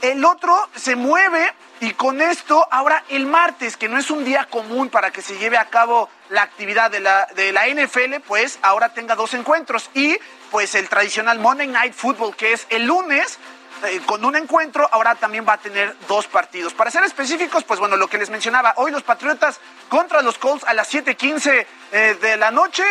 El 0.00 0.24
otro 0.24 0.68
se 0.76 0.94
mueve 0.94 1.52
y 1.80 1.92
con 1.92 2.20
esto, 2.20 2.66
ahora 2.70 3.04
el 3.08 3.26
martes, 3.26 3.76
que 3.76 3.88
no 3.88 3.98
es 3.98 4.10
un 4.10 4.24
día 4.24 4.44
común 4.44 4.88
para 4.90 5.10
que 5.10 5.22
se 5.22 5.38
lleve 5.38 5.56
a 5.56 5.66
cabo 5.66 6.08
la 6.28 6.42
actividad 6.42 6.90
de 6.90 7.00
la, 7.00 7.26
de 7.34 7.52
la 7.52 7.66
NFL, 7.66 8.20
pues 8.26 8.58
ahora 8.62 8.94
tenga 8.94 9.16
dos 9.16 9.34
encuentros. 9.34 9.90
Y 9.94 10.16
pues 10.50 10.74
el 10.74 10.88
tradicional 10.88 11.40
Monday 11.40 11.66
Night 11.66 11.94
Football, 11.94 12.36
que 12.36 12.52
es 12.52 12.66
el 12.70 12.86
lunes, 12.86 13.38
eh, 13.84 14.00
con 14.06 14.24
un 14.24 14.34
encuentro, 14.36 14.88
ahora 14.90 15.14
también 15.14 15.46
va 15.48 15.54
a 15.54 15.58
tener 15.58 15.94
dos 16.08 16.26
partidos. 16.26 16.74
Para 16.74 16.90
ser 16.90 17.04
específicos, 17.04 17.64
pues 17.64 17.78
bueno, 17.78 17.96
lo 17.96 18.08
que 18.08 18.18
les 18.18 18.30
mencionaba, 18.30 18.74
hoy 18.76 18.90
los 18.90 19.02
Patriotas 19.02 19.60
contra 19.88 20.22
los 20.22 20.38
Colts 20.38 20.64
a 20.64 20.74
las 20.74 20.92
7:15 20.92 21.66
eh, 21.92 22.18
de 22.20 22.36
la 22.36 22.50
noche 22.50 22.84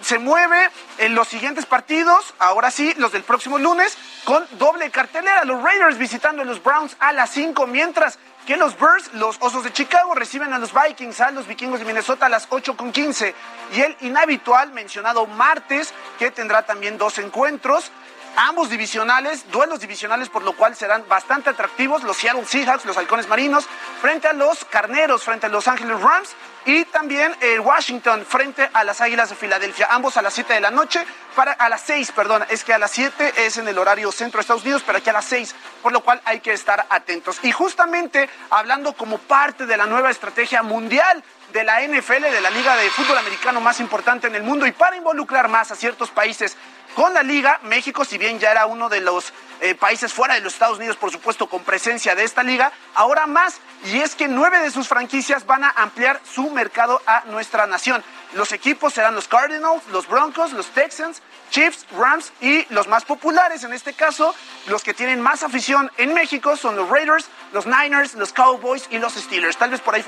se 0.00 0.18
mueve 0.18 0.70
en 0.98 1.14
los 1.14 1.28
siguientes 1.28 1.66
partidos, 1.66 2.34
ahora 2.38 2.70
sí, 2.70 2.94
los 2.96 3.12
del 3.12 3.22
próximo 3.22 3.58
lunes. 3.58 3.96
con 4.24 4.46
doble 4.52 4.90
cartelera. 4.90 5.44
Los 5.44 5.62
Raiders 5.62 5.98
visitando 5.98 6.42
a 6.42 6.44
los 6.44 6.62
Browns 6.62 6.96
a 7.00 7.12
las 7.12 7.30
5, 7.30 7.66
mientras 7.66 8.18
que 8.46 8.56
los 8.56 8.78
Bears, 8.78 9.12
los 9.14 9.36
Osos 9.40 9.64
de 9.64 9.72
Chicago, 9.72 10.14
reciben 10.14 10.52
a 10.52 10.58
los 10.58 10.72
Vikings, 10.72 11.20
a 11.20 11.30
los 11.32 11.46
Vikingos 11.46 11.80
de 11.80 11.84
Minnesota 11.84 12.26
a 12.26 12.28
las 12.28 12.46
8 12.48 12.76
con 12.76 12.92
15. 12.92 13.34
Y 13.74 13.80
el 13.80 13.96
inhabitual 14.00 14.72
mencionado 14.72 15.26
martes, 15.26 15.92
que 16.18 16.30
tendrá 16.30 16.64
también 16.64 16.98
dos 16.98 17.18
encuentros 17.18 17.90
ambos 18.36 18.70
divisionales, 18.70 19.50
duelos 19.50 19.80
divisionales, 19.80 20.28
por 20.28 20.42
lo 20.42 20.52
cual 20.54 20.76
serán 20.76 21.04
bastante 21.08 21.50
atractivos. 21.50 22.02
Los 22.02 22.16
Seattle 22.16 22.44
Seahawks, 22.44 22.84
los 22.84 22.96
Halcones 22.96 23.28
Marinos, 23.28 23.66
frente 24.00 24.28
a 24.28 24.32
los 24.32 24.64
Carneros, 24.64 25.22
frente 25.22 25.46
a 25.46 25.48
los 25.48 25.68
Angeles 25.68 26.00
Rams. 26.00 26.30
Y 26.64 26.84
también 26.84 27.34
el 27.40 27.58
Washington 27.58 28.24
frente 28.24 28.70
a 28.72 28.84
las 28.84 29.00
Águilas 29.00 29.30
de 29.30 29.34
Filadelfia, 29.34 29.88
ambos 29.90 30.16
a 30.16 30.22
las 30.22 30.32
7 30.32 30.54
de 30.54 30.60
la 30.60 30.70
noche, 30.70 31.04
para 31.34 31.52
a 31.52 31.68
las 31.68 31.80
6, 31.82 32.12
perdón, 32.12 32.44
es 32.50 32.62
que 32.62 32.72
a 32.72 32.78
las 32.78 32.92
7 32.92 33.34
es 33.38 33.56
en 33.56 33.66
el 33.66 33.78
horario 33.78 34.12
centro 34.12 34.38
de 34.38 34.42
Estados 34.42 34.62
Unidos, 34.62 34.84
pero 34.86 34.98
aquí 34.98 35.10
a 35.10 35.14
las 35.14 35.24
6, 35.24 35.56
por 35.82 35.90
lo 35.90 36.02
cual 36.02 36.20
hay 36.24 36.38
que 36.38 36.52
estar 36.52 36.86
atentos. 36.88 37.40
Y 37.42 37.50
justamente 37.50 38.30
hablando 38.50 38.92
como 38.92 39.18
parte 39.18 39.66
de 39.66 39.76
la 39.76 39.86
nueva 39.86 40.10
estrategia 40.10 40.62
mundial 40.62 41.24
de 41.52 41.64
la 41.64 41.82
NFL, 41.82 42.22
de 42.30 42.40
la 42.40 42.50
liga 42.50 42.76
de 42.76 42.88
fútbol 42.90 43.18
americano 43.18 43.60
más 43.60 43.80
importante 43.80 44.28
en 44.28 44.36
el 44.36 44.44
mundo, 44.44 44.64
y 44.64 44.72
para 44.72 44.96
involucrar 44.96 45.48
más 45.48 45.72
a 45.72 45.74
ciertos 45.74 46.10
países 46.10 46.56
con 46.94 47.14
la 47.14 47.22
liga. 47.22 47.60
México, 47.64 48.04
si 48.04 48.18
bien 48.18 48.38
ya 48.38 48.50
era 48.50 48.66
uno 48.66 48.88
de 48.88 49.00
los 49.00 49.32
eh, 49.60 49.74
países 49.74 50.12
fuera 50.12 50.34
de 50.34 50.40
los 50.40 50.52
Estados 50.52 50.78
Unidos, 50.78 50.96
por 50.96 51.10
supuesto, 51.10 51.48
con 51.48 51.62
presencia 51.62 52.14
de 52.14 52.24
esta 52.24 52.42
liga, 52.42 52.72
ahora 52.94 53.26
más. 53.26 53.60
Y 53.86 53.98
es 53.98 54.14
que 54.14 54.28
nueve 54.28 54.58
de 54.60 54.70
sus 54.70 54.88
franquicias 54.88 55.46
van 55.46 55.64
a 55.64 55.70
ampliar 55.70 56.20
su 56.24 56.50
mercado 56.50 57.00
a 57.06 57.24
nuestra 57.26 57.66
nación. 57.66 58.02
Los 58.34 58.52
equipos 58.52 58.94
serán 58.94 59.14
los 59.14 59.28
Cardinals, 59.28 59.86
los 59.88 60.08
Broncos, 60.08 60.52
los 60.52 60.66
Texans, 60.68 61.22
Chiefs, 61.50 61.86
Rams 61.96 62.32
y 62.40 62.64
los 62.72 62.88
más 62.88 63.04
populares, 63.04 63.62
en 63.62 63.74
este 63.74 63.92
caso, 63.92 64.34
los 64.68 64.82
que 64.82 64.94
tienen 64.94 65.20
más 65.20 65.42
afición 65.42 65.90
en 65.98 66.14
México 66.14 66.56
son 66.56 66.76
los 66.76 66.88
Raiders, 66.88 67.28
los 67.52 67.66
Niners, 67.66 68.14
los 68.14 68.32
Cowboys 68.32 68.88
y 68.90 68.98
los 68.98 69.12
Steelers. 69.14 69.58
Tal 69.58 69.70
vez 69.70 69.80
por 69.80 69.94
ahí. 69.94 70.02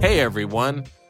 Hey 0.00 0.20
everyone. 0.20 0.84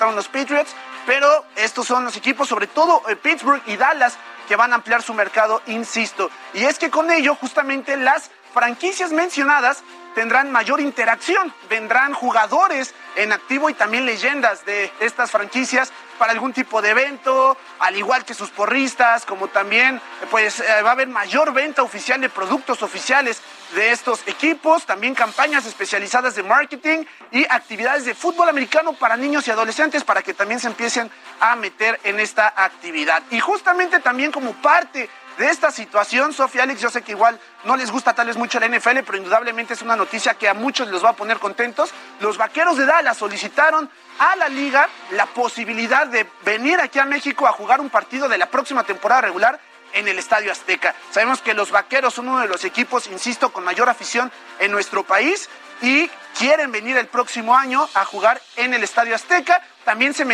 host. 0.00 0.16
los 0.16 0.28
Patriots, 0.28 0.74
pero 1.06 1.44
estos 1.56 1.86
son 1.86 2.04
los 2.04 2.16
equipos, 2.16 2.48
sobre 2.48 2.66
todo 2.66 3.02
eh, 3.08 3.16
Pittsburgh 3.16 3.62
y 3.66 3.76
Dallas, 3.76 4.18
que 4.46 4.56
van 4.56 4.72
a 4.72 4.76
ampliar 4.76 5.02
su 5.02 5.14
mercado, 5.14 5.62
insisto. 5.66 6.30
Y 6.54 6.64
es 6.64 6.78
que 6.78 6.90
con 6.90 7.10
ello, 7.10 7.34
justamente 7.34 7.96
las 7.96 8.30
franquicias 8.52 9.12
mencionadas 9.12 9.82
tendrán 10.14 10.50
mayor 10.50 10.80
interacción, 10.80 11.52
vendrán 11.68 12.12
jugadores 12.12 12.94
en 13.14 13.32
activo 13.32 13.70
y 13.70 13.74
también 13.74 14.04
leyendas 14.04 14.64
de 14.64 14.90
estas 15.00 15.30
franquicias 15.30 15.92
para 16.18 16.32
algún 16.32 16.52
tipo 16.52 16.82
de 16.82 16.90
evento, 16.90 17.56
al 17.78 17.96
igual 17.96 18.24
que 18.24 18.34
sus 18.34 18.50
porristas, 18.50 19.24
como 19.24 19.48
también 19.48 20.00
pues 20.30 20.58
eh, 20.60 20.82
va 20.82 20.90
a 20.90 20.92
haber 20.92 21.08
mayor 21.08 21.52
venta 21.52 21.82
oficial 21.82 22.20
de 22.20 22.28
productos 22.28 22.82
oficiales 22.82 23.40
de 23.74 23.92
estos 23.92 24.20
equipos, 24.26 24.86
también 24.86 25.14
campañas 25.14 25.66
especializadas 25.66 26.34
de 26.34 26.42
marketing 26.42 27.04
y 27.30 27.44
actividades 27.44 28.04
de 28.04 28.14
fútbol 28.14 28.48
americano 28.48 28.92
para 28.94 29.16
niños 29.16 29.46
y 29.46 29.50
adolescentes 29.50 30.04
para 30.04 30.22
que 30.22 30.34
también 30.34 30.60
se 30.60 30.68
empiecen 30.68 31.10
a 31.40 31.56
meter 31.56 32.00
en 32.04 32.20
esta 32.20 32.52
actividad. 32.56 33.22
Y 33.30 33.40
justamente 33.40 34.00
también 34.00 34.32
como 34.32 34.52
parte 34.54 35.08
de 35.38 35.50
esta 35.50 35.70
situación, 35.70 36.32
Sofía 36.32 36.64
Alex, 36.64 36.80
yo 36.80 36.90
sé 36.90 37.02
que 37.02 37.12
igual 37.12 37.38
no 37.64 37.76
les 37.76 37.92
gusta 37.92 38.12
tal 38.12 38.26
vez 38.26 38.36
mucho 38.36 38.58
la 38.58 38.68
NFL, 38.68 38.98
pero 39.06 39.18
indudablemente 39.18 39.74
es 39.74 39.82
una 39.82 39.94
noticia 39.94 40.34
que 40.34 40.48
a 40.48 40.54
muchos 40.54 40.88
les 40.88 41.02
va 41.02 41.10
a 41.10 41.16
poner 41.16 41.38
contentos. 41.38 41.90
Los 42.20 42.36
vaqueros 42.36 42.76
de 42.76 42.86
Dallas 42.86 43.16
solicitaron 43.16 43.88
a 44.18 44.34
la 44.34 44.48
liga 44.48 44.88
la 45.12 45.26
posibilidad 45.26 46.08
de 46.08 46.26
venir 46.44 46.80
aquí 46.80 46.98
a 46.98 47.04
México 47.04 47.46
a 47.46 47.52
jugar 47.52 47.80
un 47.80 47.88
partido 47.88 48.28
de 48.28 48.36
la 48.36 48.46
próxima 48.46 48.82
temporada 48.82 49.20
regular 49.22 49.60
en 49.92 50.08
el 50.08 50.18
Estadio 50.18 50.52
Azteca. 50.52 50.94
Sabemos 51.10 51.42
que 51.42 51.54
los 51.54 51.70
Vaqueros 51.70 52.14
son 52.14 52.28
uno 52.28 52.40
de 52.40 52.48
los 52.48 52.64
equipos, 52.64 53.06
insisto, 53.08 53.50
con 53.50 53.64
mayor 53.64 53.88
afición 53.88 54.30
en 54.58 54.70
nuestro 54.70 55.04
país 55.04 55.48
y 55.82 56.10
quieren 56.38 56.72
venir 56.72 56.96
el 56.96 57.06
próximo 57.06 57.56
año 57.56 57.88
a 57.94 58.04
jugar 58.04 58.40
en 58.56 58.74
el 58.74 58.82
Estadio 58.82 59.14
Azteca. 59.14 59.62
También 59.84 60.14
se, 60.14 60.24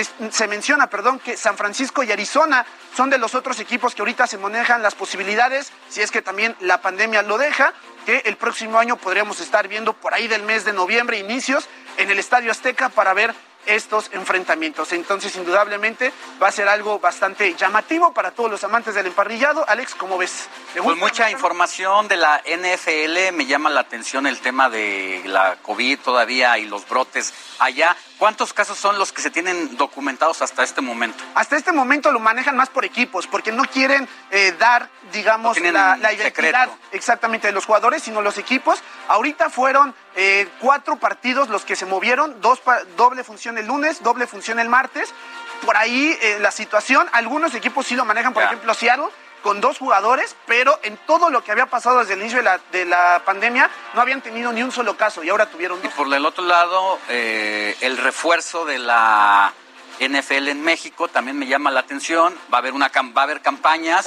menciona, 0.48 0.88
perdón, 0.88 1.18
que 1.18 1.36
San 1.36 1.56
Francisco 1.56 2.02
y 2.02 2.10
Arizona 2.10 2.64
son 2.96 3.10
de 3.10 3.18
los 3.18 3.34
otros 3.34 3.60
equipos 3.60 3.94
que 3.94 4.02
ahorita 4.02 4.26
se 4.26 4.38
manejan 4.38 4.82
las 4.82 4.94
posibilidades, 4.94 5.72
si 5.88 6.00
es 6.00 6.10
que 6.10 6.22
también 6.22 6.56
la 6.60 6.80
pandemia 6.80 7.22
lo 7.22 7.38
deja, 7.38 7.72
que 8.04 8.22
el 8.24 8.36
próximo 8.36 8.78
año 8.78 8.96
podríamos 8.96 9.40
estar 9.40 9.68
viendo 9.68 9.92
por 9.92 10.12
ahí 10.12 10.28
del 10.28 10.42
mes 10.42 10.64
de 10.64 10.72
noviembre, 10.72 11.18
inicios, 11.18 11.68
en 11.96 12.10
el 12.10 12.18
Estadio 12.18 12.50
Azteca 12.50 12.88
para 12.88 13.14
ver 13.14 13.34
estos 13.66 14.10
enfrentamientos. 14.12 14.92
Entonces, 14.92 15.34
indudablemente, 15.36 16.12
va 16.42 16.48
a 16.48 16.52
ser 16.52 16.68
algo 16.68 16.98
bastante 16.98 17.54
llamativo 17.54 18.12
para 18.12 18.30
todos 18.32 18.50
los 18.50 18.64
amantes 18.64 18.94
del 18.94 19.06
emparrillado. 19.06 19.64
Alex, 19.68 19.94
¿cómo 19.94 20.18
ves? 20.18 20.48
Pues 20.80 20.96
mucha 20.96 21.30
información 21.30 22.08
de 22.08 22.16
la 22.16 22.42
NFL, 22.44 23.34
me 23.34 23.46
llama 23.46 23.70
la 23.70 23.80
atención 23.80 24.26
el 24.26 24.40
tema 24.40 24.68
de 24.68 25.22
la 25.26 25.56
COVID 25.62 25.98
todavía 26.00 26.58
y 26.58 26.66
los 26.66 26.88
brotes 26.88 27.32
allá. 27.58 27.96
¿Cuántos 28.18 28.52
casos 28.52 28.78
son 28.78 28.98
los 28.98 29.12
que 29.12 29.22
se 29.22 29.30
tienen 29.30 29.76
documentados 29.76 30.40
hasta 30.40 30.62
este 30.62 30.80
momento? 30.80 31.22
Hasta 31.34 31.56
este 31.56 31.72
momento 31.72 32.12
lo 32.12 32.20
manejan 32.20 32.56
más 32.56 32.70
por 32.70 32.84
equipos, 32.84 33.26
porque 33.26 33.52
no 33.52 33.64
quieren 33.64 34.08
eh, 34.30 34.54
dar, 34.58 34.88
digamos, 35.12 35.60
la, 35.60 35.96
la 35.96 36.12
identidad 36.12 36.70
exactamente 36.92 37.48
de 37.48 37.52
los 37.52 37.66
jugadores, 37.66 38.02
sino 38.02 38.22
los 38.22 38.38
equipos. 38.38 38.80
Ahorita 39.08 39.50
fueron 39.50 39.94
eh, 40.16 40.48
cuatro 40.60 40.96
partidos 40.96 41.48
los 41.48 41.64
que 41.64 41.76
se 41.76 41.86
movieron, 41.86 42.40
dos 42.40 42.60
doble 42.96 43.24
función 43.24 43.58
el 43.58 43.66
lunes, 43.66 44.02
doble 44.02 44.26
función 44.26 44.58
el 44.58 44.68
martes. 44.68 45.12
Por 45.64 45.76
ahí 45.76 46.16
eh, 46.20 46.38
la 46.40 46.50
situación, 46.50 47.08
algunos 47.12 47.54
equipos 47.54 47.86
sí 47.86 47.96
lo 47.96 48.04
manejan, 48.04 48.32
por 48.32 48.42
ejemplo, 48.42 48.74
Seattle 48.74 49.08
con 49.44 49.60
dos 49.60 49.76
jugadores, 49.76 50.34
pero 50.46 50.80
en 50.82 50.96
todo 51.06 51.28
lo 51.28 51.44
que 51.44 51.52
había 51.52 51.66
pasado 51.66 51.98
desde 51.98 52.14
el 52.14 52.20
inicio 52.20 52.38
de 52.38 52.44
la, 52.44 52.60
de 52.72 52.86
la 52.86 53.22
pandemia 53.26 53.68
no 53.92 54.00
habían 54.00 54.22
tenido 54.22 54.50
ni 54.52 54.62
un 54.62 54.72
solo 54.72 54.96
caso 54.96 55.22
y 55.22 55.28
ahora 55.28 55.50
tuvieron 55.50 55.82
dos. 55.82 55.92
Y 55.92 55.94
por 55.94 56.12
el 56.12 56.24
otro 56.24 56.44
lado, 56.44 56.98
eh, 57.10 57.76
el 57.82 57.98
refuerzo 57.98 58.64
de 58.64 58.78
la 58.78 59.52
NFL 60.00 60.48
en 60.48 60.62
México 60.62 61.08
también 61.08 61.38
me 61.38 61.46
llama 61.46 61.70
la 61.70 61.80
atención. 61.80 62.34
Va 62.52 62.58
a 62.58 62.60
haber 62.60 62.72
una 62.72 62.88
va 62.88 63.20
a 63.20 63.24
haber 63.24 63.42
campañas 63.42 64.06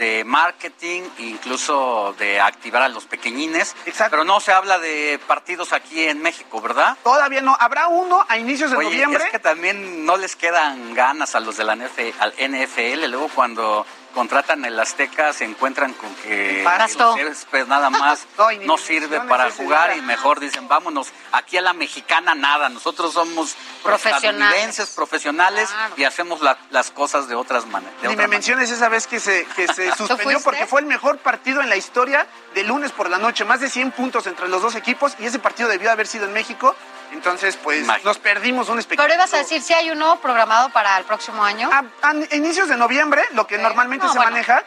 de 0.00 0.24
marketing, 0.24 1.02
incluso 1.18 2.14
de 2.18 2.40
activar 2.40 2.82
a 2.82 2.88
los 2.88 3.04
pequeñines. 3.04 3.76
Exacto. 3.84 4.12
Pero 4.12 4.24
no 4.24 4.40
se 4.40 4.50
habla 4.50 4.78
de 4.78 5.20
partidos 5.26 5.74
aquí 5.74 6.04
en 6.04 6.22
México, 6.22 6.60
¿verdad? 6.60 6.96
Todavía 7.04 7.42
no. 7.42 7.54
Habrá 7.60 7.86
uno 7.88 8.24
a 8.26 8.38
inicios 8.38 8.70
de 8.70 8.78
Oye, 8.78 8.88
noviembre. 8.88 9.24
Es 9.24 9.30
que 9.30 9.38
también 9.38 10.06
no 10.06 10.16
les 10.16 10.36
quedan 10.36 10.94
ganas 10.94 11.34
a 11.34 11.40
los 11.40 11.58
de 11.58 11.64
la 11.64 11.76
NFL. 11.76 13.06
Luego 13.08 13.28
cuando 13.34 13.84
contratan 14.14 14.64
el 14.64 14.78
Azteca 14.78 15.32
se 15.32 15.44
encuentran 15.44 15.92
con 15.94 16.14
que 16.16 16.64
pues 17.50 17.66
nada 17.68 17.90
más 17.90 18.26
no, 18.64 18.78
sirve 18.78 19.20
para 19.22 19.50
jugar 19.50 19.96
y 19.96 20.02
mejor 20.02 20.40
dicen 20.40 20.68
vámonos 20.68 21.08
aquí 21.32 21.56
a 21.56 21.62
la 21.62 21.72
mexicana 21.72 22.34
nada 22.34 22.68
nosotros 22.68 23.12
somos 23.14 23.56
profesionales 23.82 24.92
profesionales 24.94 25.68
y 25.96 26.04
hacemos 26.04 26.40
las 26.70 26.90
cosas 26.90 27.28
de 27.28 27.34
otras 27.34 27.66
maneras 27.66 27.94
ni 28.02 28.16
me 28.16 28.28
menciones 28.28 28.70
esa 28.70 28.88
vez 28.88 29.06
que 29.06 29.20
se 29.20 29.46
que 29.56 29.66
se 29.72 29.92
suspendió 29.96 30.40
porque 30.40 30.66
fue 30.66 30.80
el 30.80 30.86
mejor 30.86 31.18
partido 31.18 31.60
en 31.60 31.68
la 31.68 31.76
historia 31.76 32.26
de 32.54 32.64
lunes 32.64 32.92
por 32.92 33.10
la 33.10 33.18
noche. 33.18 33.44
Más 33.44 33.60
de 33.60 33.70
100 33.70 33.92
puntos 33.92 34.26
entre 34.26 34.48
los 34.48 34.62
dos 34.62 34.74
equipos 34.74 35.14
y 35.18 35.26
ese 35.26 35.38
partido 35.38 35.68
debió 35.68 35.90
haber 35.90 36.06
sido 36.06 36.24
en 36.24 36.32
México 36.32 36.74
entonces, 37.12 37.56
pues 37.56 37.86
nos 38.04 38.18
perdimos 38.18 38.68
un 38.68 38.78
espectáculo. 38.78 39.08
Pero 39.08 39.20
ibas 39.20 39.34
a 39.34 39.38
decir 39.38 39.62
si 39.62 39.72
hay 39.72 39.90
uno 39.90 40.20
programado 40.20 40.70
para 40.70 40.98
el 40.98 41.04
próximo 41.04 41.42
año. 41.42 41.70
A, 41.72 42.14
inicios 42.32 42.68
de 42.68 42.76
noviembre, 42.76 43.22
lo 43.32 43.46
que 43.46 43.58
normalmente 43.58 44.08
se 44.08 44.18
maneja. 44.18 44.64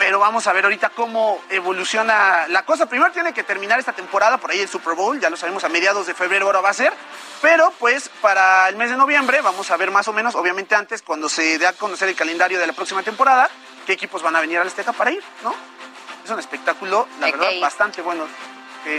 Pero 0.00 0.18
vamos 0.18 0.48
a 0.48 0.52
ver 0.52 0.64
ahorita 0.64 0.88
cómo 0.90 1.40
evoluciona 1.48 2.48
la 2.48 2.64
cosa. 2.64 2.86
Primero 2.86 3.12
tiene 3.12 3.32
que 3.32 3.44
terminar 3.44 3.78
esta 3.78 3.92
temporada, 3.92 4.38
por 4.38 4.50
ahí 4.50 4.60
el 4.60 4.68
Super 4.68 4.94
Bowl, 4.94 5.20
ya 5.20 5.30
lo 5.30 5.36
sabemos, 5.36 5.62
a 5.62 5.68
mediados 5.68 6.08
de 6.08 6.14
febrero 6.14 6.46
ahora 6.46 6.60
va 6.60 6.70
a 6.70 6.74
ser. 6.74 6.92
Pero 7.40 7.72
pues 7.78 8.10
para 8.20 8.68
el 8.68 8.74
mes 8.74 8.90
de 8.90 8.96
noviembre 8.96 9.40
vamos 9.42 9.70
a 9.70 9.76
ver 9.76 9.92
más 9.92 10.08
o 10.08 10.12
menos, 10.12 10.34
obviamente 10.34 10.74
antes, 10.74 11.02
cuando 11.02 11.28
se 11.28 11.58
dé 11.58 11.68
a 11.68 11.72
conocer 11.72 12.08
el 12.08 12.16
calendario 12.16 12.58
de 12.58 12.66
la 12.66 12.72
próxima 12.72 13.04
temporada, 13.04 13.48
qué 13.86 13.92
equipos 13.92 14.22
van 14.22 14.34
a 14.34 14.40
venir 14.40 14.58
al 14.58 14.66
Azteca 14.66 14.92
para 14.92 15.12
ir, 15.12 15.22
¿no? 15.44 15.54
Es 16.24 16.30
un 16.30 16.40
espectáculo, 16.40 17.06
la 17.20 17.30
verdad, 17.30 17.50
bastante 17.60 18.02
bueno 18.02 18.26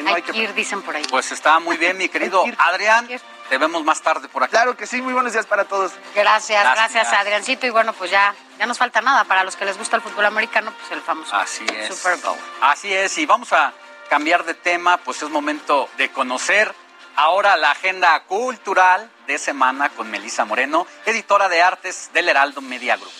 no 0.03 0.13
hay, 0.13 0.21
que, 0.21 0.37
ir, 0.37 0.53
dicen 0.53 0.81
por 0.81 0.95
ahí. 0.95 1.03
Pues 1.09 1.31
está 1.31 1.59
muy 1.59 1.77
bien, 1.77 1.97
mi 1.97 2.09
querido 2.09 2.43
Adrián. 2.57 3.07
Te 3.49 3.57
vemos 3.57 3.83
más 3.83 4.01
tarde 4.01 4.29
por 4.29 4.43
aquí. 4.43 4.51
Claro 4.51 4.77
que 4.77 4.87
sí, 4.87 5.01
muy 5.01 5.13
buenos 5.13 5.33
días 5.33 5.45
para 5.45 5.65
todos. 5.65 5.91
Gracias, 6.15 6.63
gracias, 6.63 6.93
Gracias. 6.93 7.13
Adriancito. 7.13 7.67
Y 7.67 7.69
bueno, 7.69 7.91
pues 7.93 8.09
ya, 8.09 8.33
ya 8.57 8.65
nos 8.65 8.77
falta 8.77 9.01
nada. 9.01 9.25
Para 9.25 9.43
los 9.43 9.55
que 9.55 9.65
les 9.65 9.77
gusta 9.77 9.97
el 9.97 10.01
fútbol 10.01 10.25
americano, 10.25 10.73
pues 10.79 10.91
el 10.91 11.01
famoso 11.01 11.35
Así 11.35 11.65
es. 11.75 11.93
Super 11.93 12.17
Bowl. 12.17 12.37
Así 12.61 12.93
es, 12.93 13.17
y 13.17 13.25
vamos 13.25 13.51
a 13.51 13.73
cambiar 14.09 14.45
de 14.45 14.53
tema, 14.53 14.97
pues 14.97 15.21
es 15.21 15.29
momento 15.29 15.89
de 15.97 16.09
conocer 16.11 16.73
ahora 17.15 17.57
la 17.57 17.71
agenda 17.71 18.19
cultural 18.23 19.09
de 19.27 19.37
semana 19.37 19.89
con 19.89 20.09
Melisa 20.09 20.45
Moreno, 20.45 20.87
editora 21.05 21.49
de 21.49 21.61
artes 21.61 22.09
del 22.13 22.29
Heraldo 22.29 22.61
Media 22.61 22.97
Group. 22.97 23.11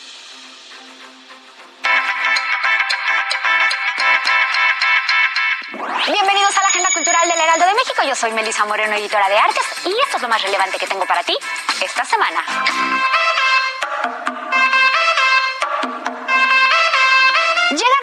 Bienvenidos 6.07 6.57
a 6.57 6.61
la 6.63 6.67
Agenda 6.69 6.89
Cultural 6.91 7.29
del 7.29 7.39
Heraldo 7.39 7.65
de 7.67 7.73
México. 7.75 8.01
Yo 8.03 8.15
soy 8.15 8.31
Melisa 8.31 8.65
Moreno, 8.65 8.95
editora 8.95 9.29
de 9.29 9.37
artes, 9.37 9.63
y 9.85 9.95
esto 10.03 10.17
es 10.17 10.21
lo 10.23 10.29
más 10.29 10.41
relevante 10.41 10.79
que 10.79 10.87
tengo 10.87 11.05
para 11.05 11.23
ti 11.23 11.37
esta 11.79 12.03
semana. 12.03 12.43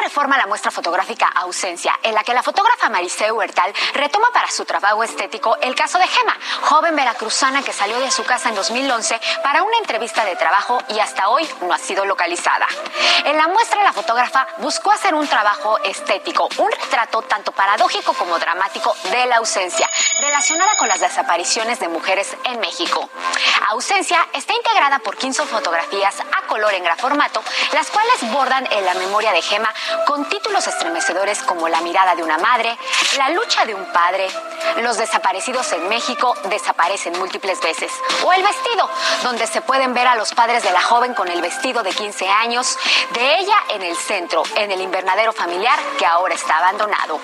Llega 0.09 0.14
Reforma 0.14 0.36
a 0.36 0.39
la 0.39 0.47
muestra 0.47 0.70
fotográfica 0.70 1.26
Ausencia, 1.26 1.93
en 2.02 2.14
la 2.14 2.24
que 2.24 2.32
la 2.32 2.43
fotógrafa 2.43 2.89
Maricé 2.89 3.30
Huertal 3.30 3.74
retoma 3.93 4.28
para 4.32 4.51
su 4.51 4.64
trabajo 4.64 5.05
estético 5.05 5.59
el 5.60 5.74
caso 5.74 5.98
de 5.98 6.06
Gema, 6.09 6.35
joven 6.62 6.97
veracruzana 6.97 7.62
que 7.62 7.74
salió 7.74 8.01
de 8.01 8.10
su 8.10 8.24
casa 8.24 8.48
en 8.48 8.55
2011 8.55 9.20
para 9.43 9.62
una 9.62 9.76
entrevista 9.76 10.24
de 10.24 10.35
trabajo 10.36 10.78
y 10.89 10.98
hasta 10.98 11.28
hoy 11.28 11.47
no 11.60 11.74
ha 11.74 11.78
sido 11.78 12.06
localizada. 12.06 12.66
En 13.26 13.36
la 13.36 13.48
muestra, 13.48 13.82
la 13.82 13.93
fotógrafa 13.93 14.47
buscó 14.59 14.90
hacer 14.90 15.14
un 15.14 15.28
trabajo 15.28 15.78
estético, 15.85 16.48
un 16.56 16.72
retrato 16.72 17.20
tanto 17.22 17.52
paradójico 17.52 18.14
como 18.14 18.39
dramático 18.39 18.97
de 19.10 19.26
la 19.26 19.36
ausencia, 19.36 19.89
relacionada 20.20 20.76
con 20.78 20.89
las 20.89 21.01
desapariciones 21.01 21.80
de 21.80 21.89
mujeres 21.89 22.35
en 22.44 22.60
México. 22.60 23.10
Ausencia 23.68 24.26
está 24.32 24.55
integrada 24.55 25.01
por 25.01 25.18
15 25.18 25.44
fotografías 25.44 26.14
a 26.20 26.47
color 26.47 26.72
en 26.72 26.85
gran 26.85 26.97
formato, 26.97 27.43
las 27.74 27.90
cuales 27.90 28.32
bordan 28.32 28.66
en 28.72 28.86
la 28.86 28.94
memoria 28.94 29.32
de 29.32 29.43
Gema 29.43 29.72
con 30.07 30.29
títulos 30.29 30.66
estremecedores 30.66 31.43
como 31.43 31.69
La 31.69 31.81
mirada 31.81 32.15
de 32.15 32.23
una 32.23 32.39
madre, 32.39 32.77
La 33.16 33.31
lucha 33.31 33.65
de 33.65 33.75
un 33.75 33.85
padre, 33.93 34.29
Los 34.83 34.99
desaparecidos 34.99 35.73
en 35.73 35.89
México 35.89 36.35
desaparecen 36.45 37.19
múltiples 37.19 37.61
veces, 37.61 37.93
o 38.25 38.33
El 38.33 38.43
vestido, 38.43 38.89
donde 39.23 39.47
se 39.47 39.61
pueden 39.61 39.95
ver 39.95 40.07
a 40.07 40.16
los 40.16 40.33
padres 40.35 40.62
de 40.62 40.70
la 40.70 40.83
joven 40.83 41.15
con 41.15 41.29
el 41.29 41.41
vestido 41.41 41.83
de 41.83 41.91
15 41.91 42.29
años, 42.29 42.79
de 43.11 43.39
ella 43.39 43.57
en 43.70 43.83
el 43.83 43.97
centro, 43.97 44.43
en 44.57 44.70
el 44.70 44.81
invernadero 44.81 45.33
familiar 45.33 45.79
que 45.99 46.07
ahora 46.07 46.35
está 46.35 46.59
abandonado. 46.59 47.20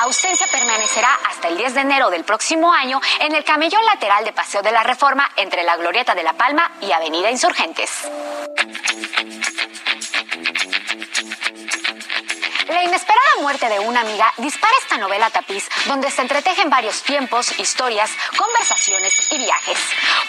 Ausencia 0.00 0.46
permanecerá 0.50 1.18
hasta 1.28 1.48
el 1.48 1.56
10 1.56 1.74
de 1.74 1.80
enero 1.80 2.10
del 2.10 2.24
próximo 2.24 2.72
año 2.72 3.00
en 3.20 3.34
el 3.34 3.44
camellón 3.44 3.84
lateral 3.86 4.24
de 4.24 4.32
Paseo 4.32 4.62
de 4.62 4.72
la 4.72 4.82
Reforma 4.82 5.30
entre 5.36 5.62
la 5.62 5.76
Glorieta 5.76 6.14
de 6.14 6.22
la 6.22 6.32
Palma 6.34 6.70
y 6.80 6.92
Avenida 6.92 7.30
Insurgentes. 7.30 7.90
La 12.68 12.82
inesperada 12.82 13.36
muerte 13.40 13.68
de 13.68 13.78
una 13.78 14.00
amiga 14.00 14.32
dispara 14.38 14.72
esta 14.80 14.96
novela 14.96 15.28
tapiz 15.28 15.68
donde 15.86 16.10
se 16.10 16.22
entretejen 16.22 16.70
varios 16.70 17.02
tiempos, 17.02 17.58
historias, 17.58 18.10
conversaciones 18.38 19.32
y 19.32 19.38
viajes. 19.38 19.78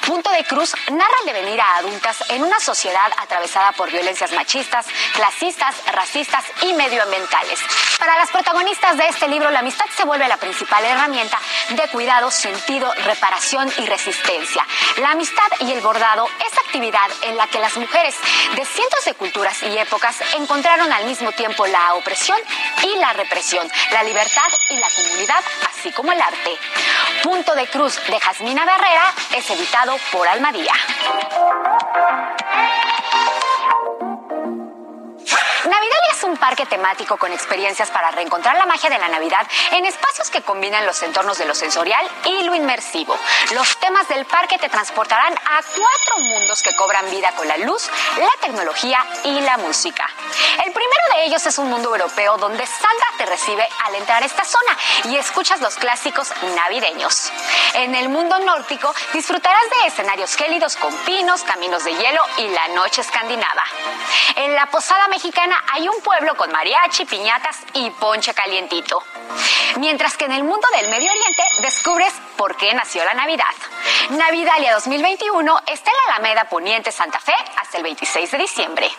Punto 0.05 0.29
de 0.31 0.43
Cruz 0.43 0.75
narra 0.91 1.15
el 1.21 1.27
devenir 1.27 1.61
a 1.61 1.77
adultas 1.77 2.17
en 2.29 2.43
una 2.43 2.59
sociedad 2.59 3.09
atravesada 3.19 3.71
por 3.71 3.89
violencias 3.89 4.33
machistas, 4.33 4.85
clasistas, 5.13 5.75
racistas 5.93 6.43
y 6.63 6.73
medioambientales. 6.73 7.59
Para 7.99 8.17
las 8.17 8.29
protagonistas 8.31 8.97
de 8.97 9.07
este 9.07 9.29
libro, 9.29 9.49
la 9.51 9.59
amistad 9.59 9.85
se 9.95 10.03
vuelve 10.03 10.27
la 10.27 10.37
principal 10.37 10.83
herramienta 10.83 11.39
de 11.69 11.87
cuidado, 11.89 12.29
sentido, 12.31 12.91
reparación 13.05 13.71
y 13.77 13.85
resistencia. 13.85 14.65
La 14.97 15.11
amistad 15.11 15.47
y 15.61 15.71
el 15.71 15.79
bordado 15.79 16.27
es 16.45 16.57
actividad 16.57 17.09
en 17.21 17.37
la 17.37 17.47
que 17.47 17.59
las 17.59 17.77
mujeres 17.77 18.15
de 18.55 18.65
cientos 18.65 19.05
de 19.05 19.13
culturas 19.13 19.63
y 19.63 19.77
épocas 19.77 20.17
encontraron 20.35 20.91
al 20.91 21.05
mismo 21.05 21.31
tiempo 21.31 21.65
la 21.65 21.93
opresión 21.93 22.24
y 22.83 22.97
la 22.97 23.13
represión, 23.13 23.69
la 23.91 24.03
libertad 24.03 24.47
y 24.69 24.77
la 24.77 24.89
comunidad, 24.89 25.43
así 25.69 25.91
como 25.91 26.11
el 26.11 26.19
arte. 26.19 26.57
Punto 27.21 27.53
de 27.53 27.67
Cruz 27.67 27.99
de 28.07 28.19
Jasmina 28.19 28.65
Barrera 28.65 29.13
es 29.35 29.49
editado 29.51 29.95
por 30.11 30.27
Almadía. 30.27 30.73
Navidalia 35.65 36.11
es 36.11 36.23
un 36.23 36.37
parque 36.37 36.65
temático 36.67 37.17
con 37.17 37.31
experiencias 37.31 37.89
para 37.89 38.11
reencontrar 38.11 38.55
la 38.55 38.67
magia 38.67 38.89
de 38.89 38.99
la 38.99 39.07
Navidad 39.07 39.47
en 39.71 39.85
espacios 39.85 40.29
que 40.29 40.41
combinan 40.41 40.85
los 40.85 41.01
entornos 41.01 41.39
de 41.39 41.45
lo 41.45 41.55
sensorial 41.55 42.07
y 42.25 42.43
lo 42.43 42.53
inmersivo. 42.53 43.17
Los 43.53 43.77
temas 43.79 44.07
del 44.07 44.25
parque 44.25 44.59
te 44.59 44.69
transportarán 44.69 45.33
a 45.33 45.61
cuatro 45.63 46.19
mundos 46.19 46.61
que 46.61 46.75
cobran 46.75 47.09
vida 47.09 47.31
con 47.31 47.47
la 47.47 47.57
luz, 47.57 47.89
la 48.17 48.29
tecnología 48.41 49.03
y 49.23 49.41
la 49.41 49.57
música. 49.57 50.07
El 50.63 50.71
primero 50.71 50.84
ellos 51.23 51.45
es 51.45 51.57
un 51.57 51.69
mundo 51.69 51.89
europeo 51.89 52.37
donde 52.37 52.65
Sandra 52.65 53.07
te 53.17 53.25
recibe 53.25 53.67
al 53.85 53.95
entrar 53.95 54.21
a 54.21 54.25
esta 54.25 54.43
zona 54.43 54.77
y 55.05 55.15
escuchas 55.15 55.61
los 55.61 55.75
clásicos 55.75 56.31
navideños. 56.55 57.31
En 57.75 57.95
el 57.95 58.09
mundo 58.09 58.37
nórdico 58.39 58.93
disfrutarás 59.13 59.63
de 59.69 59.87
escenarios 59.87 60.35
gélidos 60.35 60.75
con 60.75 60.95
pinos, 60.99 61.43
caminos 61.43 61.83
de 61.83 61.95
hielo 61.95 62.21
y 62.37 62.47
la 62.49 62.67
noche 62.69 63.01
escandinava. 63.01 63.63
En 64.35 64.53
la 64.55 64.65
posada 64.67 65.07
mexicana 65.07 65.63
hay 65.71 65.87
un 65.87 66.01
pueblo 66.01 66.35
con 66.35 66.51
mariachi, 66.51 67.05
piñatas 67.05 67.59
y 67.73 67.89
ponche 67.91 68.33
calientito. 68.33 69.01
Mientras 69.77 70.17
que 70.17 70.25
en 70.25 70.31
el 70.31 70.43
mundo 70.43 70.67
del 70.75 70.89
Medio 70.89 71.11
Oriente 71.11 71.43
descubres 71.61 72.13
por 72.37 72.55
qué 72.55 72.73
nació 72.73 73.03
la 73.05 73.13
Navidad. 73.13 73.45
Navidalia 74.09 74.73
2021 74.73 75.61
está 75.67 75.91
en 75.91 75.97
la 75.97 76.15
Alameda 76.15 76.49
Poniente 76.49 76.91
Santa 76.91 77.19
Fe 77.19 77.35
hasta 77.57 77.77
el 77.77 77.83
26 77.83 78.31
de 78.31 78.37
diciembre. 78.37 78.91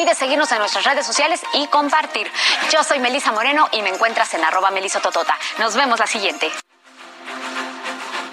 Olvides 0.00 0.16
seguirnos 0.16 0.50
en 0.52 0.58
nuestras 0.58 0.84
redes 0.84 1.04
sociales 1.04 1.42
y 1.52 1.66
compartir. 1.66 2.30
Yo 2.72 2.82
soy 2.82 3.00
Melisa 3.00 3.32
Moreno 3.32 3.68
y 3.72 3.82
me 3.82 3.90
encuentras 3.90 4.32
en 4.32 4.42
arroba 4.42 4.70
melisototota. 4.70 5.36
Nos 5.58 5.76
vemos 5.76 5.98
la 5.98 6.06
siguiente. 6.06 6.50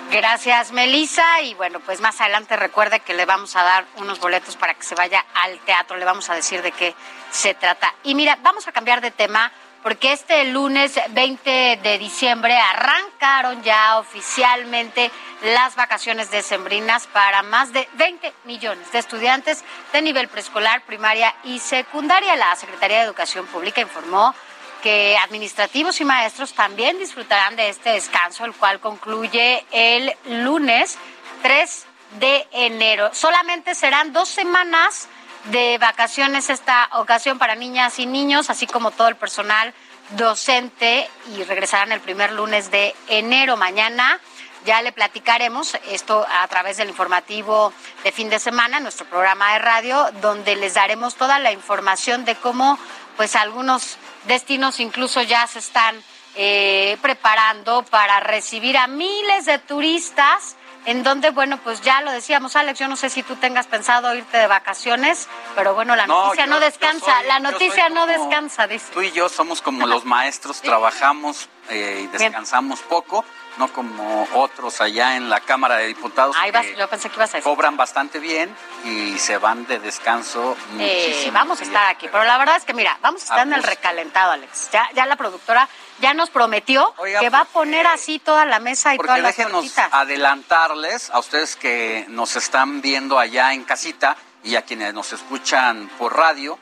Gracias, 0.10 0.72
Melissa. 0.72 1.42
Y 1.42 1.56
bueno, 1.56 1.82
pues 1.82 2.00
más 2.00 2.22
adelante 2.22 2.56
recuerde 2.56 3.02
que 3.02 3.14
le 3.14 3.26
vamos 3.26 3.58
a 3.58 3.64
dar 3.64 3.86
unos 3.98 4.22
boletos 4.22 4.56
para 4.56 4.76
que 4.76 4.84
se 4.84 4.96
vaya 4.96 5.26
al 5.34 5.60
teatro. 5.60 5.98
Le 5.98 6.06
vamos 6.06 6.30
a 6.30 6.36
decir 6.36 6.62
de 6.62 6.72
qué 6.72 6.96
se 7.32 7.54
trata. 7.54 7.94
Y 8.04 8.16
mira, 8.16 8.38
vamos 8.42 8.66
a 8.70 8.72
cambiar 8.72 9.02
de 9.02 9.12
tema 9.12 9.52
porque 9.88 10.12
este 10.12 10.44
lunes 10.44 11.00
20 11.12 11.80
de 11.82 11.98
diciembre 11.98 12.54
arrancaron 12.58 13.64
ya 13.64 14.00
oficialmente 14.00 15.10
las 15.44 15.78
vacaciones 15.78 16.30
decembrinas 16.30 17.08
para 17.08 17.42
más 17.42 17.72
de 17.72 17.88
20 17.94 18.34
millones 18.44 18.92
de 18.92 19.00
estudiantes 19.00 19.64
de 19.94 20.02
nivel 20.02 20.28
preescolar, 20.28 20.82
primaria 20.82 21.34
y 21.46 21.60
secundaria. 21.60 22.36
La 22.36 22.54
Secretaría 22.58 22.98
de 22.98 23.06
Educación 23.06 23.46
Pública 23.46 23.80
informó 23.80 24.36
que 24.84 25.18
administrativos 25.24 26.02
y 26.02 26.04
maestros 26.04 26.52
también 26.52 27.00
disfrutarán 27.00 27.56
de 27.56 27.70
este 27.70 27.92
descanso, 27.92 28.44
el 28.44 28.54
cual 28.56 28.82
concluye 28.82 29.66
el 29.72 30.14
lunes 30.44 30.98
3 31.44 31.86
de 32.20 32.46
enero. 32.52 33.12
Solamente 33.14 33.74
serán 33.74 34.12
dos 34.12 34.28
semanas 34.28 35.08
de 35.52 35.78
vacaciones 35.78 36.50
esta 36.50 36.90
ocasión 36.94 37.40
para 37.40 37.56
niñas 37.56 38.00
y 38.00 38.06
niños, 38.06 38.50
así 38.50 38.68
como 38.68 38.92
todo 38.92 39.08
el 39.08 39.16
personal 39.16 39.74
docente, 40.12 41.10
y 41.36 41.44
regresarán 41.44 41.92
el 41.92 42.02
primer 42.02 42.32
lunes 42.32 42.72
de 42.72 42.94
enero. 43.08 43.58
Mañana 43.58 44.20
ya 44.66 44.82
le 44.82 44.92
platicaremos 44.92 45.78
esto 45.90 46.28
a 46.30 46.46
través 46.48 46.78
del 46.78 46.90
informativo 46.90 47.72
de 48.04 48.12
fin 48.12 48.30
de 48.30 48.40
semana, 48.40 48.82
nuestro 48.82 49.06
programa 49.06 49.54
de 49.54 49.60
radio, 49.60 50.12
donde 50.22 50.58
les 50.58 50.74
daremos 50.74 51.16
toda 51.16 51.40
la 51.40 51.54
información 51.54 52.26
de 52.26 52.36
cómo 52.36 52.78
pues 53.16 53.36
algunos 53.36 53.98
destinos 54.26 54.82
incluso 54.82 55.22
ya 55.22 55.48
se 55.48 55.60
están 55.60 55.96
eh, 56.36 56.98
preparando 57.02 57.84
para 57.84 58.20
recibir 58.20 58.78
a 58.78 58.88
miles 58.88 59.46
de 59.46 59.58
turistas 59.60 60.57
en 60.88 61.04
donde, 61.04 61.30
bueno, 61.32 61.60
pues 61.64 61.82
ya 61.82 62.00
lo 62.02 62.12
decíamos, 62.12 62.56
Alex, 62.56 62.80
yo 62.80 62.88
no 62.88 62.96
sé 62.96 63.10
si 63.10 63.22
tú 63.22 63.36
tengas 63.36 63.68
pensado 63.68 64.16
irte 64.16 64.38
de 64.38 64.48
vacaciones, 64.48 65.28
pero 65.54 65.76
bueno, 65.76 65.96
la 65.98 66.08
No, 66.08 66.24
noticia 66.26 66.46
yo- 66.46 66.52
no 66.52 66.60
descansa, 66.62 67.06
soy- 67.20 67.28
la 67.28 67.40
noticia 67.40 67.90
no 67.90 68.08
descansa, 68.08 68.68
dice. 68.68 68.88
Tú 68.94 69.02
y 69.02 69.12
yo 69.12 69.28
somos 69.28 69.62
como 69.62 69.86
los 69.86 70.06
maestros, 70.06 70.62
trabajamos 70.62 71.50
eh, 71.70 72.04
y 72.06 72.08
descansamos 72.08 72.80
poco, 72.80 73.26
no 73.58 73.68
como 73.74 74.26
otros 74.36 74.80
allá 74.80 75.18
en 75.18 75.30
la 75.30 75.42
Cámara 75.42 75.76
de 75.76 75.88
Diputados. 75.88 76.34
Ahí 76.40 76.50
vas, 76.52 76.66
yo 76.78 76.88
pensé 76.88 77.10
que 77.10 77.16
ibas 77.18 77.34
a 77.34 77.38
decir. 77.40 77.44
Cobran 77.52 77.76
bastante 77.76 78.20
bien 78.20 78.56
y 78.86 79.18
se 79.20 79.38
van 79.38 79.68
de 79.68 79.80
descanso 79.80 80.56
Eh, 80.80 81.08
muchísimo. 81.10 81.34
vamos 81.34 81.60
a 81.60 81.64
estar 81.66 81.88
aquí, 81.90 82.08
pero 82.10 82.24
la 82.24 82.38
verdad 82.38 82.56
es 82.56 82.64
que 82.64 82.74
mira, 82.74 82.98
vamos 83.02 83.22
a 83.24 83.26
estar 83.26 83.40
en 83.46 83.52
el 83.52 83.64
recalentado, 83.64 84.32
Alex. 84.32 84.70
Ya, 84.72 84.90
ya 84.94 85.06
la 85.06 85.18
productora 85.18 85.68
ya 86.00 86.14
nos 86.14 86.30
prometió 86.30 86.94
Oiga, 86.98 87.20
que 87.20 87.30
va 87.30 87.42
a 87.42 87.46
poner 87.46 87.88
así 87.88 88.20
toda 88.20 88.46
la 88.46 88.60
mesa 88.60 88.94
y 88.94 88.98
Porque 88.98 89.08
todas 89.10 89.22
las 89.22 89.36
déjenos 89.38 89.66
adelantarles 89.92 91.10
a 91.10 91.20
ustedes 91.20 91.56
que 91.56 92.06
nos 92.10 92.36
están 92.36 92.82
viendo 92.82 93.20
allá 93.20 93.54
en 93.54 93.64
casita 93.64 94.18
y 94.44 94.56
a 94.56 94.62
quienes 94.64 94.94
nos 94.94 95.14
escuchan 95.14 95.90
por 95.98 96.16
radio, 96.16 96.58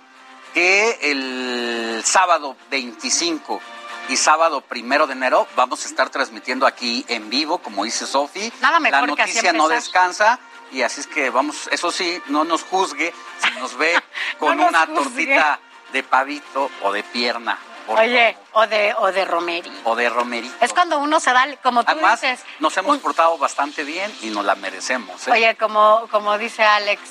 que 0.53 0.97
el 1.01 2.01
sábado 2.05 2.55
25 2.71 3.61
y 4.09 4.17
sábado 4.17 4.61
primero 4.61 5.07
de 5.07 5.13
enero 5.13 5.47
vamos 5.55 5.83
a 5.85 5.87
estar 5.89 6.09
transmitiendo 6.09 6.65
aquí 6.67 7.05
en 7.07 7.29
vivo, 7.29 7.57
como 7.57 7.83
dice 7.83 8.05
Sofi. 8.05 8.51
Nada 8.61 8.79
mejor 8.79 9.09
La 9.09 9.15
que 9.15 9.21
así 9.23 9.33
noticia 9.33 9.53
no 9.53 9.67
descansa 9.67 10.39
y 10.71 10.81
así 10.81 11.01
es 11.01 11.07
que 11.07 11.29
vamos, 11.29 11.67
eso 11.71 11.91
sí, 11.91 12.21
no 12.27 12.43
nos 12.43 12.63
juzgue 12.63 13.13
si 13.43 13.59
nos 13.59 13.75
ve 13.77 13.93
con 14.39 14.57
No 14.57 14.63
nos 14.63 14.69
una 14.69 14.85
juzgue. 14.85 15.03
tortita 15.03 15.59
de 15.91 16.03
pavito 16.03 16.69
o 16.83 16.91
de 16.91 17.03
pierna. 17.03 17.57
Por 17.85 17.99
Oye, 17.99 18.35
o 18.53 18.65
de, 18.67 18.93
o 18.97 19.11
de 19.11 19.25
romerí. 19.25 19.71
o 19.83 19.95
de 19.95 20.09
romerito. 20.09 20.55
Es 20.61 20.73
cuando 20.73 20.97
uno 20.99 21.19
se 21.19 21.31
da, 21.33 21.45
como 21.63 21.83
tú 21.83 21.91
Además, 21.91 22.21
dices, 22.21 22.41
nos 22.59 22.75
hemos 22.77 22.97
portado 22.99 23.37
bastante 23.37 23.83
bien 23.83 24.13
y 24.21 24.29
nos 24.29 24.43
la 24.45 24.55
merecemos. 24.55 25.27
¿eh? 25.27 25.31
Oye, 25.31 25.55
como, 25.55 26.07
como 26.11 26.37
dice 26.37 26.63
Alex, 26.63 27.01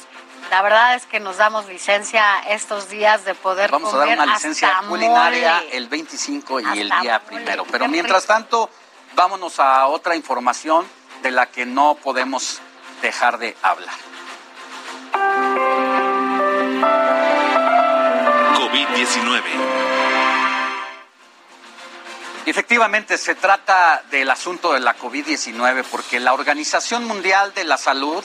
la 0.51 0.63
verdad 0.63 0.95
es 0.95 1.07
que 1.07 1.21
nos 1.21 1.37
damos 1.39 1.67
licencia 1.67 2.41
estos 2.49 2.89
días 2.89 3.25
de 3.25 3.35
poder 3.35 3.71
Vamos 3.71 3.95
a 3.95 3.97
dar 3.99 4.07
comer 4.09 4.21
una 4.23 4.35
licencia 4.35 4.69
hasta 4.69 4.89
culinaria 4.89 5.55
mole. 5.55 5.77
el 5.77 5.89
25 5.89 6.61
y 6.61 6.65
el 6.81 6.91
día 7.01 7.19
mole, 7.19 7.21
primero. 7.21 7.65
Pero 7.71 7.89
mientras 7.89 8.27
tanto, 8.27 8.69
vámonos 9.15 9.59
a 9.61 9.87
otra 9.87 10.17
información 10.17 10.87
de 11.23 11.31
la 11.31 11.47
que 11.47 11.65
no 11.67 11.95
podemos 11.95 12.61
dejar 13.01 13.39
de 13.39 13.57
hablar. 13.63 13.95
COVID-19. 18.57 19.94
Efectivamente, 22.47 23.17
se 23.17 23.35
trata 23.35 24.03
del 24.11 24.29
asunto 24.29 24.75
de 24.75 24.81
la 24.81 24.95
COVID-19 24.99 25.83
porque 25.91 26.21
la 26.21 26.35
Organización 26.35 27.07
Mundial 27.07 27.55
de 27.55 27.65
la 27.65 27.79
Salud 27.79 28.23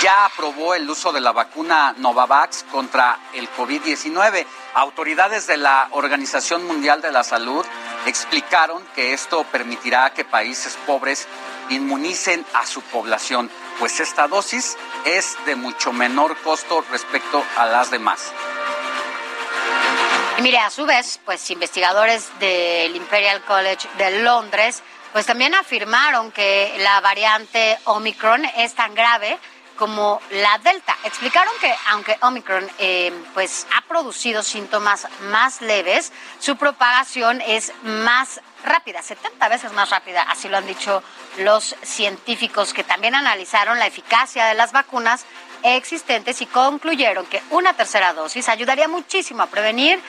ya 0.00 0.24
aprobó 0.24 0.76
el 0.76 0.88
uso 0.88 1.12
de 1.12 1.20
la 1.20 1.32
vacuna 1.32 1.92
Novavax 1.98 2.64
contra 2.70 3.18
el 3.34 3.50
COVID-19. 3.50 4.46
Autoridades 4.74 5.48
de 5.48 5.56
la 5.56 5.88
Organización 5.90 6.64
Mundial 6.64 7.02
de 7.02 7.10
la 7.10 7.24
Salud 7.24 7.66
explicaron 8.06 8.84
que 8.94 9.12
esto 9.12 9.42
permitirá 9.50 10.10
que 10.10 10.24
países 10.24 10.78
pobres 10.86 11.26
inmunicen 11.68 12.46
a 12.54 12.64
su 12.66 12.82
población, 12.82 13.50
pues 13.80 13.98
esta 13.98 14.28
dosis 14.28 14.76
es 15.04 15.36
de 15.44 15.56
mucho 15.56 15.92
menor 15.92 16.36
costo 16.36 16.84
respecto 16.92 17.44
a 17.56 17.66
las 17.66 17.90
demás. 17.90 18.32
Y 20.38 20.42
mire, 20.42 20.58
a 20.58 20.68
su 20.68 20.84
vez, 20.84 21.18
pues 21.24 21.50
investigadores 21.50 22.28
del 22.38 22.94
Imperial 22.94 23.40
College 23.42 23.88
de 23.96 24.22
Londres, 24.22 24.82
pues 25.12 25.24
también 25.24 25.54
afirmaron 25.54 26.30
que 26.30 26.74
la 26.80 27.00
variante 27.00 27.78
Omicron 27.84 28.44
es 28.56 28.74
tan 28.74 28.94
grave 28.94 29.38
como 29.76 30.20
la 30.30 30.58
Delta. 30.58 30.94
Explicaron 31.04 31.52
que 31.58 31.74
aunque 31.88 32.18
Omicron 32.20 32.68
eh, 32.78 33.12
pues 33.32 33.66
ha 33.74 33.80
producido 33.88 34.42
síntomas 34.42 35.08
más 35.30 35.62
leves, 35.62 36.12
su 36.38 36.56
propagación 36.56 37.40
es 37.40 37.72
más 37.82 38.40
rápida, 38.62 39.02
70 39.02 39.48
veces 39.48 39.72
más 39.72 39.88
rápida, 39.88 40.22
así 40.22 40.48
lo 40.48 40.58
han 40.58 40.66
dicho 40.66 41.02
los 41.38 41.76
científicos 41.82 42.74
que 42.74 42.84
también 42.84 43.14
analizaron 43.14 43.78
la 43.78 43.86
eficacia 43.86 44.46
de 44.46 44.54
las 44.54 44.72
vacunas 44.72 45.24
existentes 45.62 46.40
y 46.42 46.46
concluyeron 46.46 47.26
que 47.26 47.42
una 47.50 47.74
tercera 47.74 48.12
dosis 48.12 48.48
ayudaría 48.48 48.88
muchísimo 48.88 49.42
a 49.42 49.46
prevenir 49.46 50.00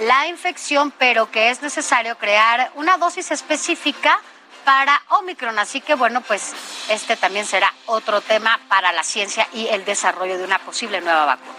la 0.00 0.26
infección, 0.26 0.92
pero 0.98 1.30
que 1.30 1.50
es 1.50 1.62
necesario 1.62 2.18
crear 2.18 2.70
una 2.74 2.96
dosis 2.98 3.30
específica 3.30 4.20
para 4.64 5.00
Omicron. 5.08 5.58
Así 5.58 5.80
que 5.80 5.94
bueno, 5.94 6.20
pues 6.20 6.54
este 6.88 7.16
también 7.16 7.46
será 7.46 7.72
otro 7.86 8.20
tema 8.20 8.60
para 8.68 8.92
la 8.92 9.04
ciencia 9.04 9.48
y 9.54 9.68
el 9.68 9.84
desarrollo 9.84 10.36
de 10.36 10.44
una 10.44 10.58
posible 10.58 11.00
nueva 11.00 11.24
vacuna. 11.24 11.54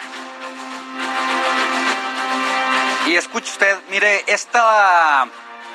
Y 3.08 3.16
escuche 3.16 3.50
usted, 3.50 3.78
mire, 3.90 4.26
esta 4.28 5.26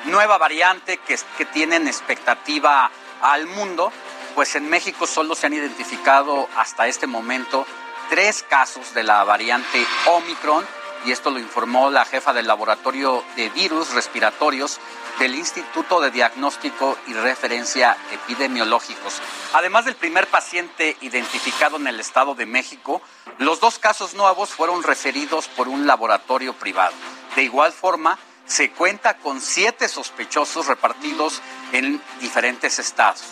nueva 0.05 0.37
variante 0.37 0.97
que, 0.97 1.17
que 1.37 1.45
tienen 1.45 1.87
expectativa 1.87 2.91
al 3.21 3.47
mundo, 3.47 3.91
pues 4.35 4.55
en 4.55 4.69
México 4.69 5.07
solo 5.07 5.35
se 5.35 5.47
han 5.47 5.53
identificado 5.53 6.47
hasta 6.55 6.87
este 6.87 7.07
momento 7.07 7.65
tres 8.09 8.43
casos 8.43 8.93
de 8.93 9.03
la 9.03 9.23
variante 9.23 9.85
Omicron, 10.07 10.65
y 11.05 11.11
esto 11.11 11.31
lo 11.31 11.39
informó 11.39 11.89
la 11.89 12.05
jefa 12.05 12.33
del 12.33 12.47
laboratorio 12.47 13.23
de 13.35 13.49
virus 13.49 13.93
respiratorios 13.93 14.79
del 15.19 15.35
Instituto 15.35 15.99
de 15.99 16.11
Diagnóstico 16.11 16.97
y 17.07 17.13
Referencia 17.13 17.97
Epidemiológicos. 18.11 19.21
Además 19.53 19.85
del 19.85 19.95
primer 19.95 20.27
paciente 20.27 20.97
identificado 21.01 21.77
en 21.77 21.87
el 21.87 21.99
Estado 21.99 22.35
de 22.35 22.45
México, 22.45 23.01
los 23.37 23.59
dos 23.59 23.79
casos 23.79 24.13
nuevos 24.13 24.49
fueron 24.49 24.81
referidos 24.81 25.47
por 25.49 25.67
un 25.67 25.85
laboratorio 25.85 26.53
privado. 26.53 26.93
De 27.35 27.43
igual 27.43 27.73
forma, 27.73 28.17
se 28.45 28.71
cuenta 28.71 29.17
con 29.17 29.41
siete 29.41 29.87
sospechosos 29.87 30.67
repartidos 30.67 31.41
en 31.71 32.01
diferentes 32.19 32.79
estados, 32.79 33.23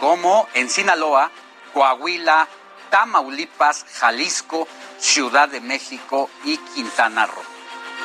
como 0.00 0.48
en 0.54 0.70
Sinaloa, 0.70 1.30
Coahuila, 1.74 2.46
Tamaulipas, 2.90 3.84
Jalisco, 3.98 4.66
Ciudad 4.98 5.48
de 5.48 5.60
México 5.60 6.30
y 6.44 6.56
Quintana 6.58 7.26
Roo. 7.26 7.42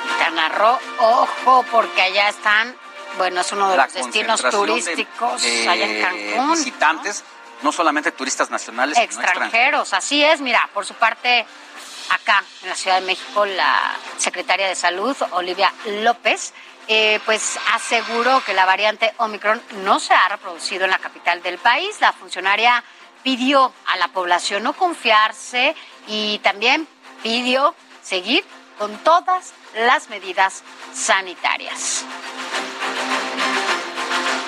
Quintana 0.08 0.50
Roo, 0.50 0.78
ojo, 1.00 1.66
porque 1.72 2.02
allá 2.02 2.30
están, 2.30 2.76
bueno, 3.18 3.42
es 3.42 3.52
uno 3.52 3.70
de 3.70 3.78
La 3.78 3.86
los 3.86 3.94
destinos 3.94 4.42
de- 4.44 4.52
turísticos 4.52 5.42
de 5.42 5.70
allá 5.70 5.86
en 5.86 6.02
Cancún. 6.36 6.52
visitantes, 6.56 7.24
¿no? 7.62 7.72
solamente 7.72 8.12
turistas 8.12 8.50
nacionales, 8.50 8.98
sino 8.98 9.22
extranjeros. 9.24 9.94
Así 9.94 10.24
es, 10.24 10.42
mira, 10.42 10.70
por 10.74 10.86
su 10.86 10.94
parte, 10.96 11.46
acá 12.10 12.44
en 12.64 12.70
la 12.70 12.76
Ciudad 12.76 13.00
de 13.00 13.06
México, 13.08 13.46
la 13.46 13.94
secretaria 14.18 14.68
de 14.68 14.76
Salud, 14.76 15.16
Olivia 15.32 15.72
López, 15.86 16.54
eh, 16.88 17.20
pues 17.26 17.58
aseguró 17.74 18.44
que 18.44 18.54
la 18.54 18.66
variante 18.66 19.14
Omicron 19.18 19.62
no 19.84 20.00
se 20.00 20.14
ha 20.14 20.28
reproducido 20.30 20.86
en 20.86 20.92
la 20.92 21.00
capital 21.00 21.42
del 21.42 21.58
país. 21.58 22.00
La 22.02 22.14
funcionaria 22.14 22.84
pidió 23.24 23.74
a 23.86 23.98
la 23.98 24.10
población 24.10 24.64
no 24.64 24.74
confiarse 24.74 25.76
y 26.08 26.40
también 26.40 26.88
pidió 27.22 27.74
seguir 28.02 28.44
con 28.78 28.98
todas 29.00 29.54
las 29.76 30.10
medidas 30.10 30.64
sanitarias. 30.94 32.04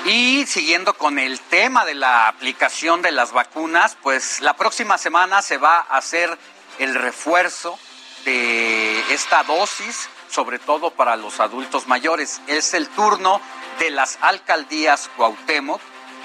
Y 0.06 0.46
siguiendo 0.46 0.94
con 0.94 1.18
el 1.18 1.40
tema 1.40 1.84
de 1.84 1.96
la 1.96 2.28
aplicación 2.28 3.02
de 3.02 3.12
las 3.12 3.32
vacunas, 3.32 3.98
pues 4.04 4.40
la 4.42 4.56
próxima 4.56 4.98
semana 4.98 5.42
se 5.42 5.58
va 5.58 5.78
a 5.78 5.98
hacer 5.98 6.38
el 6.78 6.94
refuerzo 6.94 7.80
de 8.24 9.00
esta 9.14 9.44
dosis, 9.44 10.10
sobre 10.30 10.60
todo 10.60 10.92
para 10.92 11.16
los 11.16 11.40
adultos 11.40 11.88
mayores. 11.88 12.42
Es 12.48 12.74
el 12.74 12.90
turno 12.90 13.40
de 13.80 13.90
las 13.92 14.18
alcaldías 14.22 15.10
Cuauhtémoc, 15.18 15.82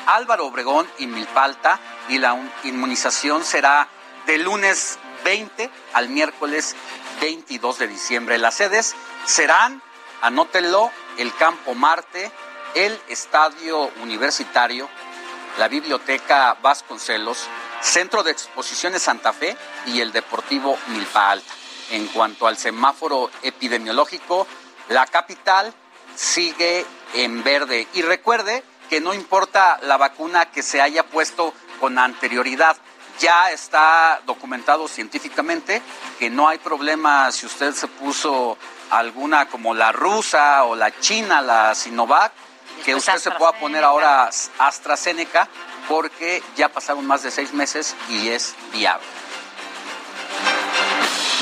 Álvaro 0.06 0.46
Obregón 0.46 0.88
y 0.98 1.06
Milpalta 1.06 1.78
y 2.08 2.18
la 2.18 2.32
un- 2.32 2.50
inmunización 2.64 3.44
será 3.44 3.88
del 4.26 4.42
lunes 4.42 4.98
20 5.24 5.70
al 5.92 6.08
miércoles 6.08 6.74
22 7.20 7.78
de 7.78 7.88
diciembre. 7.88 8.38
Las 8.38 8.54
sedes 8.56 8.94
serán, 9.24 9.82
anótenlo, 10.22 10.90
el 11.18 11.34
Campo 11.34 11.74
Marte, 11.74 12.30
el 12.74 12.98
Estadio 13.08 13.90
Universitario, 14.02 14.88
la 15.58 15.68
Biblioteca 15.68 16.56
Vasconcelos, 16.62 17.46
Centro 17.80 18.22
de 18.22 18.30
Exposiciones 18.30 19.02
Santa 19.02 19.32
Fe 19.32 19.56
y 19.86 20.00
el 20.00 20.12
Deportivo 20.12 20.78
Milpa 20.88 21.30
Alta. 21.30 21.52
En 21.90 22.06
cuanto 22.08 22.46
al 22.46 22.56
semáforo 22.56 23.30
epidemiológico, 23.42 24.46
la 24.88 25.06
capital 25.06 25.72
sigue 26.14 26.84
en 27.14 27.42
verde. 27.42 27.88
Y 27.94 28.02
recuerde 28.02 28.62
que 28.88 29.00
no 29.00 29.14
importa 29.14 29.78
la 29.82 29.96
vacuna 29.96 30.50
que 30.50 30.62
se 30.62 30.80
haya 30.80 31.04
puesto 31.04 31.54
con 31.80 31.98
anterioridad, 31.98 32.76
ya 33.18 33.50
está 33.50 34.20
documentado 34.26 34.88
científicamente 34.88 35.82
que 36.18 36.30
no 36.30 36.48
hay 36.48 36.58
problema 36.58 37.30
si 37.32 37.46
usted 37.46 37.74
se 37.74 37.86
puso 37.86 38.56
alguna 38.90 39.46
como 39.46 39.74
la 39.74 39.92
rusa 39.92 40.64
o 40.64 40.74
la 40.74 40.98
china, 41.00 41.42
la 41.42 41.74
Sinovac, 41.74 42.32
que 42.84 42.94
Después 42.94 43.16
usted 43.16 43.30
se 43.30 43.38
pueda 43.38 43.52
poner 43.52 43.84
ahora 43.84 44.30
AstraZeneca 44.58 45.48
porque 45.88 46.42
ya 46.56 46.68
pasaron 46.70 47.06
más 47.06 47.22
de 47.22 47.30
seis 47.30 47.52
meses 47.52 47.94
y 48.08 48.28
es 48.28 48.54
viable. 48.72 49.06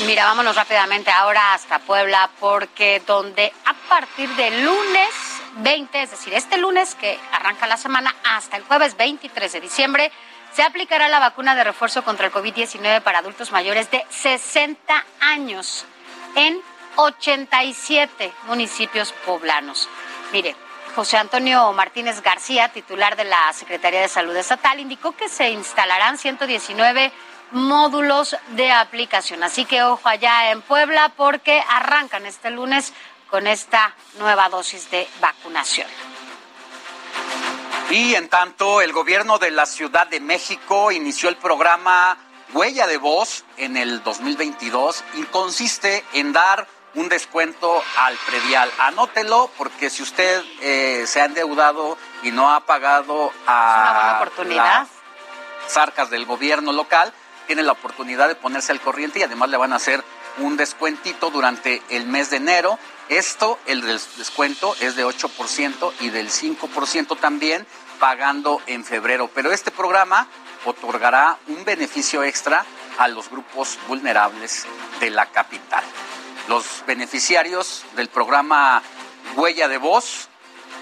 Mira, 0.05 0.23
vámonos 0.25 0.55
rápidamente 0.55 1.11
ahora 1.11 1.53
hasta 1.53 1.79
Puebla, 1.79 2.29
porque 2.39 3.01
donde 3.05 3.51
a 3.65 3.73
partir 3.89 4.29
de 4.35 4.49
lunes 4.61 5.09
20, 5.57 6.01
es 6.01 6.11
decir, 6.11 6.33
este 6.33 6.57
lunes 6.57 6.95
que 6.95 7.19
arranca 7.33 7.67
la 7.67 7.75
semana 7.75 8.15
hasta 8.23 8.55
el 8.55 8.63
jueves 8.63 8.95
23 8.95 9.51
de 9.51 9.59
diciembre, 9.59 10.11
se 10.53 10.63
aplicará 10.63 11.09
la 11.09 11.19
vacuna 11.19 11.53
de 11.53 11.65
refuerzo 11.65 12.03
contra 12.03 12.27
el 12.27 12.31
COVID-19 12.31 13.01
para 13.01 13.19
adultos 13.19 13.51
mayores 13.51 13.91
de 13.91 14.05
60 14.09 15.05
años 15.19 15.85
en 16.35 16.61
87 16.95 18.31
municipios 18.47 19.11
poblanos. 19.25 19.89
Mire, 20.31 20.55
José 20.95 21.17
Antonio 21.17 21.71
Martínez 21.73 22.21
García, 22.21 22.69
titular 22.69 23.15
de 23.17 23.25
la 23.25 23.51
Secretaría 23.53 24.01
de 24.01 24.07
Salud 24.07 24.35
Estatal, 24.35 24.79
indicó 24.79 25.11
que 25.11 25.27
se 25.27 25.49
instalarán 25.49 26.17
119 26.17 27.11
módulos 27.51 28.35
de 28.49 28.71
aplicación. 28.71 29.43
Así 29.43 29.65
que 29.65 29.83
ojo 29.83 30.07
allá 30.07 30.51
en 30.51 30.61
Puebla 30.61 31.13
porque 31.15 31.63
arrancan 31.69 32.25
este 32.25 32.49
lunes 32.49 32.93
con 33.29 33.47
esta 33.47 33.93
nueva 34.17 34.49
dosis 34.49 34.89
de 34.91 35.07
vacunación. 35.21 35.87
Y 37.91 38.13
en 38.15 38.29
tanto, 38.29 38.81
el 38.81 38.93
gobierno 38.93 39.39
de 39.39 39.49
la 39.51 39.65
Ciudad 39.65 40.07
de 40.07 40.19
México 40.19 40.91
inició 40.91 41.29
el 41.29 41.37
programa 41.37 42.17
Huella 42.53 42.85
de 42.85 42.97
Voz 42.97 43.45
en 43.57 43.77
el 43.77 44.03
2022 44.03 45.03
y 45.15 45.23
consiste 45.23 46.03
en 46.13 46.31
dar 46.33 46.67
un 46.95 47.09
descuento 47.09 47.81
al 47.97 48.15
predial. 48.27 48.71
Anótelo 48.79 49.49
porque 49.57 49.89
si 49.89 50.03
usted 50.03 50.43
eh, 50.61 51.05
se 51.07 51.21
ha 51.21 51.25
endeudado 51.25 51.97
y 52.23 52.31
no 52.31 52.51
ha 52.51 52.61
pagado 52.61 53.31
a 53.47 54.19
oportunidad. 54.21 54.87
las 55.63 55.77
arcas 55.77 56.09
del 56.09 56.25
gobierno 56.25 56.71
local, 56.71 57.13
tiene 57.49 57.63
la 57.63 57.71
oportunidad 57.71 58.27
de 58.27 58.35
ponerse 58.35 58.71
al 58.71 58.79
corriente 58.79 59.17
y 59.17 59.23
además 59.23 59.49
le 59.49 59.57
van 59.57 59.73
a 59.73 59.77
hacer 59.77 60.03
un 60.37 60.55
descuentito 60.55 61.31
durante 61.31 61.81
el 61.89 62.05
mes 62.05 62.29
de 62.29 62.37
enero. 62.37 62.77
Esto, 63.09 63.57
el 63.65 63.81
descuento 63.81 64.75
es 64.81 64.95
de 64.95 65.03
8% 65.03 65.93
y 65.99 66.11
del 66.11 66.29
5% 66.29 67.19
también 67.19 67.65
pagando 67.99 68.61
en 68.67 68.85
febrero. 68.85 69.31
Pero 69.33 69.51
este 69.51 69.71
programa 69.71 70.27
otorgará 70.63 71.39
un 71.47 71.65
beneficio 71.65 72.23
extra 72.23 72.63
a 72.99 73.07
los 73.07 73.31
grupos 73.31 73.79
vulnerables 73.87 74.67
de 74.99 75.09
la 75.09 75.25
capital. 75.25 75.83
Los 76.49 76.83
beneficiarios 76.85 77.83
del 77.95 78.09
programa 78.09 78.83
Huella 79.35 79.67
de 79.67 79.79
Voz 79.79 80.27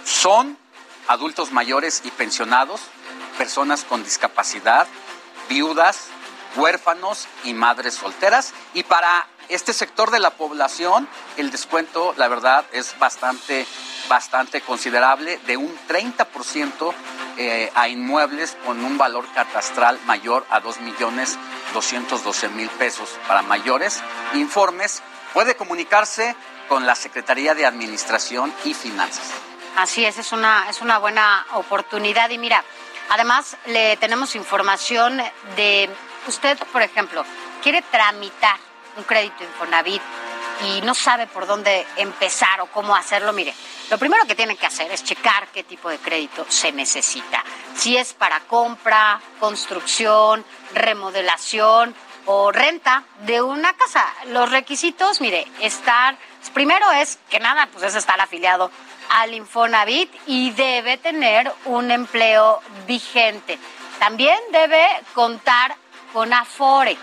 son 0.03 0.57
adultos 1.07 1.53
mayores 1.53 2.02
y 2.03 2.11
pensionados, 2.11 2.81
personas 3.38 3.85
con 3.85 4.03
discapacidad, 4.03 4.85
viudas, 5.48 6.10
huérfanos 6.57 7.27
y 7.43 7.53
madres 7.53 7.95
solteras. 7.95 8.53
Y 8.73 8.84
para 8.84 9.27
este 9.49 9.73
sector 9.73 10.11
de 10.11 10.19
la 10.19 10.31
población, 10.31 11.07
el 11.38 11.51
descuento, 11.51 12.13
la 12.17 12.27
verdad, 12.27 12.65
es 12.73 12.97
bastante, 12.99 13.65
bastante 14.09 14.61
considerable, 14.61 15.39
de 15.45 15.57
un 15.57 15.73
30% 15.88 16.93
eh, 17.38 17.71
a 17.75 17.88
inmuebles 17.88 18.57
con 18.65 18.84
un 18.84 18.97
valor 18.97 19.25
catastral 19.34 19.99
mayor 20.05 20.45
a 20.49 20.59
2 20.59 20.81
millones 20.81 21.38
212 21.73 22.49
mil 22.49 22.69
pesos. 22.71 23.09
Para 23.27 23.41
mayores 23.41 24.01
informes, 24.34 25.01
puede 25.34 25.55
comunicarse 25.55 26.35
con 26.67 26.85
la 26.85 26.95
Secretaría 26.95 27.53
de 27.53 27.65
Administración 27.65 28.53
y 28.65 28.73
Finanzas. 28.73 29.31
Así 29.77 30.03
es, 30.03 30.17
es 30.17 30.31
una, 30.31 30.69
es 30.69 30.81
una 30.81 30.97
buena 30.97 31.45
oportunidad. 31.53 32.29
Y 32.31 32.38
mira, 32.38 32.63
además 33.09 33.55
le 33.67 33.95
tenemos 33.97 34.35
información 34.35 35.21
de 35.55 35.89
usted, 36.27 36.57
por 36.71 36.81
ejemplo, 36.81 37.23
quiere 37.61 37.81
tramitar 37.81 38.57
un 38.97 39.03
crédito 39.03 39.43
Infonavit 39.43 40.01
y 40.63 40.81
no 40.81 40.93
sabe 40.95 41.27
por 41.27 41.45
dónde 41.45 41.85
empezar 41.97 42.61
o 42.61 42.67
cómo 42.67 42.95
hacerlo, 42.95 43.31
mire, 43.33 43.53
lo 43.89 43.97
primero 43.97 44.25
que 44.25 44.35
tiene 44.35 44.55
que 44.55 44.65
hacer 44.65 44.91
es 44.91 45.03
checar 45.03 45.47
qué 45.49 45.63
tipo 45.63 45.89
de 45.89 45.97
crédito 45.99 46.45
se 46.49 46.71
necesita. 46.71 47.43
Si 47.75 47.95
es 47.95 48.13
para 48.13 48.39
compra, 48.41 49.21
construcción, 49.39 50.43
remodelación 50.73 51.95
o 52.25 52.51
renta 52.51 53.03
de 53.21 53.41
una 53.41 53.73
casa. 53.73 54.05
Los 54.27 54.51
requisitos, 54.51 55.21
mire, 55.21 55.47
estar, 55.61 56.17
primero 56.53 56.91
es 56.91 57.19
que 57.29 57.39
nada, 57.39 57.69
pues 57.71 57.83
es 57.85 57.95
estar 57.95 58.19
afiliado 58.19 58.71
al 59.09 59.33
Infonavit 59.33 60.13
y 60.25 60.51
debe 60.51 60.97
tener 60.97 61.51
un 61.65 61.91
empleo 61.91 62.61
vigente. 62.85 63.57
También 63.99 64.37
debe 64.51 64.85
contar 65.13 65.75
con 66.13 66.34
Afore. 66.34 66.97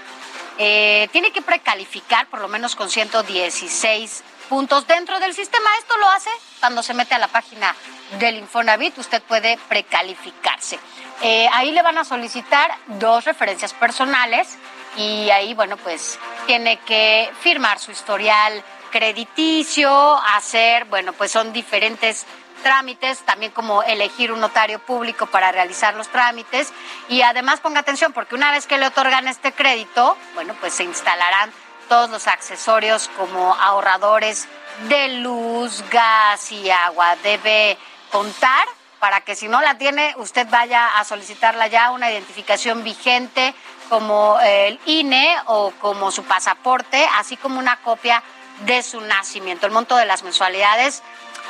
Eh, 0.58 1.08
tiene 1.12 1.32
que 1.32 1.42
precalificar 1.42 2.26
por 2.28 2.40
lo 2.40 2.48
menos 2.48 2.76
con 2.76 2.88
116 2.88 4.22
puntos 4.48 4.86
dentro 4.86 5.18
del 5.20 5.34
sistema. 5.34 5.68
Esto 5.78 5.96
lo 5.98 6.08
hace 6.10 6.30
cuando 6.60 6.82
se 6.82 6.94
mete 6.94 7.14
a 7.14 7.18
la 7.18 7.28
página 7.28 7.74
del 8.18 8.36
Infonavit, 8.36 8.96
usted 8.98 9.22
puede 9.22 9.58
precalificarse. 9.68 10.78
Eh, 11.22 11.48
ahí 11.52 11.72
le 11.72 11.82
van 11.82 11.98
a 11.98 12.04
solicitar 12.04 12.70
dos 12.86 13.24
referencias 13.24 13.72
personales 13.72 14.56
y 14.96 15.30
ahí, 15.30 15.54
bueno, 15.54 15.76
pues 15.76 16.18
tiene 16.46 16.78
que 16.78 17.30
firmar 17.40 17.78
su 17.78 17.90
historial 17.90 18.62
crediticio, 18.90 20.16
hacer, 20.36 20.84
bueno, 20.84 21.12
pues 21.12 21.32
son 21.32 21.52
diferentes 21.52 22.26
trámites, 22.64 23.20
también 23.20 23.52
como 23.52 23.84
elegir 23.84 24.32
un 24.32 24.40
notario 24.40 24.80
público 24.80 25.26
para 25.26 25.52
realizar 25.52 25.94
los 25.94 26.08
trámites 26.08 26.72
y 27.08 27.22
además 27.22 27.60
ponga 27.60 27.78
atención 27.78 28.12
porque 28.12 28.34
una 28.34 28.50
vez 28.50 28.66
que 28.66 28.78
le 28.78 28.88
otorgan 28.88 29.28
este 29.28 29.52
crédito, 29.52 30.16
bueno, 30.34 30.56
pues 30.60 30.74
se 30.74 30.82
instalarán 30.82 31.52
todos 31.88 32.10
los 32.10 32.26
accesorios 32.26 33.08
como 33.16 33.54
ahorradores 33.54 34.48
de 34.88 35.08
luz, 35.18 35.84
gas 35.90 36.50
y 36.50 36.70
agua. 36.70 37.14
Debe 37.22 37.78
contar 38.10 38.66
para 38.98 39.20
que 39.20 39.36
si 39.36 39.46
no 39.48 39.60
la 39.60 39.76
tiene, 39.76 40.14
usted 40.16 40.48
vaya 40.48 40.98
a 40.98 41.04
solicitarla 41.04 41.66
ya 41.66 41.90
una 41.90 42.10
identificación 42.10 42.82
vigente 42.82 43.54
como 43.90 44.40
el 44.40 44.80
INE 44.86 45.36
o 45.44 45.72
como 45.80 46.10
su 46.10 46.24
pasaporte, 46.24 47.06
así 47.16 47.36
como 47.36 47.58
una 47.58 47.76
copia 47.82 48.22
de 48.60 48.82
su 48.82 49.00
nacimiento. 49.02 49.66
El 49.66 49.72
monto 49.72 49.96
de 49.96 50.06
las 50.06 50.22
mensualidades 50.22 51.02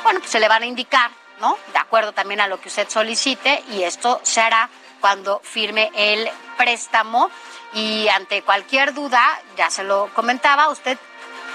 bueno, 0.05 0.19
pues 0.19 0.31
se 0.31 0.39
le 0.39 0.47
van 0.47 0.61
a 0.61 0.67
indicar, 0.67 1.09
¿no? 1.41 1.57
De 1.73 1.79
acuerdo 1.79 2.11
también 2.11 2.39
a 2.39 2.47
lo 2.47 2.61
que 2.61 2.69
usted 2.69 2.87
solicite 2.87 3.63
y 3.71 3.81
esto 3.81 4.21
se 4.21 4.39
hará 4.39 4.69
cuando 5.01 5.41
firme 5.43 5.89
el 5.95 6.29
préstamo 6.57 7.31
y 7.73 8.07
ante 8.09 8.43
cualquier 8.43 8.93
duda, 8.93 9.41
ya 9.57 9.71
se 9.71 9.83
lo 9.83 10.11
comentaba, 10.13 10.69
usted, 10.69 10.99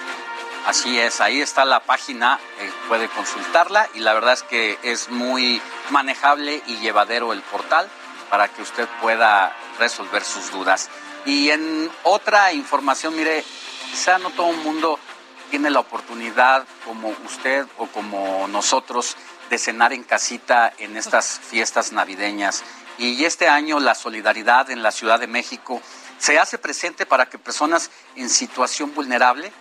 Así 0.67 0.99
es, 0.99 1.21
ahí 1.21 1.43
está 1.43 1.67
la 1.67 1.81
página, 1.81 2.41
eh, 2.59 2.73
puede 2.89 3.09
consultarla 3.09 3.89
y 3.95 4.01
la 4.01 4.15
verdad 4.15 4.33
es 4.33 4.43
que 4.43 4.79
es 4.83 5.11
muy 5.11 5.61
manejable 5.91 6.63
y 6.67 6.79
llevadero 6.79 7.35
el 7.35 7.43
portal 7.43 7.89
para 8.31 8.49
que 8.49 8.63
usted 8.63 8.89
pueda 9.01 9.57
resolver 9.79 10.25
sus 10.25 10.51
dudas. 10.51 10.91
Y 11.25 11.51
en 11.51 11.91
otra 12.03 12.53
información, 12.53 13.17
mire, 13.17 13.45
quizá 13.91 14.19
no 14.19 14.31
todo 14.31 14.51
el 14.51 14.59
mundo 14.59 14.99
tiene 15.51 15.71
la 15.71 15.81
oportunidad, 15.81 16.67
como 16.85 17.15
usted 17.25 17.67
o 17.79 17.87
como 17.87 18.49
nosotros, 18.49 19.17
de 19.51 19.59
cenar 19.59 19.93
en 19.93 20.03
casita 20.03 20.73
en 20.79 20.97
estas 20.97 21.39
fiestas 21.39 21.93
navideñas. 21.93 22.65
Y 22.99 23.25
este 23.25 23.49
año 23.49 23.81
la 23.81 23.95
solidaridad 23.95 24.71
en 24.71 24.83
la 24.83 24.93
Ciudad 24.93 25.21
de 25.21 25.27
México 25.27 25.81
se 26.19 26.39
hace 26.39 26.59
presente 26.59 27.07
para 27.07 27.27
que 27.27 27.39
personas 27.39 27.91
en 28.17 28.29
situación 28.31 28.95
vulnerable 28.95 29.53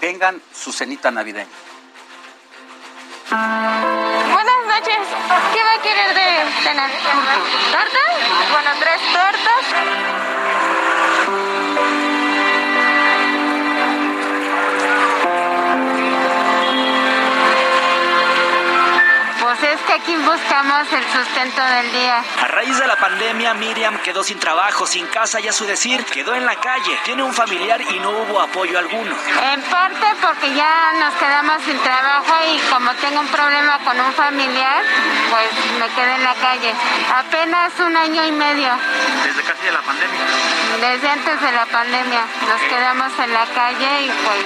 tengan 0.00 0.40
su 0.52 0.72
cenita 0.72 1.10
navideña. 1.10 1.48
Buenas 4.50 4.80
noches. 4.80 5.08
¿Qué 5.52 5.62
va 5.62 5.72
a 5.74 5.82
querer 5.82 6.14
de 6.14 6.62
Tenemos 6.64 6.90
tortas, 7.70 8.50
bueno, 8.52 8.70
tres 8.80 9.00
tortas. 9.12 10.29
Pues 19.50 19.64
es 19.64 19.80
que 19.80 19.94
aquí 19.94 20.14
buscamos 20.14 20.92
el 20.92 21.02
sustento 21.10 21.60
del 21.60 21.90
día. 21.90 22.22
A 22.40 22.46
raíz 22.46 22.78
de 22.78 22.86
la 22.86 22.94
pandemia, 22.94 23.52
Miriam 23.54 23.98
quedó 23.98 24.22
sin 24.22 24.38
trabajo, 24.38 24.86
sin 24.86 25.08
casa 25.08 25.40
y 25.40 25.48
a 25.48 25.52
su 25.52 25.66
decir, 25.66 26.04
quedó 26.04 26.36
en 26.36 26.46
la 26.46 26.54
calle. 26.54 26.96
Tiene 27.02 27.24
un 27.24 27.34
familiar 27.34 27.80
y 27.82 27.98
no 27.98 28.10
hubo 28.10 28.40
apoyo 28.40 28.78
alguno. 28.78 29.12
En 29.52 29.60
parte 29.62 30.06
porque 30.22 30.54
ya 30.54 30.92
nos 31.00 31.14
quedamos 31.14 31.64
sin 31.64 31.76
trabajo 31.80 32.32
y 32.54 32.58
como 32.70 32.94
tengo 32.94 33.18
un 33.18 33.26
problema 33.26 33.80
con 33.80 33.98
un 33.98 34.12
familiar, 34.12 34.84
pues 35.30 35.48
me 35.80 35.88
quedé 35.96 36.14
en 36.14 36.22
la 36.22 36.34
calle. 36.36 36.72
Apenas 37.12 37.72
un 37.80 37.96
año 37.96 38.24
y 38.26 38.30
medio. 38.30 38.70
¿Desde 39.24 39.42
casi 39.42 39.64
de 39.64 39.72
la 39.72 39.80
pandemia? 39.80 40.20
Desde 40.80 41.08
antes 41.10 41.40
de 41.40 41.50
la 41.50 41.66
pandemia. 41.66 42.24
Nos 42.48 42.60
quedamos 42.68 43.18
en 43.18 43.32
la 43.32 43.46
calle 43.46 44.02
y 44.02 44.10
pues 44.10 44.44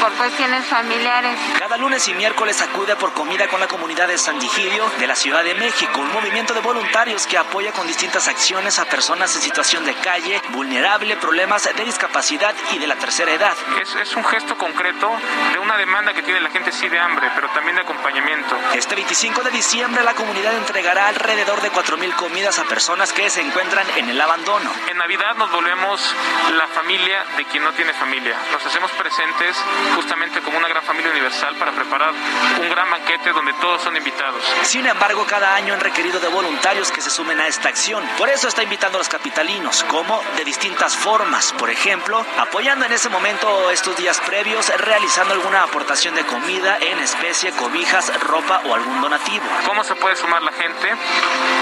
por 0.00 0.12
cuestiones 0.12 0.64
familiares. 0.66 1.36
Cada 1.58 1.76
lunes 1.76 2.06
y 2.06 2.14
miércoles 2.14 2.62
acude 2.62 2.94
por 2.94 3.12
comida 3.14 3.48
con 3.48 3.58
la 3.58 3.66
comunidad 3.66 4.06
de 4.06 4.16
San 4.16 4.27
Digidio 4.36 4.84
de 4.98 5.06
la 5.06 5.16
Ciudad 5.16 5.42
de 5.42 5.54
México, 5.54 6.00
un 6.00 6.12
movimiento 6.12 6.52
de 6.52 6.60
voluntarios 6.60 7.26
que 7.26 7.38
apoya 7.38 7.72
con 7.72 7.86
distintas 7.86 8.28
acciones 8.28 8.78
a 8.78 8.84
personas 8.84 9.34
en 9.34 9.42
situación 9.42 9.84
de 9.84 9.94
calle, 9.94 10.40
vulnerable, 10.50 11.16
problemas 11.16 11.64
de 11.64 11.84
discapacidad 11.84 12.54
y 12.72 12.78
de 12.78 12.86
la 12.86 12.96
tercera 12.96 13.32
edad. 13.32 13.56
Es, 13.80 13.94
es 13.94 14.14
un 14.16 14.24
gesto 14.24 14.56
concreto 14.58 15.10
de 15.52 15.58
una 15.58 15.76
demanda 15.76 16.12
que 16.12 16.22
tiene 16.22 16.40
la 16.40 16.50
gente 16.50 16.72
sí 16.72 16.88
de 16.88 16.98
hambre, 16.98 17.30
pero 17.34 17.48
también 17.50 17.76
de 17.76 17.82
acompañamiento. 17.82 18.56
Este 18.74 18.94
25 18.94 19.42
de 19.42 19.50
diciembre 19.50 20.04
la 20.04 20.14
comunidad 20.14 20.54
entregará 20.54 21.08
alrededor 21.08 21.60
de 21.60 21.72
4.000 21.72 22.14
comidas 22.16 22.58
a 22.58 22.64
personas 22.64 23.12
que 23.12 23.30
se 23.30 23.40
encuentran 23.40 23.86
en 23.96 24.08
el 24.08 24.20
abandono. 24.20 24.70
En 24.88 24.98
Navidad 24.98 25.36
nos 25.36 25.50
volvemos 25.50 26.14
la 26.56 26.66
familia 26.68 27.24
de 27.36 27.44
quien 27.46 27.64
no 27.64 27.72
tiene 27.72 27.92
familia. 27.94 28.36
Nos 28.52 28.64
hacemos 28.64 28.90
presentes 28.92 29.56
justamente 29.94 30.40
como 30.40 30.58
una 30.58 30.68
gran 30.68 30.82
familia 30.82 31.10
universal 31.10 31.56
para 31.56 31.72
preparar 31.72 32.12
un 32.60 32.68
gran 32.68 32.90
banquete 32.90 33.32
donde 33.32 33.52
todos 33.54 33.82
son 33.82 33.96
invitados. 33.96 34.17
Sin 34.62 34.86
embargo, 34.86 35.26
cada 35.26 35.54
año 35.54 35.74
han 35.74 35.80
requerido 35.80 36.20
de 36.20 36.28
voluntarios 36.28 36.90
que 36.90 37.00
se 37.00 37.10
sumen 37.10 37.40
a 37.40 37.46
esta 37.46 37.68
acción. 37.68 38.04
Por 38.16 38.28
eso 38.28 38.48
está 38.48 38.62
invitando 38.62 38.98
a 38.98 39.00
los 39.00 39.08
capitalinos, 39.08 39.84
como 39.84 40.22
de 40.36 40.44
distintas 40.44 40.96
formas. 40.96 41.52
Por 41.52 41.70
ejemplo, 41.70 42.24
apoyando 42.38 42.86
en 42.86 42.92
ese 42.92 43.08
momento 43.08 43.70
estos 43.70 43.96
días 43.96 44.20
previos, 44.20 44.68
realizando 44.78 45.34
alguna 45.34 45.62
aportación 45.62 46.14
de 46.14 46.24
comida 46.24 46.78
en 46.80 46.98
especie, 47.00 47.52
cobijas, 47.52 48.12
ropa 48.20 48.62
o 48.64 48.74
algún 48.74 49.00
donativo. 49.00 49.44
¿Cómo 49.66 49.84
se 49.84 49.94
puede 49.96 50.16
sumar 50.16 50.42
la 50.42 50.52
gente? 50.52 50.94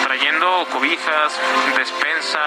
Trayendo 0.04 0.66
cobijas, 0.72 1.32
despensa, 1.76 2.40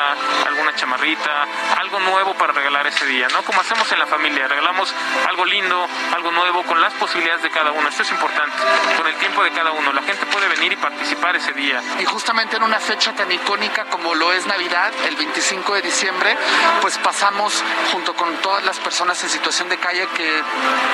alguna 0.47 0.73
chamarrita, 0.75 1.45
algo 1.77 1.99
nuevo 1.99 2.33
para 2.35 2.53
regalar 2.53 2.87
ese 2.87 3.05
día, 3.05 3.27
¿no? 3.29 3.43
Como 3.43 3.61
hacemos 3.61 3.91
en 3.91 3.99
la 3.99 4.07
familia, 4.07 4.47
regalamos 4.47 4.93
algo 5.27 5.45
lindo, 5.45 5.87
algo 6.15 6.31
nuevo, 6.31 6.63
con 6.63 6.81
las 6.81 6.93
posibilidades 6.93 7.43
de 7.43 7.49
cada 7.49 7.71
uno. 7.71 7.89
Esto 7.89 8.03
es 8.03 8.11
importante, 8.11 8.55
con 8.97 9.07
el 9.07 9.15
tiempo 9.15 9.43
de 9.43 9.51
cada 9.51 9.71
uno. 9.71 9.98
La 9.99 10.05
gente 10.05 10.25
puede 10.27 10.47
venir 10.47 10.71
y 10.71 10.77
participar 10.77 11.35
ese 11.35 11.51
día. 11.51 11.83
Y 11.99 12.05
justamente 12.05 12.55
en 12.55 12.63
una 12.63 12.79
fecha 12.79 13.13
tan 13.13 13.29
icónica 13.29 13.83
como 13.89 14.15
lo 14.15 14.31
es 14.31 14.47
Navidad, 14.47 14.93
el 15.05 15.17
25 15.17 15.73
de 15.73 15.81
diciembre, 15.81 16.37
pues 16.79 16.97
pasamos 16.99 17.61
junto 17.91 18.15
con 18.15 18.33
todas 18.37 18.63
las 18.63 18.79
personas 18.79 19.21
en 19.25 19.29
situación 19.29 19.67
de 19.67 19.77
calle 19.77 20.07
que 20.15 20.41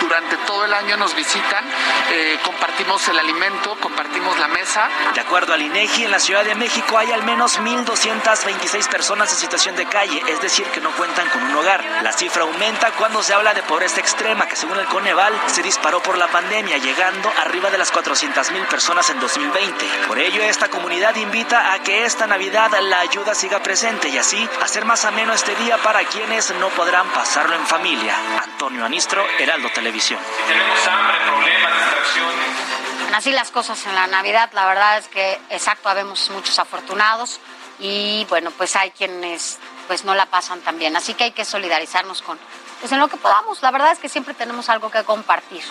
durante 0.02 0.38
todo 0.38 0.66
el 0.66 0.74
año 0.74 0.98
nos 0.98 1.16
visitan, 1.16 1.64
eh, 2.10 2.40
compartimos 2.44 3.08
el 3.08 3.20
alimento, 3.20 3.78
compartimos 3.80 4.40
la 4.40 4.48
mesa. 4.48 4.90
De 5.14 5.22
acuerdo 5.22 5.54
al 5.54 5.62
INEGI, 5.62 6.06
en 6.06 6.12
la 6.12 6.20
Ciudad 6.20 6.44
de 6.44 6.56
México 6.56 6.98
hay 6.98 7.12
al 7.12 7.22
menos 7.22 7.60
1.226 7.60 8.90
personas 8.90 9.32
en 9.32 9.38
situación 9.38 9.76
de 9.76 9.86
calle, 9.86 10.20
es 10.28 10.42
decir, 10.42 10.66
que 10.74 10.82
no 10.82 10.90
cuentan 10.94 11.30
con 11.30 11.44
un 11.44 11.56
hogar. 11.56 11.86
La 12.02 12.12
cifra 12.12 12.42
aumenta 12.42 12.90
cuando 12.94 13.22
se 13.22 13.36
habla 13.36 13.54
de 13.54 13.62
pobreza 13.62 14.00
extrema, 14.00 14.48
que 14.48 14.56
según 14.56 14.80
el 14.80 14.88
Coneval 14.88 15.40
se 15.46 15.62
disparó 15.62 16.02
por 16.02 16.18
la 16.18 16.28
pandemia, 16.28 16.80
llegando 16.80 17.32
arriba 17.44 17.70
de 17.70 17.78
las 17.78 17.94
400.000 17.94 18.66
personas 18.96 19.10
en 19.10 19.20
2020. 19.20 20.08
Por 20.08 20.20
ello, 20.20 20.42
esta 20.44 20.70
comunidad 20.70 21.16
invita 21.16 21.74
a 21.74 21.80
que 21.80 22.06
esta 22.06 22.28
Navidad 22.28 22.72
la 22.80 23.00
ayuda 23.00 23.36
siga 23.36 23.62
presente 23.62 24.08
y 24.08 24.18
así 24.18 24.50
hacer 24.64 24.86
más 24.86 25.04
ameno 25.04 25.34
este 25.34 25.54
día 25.56 25.78
para 25.80 26.06
quienes 26.06 26.54
no 26.56 26.70
podrán 26.70 27.10
pasarlo 27.10 27.56
en 27.56 27.66
familia. 27.66 28.16
Antonio 28.42 28.86
Anistro, 28.86 29.26
Heraldo 29.38 29.70
Televisión. 29.74 30.20
Tenemos 30.48 30.88
hambre, 30.88 31.18
problemas, 31.26 31.74
distracciones. 31.74 33.16
Así 33.16 33.32
las 33.32 33.52
cosas 33.52 33.86
en 33.86 33.96
la 33.96 34.08
Navidad, 34.08 34.50
la 34.54 34.66
verdad 34.66 34.98
es 34.98 35.08
que 35.10 35.40
exacto, 35.50 35.90
habemos 35.90 36.30
muchos 36.30 36.58
afortunados 36.60 37.40
y 37.80 38.26
bueno, 38.30 38.52
pues 38.52 38.76
hay 38.76 38.92
quienes 38.92 39.58
pues 39.88 40.06
no 40.06 40.16
la 40.16 40.26
pasan 40.26 40.62
tan 40.62 40.80
bien, 40.80 40.96
así 40.96 41.14
que 41.16 41.26
hay 41.26 41.32
que 41.32 41.44
solidarizarnos 41.44 42.22
con 42.22 42.40
pues 42.80 42.92
en 42.92 43.00
lo 43.00 43.08
que 43.08 43.18
podamos. 43.18 43.62
La 43.62 43.72
verdad 43.72 43.92
es 43.92 44.00
que 44.00 44.10
siempre 44.10 44.34
tenemos 44.34 44.70
algo 44.70 44.90
que 44.90 45.04
compartir. 45.04 45.64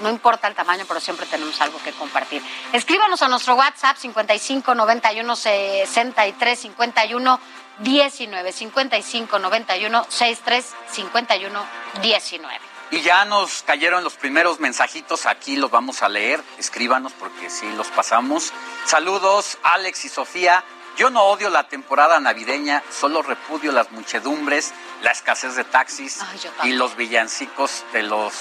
No 0.00 0.10
importa 0.10 0.48
el 0.48 0.54
tamaño, 0.54 0.84
pero 0.86 1.00
siempre 1.00 1.26
tenemos 1.26 1.60
algo 1.60 1.78
que 1.82 1.92
compartir. 1.92 2.42
Escríbanos 2.72 3.22
a 3.22 3.28
nuestro 3.28 3.54
WhatsApp 3.54 3.96
55 3.96 4.74
91 4.74 5.36
63 5.36 6.58
51 6.58 7.40
19 7.78 8.52
55 8.52 9.38
91 9.38 10.06
63 10.08 10.74
51 10.90 11.66
19. 12.02 12.74
Y 12.90 13.00
ya 13.00 13.24
nos 13.24 13.62
cayeron 13.62 14.04
los 14.04 14.14
primeros 14.14 14.60
mensajitos, 14.60 15.26
aquí 15.26 15.56
los 15.56 15.70
vamos 15.70 16.02
a 16.02 16.08
leer, 16.08 16.42
escríbanos 16.58 17.12
porque 17.12 17.50
sí 17.50 17.66
los 17.76 17.88
pasamos. 17.88 18.52
Saludos, 18.84 19.58
Alex 19.62 20.04
y 20.04 20.08
Sofía. 20.08 20.62
Yo 20.96 21.10
no 21.10 21.24
odio 21.24 21.50
la 21.50 21.66
temporada 21.66 22.20
navideña, 22.20 22.84
solo 22.90 23.22
repudio 23.22 23.72
las 23.72 23.90
muchedumbres, 23.90 24.72
la 25.02 25.10
escasez 25.10 25.56
de 25.56 25.64
taxis 25.64 26.20
Ay, 26.22 26.70
y 26.70 26.72
los 26.74 26.94
villancicos 26.94 27.84
de 27.92 28.04
los 28.04 28.32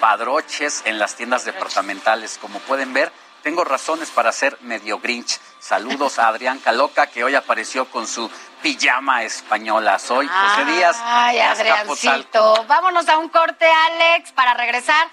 padroches 0.00 0.82
en 0.84 0.98
las 0.98 1.14
tiendas 1.14 1.44
departamentales. 1.44 2.38
Como 2.40 2.58
pueden 2.60 2.92
ver, 2.92 3.12
tengo 3.42 3.64
razones 3.64 4.10
para 4.10 4.32
ser 4.32 4.58
medio 4.62 4.98
grinch. 4.98 5.38
Saludos 5.60 6.18
a 6.18 6.28
Adrián 6.28 6.58
Caloca, 6.58 7.06
que 7.06 7.22
hoy 7.22 7.34
apareció 7.34 7.88
con 7.90 8.06
su 8.06 8.30
pijama 8.62 9.22
española. 9.22 9.98
Soy 9.98 10.26
José 10.26 10.64
Díaz. 10.64 10.96
Ay. 11.04 11.38
Adriancito. 11.38 12.64
Vámonos 12.66 13.08
a 13.08 13.18
un 13.18 13.28
corte, 13.28 13.66
Alex, 13.70 14.32
para 14.32 14.54
regresar 14.54 15.08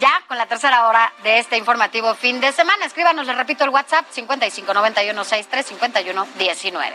ya 0.00 0.22
con 0.26 0.38
la 0.38 0.46
tercera 0.46 0.88
hora 0.88 1.12
de 1.22 1.40
este 1.40 1.56
informativo 1.56 2.14
fin 2.14 2.40
de 2.40 2.52
semana. 2.52 2.86
Escríbanos, 2.86 3.26
les 3.26 3.36
repito, 3.36 3.64
el 3.64 3.70
WhatsApp 3.70 4.06
5591635119. 4.14 6.94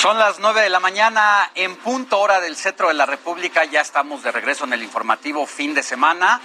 Son 0.00 0.18
las 0.18 0.38
9 0.38 0.62
de 0.62 0.70
la 0.70 0.80
mañana 0.80 1.50
en 1.54 1.76
punto 1.76 2.20
hora 2.20 2.40
del 2.40 2.56
centro 2.56 2.88
de 2.88 2.94
la 2.94 3.04
República. 3.04 3.66
Ya 3.66 3.82
estamos 3.82 4.22
de 4.22 4.32
regreso 4.32 4.64
en 4.64 4.72
el 4.72 4.82
informativo 4.82 5.44
fin 5.44 5.74
de 5.74 5.82
semana 5.82 6.40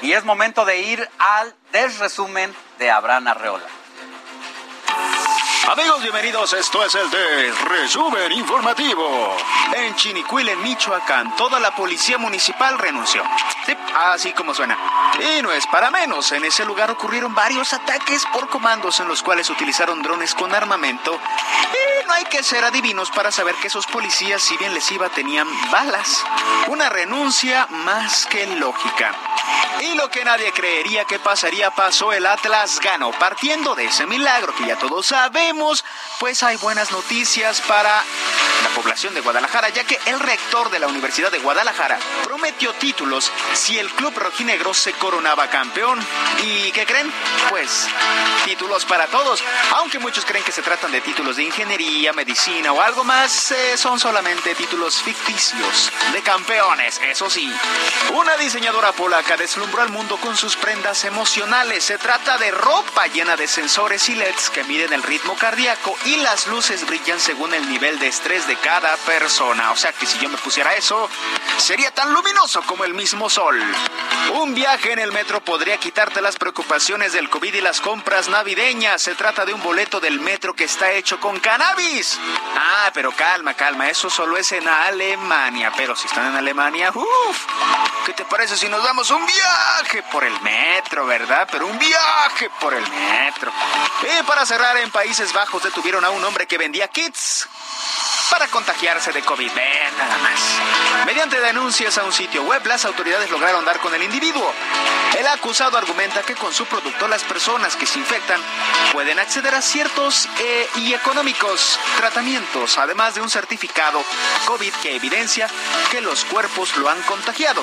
y 0.00 0.12
es 0.12 0.24
momento 0.24 0.64
de 0.64 0.78
ir 0.78 1.08
al 1.18 1.52
desresumen 1.72 2.54
de 2.78 2.88
Abraham 2.88 3.26
Arreola. 3.26 3.66
Amigos, 5.70 6.02
bienvenidos. 6.02 6.52
Esto 6.52 6.84
es 6.84 6.92
el 6.96 7.08
de 7.10 7.52
Resumen 7.68 8.32
Informativo. 8.32 9.36
En 9.72 9.94
Chinicuil, 9.94 10.48
en 10.48 10.60
Michoacán, 10.62 11.36
toda 11.36 11.60
la 11.60 11.70
policía 11.76 12.18
municipal 12.18 12.76
renunció. 12.76 13.22
Sí, 13.64 13.76
así 13.94 14.32
como 14.32 14.52
suena. 14.52 14.76
Y 15.36 15.42
no 15.42 15.52
es 15.52 15.64
para 15.68 15.92
menos. 15.92 16.32
En 16.32 16.44
ese 16.44 16.64
lugar 16.64 16.90
ocurrieron 16.90 17.36
varios 17.36 17.72
ataques 17.72 18.26
por 18.32 18.48
comandos 18.48 18.98
en 18.98 19.06
los 19.06 19.22
cuales 19.22 19.48
utilizaron 19.48 20.02
drones 20.02 20.34
con 20.34 20.52
armamento. 20.52 21.14
Y 21.14 22.06
no 22.08 22.14
hay 22.14 22.24
que 22.24 22.42
ser 22.42 22.64
adivinos 22.64 23.12
para 23.12 23.30
saber 23.30 23.54
que 23.54 23.68
esos 23.68 23.86
policías, 23.86 24.42
si 24.42 24.56
bien 24.56 24.74
les 24.74 24.90
iba, 24.90 25.08
tenían 25.10 25.46
balas. 25.70 26.24
Una 26.66 26.88
renuncia 26.88 27.68
más 27.70 28.26
que 28.26 28.44
lógica. 28.56 29.14
Y 29.80 29.94
lo 29.94 30.10
que 30.10 30.24
nadie 30.24 30.52
creería 30.52 31.04
que 31.04 31.18
pasaría 31.18 31.70
pasó, 31.70 32.12
el 32.12 32.26
Atlas 32.26 32.80
ganó. 32.80 33.12
Partiendo 33.12 33.74
de 33.74 33.84
ese 33.86 34.06
milagro 34.06 34.54
que 34.54 34.66
ya 34.66 34.76
todos 34.76 35.06
sabemos, 35.06 35.59
pues 36.18 36.42
hay 36.42 36.56
buenas 36.56 36.90
noticias 36.90 37.60
para 37.60 38.02
la 38.62 38.68
población 38.70 39.14
de 39.14 39.20
Guadalajara, 39.20 39.68
ya 39.68 39.84
que 39.84 39.98
el 40.06 40.18
rector 40.18 40.70
de 40.70 40.78
la 40.78 40.86
Universidad 40.86 41.30
de 41.30 41.38
Guadalajara 41.38 41.98
prometió 42.24 42.72
títulos 42.74 43.30
si 43.52 43.78
el 43.78 43.90
club 43.90 44.16
rojinegro 44.16 44.72
se 44.72 44.92
coronaba 44.94 45.48
campeón. 45.48 45.98
¿Y 46.42 46.72
qué 46.72 46.86
creen? 46.86 47.12
Pues 47.50 47.88
títulos 48.44 48.84
para 48.86 49.06
todos. 49.08 49.42
Aunque 49.76 49.98
muchos 49.98 50.24
creen 50.24 50.44
que 50.44 50.52
se 50.52 50.62
tratan 50.62 50.92
de 50.92 51.00
títulos 51.00 51.36
de 51.36 51.44
ingeniería, 51.44 52.12
medicina 52.12 52.72
o 52.72 52.80
algo 52.80 53.04
más, 53.04 53.52
eh, 53.52 53.76
son 53.76 54.00
solamente 54.00 54.54
títulos 54.54 55.02
ficticios 55.02 55.90
de 56.12 56.22
campeones, 56.22 57.00
eso 57.02 57.28
sí. 57.28 57.52
Una 58.14 58.36
diseñadora 58.36 58.92
polaca 58.92 59.36
deslumbró 59.36 59.82
al 59.82 59.90
mundo 59.90 60.16
con 60.18 60.36
sus 60.36 60.56
prendas 60.56 61.04
emocionales. 61.04 61.84
Se 61.84 61.98
trata 61.98 62.38
de 62.38 62.50
ropa 62.50 63.06
llena 63.08 63.36
de 63.36 63.46
sensores 63.46 64.08
y 64.08 64.14
LEDs 64.14 64.50
que 64.50 64.64
miden 64.64 64.92
el 64.92 65.02
ritmo 65.02 65.36
cardíaco 65.40 65.96
y 66.04 66.16
las 66.16 66.46
luces 66.48 66.86
brillan 66.86 67.18
según 67.18 67.54
el 67.54 67.66
nivel 67.70 67.98
de 67.98 68.08
estrés 68.08 68.46
de 68.46 68.56
cada 68.56 68.94
persona. 68.98 69.72
O 69.72 69.76
sea 69.76 69.90
que 69.90 70.04
si 70.04 70.18
yo 70.18 70.28
me 70.28 70.36
pusiera 70.36 70.74
eso, 70.74 71.08
sería 71.56 71.90
tan 71.92 72.12
luminoso 72.12 72.60
como 72.62 72.84
el 72.84 72.92
mismo 72.92 73.30
sol. 73.30 73.58
Un 74.34 74.54
viaje 74.54 74.92
en 74.92 74.98
el 74.98 75.12
metro 75.12 75.40
podría 75.40 75.78
quitarte 75.78 76.20
las 76.20 76.36
preocupaciones 76.36 77.14
del 77.14 77.30
COVID 77.30 77.54
y 77.54 77.60
las 77.62 77.80
compras 77.80 78.28
navideñas. 78.28 79.00
Se 79.00 79.14
trata 79.14 79.46
de 79.46 79.54
un 79.54 79.62
boleto 79.62 79.98
del 79.98 80.20
metro 80.20 80.54
que 80.54 80.64
está 80.64 80.92
hecho 80.92 81.18
con 81.18 81.40
cannabis. 81.40 82.18
Ah, 82.56 82.90
pero 82.92 83.10
calma, 83.12 83.54
calma, 83.54 83.88
eso 83.88 84.10
solo 84.10 84.36
es 84.36 84.52
en 84.52 84.68
Alemania. 84.68 85.72
Pero 85.74 85.96
si 85.96 86.06
están 86.06 86.26
en 86.26 86.36
Alemania, 86.36 86.92
uff, 86.94 87.46
¿qué 88.04 88.12
te 88.12 88.26
parece 88.26 88.58
si 88.58 88.68
nos 88.68 88.84
damos 88.84 89.10
un 89.10 89.24
viaje 89.24 90.02
por 90.12 90.22
el 90.22 90.38
metro, 90.42 91.06
verdad? 91.06 91.48
Pero 91.50 91.66
un 91.66 91.78
viaje 91.78 92.50
por 92.60 92.74
el 92.74 92.86
metro. 92.90 93.50
Y 94.02 94.22
para 94.24 94.44
cerrar, 94.44 94.76
en 94.76 94.90
Países 94.90 95.29
Bajos 95.32 95.62
detuvieron 95.62 96.04
a 96.04 96.10
un 96.10 96.24
hombre 96.24 96.46
que 96.46 96.58
vendía 96.58 96.88
kits 96.88 97.48
para 98.30 98.48
contagiarse 98.48 99.12
de 99.12 99.22
COVID. 99.22 99.52
Ven 99.52 99.98
nada 99.98 100.18
más. 100.18 100.40
Mediante 101.04 101.40
denuncias 101.40 101.98
a 101.98 102.04
un 102.04 102.12
sitio 102.12 102.44
web, 102.44 102.64
las 102.66 102.84
autoridades 102.84 103.30
lograron 103.30 103.64
dar 103.64 103.80
con 103.80 103.92
el 103.94 104.02
individuo. 104.02 104.52
El 105.18 105.26
acusado 105.26 105.76
argumenta 105.76 106.22
que 106.22 106.34
con 106.34 106.54
su 106.54 106.64
producto 106.66 107.08
las 107.08 107.24
personas 107.24 107.74
que 107.74 107.86
se 107.86 107.98
infectan 107.98 108.40
pueden 108.92 109.18
acceder 109.18 109.54
a 109.54 109.60
ciertos 109.60 110.28
eh, 110.38 110.68
y 110.76 110.94
económicos 110.94 111.78
tratamientos, 111.96 112.78
además 112.78 113.14
de 113.14 113.20
un 113.20 113.28
certificado 113.28 114.02
COVID 114.46 114.72
que 114.74 114.94
evidencia 114.94 115.48
que 115.90 116.00
los 116.00 116.24
cuerpos 116.24 116.76
lo 116.76 116.88
han 116.88 117.02
contagiado. 117.02 117.62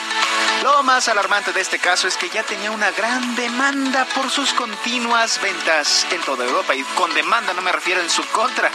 Lo 0.63 0.83
más 0.83 1.07
alarmante 1.07 1.53
de 1.53 1.61
este 1.61 1.79
caso 1.79 2.07
es 2.07 2.17
que 2.17 2.29
ya 2.29 2.43
tenía 2.43 2.71
una 2.71 2.91
gran 2.91 3.35
demanda 3.35 4.05
por 4.13 4.29
sus 4.29 4.53
continuas 4.53 5.39
ventas 5.41 6.05
en 6.11 6.21
toda 6.21 6.45
Europa. 6.45 6.75
Y 6.75 6.83
con 6.95 7.13
demanda 7.13 7.53
no 7.53 7.61
me 7.61 7.71
refiero 7.71 8.01
en 8.01 8.09
su 8.09 8.25
contra, 8.27 8.69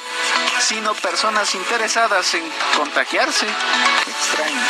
sino 0.60 0.94
personas 0.94 1.54
interesadas 1.54 1.81
en 1.82 2.48
contagiarse. 2.76 3.44
Extraño. 3.44 4.60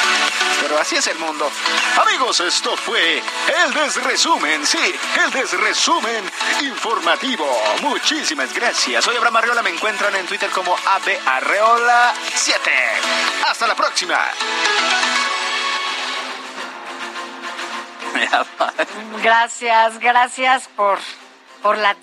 Pero 0.62 0.78
así 0.78 0.96
es 0.96 1.06
el 1.08 1.18
mundo. 1.18 1.52
Amigos, 2.00 2.40
esto 2.40 2.74
fue 2.74 3.18
el 3.18 3.74
desresumen, 3.74 4.64
sí, 4.64 4.94
el 5.22 5.30
desresumen 5.30 6.24
informativo. 6.62 7.46
Muchísimas 7.82 8.54
gracias. 8.54 9.04
Soy 9.04 9.14
Abraham 9.16 9.36
Arreola, 9.36 9.60
me 9.60 9.68
encuentran 9.68 10.16
en 10.16 10.24
Twitter 10.26 10.48
como 10.50 10.74
ABArreola7. 10.74 12.54
Hasta 13.46 13.66
la 13.66 13.74
próxima. 13.74 14.18
Gracias, 19.22 19.98
gracias 19.98 20.68
por, 20.68 20.98
por 21.60 21.76
la 21.76 21.94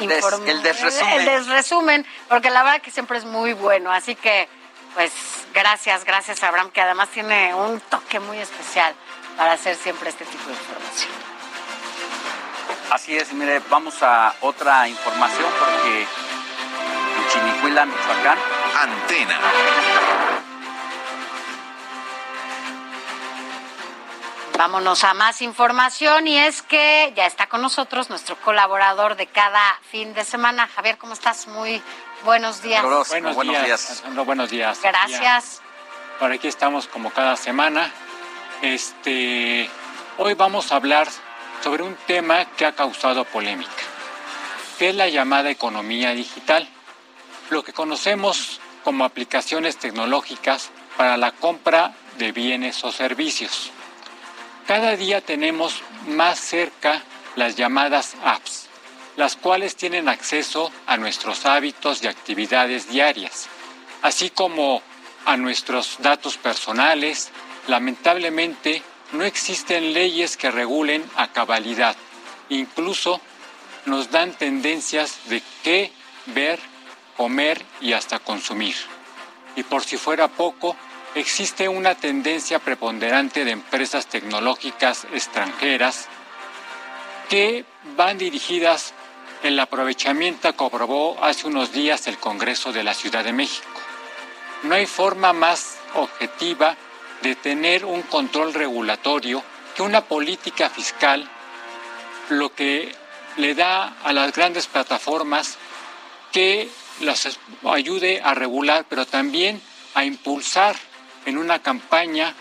el 0.00 0.62
desresumen. 0.62 1.20
El 1.20 1.24
desresumen, 1.24 2.06
porque 2.28 2.50
la 2.50 2.62
verdad 2.62 2.82
que 2.82 2.90
siempre 2.90 3.18
es 3.18 3.24
muy 3.24 3.52
bueno. 3.52 3.92
Así 3.92 4.14
que, 4.14 4.48
pues, 4.94 5.12
gracias, 5.52 6.04
gracias 6.04 6.42
Abraham, 6.42 6.70
que 6.70 6.80
además 6.80 7.08
tiene 7.10 7.54
un 7.54 7.80
toque 7.80 8.20
muy 8.20 8.38
especial 8.38 8.94
para 9.36 9.52
hacer 9.52 9.76
siempre 9.76 10.10
este 10.10 10.24
tipo 10.24 10.44
de 10.46 10.52
información. 10.52 11.10
Así 12.90 13.16
es, 13.16 13.32
mire, 13.32 13.60
vamos 13.70 14.02
a 14.02 14.34
otra 14.40 14.86
información 14.88 15.50
porque 15.58 16.00
en 16.00 17.28
Chinicuila, 17.28 17.86
Michoacán. 17.86 18.38
Antena. 18.82 19.38
Vámonos 24.56 25.02
a 25.02 25.14
más 25.14 25.42
información 25.42 26.28
y 26.28 26.38
es 26.38 26.62
que 26.62 27.12
ya 27.16 27.26
está 27.26 27.48
con 27.48 27.60
nosotros 27.60 28.08
nuestro 28.08 28.36
colaborador 28.36 29.16
de 29.16 29.26
cada 29.26 29.80
fin 29.90 30.14
de 30.14 30.24
semana. 30.24 30.68
Javier, 30.68 30.96
¿cómo 30.96 31.12
estás? 31.12 31.48
Muy 31.48 31.82
buenos 32.24 32.62
días. 32.62 32.82
Buenos, 32.82 33.08
días. 33.42 33.90
Alejandro, 33.90 34.24
buenos 34.24 34.50
días. 34.50 34.80
Gracias. 34.80 35.60
Por 36.20 36.30
aquí 36.30 36.46
estamos 36.46 36.86
como 36.86 37.10
cada 37.10 37.36
semana. 37.36 37.90
Este, 38.62 39.68
hoy 40.18 40.34
vamos 40.34 40.70
a 40.70 40.76
hablar 40.76 41.08
sobre 41.62 41.82
un 41.82 41.96
tema 42.06 42.44
que 42.44 42.64
ha 42.64 42.76
causado 42.76 43.24
polémica, 43.24 43.72
que 44.78 44.90
es 44.90 44.94
la 44.94 45.08
llamada 45.08 45.50
economía 45.50 46.12
digital, 46.12 46.68
lo 47.50 47.64
que 47.64 47.72
conocemos 47.72 48.60
como 48.84 49.04
aplicaciones 49.04 49.78
tecnológicas 49.78 50.70
para 50.96 51.16
la 51.16 51.32
compra 51.32 51.92
de 52.18 52.30
bienes 52.30 52.84
o 52.84 52.92
servicios. 52.92 53.72
Cada 54.66 54.96
día 54.96 55.20
tenemos 55.20 55.82
más 56.06 56.38
cerca 56.38 57.02
las 57.36 57.54
llamadas 57.54 58.16
apps, 58.24 58.68
las 59.16 59.36
cuales 59.36 59.76
tienen 59.76 60.08
acceso 60.08 60.72
a 60.86 60.96
nuestros 60.96 61.44
hábitos 61.44 62.02
y 62.02 62.06
actividades 62.06 62.88
diarias, 62.88 63.48
así 64.00 64.30
como 64.30 64.80
a 65.26 65.36
nuestros 65.36 65.98
datos 66.00 66.38
personales. 66.38 67.30
Lamentablemente, 67.68 68.82
no 69.12 69.24
existen 69.24 69.92
leyes 69.92 70.38
que 70.38 70.50
regulen 70.50 71.04
a 71.16 71.28
cabalidad. 71.28 71.94
Incluso 72.48 73.20
nos 73.84 74.10
dan 74.10 74.32
tendencias 74.32 75.28
de 75.28 75.42
qué 75.62 75.92
ver, 76.26 76.58
comer 77.18 77.62
y 77.82 77.92
hasta 77.92 78.18
consumir. 78.18 78.76
Y 79.56 79.62
por 79.62 79.84
si 79.84 79.98
fuera 79.98 80.28
poco, 80.28 80.74
existe 81.14 81.68
una 81.68 81.94
tendencia 81.94 82.58
preponderante 82.58 83.44
de 83.44 83.52
empresas 83.52 84.06
tecnológicas 84.06 85.06
extranjeras 85.12 86.08
que 87.28 87.64
van 87.96 88.18
dirigidas 88.18 88.92
el 89.42 89.58
aprovechamiento 89.60 90.54
que 90.56 90.64
aprobó 90.64 91.22
hace 91.22 91.46
unos 91.46 91.72
días 91.72 92.06
el 92.06 92.18
Congreso 92.18 92.72
de 92.72 92.82
la 92.82 92.94
Ciudad 92.94 93.22
de 93.22 93.32
México. 93.32 93.80
No 94.62 94.74
hay 94.74 94.86
forma 94.86 95.32
más 95.32 95.78
objetiva 95.94 96.76
de 97.22 97.36
tener 97.36 97.84
un 97.84 98.02
control 98.02 98.54
regulatorio 98.54 99.42
que 99.76 99.82
una 99.82 100.02
política 100.02 100.70
fiscal, 100.70 101.28
lo 102.30 102.54
que 102.54 102.94
le 103.36 103.54
da 103.54 103.96
a 104.02 104.12
las 104.12 104.32
grandes 104.32 104.66
plataformas 104.66 105.58
que 106.32 106.68
las 107.00 107.38
ayude 107.64 108.20
a 108.22 108.34
regular, 108.34 108.86
pero 108.88 109.06
también 109.06 109.60
a 109.94 110.04
impulsar 110.04 110.76
en 111.26 111.38
una 111.38 111.60
campaña 111.60 112.34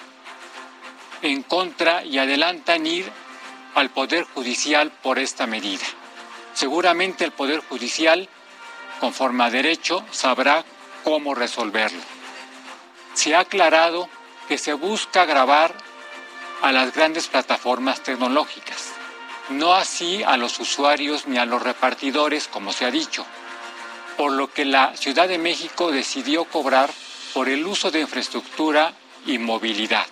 en 1.21 1.43
contra 1.43 2.03
y 2.03 2.17
adelantan 2.17 2.85
ir 2.85 3.09
al 3.75 3.89
Poder 3.89 4.25
Judicial 4.25 4.91
por 5.01 5.19
esta 5.19 5.47
medida. 5.47 5.85
Seguramente 6.53 7.23
el 7.23 7.31
Poder 7.31 7.61
Judicial, 7.61 8.29
conforme 8.99 9.45
a 9.45 9.49
derecho, 9.49 10.05
sabrá 10.11 10.63
cómo 11.03 11.33
resolverlo. 11.33 12.01
Se 13.13 13.35
ha 13.35 13.39
aclarado 13.39 14.09
que 14.47 14.57
se 14.57 14.73
busca 14.73 15.25
grabar 15.25 15.73
a 16.61 16.71
las 16.71 16.93
grandes 16.93 17.27
plataformas 17.27 18.01
tecnológicas, 18.03 18.91
no 19.49 19.73
así 19.73 20.23
a 20.23 20.37
los 20.37 20.59
usuarios 20.59 21.27
ni 21.27 21.37
a 21.37 21.45
los 21.45 21.61
repartidores, 21.61 22.47
como 22.47 22.71
se 22.71 22.85
ha 22.85 22.91
dicho, 22.91 23.25
por 24.17 24.31
lo 24.31 24.51
que 24.51 24.65
la 24.65 24.95
Ciudad 24.95 25.27
de 25.27 25.37
México 25.37 25.91
decidió 25.91 26.45
cobrar 26.45 26.89
por 27.33 27.49
el 27.49 27.65
uso 27.65 27.91
de 27.91 28.01
infraestructura 28.01 28.93
y 29.25 29.37
movilidad. 29.37 30.05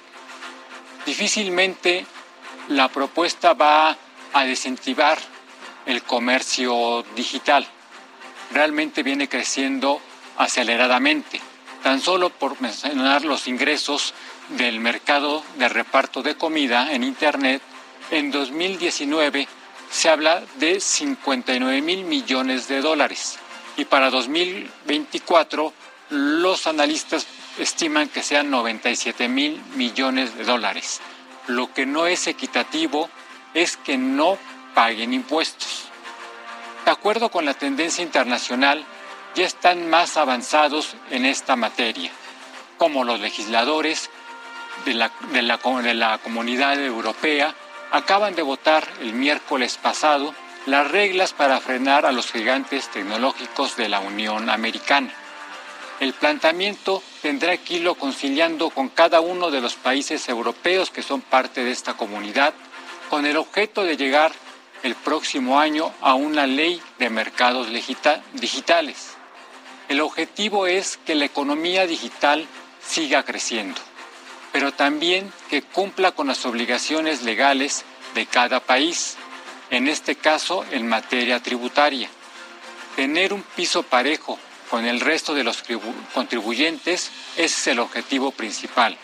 Difícilmente 1.06 2.06
la 2.70 2.90
propuesta 2.90 3.54
va 3.54 3.96
a 4.34 4.44
desincentivar 4.44 5.18
el 5.86 6.04
comercio 6.04 7.04
digital. 7.16 7.66
Realmente 8.52 9.04
viene 9.04 9.28
creciendo 9.28 10.02
aceleradamente. 10.38 11.42
Tan 11.84 12.00
solo 12.00 12.30
por 12.30 12.62
mencionar 12.62 13.26
los 13.26 13.48
ingresos 13.48 14.14
del 14.50 14.80
mercado 14.80 15.44
de 15.58 15.70
reparto 15.70 16.22
de 16.22 16.36
comida 16.36 16.94
en 16.94 17.04
Internet, 17.04 17.62
en 18.12 18.32
2019 18.32 19.48
se 19.90 20.10
habla 20.10 20.44
de 20.56 20.80
59 20.80 21.82
mil 21.82 22.04
millones 22.04 22.68
de 22.68 22.82
dólares. 22.82 23.38
y 23.78 23.86
para 23.86 24.10
2024 24.10 25.74
los 26.12 26.68
analistas 26.68 27.26
estiman 27.58 28.10
que 28.10 28.22
sean 28.22 28.52
97 28.52 29.30
mil 29.30 29.62
millones 29.76 30.36
de 30.36 30.44
dólares. 30.44 31.00
Lo 31.48 31.74
que 31.74 31.86
no 31.86 32.06
es 32.06 32.28
equitativo 32.28 33.10
es 33.54 33.78
que 33.78 33.98
no 33.98 34.38
paguen 34.76 35.14
impuestos. 35.14 35.86
De 36.86 36.92
acuerdo 36.92 37.30
con 37.30 37.46
la 37.46 37.54
tendencia 37.54 38.04
internacional, 38.04 38.84
ya 39.36 39.46
están 39.46 39.90
más 39.90 40.18
avanzados 40.18 40.96
en 41.10 41.26
esta 41.26 41.56
materia, 41.56 42.12
como 42.78 43.06
los 43.06 43.22
legisladores 43.22 44.10
de 44.86 44.94
la, 44.94 45.12
de 45.32 45.42
la, 45.42 46.18
Comunidad 46.18 46.80
Europea 46.84 47.56
acaban 47.92 48.36
de 48.36 48.42
votar 48.42 48.88
el 49.00 49.14
miércoles 49.14 49.78
pasado 49.78 50.34
las 50.66 50.90
reglas 50.90 51.34
para 51.34 51.60
frenar 51.60 52.06
a 52.06 52.12
los 52.12 52.32
gigantes 52.32 52.90
tecnológicos 52.90 53.78
de 53.78 53.90
la 53.90 54.00
Unión 54.00 54.50
Americana. 54.50 55.14
El 56.02 56.14
planteamiento 56.14 57.04
tendrá 57.22 57.56
que 57.58 57.76
irlo 57.76 57.94
conciliando 57.94 58.72
con 58.72 58.90
cada 58.90 59.22
uno 59.22 59.52
de 59.52 59.62
los 59.62 59.76
países 59.76 60.28
europeos 60.30 60.90
que 60.90 61.04
son 61.04 61.22
parte 61.22 61.64
de 61.64 61.70
esta 61.70 61.94
comunidad, 61.94 62.56
con 63.12 63.28
el 63.28 63.38
objeto 63.38 63.84
de 63.84 63.98
llegar 63.98 64.32
el 64.82 64.96
próximo 64.96 65.60
año 65.60 65.94
a 66.02 66.16
una 66.16 66.48
ley 66.48 66.82
de 66.98 67.12
mercados 67.12 67.68
digitales. 68.34 69.12
El 69.90 70.02
objetivo 70.02 70.66
es 70.66 70.98
que 71.06 71.14
la 71.14 71.26
economía 71.26 71.86
digital 71.86 72.48
siga 72.84 73.22
creciendo, 73.22 73.80
pero 74.52 74.72
también 74.72 75.32
que 75.52 75.62
cumpla 75.62 76.14
con 76.14 76.26
las 76.26 76.48
obligaciones 76.48 77.22
legales 77.22 77.86
de 78.16 78.26
cada 78.26 78.60
país, 78.60 79.18
en 79.70 79.88
este 79.88 80.16
caso 80.16 80.66
en 80.72 80.88
materia 80.88 81.44
tributaria. 81.44 82.10
Tener 82.96 83.34
un 83.34 83.44
piso 83.44 83.84
parejo 83.84 84.40
con 84.72 84.86
el 84.86 85.02
resto 85.02 85.34
de 85.34 85.44
los 85.44 85.64
contribuyentes 86.14 87.12
es 87.36 87.68
el 87.68 87.80
objetivo 87.80 88.32
principal. 88.32 88.98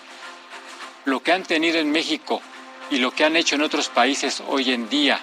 Lo 1.04 1.22
que 1.22 1.34
han 1.34 1.44
tenido 1.44 1.78
en 1.78 1.92
México 1.92 2.42
y 2.90 3.00
lo 3.00 3.12
que 3.12 3.26
han 3.26 3.36
hecho 3.36 3.56
en 3.56 3.64
otros 3.64 3.90
países 3.90 4.42
hoy 4.48 4.72
en 4.72 4.88
día, 4.88 5.20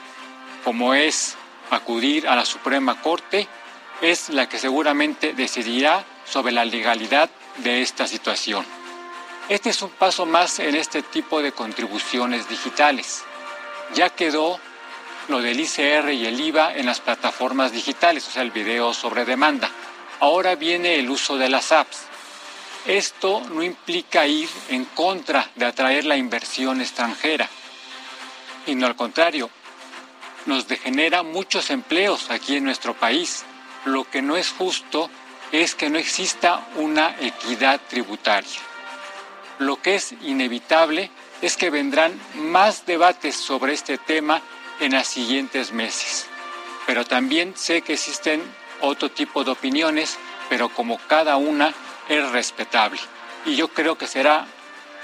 como 0.62 0.92
es 0.92 1.36
acudir 1.70 2.28
a 2.28 2.36
la 2.36 2.44
Suprema 2.44 3.00
Corte, 3.00 3.48
es 4.02 4.28
la 4.28 4.46
que 4.46 4.58
seguramente 4.58 5.32
decidirá 5.32 6.04
sobre 6.26 6.52
la 6.52 6.66
legalidad 6.66 7.30
de 7.56 7.80
esta 7.80 8.06
situación. 8.06 8.66
Este 9.48 9.70
es 9.70 9.80
un 9.80 9.90
paso 9.90 10.26
más 10.26 10.58
en 10.58 10.76
este 10.76 11.00
tipo 11.00 11.40
de 11.40 11.52
contribuciones 11.52 12.50
digitales. 12.50 13.24
Ya 13.94 14.10
quedó 14.10 14.60
lo 15.28 15.40
del 15.40 15.58
ICR 15.58 16.12
y 16.12 16.26
el 16.26 16.38
IVA 16.38 16.74
en 16.74 16.84
las 16.84 17.00
plataformas 17.00 17.72
digitales, 17.72 18.28
o 18.28 18.30
sea, 18.30 18.42
el 18.42 18.50
video 18.50 18.92
sobre 18.92 19.24
demanda. 19.24 19.70
Ahora 20.20 20.54
viene 20.54 20.96
el 20.96 21.10
uso 21.10 21.36
de 21.36 21.48
las 21.48 21.72
apps. 21.72 21.98
Esto 22.86 23.40
no 23.50 23.62
implica 23.62 24.26
ir 24.26 24.48
en 24.68 24.84
contra 24.84 25.50
de 25.54 25.66
atraer 25.66 26.04
la 26.04 26.16
inversión 26.16 26.80
extranjera, 26.80 27.48
sino 28.66 28.86
al 28.86 28.96
contrario, 28.96 29.50
nos 30.46 30.68
degenera 30.68 31.22
muchos 31.22 31.70
empleos 31.70 32.30
aquí 32.30 32.56
en 32.56 32.64
nuestro 32.64 32.94
país. 32.94 33.44
Lo 33.84 34.04
que 34.04 34.22
no 34.22 34.36
es 34.36 34.50
justo 34.50 35.10
es 35.52 35.74
que 35.74 35.88
no 35.88 35.98
exista 35.98 36.66
una 36.76 37.16
equidad 37.20 37.80
tributaria. 37.88 38.60
Lo 39.58 39.80
que 39.80 39.94
es 39.94 40.12
inevitable 40.22 41.10
es 41.40 41.56
que 41.56 41.70
vendrán 41.70 42.18
más 42.34 42.86
debates 42.86 43.36
sobre 43.36 43.72
este 43.72 43.98
tema 43.98 44.42
en 44.80 44.92
los 44.92 45.06
siguientes 45.06 45.72
meses. 45.72 46.26
Pero 46.86 47.04
también 47.04 47.54
sé 47.56 47.82
que 47.82 47.94
existen 47.94 48.42
otro 48.80 49.10
tipo 49.10 49.44
de 49.44 49.50
opiniones, 49.52 50.18
pero 50.48 50.68
como 50.68 50.98
cada 51.08 51.36
una 51.36 51.72
es 52.08 52.30
respetable. 52.30 53.00
Y 53.46 53.56
yo 53.56 53.68
creo 53.68 53.96
que 53.96 54.06
será 54.06 54.46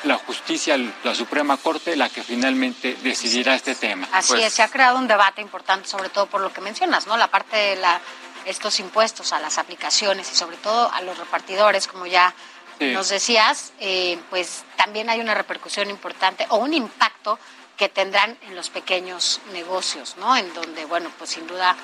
la 0.04 0.16
justicia, 0.16 0.78
la 1.04 1.14
Suprema 1.14 1.56
Corte, 1.58 1.94
la 1.96 2.08
que 2.08 2.22
finalmente 2.22 2.96
decidirá 3.02 3.54
este 3.54 3.74
tema. 3.74 4.08
Así 4.12 4.32
Pues, 4.32 4.44
es, 4.46 4.54
se 4.54 4.62
ha 4.62 4.68
creado 4.68 4.96
un 4.98 5.06
debate 5.06 5.42
importante, 5.42 5.86
sobre 5.88 6.08
todo 6.08 6.26
por 6.26 6.40
lo 6.40 6.52
que 6.52 6.60
mencionas, 6.62 7.06
¿no? 7.06 7.16
La 7.18 7.28
parte 7.30 7.54
de 7.56 7.76
la, 7.76 8.00
estos 8.46 8.80
impuestos 8.80 9.32
a 9.34 9.40
las 9.40 9.58
aplicaciones 9.58 10.30
y 10.32 10.34
sobre 10.34 10.56
todo 10.56 10.90
a 10.92 11.02
los 11.02 11.18
repartidores, 11.18 11.86
como 11.86 12.06
ya 12.06 12.34
Sí. 12.78 12.92
nos 12.92 13.10
decías, 13.10 13.74
eh, 13.78 14.18
pues 14.30 14.64
también 14.76 15.10
hay 15.10 15.20
una 15.20 15.34
repercusión 15.34 15.90
importante 15.90 16.46
o 16.48 16.56
un 16.56 16.72
impacto 16.72 17.38
que 17.76 17.90
tendrán 17.90 18.38
en 18.48 18.56
los 18.56 18.70
pequeños 18.70 19.40
negocios, 19.52 20.16
¿no? 20.16 20.34
En 20.34 20.52
donde, 20.54 20.86
bueno, 20.86 21.10
pues 21.18 21.28
sin 21.28 21.46
duda 21.46 21.76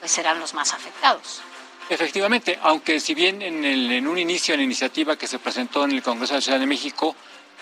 pues 0.00 0.10
serán 0.10 0.40
los 0.40 0.52
más 0.54 0.72
afectados. 0.72 1.40
Efectivamente, 1.88 2.58
aunque 2.62 3.00
si 3.00 3.14
bien 3.14 3.42
en, 3.42 3.64
el- 3.64 3.90
en 3.92 4.06
un 4.08 4.18
inicio 4.18 4.54
en 4.54 4.60
la 4.60 4.64
iniciativa 4.64 5.16
que 5.16 5.26
se 5.26 5.38
presentó 5.38 5.84
en 5.84 5.92
el 5.92 6.02
Congreso 6.02 6.34
de 6.34 6.38
la 6.38 6.42
Ciudad 6.42 6.60
de 6.60 6.66
México 6.66 7.14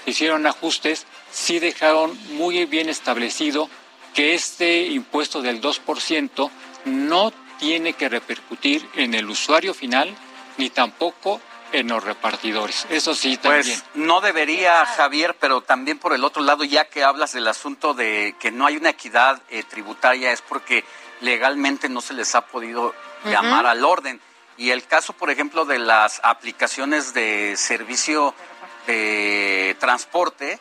se 0.04 0.10
hicieron 0.12 0.46
ajustes, 0.46 1.06
sí 1.30 1.58
dejaron 1.58 2.16
muy 2.36 2.64
bien 2.66 2.88
establecido 2.88 3.68
que 4.14 4.34
este 4.34 4.82
impuesto 4.82 5.42
del 5.42 5.60
2% 5.60 6.50
no 6.86 7.32
tiene 7.58 7.92
que 7.94 8.08
repercutir 8.08 8.88
en 8.94 9.14
el 9.14 9.28
usuario 9.28 9.74
final 9.74 10.14
ni 10.58 10.70
tampoco 10.70 11.40
en 11.72 11.88
los 11.88 12.02
repartidores. 12.02 12.86
Eso 12.90 13.14
sí 13.14 13.36
también. 13.36 13.62
Pues 13.64 13.84
no 13.94 14.20
debería, 14.20 14.86
Javier, 14.86 15.36
pero 15.38 15.60
también 15.60 15.98
por 15.98 16.14
el 16.14 16.24
otro 16.24 16.42
lado, 16.42 16.64
ya 16.64 16.84
que 16.86 17.04
hablas 17.04 17.32
del 17.32 17.46
asunto 17.48 17.92
de 17.94 18.34
que 18.40 18.50
no 18.50 18.66
hay 18.66 18.76
una 18.76 18.90
equidad 18.90 19.42
eh, 19.50 19.62
tributaria, 19.64 20.32
es 20.32 20.40
porque 20.42 20.84
legalmente 21.20 21.88
no 21.88 22.00
se 22.00 22.14
les 22.14 22.34
ha 22.34 22.42
podido 22.42 22.94
llamar 23.24 23.66
al 23.66 23.84
orden. 23.84 24.20
Y 24.56 24.70
el 24.70 24.84
caso, 24.86 25.12
por 25.12 25.30
ejemplo, 25.30 25.64
de 25.64 25.78
las 25.78 26.20
aplicaciones 26.24 27.14
de 27.14 27.54
servicio 27.56 28.34
de 28.86 29.76
transporte, 29.78 30.58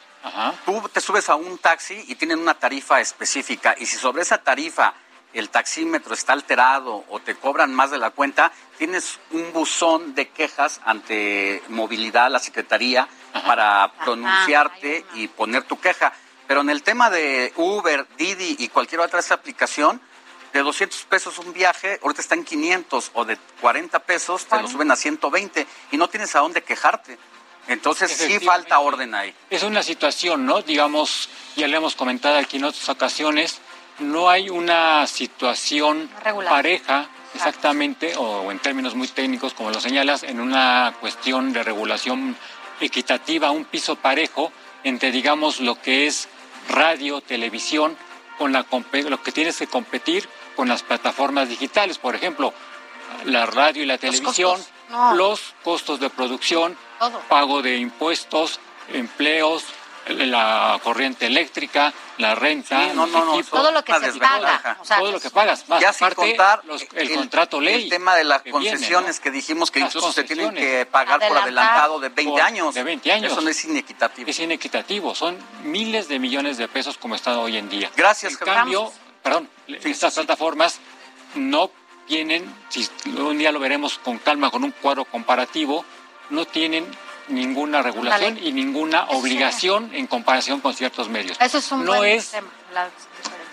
tú 0.65 0.87
te 0.93 1.01
subes 1.01 1.29
a 1.29 1.35
un 1.35 1.57
taxi 1.57 2.03
y 2.07 2.15
tienen 2.15 2.39
una 2.39 2.53
tarifa 2.53 2.99
específica. 2.99 3.75
Y 3.77 3.85
si 3.85 3.97
sobre 3.97 4.21
esa 4.21 4.37
tarifa 4.37 4.93
el 5.33 5.49
taxímetro 5.49 6.13
está 6.13 6.33
alterado 6.33 7.03
o 7.09 7.19
te 7.19 7.35
cobran 7.35 7.73
más 7.73 7.91
de 7.91 7.97
la 7.97 8.11
cuenta, 8.11 8.51
tienes 8.77 9.19
un 9.31 9.53
buzón 9.53 10.15
de 10.15 10.29
quejas 10.29 10.79
ante 10.85 11.61
movilidad, 11.69 12.31
la 12.31 12.39
Secretaría, 12.39 13.07
para 13.45 13.91
pronunciarte 14.03 15.05
y 15.15 15.27
poner 15.27 15.63
tu 15.63 15.79
queja. 15.79 16.13
Pero 16.47 16.61
en 16.61 16.69
el 16.69 16.81
tema 16.81 17.09
de 17.09 17.53
Uber, 17.55 18.07
Didi 18.17 18.55
y 18.59 18.69
cualquier 18.69 19.01
otra 19.01 19.19
esa 19.19 19.35
aplicación, 19.35 20.01
de 20.53 20.59
200 20.61 21.03
pesos 21.03 21.37
un 21.39 21.53
viaje, 21.53 21.99
ahorita 22.01 22.21
está 22.21 22.35
en 22.35 22.43
500 22.43 23.11
o 23.13 23.25
de 23.25 23.37
40 23.61 23.99
pesos 23.99 24.45
te 24.45 24.61
lo 24.61 24.67
suben 24.67 24.91
a 24.91 24.95
120 24.95 25.67
y 25.91 25.97
no 25.97 26.07
tienes 26.07 26.35
a 26.35 26.39
dónde 26.39 26.63
quejarte. 26.63 27.17
Entonces 27.67 28.11
sí 28.11 28.39
falta 28.39 28.79
orden 28.79 29.13
ahí. 29.13 29.33
Es 29.49 29.63
una 29.63 29.83
situación, 29.83 30.45
¿no? 30.45 30.61
Digamos, 30.61 31.29
ya 31.55 31.67
le 31.67 31.77
hemos 31.77 31.95
comentado 31.95 32.37
aquí 32.37 32.57
en 32.57 32.63
otras 32.63 32.87
ocasiones, 32.87 33.59
no 33.99 34.29
hay 34.29 34.49
una 34.49 35.05
situación 35.07 36.09
Regular. 36.23 36.49
pareja 36.49 37.09
exactamente, 37.33 38.15
o 38.15 38.51
en 38.51 38.59
términos 38.59 38.95
muy 38.95 39.07
técnicos, 39.07 39.53
como 39.53 39.69
lo 39.69 39.81
señalas, 39.81 40.23
en 40.23 40.39
una 40.39 40.95
cuestión 40.99 41.53
de 41.53 41.63
regulación 41.63 42.37
equitativa, 42.79 43.51
un 43.51 43.65
piso 43.65 43.95
parejo 43.95 44.51
entre, 44.83 45.11
digamos, 45.11 45.59
lo 45.59 45.79
que 45.81 46.07
es 46.07 46.29
radio, 46.69 47.21
televisión, 47.21 47.97
con 48.37 48.51
la, 48.51 48.65
lo 49.09 49.23
que 49.23 49.31
tienes 49.31 49.57
que 49.57 49.67
competir 49.67 50.27
con 50.55 50.67
las 50.67 50.83
plataformas 50.83 51.49
digitales. 51.49 51.97
Por 51.97 52.15
ejemplo, 52.15 52.53
la 53.25 53.45
radio 53.45 53.83
y 53.83 53.85
la 53.85 53.97
televisión, 53.97 54.57
costos, 54.57 54.73
no. 54.89 55.15
los 55.15 55.53
costos 55.63 55.99
de 55.99 56.09
producción, 56.09 56.77
Todo. 56.99 57.19
pago 57.29 57.61
de 57.61 57.77
impuestos, 57.77 58.59
empleos, 58.93 59.63
la 60.09 60.79
corriente 60.83 61.25
eléctrica, 61.25 61.93
la 62.17 62.35
renta, 62.35 62.79
Sí, 62.85 62.91
no, 62.95 63.05
los 63.05 63.11
no, 63.11 63.25
no, 63.25 63.33
equipos. 63.35 63.59
Todo 63.59 63.71
lo 63.71 63.83
que 63.83 63.93
se 63.93 63.99
desventaja. 63.99 64.39
paga. 64.61 64.77
O 64.81 64.85
sea, 64.85 64.97
todo 64.99 65.11
lo 65.11 65.19
que 65.19 65.29
pagas, 65.29 65.67
más 65.69 65.81
Ya 65.81 65.93
sin 65.93 66.09
contar 66.11 66.61
los- 66.65 66.85
el, 66.93 67.13
contrato 67.13 67.59
ley. 67.61 67.83
El 67.83 67.89
tema 67.89 68.15
de 68.15 68.23
las 68.23 68.41
que 68.41 68.51
viene, 68.51 68.69
concesiones 68.71 69.17
¿no? 69.17 69.23
que 69.23 69.31
dijimos 69.31 69.71
que 69.71 69.79
Las 69.79 69.89
incluso 69.89 70.11
se 70.13 70.23
tienen 70.23 70.53
que 70.53 70.85
pagar 70.85 71.19
por 71.27 71.37
adelantado 71.37 71.99
de 71.99 72.09
20 72.09 72.31
Por- 72.31 72.41
años. 72.41 72.73
de 72.75 72.83
20 72.83 73.11
años. 73.11 73.31
Eso 73.31 73.41
no 73.41 73.49
es 73.49 73.65
inequitativo. 73.65 74.29
Es 74.29 74.39
inequitativo, 74.39 75.13
son 75.15 75.37
miles 75.63 76.07
de 76.07 76.19
millones 76.19 76.57
de 76.57 76.67
pesos 76.67 76.97
como 76.97 77.15
está 77.15 77.37
hoy 77.39 77.57
en 77.57 77.69
día. 77.69 77.91
Gracias, 77.95 78.33
En 78.33 78.39
cambio, 78.39 78.91
perdón, 79.23 79.49
estas 79.67 80.13
plataformas 80.15 80.79
no 81.35 81.69
tienen, 82.07 82.51
si 82.69 82.87
un 83.17 83.37
día 83.37 83.51
lo 83.51 83.59
veremos 83.59 83.97
con 83.99 84.17
calma, 84.19 84.49
con 84.49 84.63
un 84.63 84.71
cuadro 84.71 85.03
comparativo, 85.05 85.83
no 86.29 86.45
tienen 86.45 86.85
ninguna 87.27 87.81
regulación 87.81 88.35
Dale. 88.35 88.47
y 88.47 88.51
ninguna 88.53 89.05
obligación 89.09 89.89
en 89.93 90.07
comparación 90.07 90.61
con 90.61 90.73
ciertos 90.73 91.09
medios. 91.09 91.37
Eso 91.39 91.57
es 91.57 91.71
un 91.71 91.85
no 91.85 91.95
buen 91.97 92.11
es 92.17 92.31
tema. 92.31 92.47
la- 92.73 92.89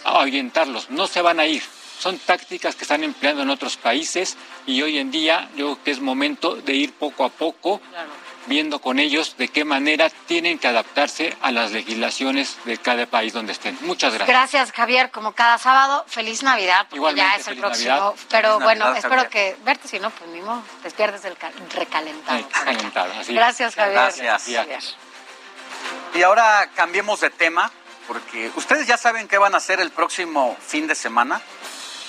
ahuyentarlos, 0.05 0.90
no 0.90 1.06
se 1.06 1.20
van 1.22 1.40
a 1.40 1.46
ir. 1.46 1.62
Son 1.98 2.18
tácticas 2.18 2.74
que 2.76 2.82
están 2.82 3.02
empleando 3.05 3.42
en 3.42 3.51
otros 3.51 3.76
países 3.76 4.36
y 4.66 4.82
hoy 4.82 4.98
en 4.98 5.10
día 5.10 5.48
yo 5.56 5.74
creo 5.74 5.84
que 5.84 5.90
es 5.92 6.01
momento 6.01 6.56
de 6.56 6.74
ir 6.74 6.92
poco 6.92 7.24
a 7.24 7.28
poco 7.30 7.80
viendo 8.47 8.79
con 8.81 8.99
ellos 8.99 9.37
de 9.39 9.49
qué 9.49 9.65
manera 9.65 10.11
tienen 10.27 10.59
que 10.59 10.69
adaptarse 10.69 11.37
a 11.41 11.51
las 11.51 11.73
legislaciones 11.73 12.57
de 12.65 12.77
cada 12.79 13.07
país 13.07 13.33
donde 13.33 13.53
estén. 13.53 13.77
Muchas 13.83 14.12
gracias. 14.15 14.29
Gracias, 14.29 14.73
Javier. 14.73 15.11
Como 15.11 15.33
cada 15.33 15.59
sábado, 15.59 16.05
feliz 16.09 16.43
Navidad, 16.43 16.83
porque 16.83 16.97
Igualmente, 16.97 17.31
ya 17.31 17.37
es 17.41 17.49
el 17.49 17.59
próximo. 17.59 17.91
Navidad. 17.95 18.15
Pero 18.31 18.49
Feliz 18.51 18.65
bueno, 18.65 18.85
Navidad, 18.87 18.99
espero 18.99 19.23
Javier. 19.23 19.55
que 19.57 19.65
verte, 19.65 19.89
si 19.89 19.99
no, 19.99 20.11
pues 20.11 20.31
mismo 20.31 20.62
te 20.83 20.91
pierdes 20.91 21.23
del 21.23 21.37
ca- 21.37 21.53
recalentado. 21.75 22.39
Sí, 22.39 22.45
calentado, 22.53 23.12
así. 23.21 23.35
Gracias, 23.35 23.75
Javier. 23.75 23.95
Gracias. 23.95 24.43
Javier. 24.57 24.81
Y 26.15 26.23
ahora 26.23 26.69
cambiemos 26.75 27.21
de 27.21 27.31
tema, 27.31 27.71
porque 28.07 28.51
ustedes 28.57 28.87
ya 28.87 28.97
saben 28.97 29.27
qué 29.29 29.39
van 29.39 29.55
a 29.55 29.59
hacer 29.59 29.81
el 29.81 29.91
próximo 29.91 30.57
fin 30.65 30.87
de 30.87 30.95
semana. 30.95 31.41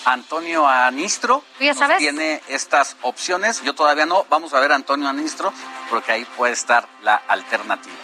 Antonio 0.06 0.68
Anistro 0.68 1.44
¿Tú 1.57 1.64
ya 1.64 1.72
nos 1.72 1.80
sabes? 1.80 1.98
tiene 1.98 2.41
estas 2.48 2.95
opciones. 3.02 3.61
Yo 3.64 3.73
todavía 3.73 4.06
no. 4.06 4.26
Vamos 4.30 4.53
a 4.53 4.60
ver 4.60 4.72
a 4.72 4.76
Antonio 4.76 5.07
Anistro, 5.10 5.52
porque 5.90 6.11
ahí 6.11 6.26
puede 6.38 6.53
estar 6.53 6.88
la 7.02 7.15
alternativa. 7.15 7.95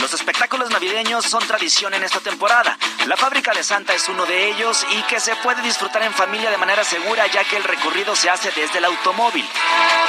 Los 0.00 0.14
espectáculos 0.14 0.70
navideños 0.70 1.26
son 1.26 1.46
tradición 1.46 1.92
en 1.92 2.02
esta 2.02 2.20
temporada. 2.20 2.78
La 3.06 3.16
fábrica 3.16 3.52
de 3.52 3.62
Santa 3.62 3.94
es 3.94 4.08
uno 4.08 4.24
de 4.24 4.48
ellos 4.48 4.86
y 4.92 5.02
que 5.02 5.20
se 5.20 5.36
puede 5.36 5.60
disfrutar 5.62 6.02
en 6.02 6.14
familia 6.14 6.50
de 6.50 6.56
manera 6.56 6.82
segura 6.84 7.26
ya 7.26 7.44
que 7.44 7.56
el 7.56 7.64
recorrido 7.64 8.16
se 8.16 8.30
hace 8.30 8.50
desde 8.52 8.78
el 8.78 8.86
automóvil. 8.86 9.46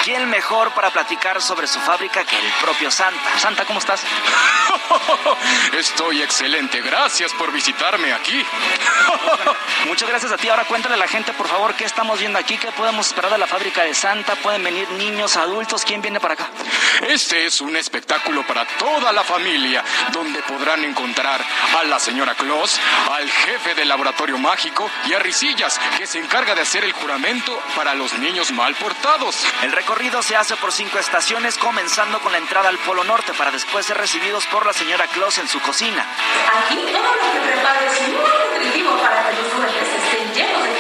¿Quién 0.04 0.30
mejor 0.30 0.72
para 0.72 0.90
platicar 0.92 1.42
sobre 1.42 1.68
su 1.68 1.80
fábrica 1.80 2.24
que 2.24 2.38
el 2.38 2.52
propio 2.62 2.90
Santa? 2.90 3.38
Santa, 3.38 3.66
¿cómo 3.66 3.80
estás? 3.80 4.02
Estoy 5.78 6.22
excelente. 6.22 6.82
Gracias 6.82 7.34
por 7.34 7.52
visitarme 7.52 8.14
aquí. 8.14 8.44
Muchas 9.88 10.10
gracias 10.10 10.32
a 10.32 10.38
ti. 10.38 10.50
Ahora 10.50 10.64
cuéntale 10.66 10.96
a 10.96 10.98
la 10.98 11.08
gente, 11.08 11.34
por 11.34 11.48
favor, 11.48 11.76
qué 11.76 11.86
estamos 11.86 12.20
viendo 12.20 12.40
aquí, 12.40 12.58
qué 12.58 12.72
podemos 12.72 13.08
esperar 13.08 13.32
de 13.32 13.38
la 13.38 13.48
fábrica 13.48 13.84
de 13.84 13.94
Santa. 13.94 14.36
Pueden 14.38 14.64
venir 14.64 14.90
niños, 14.92 15.38
adultos, 15.38 15.84
¿quién 15.86 16.02
viene 16.02 16.20
para 16.20 16.36
acá? 16.36 16.50
Este 17.08 17.46
es 17.46 17.62
un 17.62 17.76
espectáculo 17.76 18.46
para 18.48 18.66
toda 18.78 19.12
la 19.12 19.24
familia, 19.24 19.81
donde 20.12 20.42
podrán 20.44 20.84
encontrar 20.84 21.44
a 21.80 21.84
la 21.84 22.00
señora 22.00 22.36
Claus, 22.36 22.80
al 23.12 23.30
jefe 23.30 23.76
del 23.76 23.88
laboratorio 23.88 24.38
mágico 24.38 24.90
y 25.06 25.14
a 25.14 25.20
Risillas, 25.20 25.80
que 25.98 26.08
se 26.08 26.20
encarga 26.20 26.56
de 26.56 26.62
hacer 26.62 26.84
el 26.84 26.94
juramento 26.94 27.60
para 27.76 27.94
los 27.94 28.14
niños 28.14 28.52
mal 28.52 28.76
portados. 28.76 29.38
El 29.64 29.72
recorrido 29.72 30.22
se 30.22 30.36
hace 30.36 30.56
por 30.58 30.72
cinco 30.72 31.00
estaciones, 31.00 31.58
comenzando 31.58 32.20
con 32.20 32.32
la 32.32 32.38
entrada 32.38 32.70
al 32.70 32.78
Polo 32.80 33.04
Norte 33.04 33.34
para 33.34 33.52
después 33.52 33.86
ser 33.86 33.98
recibidos 33.98 34.46
por 34.48 34.66
la 34.66 34.74
señora 34.74 35.08
Claus 35.08 35.38
en 35.38 35.48
su 35.48 35.60
cocina. 35.62 36.06
Aquí 36.66 36.76
todo 36.92 37.16
lo 37.16 37.32
que 37.34 37.40
prepares 37.52 37.94
es 37.94 38.08
muy 38.10 38.30
nutritivo 38.54 38.98
para 39.02 39.30
que 39.30 39.36
los 39.42 39.56
duendes 39.56 39.88
estén 39.88 40.34
llenos 40.34 40.64
de 40.64 40.71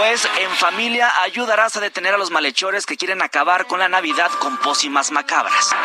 Después, 0.00 0.30
en 0.40 0.50
familia, 0.52 1.12
ayudarás 1.24 1.76
a 1.76 1.80
detener 1.80 2.14
a 2.14 2.16
los 2.16 2.30
malhechores 2.30 2.86
que 2.86 2.96
quieren 2.96 3.20
acabar 3.20 3.66
con 3.66 3.80
la 3.80 3.88
Navidad 3.90 4.30
con 4.38 4.56
pócimas 4.56 5.10
macabras. 5.10 5.76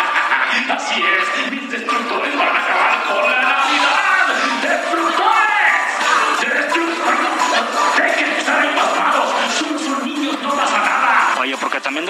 Así 0.69 1.03
es, 1.03 1.51
mis 1.51 1.69
destructores 1.69 2.37
van 2.37 2.47
a 2.47 2.63
acabar 2.63 3.03
con 3.03 3.29
la 3.29 3.41
Navidad. 3.41 4.14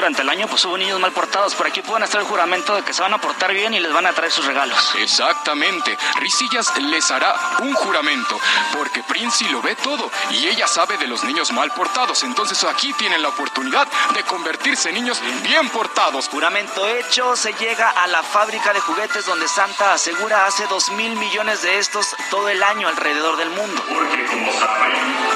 Durante 0.05 0.21
el 0.21 0.29
año 0.29 0.47
pues 0.47 0.63
hubo 0.65 0.77
niños 0.77 0.99
mal 0.99 1.11
portados. 1.13 1.55
Por 1.55 1.65
aquí 1.65 1.81
pueden 1.81 2.03
hacer 2.03 2.19
el 2.19 2.27
juramento 2.27 2.75
de 2.75 2.83
que 2.83 2.93
se 2.93 3.01
van 3.01 3.15
a 3.15 3.17
portar 3.17 3.51
bien 3.51 3.73
y 3.73 3.79
les 3.79 3.91
van 3.91 4.05
a 4.05 4.13
traer 4.13 4.31
sus 4.31 4.45
regalos. 4.45 4.77
Exactamente. 4.99 5.97
Risillas 6.19 6.77
les 6.77 7.09
hará 7.09 7.33
un 7.61 7.73
juramento, 7.73 8.39
porque 8.77 9.01
Princy 9.01 9.45
lo 9.49 9.63
ve 9.63 9.75
todo 9.75 10.11
y 10.29 10.45
ella 10.45 10.67
sabe 10.67 10.99
de 10.99 11.07
los 11.07 11.23
niños 11.23 11.51
mal 11.53 11.71
portados. 11.71 12.21
Entonces 12.21 12.63
aquí 12.65 12.93
tienen 12.93 13.23
la 13.23 13.29
oportunidad 13.29 13.87
de 14.13 14.21
convertirse 14.21 14.89
en 14.89 14.95
niños 14.95 15.19
bien 15.41 15.69
portados. 15.69 16.29
Juramento 16.29 16.85
hecho, 16.85 17.35
se 17.35 17.53
llega 17.53 17.89
a 17.89 18.05
la 18.05 18.21
fábrica 18.21 18.73
de 18.73 18.81
juguetes 18.81 19.25
donde 19.25 19.47
Santa 19.47 19.93
asegura 19.93 20.45
hace 20.45 20.67
dos 20.67 20.91
mil 20.91 21.15
millones 21.15 21.63
de 21.63 21.79
estos 21.79 22.15
todo 22.29 22.47
el 22.47 22.61
año 22.61 22.87
alrededor 22.87 23.37
del 23.37 23.49
mundo. 23.49 23.83
Porque 23.89 24.23
como 24.25 24.53
saben, 24.53 24.93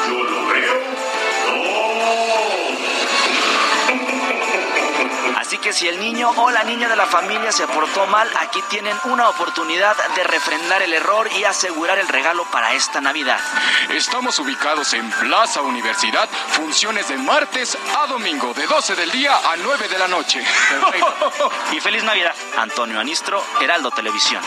yo 0.09 0.23
lo 0.25 0.45
veo 0.45 1.09
que 5.61 5.73
si 5.73 5.87
el 5.87 5.99
niño 5.99 6.29
o 6.29 6.51
la 6.51 6.63
niña 6.63 6.87
de 6.87 6.95
la 6.95 7.05
familia 7.05 7.51
se 7.51 7.67
portó 7.67 8.05
mal, 8.07 8.29
aquí 8.39 8.61
tienen 8.69 8.95
una 9.05 9.29
oportunidad 9.29 9.95
de 10.15 10.23
refrendar 10.23 10.81
el 10.81 10.93
error 10.93 11.29
y 11.37 11.43
asegurar 11.43 11.97
el 11.99 12.07
regalo 12.07 12.45
para 12.45 12.73
esta 12.73 13.01
Navidad. 13.01 13.39
Estamos 13.89 14.39
ubicados 14.39 14.93
en 14.93 15.09
Plaza 15.11 15.61
Universidad, 15.61 16.29
funciones 16.51 17.07
de 17.07 17.17
martes 17.17 17.77
a 17.97 18.07
domingo, 18.07 18.53
de 18.53 18.65
12 18.65 18.95
del 18.95 19.11
día 19.11 19.35
a 19.35 19.55
9 19.57 19.87
de 19.87 19.99
la 19.99 20.07
noche. 20.07 20.43
Y 21.71 21.79
feliz 21.79 22.03
Navidad. 22.03 22.33
Antonio 22.57 22.99
Anistro, 22.99 23.43
Heraldo 23.61 23.91
Televisión. 23.91 24.41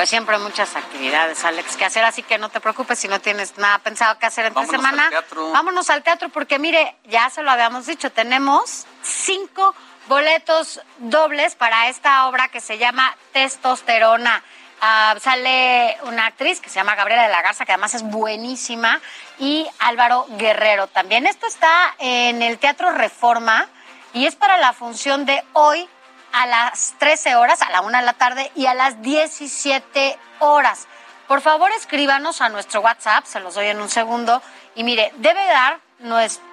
Pues 0.00 0.08
siempre 0.08 0.36
hay 0.36 0.40
muchas 0.40 0.76
actividades, 0.76 1.44
Alex, 1.44 1.76
que 1.76 1.84
hacer, 1.84 2.02
así 2.04 2.22
que 2.22 2.38
no 2.38 2.48
te 2.48 2.58
preocupes 2.58 2.98
si 2.98 3.06
no 3.06 3.20
tienes 3.20 3.58
nada 3.58 3.80
pensado 3.80 4.18
que 4.18 4.24
hacer 4.24 4.46
entre 4.46 4.62
Vámonos 4.62 4.80
semana. 4.80 5.04
al 5.04 5.10
teatro. 5.10 5.52
Vámonos 5.52 5.90
al 5.90 6.02
teatro 6.02 6.30
porque 6.30 6.58
mire, 6.58 6.96
ya 7.04 7.28
se 7.28 7.42
lo 7.42 7.50
habíamos 7.50 7.84
dicho, 7.84 8.10
tenemos 8.10 8.86
cinco 9.02 9.74
boletos 10.08 10.80
dobles 10.96 11.54
para 11.54 11.90
esta 11.90 12.26
obra 12.28 12.48
que 12.48 12.62
se 12.62 12.78
llama 12.78 13.14
Testosterona. 13.34 14.42
Ah, 14.80 15.16
sale 15.20 15.98
una 16.04 16.24
actriz 16.24 16.62
que 16.62 16.70
se 16.70 16.76
llama 16.76 16.94
Gabriela 16.94 17.24
de 17.24 17.28
la 17.28 17.42
Garza, 17.42 17.66
que 17.66 17.72
además 17.72 17.92
es 17.92 18.02
buenísima, 18.02 19.02
y 19.38 19.68
Álvaro 19.80 20.24
Guerrero 20.30 20.86
también. 20.86 21.26
Esto 21.26 21.46
está 21.46 21.94
en 21.98 22.40
el 22.40 22.58
Teatro 22.58 22.90
Reforma 22.92 23.68
y 24.14 24.24
es 24.24 24.34
para 24.34 24.56
la 24.56 24.72
función 24.72 25.26
de 25.26 25.44
hoy 25.52 25.86
a 26.32 26.46
las 26.46 26.94
13 26.98 27.36
horas, 27.36 27.62
a 27.62 27.70
la 27.70 27.80
1 27.80 27.98
de 27.98 28.04
la 28.04 28.12
tarde 28.14 28.50
y 28.54 28.66
a 28.66 28.74
las 28.74 29.02
17 29.02 30.18
horas. 30.40 30.86
Por 31.28 31.40
favor, 31.40 31.70
escríbanos 31.72 32.40
a 32.40 32.48
nuestro 32.48 32.80
WhatsApp, 32.80 33.24
se 33.24 33.40
los 33.40 33.54
doy 33.54 33.66
en 33.66 33.80
un 33.80 33.88
segundo. 33.88 34.42
Y 34.74 34.84
mire, 34.84 35.12
debe 35.16 35.44
dar 35.46 35.80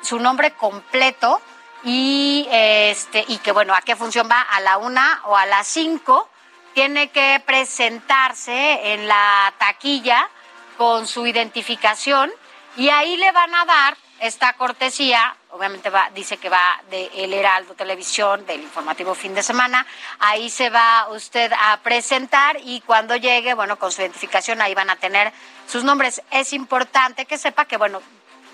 su 0.01 0.19
nombre 0.19 0.51
completo 0.51 1.41
y, 1.83 2.47
este, 2.51 3.25
y 3.27 3.37
que, 3.39 3.51
bueno, 3.51 3.73
a 3.73 3.81
qué 3.81 3.95
función 3.95 4.29
va, 4.29 4.41
a 4.41 4.59
la 4.59 4.77
1 4.77 5.01
o 5.25 5.35
a 5.35 5.45
las 5.45 5.67
5. 5.67 6.29
Tiene 6.73 7.09
que 7.09 7.41
presentarse 7.45 8.93
en 8.93 9.07
la 9.07 9.53
taquilla 9.57 10.29
con 10.77 11.07
su 11.07 11.25
identificación 11.25 12.31
y 12.75 12.89
ahí 12.89 13.17
le 13.17 13.31
van 13.31 13.55
a 13.55 13.65
dar 13.65 13.97
esta 14.19 14.53
cortesía, 14.53 15.35
obviamente 15.57 15.89
va, 15.89 16.09
dice 16.13 16.37
que 16.37 16.49
va 16.49 16.81
de 16.89 17.09
El 17.15 17.33
Heraldo 17.33 17.73
Televisión, 17.73 18.45
del 18.45 18.61
informativo 18.61 19.15
fin 19.15 19.33
de 19.33 19.43
semana, 19.43 19.85
ahí 20.19 20.49
se 20.49 20.69
va 20.69 21.07
usted 21.09 21.51
a 21.53 21.77
presentar 21.77 22.57
y 22.63 22.81
cuando 22.81 23.15
llegue, 23.15 23.53
bueno, 23.53 23.77
con 23.77 23.91
su 23.91 24.01
identificación 24.01 24.61
ahí 24.61 24.73
van 24.75 24.89
a 24.89 24.95
tener 24.95 25.33
sus 25.67 25.83
nombres. 25.83 26.21
Es 26.31 26.53
importante 26.53 27.25
que 27.25 27.37
sepa 27.37 27.65
que, 27.65 27.77
bueno, 27.77 28.01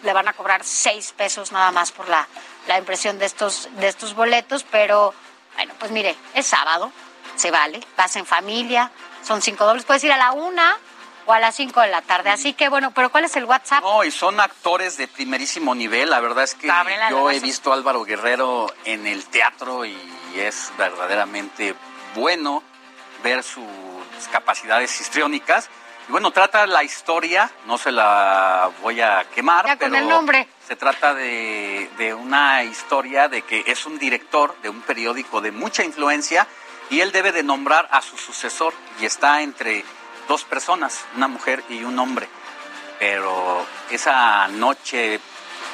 le 0.03 0.13
van 0.13 0.27
a 0.27 0.33
cobrar 0.33 0.63
seis 0.63 1.13
pesos 1.15 1.51
nada 1.51 1.71
más 1.71 1.91
por 1.91 2.09
la, 2.09 2.27
la 2.67 2.77
impresión 2.77 3.19
de 3.19 3.25
estos, 3.25 3.69
de 3.77 3.87
estos 3.87 4.15
boletos, 4.15 4.65
pero 4.69 5.13
bueno, 5.55 5.73
pues 5.79 5.91
mire, 5.91 6.15
es 6.33 6.47
sábado, 6.47 6.91
se 7.35 7.51
vale, 7.51 7.79
vas 7.97 8.15
en 8.15 8.25
familia, 8.25 8.91
son 9.23 9.41
cinco 9.41 9.65
dobles, 9.65 9.85
puedes 9.85 10.03
ir 10.03 10.11
a 10.11 10.17
la 10.17 10.31
una 10.31 10.77
o 11.25 11.33
a 11.33 11.39
las 11.39 11.55
cinco 11.55 11.81
de 11.81 11.87
la 11.87 12.01
tarde, 12.01 12.29
así 12.29 12.53
que 12.53 12.69
bueno, 12.69 12.91
pero 12.93 13.09
¿cuál 13.11 13.25
es 13.25 13.35
el 13.35 13.45
WhatsApp? 13.45 13.81
No, 13.83 14.03
y 14.03 14.11
son 14.11 14.39
actores 14.39 14.97
de 14.97 15.07
primerísimo 15.07 15.73
nivel. 15.75 16.09
La 16.09 16.19
verdad 16.19 16.43
es 16.43 16.55
que 16.55 16.69
yo 17.09 17.31
he 17.31 17.39
visto 17.39 17.71
a 17.71 17.75
Álvaro 17.75 18.03
Guerrero 18.03 18.73
en 18.85 19.07
el 19.07 19.25
teatro 19.25 19.85
y 19.85 19.95
es 20.35 20.71
verdaderamente 20.77 21.75
bueno 22.15 22.63
ver 23.23 23.43
sus 23.43 23.63
capacidades 24.31 24.99
histriónicas. 24.99 25.69
Y 26.09 26.11
bueno, 26.11 26.31
trata 26.31 26.67
la 26.67 26.83
historia, 26.83 27.49
no 27.65 27.77
se 27.77 27.91
la 27.91 28.69
voy 28.81 28.99
a 28.99 29.23
quemar, 29.33 29.65
Ya 29.65 29.77
con 29.77 29.91
pero 29.91 30.03
el 30.03 30.09
nombre. 30.09 30.47
se 30.67 30.75
trata 30.75 31.13
de, 31.13 31.89
de 31.97 32.13
una 32.13 32.63
historia 32.65 33.29
de 33.29 33.43
que 33.43 33.63
es 33.67 33.85
un 33.85 33.97
director 33.97 34.53
de 34.61 34.67
un 34.69 34.81
periódico 34.81 35.39
de 35.39 35.51
mucha 35.53 35.83
influencia 35.85 36.45
y 36.89 36.99
él 36.99 37.13
debe 37.13 37.31
de 37.31 37.43
nombrar 37.43 37.87
a 37.91 38.01
su 38.01 38.17
sucesor 38.17 38.73
y 38.99 39.05
está 39.05 39.41
entre 39.41 39.85
dos 40.27 40.43
personas, 40.43 41.05
una 41.15 41.27
mujer 41.27 41.63
y 41.69 41.83
un 41.83 41.97
hombre. 41.99 42.27
Pero 42.99 43.65
esa 43.89 44.47
noche 44.47 45.19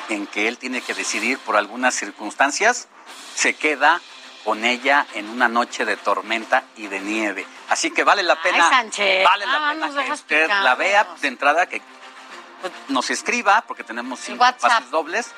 en 0.10 0.28
que 0.28 0.48
él 0.48 0.58
tiene 0.58 0.82
que 0.82 0.94
decidir 0.94 1.38
por 1.40 1.56
algunas 1.56 1.94
circunstancias, 1.94 2.88
se 3.36 3.54
queda 3.54 4.02
con 4.44 4.66
ella 4.66 5.06
en 5.14 5.30
una 5.30 5.48
noche 5.48 5.86
de 5.86 5.98
tormenta 5.98 6.64
y 6.76 6.88
de 6.88 7.00
nieve. 7.00 7.46
Así 7.70 7.92
que 7.92 8.04
vale 8.04 8.24
la 8.24 8.42
pena, 8.42 8.70
Sánchez. 8.70 9.24
vale 9.24 9.46
la 9.46 9.70
pena 9.70 10.04
que 10.04 10.12
usted 10.12 10.50
la 10.50 10.76
vea 10.76 11.06
de 11.22 11.28
entrada, 11.28 11.68
que 11.68 11.82
nos 12.88 13.10
escriba, 13.10 13.64
porque 13.68 13.84
tenemos 13.84 14.20
cinco 14.20 14.46
pases 14.60 14.90
dobles, 14.90 15.32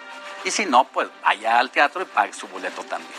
y 0.44 0.52
si 0.52 0.66
no, 0.66 0.86
pues 0.86 1.10
vaya 1.24 1.60
al 1.60 1.70
teatro 1.70 2.02
y 2.02 2.06
pague 2.06 2.34
su 2.34 2.48
boleto 2.48 2.84
también. 2.84 3.12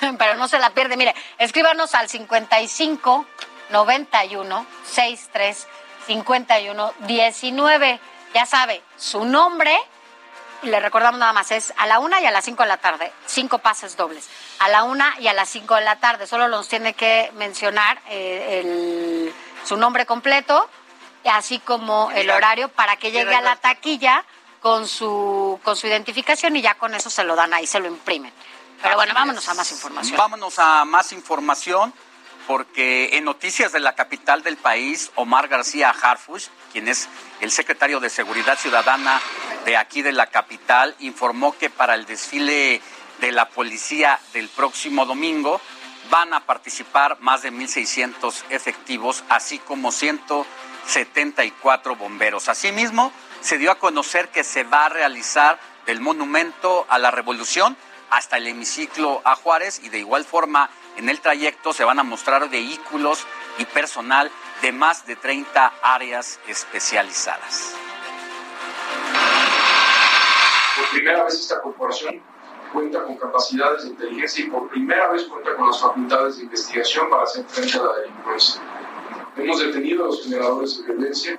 pero 0.18 0.36
no 0.36 0.48
se 0.48 0.58
la 0.58 0.70
pierde. 0.70 0.96
Mire, 0.96 1.14
escríbanos 1.38 1.94
al 1.94 2.08
55 2.08 3.26
91 3.70 4.66
63 4.84 5.66
51 6.06 6.94
19. 7.00 8.00
Ya 8.34 8.46
sabe, 8.46 8.82
su 8.96 9.24
nombre 9.24 9.76
le 10.62 10.80
recordamos 10.80 11.18
nada 11.18 11.32
más, 11.32 11.50
es 11.50 11.72
a 11.76 11.86
la 11.86 11.98
una 11.98 12.20
y 12.20 12.26
a 12.26 12.30
las 12.30 12.44
cinco 12.44 12.62
de 12.62 12.68
la 12.68 12.76
tarde, 12.76 13.12
cinco 13.26 13.58
pases 13.58 13.96
dobles. 13.96 14.28
A 14.58 14.68
la 14.68 14.82
una 14.84 15.14
y 15.18 15.28
a 15.28 15.32
las 15.32 15.48
cinco 15.48 15.74
de 15.74 15.82
la 15.82 15.96
tarde, 15.96 16.26
solo 16.26 16.48
nos 16.48 16.68
tiene 16.68 16.94
que 16.94 17.30
mencionar 17.34 18.00
eh, 18.08 18.60
el, 18.60 19.34
su 19.64 19.76
nombre 19.76 20.06
completo, 20.06 20.68
así 21.24 21.58
como 21.60 22.10
el 22.12 22.30
horario 22.30 22.68
para 22.68 22.96
que 22.96 23.10
llegue 23.10 23.34
a 23.34 23.40
la 23.40 23.56
taquilla 23.56 24.24
con 24.60 24.86
su, 24.86 25.58
con 25.64 25.76
su 25.76 25.86
identificación 25.86 26.56
y 26.56 26.62
ya 26.62 26.74
con 26.74 26.94
eso 26.94 27.08
se 27.08 27.24
lo 27.24 27.34
dan 27.34 27.54
ahí, 27.54 27.66
se 27.66 27.80
lo 27.80 27.86
imprimen. 27.88 28.32
Pero 28.82 28.96
bueno, 28.96 29.12
vámonos 29.14 29.46
a 29.48 29.54
más 29.54 29.70
información. 29.72 30.16
Vámonos 30.16 30.58
a 30.58 30.84
más 30.84 31.12
información 31.12 31.92
porque 32.50 33.10
en 33.12 33.26
noticias 33.26 33.70
de 33.70 33.78
la 33.78 33.94
capital 33.94 34.42
del 34.42 34.56
país, 34.56 35.12
Omar 35.14 35.46
García 35.46 35.90
Harfush, 35.90 36.48
quien 36.72 36.88
es 36.88 37.08
el 37.40 37.52
secretario 37.52 38.00
de 38.00 38.10
Seguridad 38.10 38.58
Ciudadana 38.58 39.20
de 39.64 39.76
aquí 39.76 40.02
de 40.02 40.10
la 40.10 40.26
capital, 40.26 40.96
informó 40.98 41.56
que 41.56 41.70
para 41.70 41.94
el 41.94 42.06
desfile 42.06 42.82
de 43.20 43.30
la 43.30 43.50
policía 43.50 44.18
del 44.32 44.48
próximo 44.48 45.06
domingo 45.06 45.60
van 46.10 46.34
a 46.34 46.40
participar 46.40 47.20
más 47.20 47.42
de 47.42 47.52
1.600 47.52 48.42
efectivos, 48.50 49.22
así 49.28 49.60
como 49.60 49.92
174 49.92 51.94
bomberos. 51.94 52.48
Asimismo, 52.48 53.12
se 53.42 53.58
dio 53.58 53.70
a 53.70 53.78
conocer 53.78 54.28
que 54.30 54.42
se 54.42 54.64
va 54.64 54.86
a 54.86 54.88
realizar 54.88 55.60
del 55.86 56.00
monumento 56.00 56.84
a 56.88 56.98
la 56.98 57.12
revolución 57.12 57.76
hasta 58.10 58.38
el 58.38 58.48
hemiciclo 58.48 59.22
a 59.24 59.36
Juárez 59.36 59.80
y 59.84 59.88
de 59.88 60.00
igual 60.00 60.24
forma 60.24 60.68
en 60.96 61.08
el 61.08 61.20
trayecto 61.20 61.72
se 61.72 61.84
van 61.84 61.98
a 61.98 62.02
mostrar 62.02 62.48
vehículos 62.48 63.26
y 63.58 63.64
personal 63.64 64.30
de 64.62 64.72
más 64.72 65.06
de 65.06 65.16
30 65.16 65.72
áreas 65.82 66.38
especializadas. 66.46 67.74
Por 70.76 70.88
primera 70.90 71.24
vez 71.24 71.34
esta 71.34 71.60
corporación 71.60 72.22
cuenta 72.72 73.02
con 73.04 73.16
capacidades 73.16 73.82
de 73.84 73.90
inteligencia 73.90 74.44
y 74.44 74.48
por 74.48 74.68
primera 74.68 75.10
vez 75.10 75.24
cuenta 75.24 75.54
con 75.56 75.66
las 75.66 75.80
facultades 75.80 76.36
de 76.36 76.44
investigación 76.44 77.10
para 77.10 77.24
hacer 77.24 77.44
frente 77.46 77.78
a 77.78 77.82
la 77.82 77.96
delincuencia. 77.96 78.60
Hemos 79.36 79.60
detenido 79.60 80.04
a 80.04 80.06
los 80.08 80.22
generadores 80.22 80.78
de 80.78 80.92
violencia, 80.92 81.38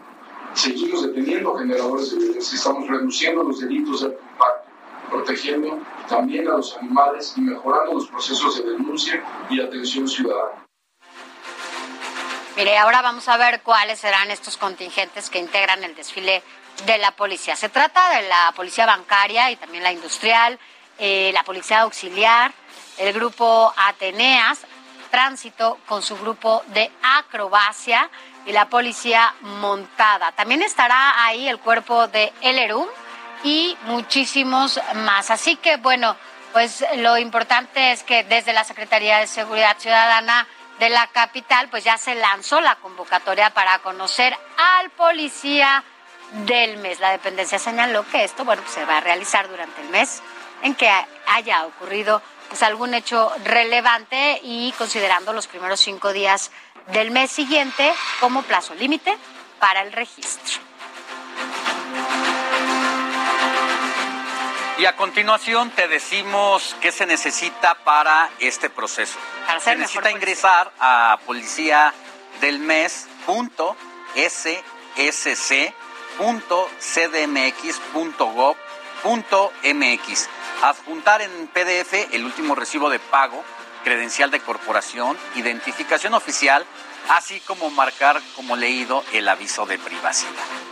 seguimos 0.53 1.05
deteniendo 1.05 1.55
generadores 1.55 2.11
de 2.11 2.17
violencia, 2.17 2.55
estamos 2.55 2.87
reduciendo 2.87 3.43
los 3.43 3.59
delitos 3.59 4.01
de 4.01 4.07
impacto, 4.07 4.60
protegiendo 5.11 5.79
también 6.07 6.47
a 6.47 6.51
los 6.51 6.77
animales 6.77 7.33
y 7.35 7.41
mejorando 7.41 7.93
los 7.93 8.07
procesos 8.07 8.57
de 8.57 8.71
denuncia 8.71 9.23
y 9.49 9.61
atención 9.61 10.07
ciudadana. 10.07 10.65
Mire, 12.55 12.77
ahora 12.77 13.01
vamos 13.01 13.27
a 13.27 13.37
ver 13.37 13.61
cuáles 13.61 13.99
serán 13.99 14.31
estos 14.31 14.57
contingentes 14.57 15.29
que 15.29 15.39
integran 15.39 15.83
el 15.83 15.95
desfile 15.95 16.41
de 16.85 16.97
la 16.97 17.11
policía. 17.11 17.55
Se 17.55 17.69
trata 17.69 18.17
de 18.17 18.27
la 18.27 18.51
policía 18.55 18.85
bancaria 18.85 19.51
y 19.51 19.55
también 19.55 19.83
la 19.83 19.91
industrial, 19.91 20.59
eh, 20.97 21.31
la 21.33 21.43
policía 21.43 21.81
auxiliar, 21.81 22.51
el 22.97 23.13
grupo 23.13 23.73
Ateneas, 23.77 24.65
tránsito 25.09 25.77
con 25.87 26.01
su 26.01 26.17
grupo 26.17 26.63
de 26.67 26.91
acrobacia 27.03 28.09
y 28.45 28.51
la 28.51 28.69
policía 28.69 29.33
montada. 29.41 30.31
También 30.31 30.61
estará 30.61 31.23
ahí 31.25 31.47
el 31.47 31.59
cuerpo 31.59 32.07
de 32.07 32.33
Elerum 32.41 32.87
y 33.43 33.77
muchísimos 33.85 34.79
más. 34.95 35.31
Así 35.31 35.55
que 35.55 35.77
bueno, 35.77 36.15
pues 36.53 36.85
lo 36.97 37.17
importante 37.17 37.91
es 37.91 38.03
que 38.03 38.23
desde 38.23 38.53
la 38.53 38.63
Secretaría 38.63 39.19
de 39.19 39.27
Seguridad 39.27 39.77
Ciudadana 39.77 40.47
de 40.79 40.89
la 40.89 41.07
capital, 41.07 41.69
pues 41.69 41.83
ya 41.83 41.97
se 41.97 42.15
lanzó 42.15 42.59
la 42.59 42.75
convocatoria 42.75 43.51
para 43.51 43.79
conocer 43.79 44.35
al 44.57 44.89
policía 44.91 45.83
del 46.45 46.77
mes. 46.77 46.99
La 46.99 47.11
dependencia 47.11 47.59
señaló 47.59 48.05
que 48.09 48.23
esto, 48.23 48.45
bueno, 48.45 48.63
se 48.67 48.85
va 48.85 48.97
a 48.97 49.01
realizar 49.01 49.47
durante 49.47 49.81
el 49.81 49.89
mes 49.89 50.21
en 50.63 50.75
que 50.75 50.91
haya 51.27 51.65
ocurrido 51.65 52.21
pues 52.49 52.63
algún 52.63 52.93
hecho 52.93 53.31
relevante 53.45 54.39
y 54.43 54.73
considerando 54.77 55.33
los 55.33 55.47
primeros 55.47 55.79
cinco 55.79 56.11
días 56.11 56.51
del 56.87 57.11
mes 57.11 57.31
siguiente 57.31 57.93
como 58.19 58.41
plazo 58.41 58.73
límite 58.75 59.17
para 59.59 59.81
el 59.83 59.93
registro. 59.93 60.70
Y 64.81 64.85
a 64.87 64.95
continuación 64.95 65.69
te 65.69 65.87
decimos 65.87 66.75
qué 66.81 66.91
se 66.91 67.05
necesita 67.05 67.75
para 67.83 68.31
este 68.39 68.67
proceso. 68.67 69.19
se 69.59 69.75
necesita 69.75 70.09
ingresar 70.09 70.73
a 70.79 71.19
policía 71.27 71.93
del 72.39 72.57
mes 72.57 73.05
.cdmx.gov.mx. 76.17 77.49
Adjuntar 80.63 81.21
en 81.21 81.47
PDF 81.49 81.93
el 82.11 82.25
último 82.25 82.55
recibo 82.55 82.89
de 82.89 82.97
pago, 82.97 83.43
credencial 83.83 84.31
de 84.31 84.39
corporación, 84.39 85.15
identificación 85.35 86.15
oficial, 86.15 86.65
así 87.09 87.39
como 87.41 87.69
marcar 87.69 88.19
como 88.35 88.55
leído 88.55 89.03
el 89.13 89.29
aviso 89.29 89.67
de 89.67 89.77
privacidad. 89.77 90.70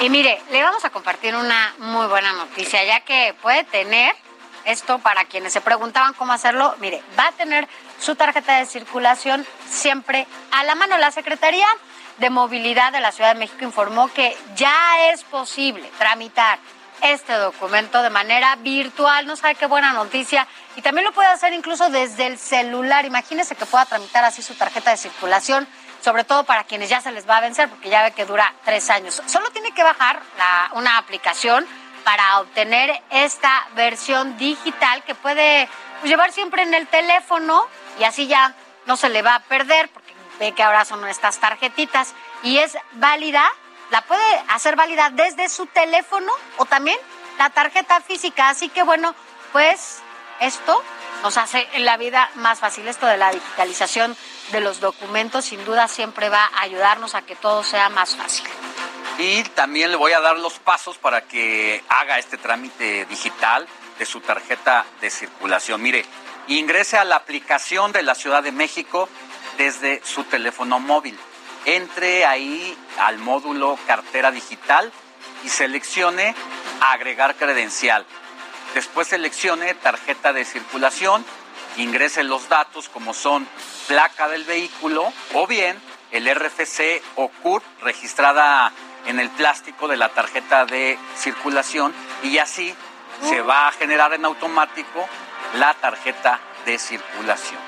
Y 0.00 0.10
mire, 0.10 0.40
le 0.50 0.62
vamos 0.62 0.84
a 0.84 0.90
compartir 0.90 1.34
una 1.34 1.74
muy 1.78 2.06
buena 2.06 2.32
noticia, 2.32 2.84
ya 2.84 3.00
que 3.00 3.34
puede 3.40 3.64
tener 3.64 4.14
esto 4.64 4.98
para 4.98 5.24
quienes 5.24 5.52
se 5.52 5.60
preguntaban 5.60 6.14
cómo 6.14 6.32
hacerlo. 6.32 6.74
Mire, 6.78 7.02
va 7.18 7.28
a 7.28 7.32
tener 7.32 7.68
su 8.00 8.16
tarjeta 8.16 8.58
de 8.58 8.66
circulación 8.66 9.46
siempre 9.70 10.26
a 10.50 10.64
la 10.64 10.74
mano. 10.74 10.98
La 10.98 11.10
Secretaría 11.10 11.66
de 12.18 12.30
Movilidad 12.30 12.92
de 12.92 13.00
la 13.00 13.12
Ciudad 13.12 13.34
de 13.34 13.40
México 13.40 13.64
informó 13.64 14.08
que 14.12 14.36
ya 14.56 15.10
es 15.10 15.24
posible 15.24 15.90
tramitar 15.98 16.58
este 17.00 17.34
documento 17.34 18.02
de 18.02 18.10
manera 18.10 18.56
virtual. 18.56 19.26
No 19.26 19.36
sabe 19.36 19.54
qué 19.54 19.66
buena 19.66 19.92
noticia. 19.92 20.46
Y 20.76 20.82
también 20.82 21.04
lo 21.04 21.12
puede 21.12 21.28
hacer 21.28 21.52
incluso 21.52 21.88
desde 21.90 22.26
el 22.26 22.38
celular. 22.38 23.04
Imagínese 23.04 23.54
que 23.54 23.66
pueda 23.66 23.86
tramitar 23.86 24.24
así 24.24 24.42
su 24.42 24.54
tarjeta 24.54 24.90
de 24.90 24.96
circulación 24.96 25.68
sobre 26.04 26.24
todo 26.24 26.44
para 26.44 26.64
quienes 26.64 26.90
ya 26.90 27.00
se 27.00 27.10
les 27.12 27.26
va 27.26 27.38
a 27.38 27.40
vencer, 27.40 27.70
porque 27.70 27.88
ya 27.88 28.02
ve 28.02 28.12
que 28.12 28.26
dura 28.26 28.52
tres 28.62 28.90
años. 28.90 29.22
Solo 29.24 29.50
tiene 29.52 29.72
que 29.72 29.82
bajar 29.82 30.20
una 30.72 30.98
aplicación 30.98 31.66
para 32.04 32.40
obtener 32.40 33.02
esta 33.08 33.66
versión 33.74 34.36
digital 34.36 35.02
que 35.04 35.14
puede 35.14 35.66
pues, 36.00 36.10
llevar 36.10 36.30
siempre 36.30 36.62
en 36.62 36.74
el 36.74 36.86
teléfono 36.88 37.66
y 37.98 38.04
así 38.04 38.26
ya 38.26 38.54
no 38.84 38.98
se 38.98 39.08
le 39.08 39.22
va 39.22 39.36
a 39.36 39.40
perder, 39.40 39.88
porque 39.88 40.12
ve 40.38 40.52
que 40.52 40.62
ahora 40.62 40.84
son 40.84 41.08
estas 41.08 41.38
tarjetitas 41.38 42.12
y 42.42 42.58
es 42.58 42.76
válida, 42.92 43.50
la 43.90 44.02
puede 44.02 44.44
hacer 44.50 44.76
válida 44.76 45.08
desde 45.08 45.48
su 45.48 45.64
teléfono 45.64 46.30
o 46.58 46.66
también 46.66 46.98
la 47.38 47.48
tarjeta 47.48 48.02
física. 48.02 48.50
Así 48.50 48.68
que 48.68 48.82
bueno, 48.82 49.14
pues 49.52 50.02
esto 50.40 50.82
nos 51.22 51.38
hace 51.38 51.66
la 51.78 51.96
vida 51.96 52.28
más 52.34 52.58
fácil. 52.58 52.86
Esto 52.86 53.06
de 53.06 53.16
la 53.16 53.32
digitalización 53.32 54.14
de 54.52 54.60
los 54.60 54.80
documentos 54.80 55.46
sin 55.46 55.64
duda 55.64 55.88
siempre 55.88 56.28
va 56.28 56.44
a 56.44 56.62
ayudarnos 56.62 57.14
a 57.14 57.22
que 57.22 57.36
todo 57.36 57.62
sea 57.62 57.88
más 57.88 58.16
fácil. 58.16 58.46
Y 59.18 59.42
también 59.44 59.90
le 59.90 59.96
voy 59.96 60.12
a 60.12 60.20
dar 60.20 60.38
los 60.38 60.58
pasos 60.58 60.98
para 60.98 61.22
que 61.22 61.82
haga 61.88 62.18
este 62.18 62.36
trámite 62.36 63.06
digital 63.06 63.66
de 63.98 64.06
su 64.06 64.20
tarjeta 64.20 64.84
de 65.00 65.10
circulación. 65.10 65.80
Mire, 65.80 66.04
ingrese 66.48 66.98
a 66.98 67.04
la 67.04 67.16
aplicación 67.16 67.92
de 67.92 68.02
la 68.02 68.14
Ciudad 68.14 68.42
de 68.42 68.52
México 68.52 69.08
desde 69.56 70.04
su 70.04 70.24
teléfono 70.24 70.80
móvil. 70.80 71.18
Entre 71.64 72.26
ahí 72.26 72.76
al 72.98 73.18
módulo 73.18 73.78
cartera 73.86 74.30
digital 74.30 74.92
y 75.44 75.48
seleccione 75.48 76.34
agregar 76.80 77.36
credencial. 77.36 78.04
Después 78.74 79.08
seleccione 79.08 79.74
tarjeta 79.74 80.32
de 80.32 80.44
circulación, 80.44 81.24
ingrese 81.76 82.22
los 82.22 82.48
datos 82.48 82.88
como 82.88 83.14
son 83.14 83.46
placa 83.86 84.28
del 84.28 84.44
vehículo 84.44 85.12
o 85.34 85.46
bien 85.46 85.80
el 86.10 86.32
RFC 86.32 87.02
o 87.16 87.28
CUR 87.28 87.62
registrada 87.82 88.72
en 89.06 89.18
el 89.18 89.30
plástico 89.30 89.88
de 89.88 89.96
la 89.96 90.08
tarjeta 90.10 90.64
de 90.64 90.98
circulación 91.16 91.92
y 92.22 92.38
así 92.38 92.74
se 93.22 93.40
va 93.40 93.68
a 93.68 93.72
generar 93.72 94.12
en 94.14 94.24
automático 94.24 95.08
la 95.54 95.74
tarjeta 95.74 96.40
de 96.64 96.78
circulación. 96.78 97.60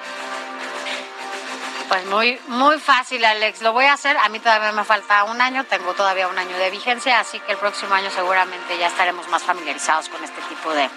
Pues 1.88 2.04
muy, 2.06 2.40
muy 2.48 2.80
fácil, 2.80 3.24
Alex. 3.24 3.62
Lo 3.62 3.72
voy 3.72 3.84
a 3.84 3.92
hacer. 3.92 4.16
A 4.18 4.28
mí 4.28 4.40
todavía 4.40 4.72
me 4.72 4.82
falta 4.84 5.22
un 5.24 5.40
año, 5.40 5.64
tengo 5.64 5.94
todavía 5.94 6.26
un 6.26 6.36
año 6.36 6.58
de 6.58 6.70
vigencia, 6.70 7.20
así 7.20 7.38
que 7.40 7.52
el 7.52 7.58
próximo 7.58 7.94
año 7.94 8.10
seguramente 8.10 8.76
ya 8.76 8.88
estaremos 8.88 9.28
más 9.28 9.44
familiarizados 9.44 10.08
con 10.08 10.22
este 10.24 10.40
tipo 10.42 10.72
de, 10.72 10.90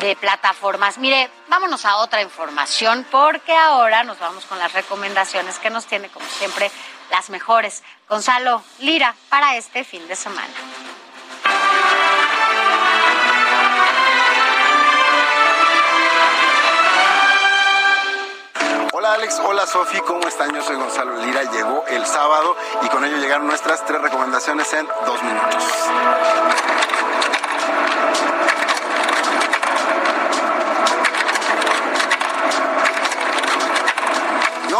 de 0.00 0.16
plataformas. 0.16 0.98
Mire, 0.98 1.30
vámonos 1.48 1.84
a 1.84 1.96
otra 1.96 2.22
información 2.22 3.06
porque 3.10 3.54
ahora 3.54 4.04
nos 4.04 4.18
vamos 4.18 4.44
con 4.46 4.58
las 4.58 4.72
recomendaciones 4.72 5.58
que 5.58 5.70
nos 5.70 5.86
tiene, 5.86 6.08
como 6.08 6.26
siempre, 6.26 6.70
las 7.10 7.30
mejores. 7.30 7.82
Gonzalo 8.08 8.62
Lira 8.78 9.14
para 9.28 9.56
este 9.56 9.84
fin 9.84 10.06
de 10.08 10.16
semana. 10.16 10.52
Hola, 18.92 19.12
Alex, 19.12 19.40
hola 19.44 19.66
Sofi, 19.66 20.00
¿cómo 20.00 20.26
están? 20.26 20.54
Yo 20.54 20.62
soy 20.62 20.76
Gonzalo 20.76 21.16
Lira, 21.18 21.44
llegó 21.52 21.84
el 21.86 22.06
sábado 22.06 22.56
y 22.82 22.88
con 22.88 23.04
ello 23.04 23.18
llegaron 23.18 23.46
nuestras 23.46 23.84
tres 23.84 24.00
recomendaciones 24.00 24.72
en 24.72 24.86
dos 25.04 25.22
minutos. 25.22 25.64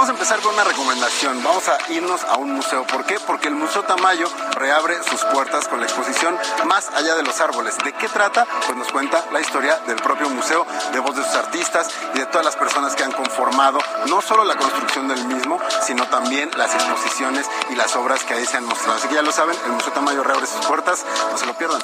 Vamos 0.07 0.20
a 0.20 0.23
empezar 0.23 0.41
con 0.41 0.55
una 0.55 0.62
recomendación. 0.62 1.43
Vamos 1.43 1.69
a 1.69 1.78
irnos 1.91 2.23
a 2.23 2.37
un 2.37 2.53
museo. 2.53 2.87
¿Por 2.87 3.05
qué? 3.07 3.19
Porque 3.19 3.49
el 3.49 3.57
Museo 3.57 3.83
Tamayo 3.83 4.28
reabre 4.53 4.95
sus 5.03 5.20
puertas 5.24 5.66
con 5.66 5.81
la 5.81 5.87
exposición 5.87 6.39
Más 6.65 6.91
allá 6.91 7.16
de 7.16 7.24
los 7.24 7.41
árboles. 7.41 7.77
¿De 7.78 7.93
qué 7.93 8.09
trata? 8.09 8.47
Pues 8.66 8.78
nos 8.78 8.93
cuenta 8.93 9.24
la 9.33 9.41
historia 9.41 9.81
del 9.89 9.97
propio 9.97 10.31
museo, 10.31 10.65
de 10.93 11.01
voz 11.01 11.16
de 11.16 11.24
sus 11.24 11.35
artistas 11.35 11.91
y 12.15 12.20
de 12.20 12.27
todas 12.27 12.45
las 12.45 12.55
personas 12.55 12.95
que 12.95 13.03
han 13.03 13.11
conformado 13.11 13.81
no 14.07 14.23
solo 14.23 14.45
la 14.45 14.55
construcción 14.55 15.09
del 15.09 15.24
mismo, 15.24 15.59
sino 15.85 16.07
también 16.07 16.53
las 16.57 16.73
exposiciones 16.73 17.51
y 17.70 17.74
las 17.74 17.97
obras 17.97 18.23
que 18.23 18.35
ahí 18.35 18.47
se 18.47 18.59
han 18.59 18.65
mostrado. 18.65 18.99
Así 18.99 19.09
que 19.09 19.16
ya 19.16 19.23
lo 19.23 19.33
saben, 19.33 19.57
el 19.65 19.73
Museo 19.73 19.93
Tamayo 19.93 20.23
reabre 20.23 20.47
sus 20.47 20.65
puertas. 20.66 21.05
No 21.33 21.37
se 21.37 21.47
lo 21.47 21.55
pierdan. 21.55 21.83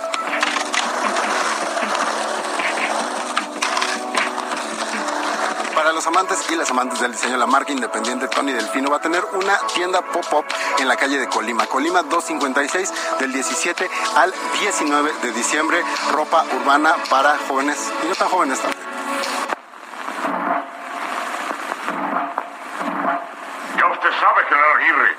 Para 5.82 5.94
los 5.94 6.06
amantes 6.06 6.48
y 6.48 6.54
las 6.54 6.70
amantes 6.70 7.00
del 7.00 7.10
diseño, 7.10 7.36
la 7.36 7.46
marca 7.48 7.72
independiente 7.72 8.28
Tony 8.28 8.52
Delfino 8.52 8.88
va 8.88 8.98
a 8.98 9.00
tener 9.00 9.24
una 9.32 9.58
tienda 9.74 10.00
pop-up 10.00 10.44
en 10.78 10.86
la 10.86 10.94
calle 10.94 11.18
de 11.18 11.26
Colima. 11.26 11.66
Colima 11.66 12.04
256 12.04 13.18
del 13.18 13.32
17 13.32 13.90
al 14.14 14.32
19 14.60 15.12
de 15.22 15.32
diciembre. 15.32 15.82
Ropa 16.12 16.44
urbana 16.54 16.94
para 17.10 17.36
jóvenes 17.48 17.92
y 18.04 18.06
no 18.06 18.14
tan 18.14 18.28
jóvenes 18.28 18.60
también. 18.60 18.80
Ya 23.76 23.86
usted 23.90 24.10
sabe, 24.20 24.44
general 24.44 24.76
Aguirre. 24.76 25.16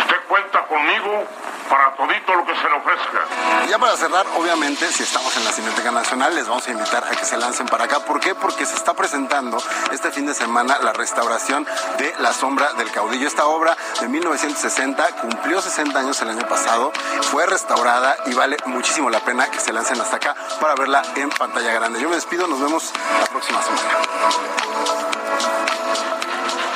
Usted 0.00 0.16
cuenta 0.26 0.66
conmigo 0.66 1.28
para 1.68 1.94
todito 1.96 2.34
lo 2.34 2.44
que 2.44 2.54
se 2.54 2.62
le 2.62 2.74
ofrezca. 2.74 3.20
Y 3.66 3.68
ya 3.68 3.78
para 3.78 3.96
cerrar, 3.96 4.26
obviamente, 4.36 4.90
si 4.92 5.02
estamos 5.02 5.36
en 5.36 5.44
la 5.44 5.52
Cineteca 5.52 5.90
Nacional, 5.90 6.34
les 6.34 6.48
vamos 6.48 6.66
a 6.68 6.70
invitar 6.70 7.04
a 7.04 7.10
que 7.10 7.24
se 7.24 7.36
lancen 7.36 7.66
para 7.66 7.84
acá. 7.84 8.00
¿Por 8.00 8.20
qué? 8.20 8.34
Porque 8.34 8.66
se 8.66 8.74
está 8.76 8.94
presentando 8.94 9.62
este 9.92 10.10
fin 10.10 10.26
de 10.26 10.34
semana 10.34 10.78
la 10.78 10.92
restauración 10.92 11.66
de 11.98 12.14
La 12.18 12.32
Sombra 12.32 12.72
del 12.74 12.90
Caudillo. 12.90 13.26
Esta 13.26 13.46
obra 13.46 13.76
de 14.00 14.08
1960 14.08 15.06
cumplió 15.20 15.60
60 15.60 15.98
años 15.98 16.20
el 16.22 16.30
año 16.30 16.46
pasado, 16.48 16.92
fue 17.30 17.46
restaurada 17.46 18.16
y 18.26 18.34
vale 18.34 18.56
muchísimo 18.66 19.10
la 19.10 19.20
pena 19.20 19.50
que 19.50 19.60
se 19.60 19.72
lancen 19.72 20.00
hasta 20.00 20.16
acá 20.16 20.34
para 20.60 20.74
verla 20.74 21.02
en 21.16 21.30
pantalla 21.30 21.72
grande. 21.72 22.00
Yo 22.00 22.08
me 22.08 22.16
despido, 22.16 22.46
nos 22.46 22.60
vemos 22.60 22.92
la 23.20 23.26
próxima 23.26 23.62
semana. 23.62 23.82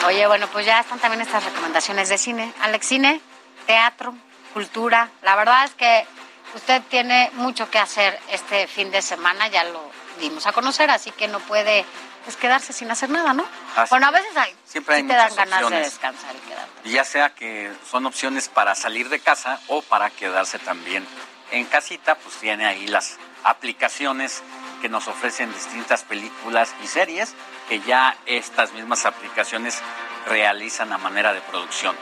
Oye, 0.06 0.26
bueno, 0.26 0.46
pues 0.52 0.64
ya 0.64 0.80
están 0.80 0.98
también 0.98 1.20
estas 1.20 1.44
recomendaciones 1.44 2.08
de 2.08 2.16
cine. 2.16 2.54
Alex, 2.62 2.86
cine, 2.86 3.20
teatro, 3.66 4.14
cultura. 4.58 5.08
La 5.22 5.36
verdad 5.36 5.66
es 5.66 5.74
que 5.74 6.04
usted 6.52 6.82
tiene 6.88 7.30
mucho 7.34 7.70
que 7.70 7.78
hacer 7.78 8.18
este 8.32 8.66
fin 8.66 8.90
de 8.90 9.02
semana, 9.02 9.46
ya 9.46 9.62
lo 9.62 9.80
dimos 10.18 10.48
a 10.48 10.52
conocer, 10.52 10.90
así 10.90 11.12
que 11.12 11.28
no 11.28 11.38
puede 11.38 11.84
pues, 12.24 12.36
quedarse 12.36 12.72
sin 12.72 12.90
hacer 12.90 13.08
nada, 13.08 13.32
¿no? 13.34 13.44
Así 13.76 13.90
bueno, 13.90 14.08
a 14.08 14.10
veces 14.10 14.36
hay, 14.36 14.52
Siempre 14.64 14.96
hay 14.96 15.04
te 15.04 15.14
dan 15.14 15.32
ganas 15.36 15.70
de 15.70 15.78
descansar 15.78 16.34
y 16.34 16.48
quedar. 16.48 16.66
Y 16.82 16.90
ya 16.90 17.04
sea 17.04 17.32
que 17.36 17.72
son 17.88 18.04
opciones 18.06 18.48
para 18.48 18.74
salir 18.74 19.08
de 19.10 19.20
casa 19.20 19.60
o 19.68 19.80
para 19.80 20.10
quedarse 20.10 20.58
también 20.58 21.06
en 21.52 21.64
casita, 21.66 22.16
pues 22.16 22.34
tiene 22.38 22.66
ahí 22.66 22.88
las 22.88 23.16
aplicaciones 23.44 24.42
que 24.82 24.88
nos 24.88 25.06
ofrecen 25.06 25.52
distintas 25.54 26.02
películas 26.02 26.74
y 26.82 26.88
series 26.88 27.32
que 27.68 27.78
ya 27.78 28.16
estas 28.26 28.72
mismas 28.72 29.06
aplicaciones 29.06 29.80
realizan 30.26 30.92
a 30.92 30.98
manera 30.98 31.32
de 31.32 31.42
producción. 31.42 31.94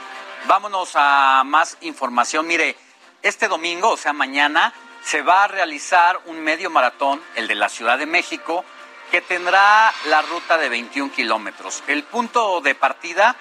Vámonos 0.47 0.91
a 0.95 1.43
más 1.45 1.77
información. 1.81 2.47
Mire, 2.47 2.77
este 3.21 3.49
domingo, 3.49 3.89
o 3.89 3.97
sea, 3.97 4.13
mañana, 4.13 4.73
se 5.03 5.21
va 5.21 5.43
a 5.43 5.47
realizar 5.49 6.21
un 6.23 6.39
medio 6.39 6.69
maratón, 6.69 7.21
el 7.35 7.49
de 7.49 7.55
la 7.55 7.67
Ciudad 7.67 7.97
de 7.97 8.05
México, 8.05 8.63
que 9.11 9.19
tendrá 9.19 9.93
la 10.05 10.21
ruta 10.21 10.57
de 10.57 10.69
21 10.69 11.11
kilómetros. 11.11 11.83
El 11.87 12.03
punto 12.03 12.61
de 12.61 12.75
partida 12.75 13.35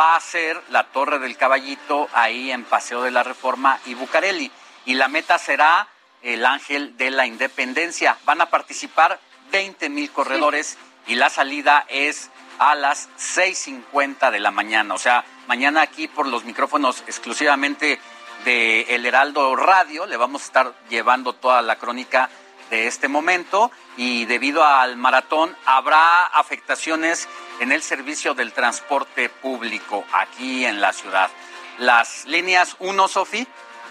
va 0.00 0.16
a 0.16 0.20
ser 0.20 0.62
la 0.70 0.84
Torre 0.84 1.18
del 1.18 1.36
Caballito, 1.36 2.08
ahí 2.14 2.50
en 2.50 2.64
Paseo 2.64 3.02
de 3.02 3.10
la 3.10 3.22
Reforma 3.22 3.78
y 3.84 3.92
Bucareli. 3.92 4.50
Y 4.86 4.94
la 4.94 5.08
meta 5.08 5.36
será 5.38 5.88
el 6.22 6.46
Ángel 6.46 6.96
de 6.96 7.10
la 7.10 7.26
Independencia. 7.26 8.16
Van 8.24 8.40
a 8.40 8.46
participar 8.48 9.20
20 9.52 9.90
mil 9.90 10.10
corredores 10.10 10.78
y 11.06 11.14
la 11.14 11.30
salida 11.30 11.84
es 11.88 12.30
a 12.58 12.74
las 12.74 13.08
6.50 13.18 14.30
de 14.30 14.40
la 14.40 14.50
mañana. 14.50 14.94
O 14.94 14.98
sea, 14.98 15.24
mañana 15.46 15.82
aquí 15.82 16.08
por 16.08 16.26
los 16.26 16.44
micrófonos 16.44 17.02
exclusivamente 17.06 18.00
de 18.44 18.86
Heraldo 18.88 19.56
Radio 19.56 20.06
le 20.06 20.16
vamos 20.16 20.42
a 20.42 20.46
estar 20.46 20.74
llevando 20.88 21.32
toda 21.32 21.62
la 21.62 21.76
crónica 21.76 22.30
de 22.70 22.86
este 22.86 23.08
momento 23.08 23.70
y 23.96 24.24
debido 24.24 24.64
al 24.64 24.96
maratón 24.96 25.56
habrá 25.66 26.24
afectaciones 26.24 27.28
en 27.60 27.72
el 27.72 27.82
servicio 27.82 28.34
del 28.34 28.52
transporte 28.52 29.28
público 29.28 30.04
aquí 30.12 30.64
en 30.64 30.80
la 30.80 30.92
ciudad. 30.92 31.30
Las 31.78 32.24
líneas 32.26 32.76
1, 32.78 33.08
Sofi, 33.08 33.46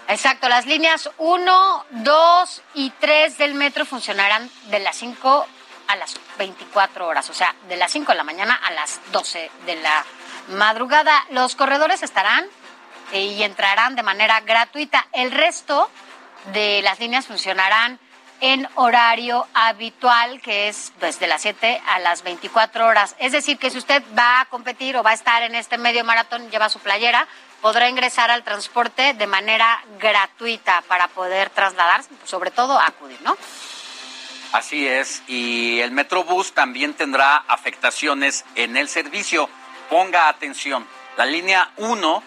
Exacto, 0.08 0.48
las 0.48 0.66
líneas 0.66 1.10
1, 1.18 1.86
2 1.90 2.62
y 2.74 2.90
3 2.90 3.38
del 3.38 3.54
metro 3.54 3.84
funcionarán 3.84 4.48
de 4.70 4.78
las 4.78 4.96
5 4.96 5.46
a 5.88 5.96
las 5.96 6.16
24 6.38 7.06
horas, 7.06 7.28
o 7.30 7.34
sea, 7.34 7.54
de 7.68 7.76
las 7.76 7.92
5 7.92 8.12
de 8.12 8.18
la 8.18 8.24
mañana 8.24 8.54
a 8.54 8.70
las 8.72 9.00
12 9.12 9.50
de 9.66 9.76
la 9.76 10.04
madrugada. 10.48 11.24
Los 11.30 11.56
corredores 11.56 12.02
estarán 12.02 12.46
eh, 13.12 13.22
y 13.22 13.42
entrarán 13.42 13.96
de 13.96 14.02
manera 14.02 14.40
gratuita. 14.40 15.06
El 15.12 15.30
resto 15.30 15.90
de 16.52 16.80
las 16.82 17.00
líneas 17.00 17.26
funcionarán 17.26 17.98
en 18.40 18.68
horario 18.74 19.46
habitual, 19.54 20.40
que 20.40 20.68
es 20.68 20.92
pues, 21.00 21.18
de 21.18 21.26
las 21.26 21.42
7 21.42 21.80
a 21.86 21.98
las 22.00 22.22
24 22.22 22.86
horas. 22.86 23.16
Es 23.18 23.32
decir, 23.32 23.58
que 23.58 23.70
si 23.70 23.78
usted 23.78 24.02
va 24.16 24.40
a 24.40 24.44
competir 24.46 24.96
o 24.96 25.02
va 25.02 25.10
a 25.10 25.14
estar 25.14 25.42
en 25.42 25.54
este 25.54 25.78
medio 25.78 26.04
maratón, 26.04 26.50
lleva 26.50 26.68
su 26.68 26.78
playera, 26.78 27.26
podrá 27.62 27.88
ingresar 27.88 28.30
al 28.30 28.44
transporte 28.44 29.14
de 29.14 29.26
manera 29.26 29.82
gratuita 29.98 30.82
para 30.82 31.08
poder 31.08 31.50
trasladarse, 31.50 32.10
sobre 32.24 32.50
todo 32.50 32.78
acudir, 32.78 33.20
¿no? 33.22 33.36
Así 34.52 34.86
es, 34.86 35.22
y 35.26 35.80
el 35.80 35.90
Metrobús 35.90 36.52
también 36.52 36.94
tendrá 36.94 37.36
afectaciones 37.48 38.44
en 38.54 38.76
el 38.76 38.88
servicio. 38.88 39.50
Ponga 39.90 40.28
atención, 40.28 40.86
la 41.16 41.26
línea 41.26 41.70
1 41.76 42.22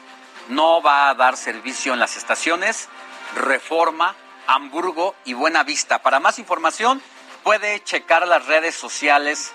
no 0.50 0.82
va 0.82 1.10
a 1.10 1.16
dar 1.16 1.38
servicio 1.38 1.94
en 1.94 2.00
las 2.00 2.18
estaciones 2.18 2.88
Reforma, 3.36 4.16
Hamburgo 4.48 5.16
y 5.26 5.34
Buenavista. 5.34 6.00
Para 6.02 6.20
más 6.20 6.40
información 6.40 7.02
puede 7.44 7.84
checar 7.84 8.28
las 8.28 8.46
redes 8.48 8.76
sociales 8.76 9.52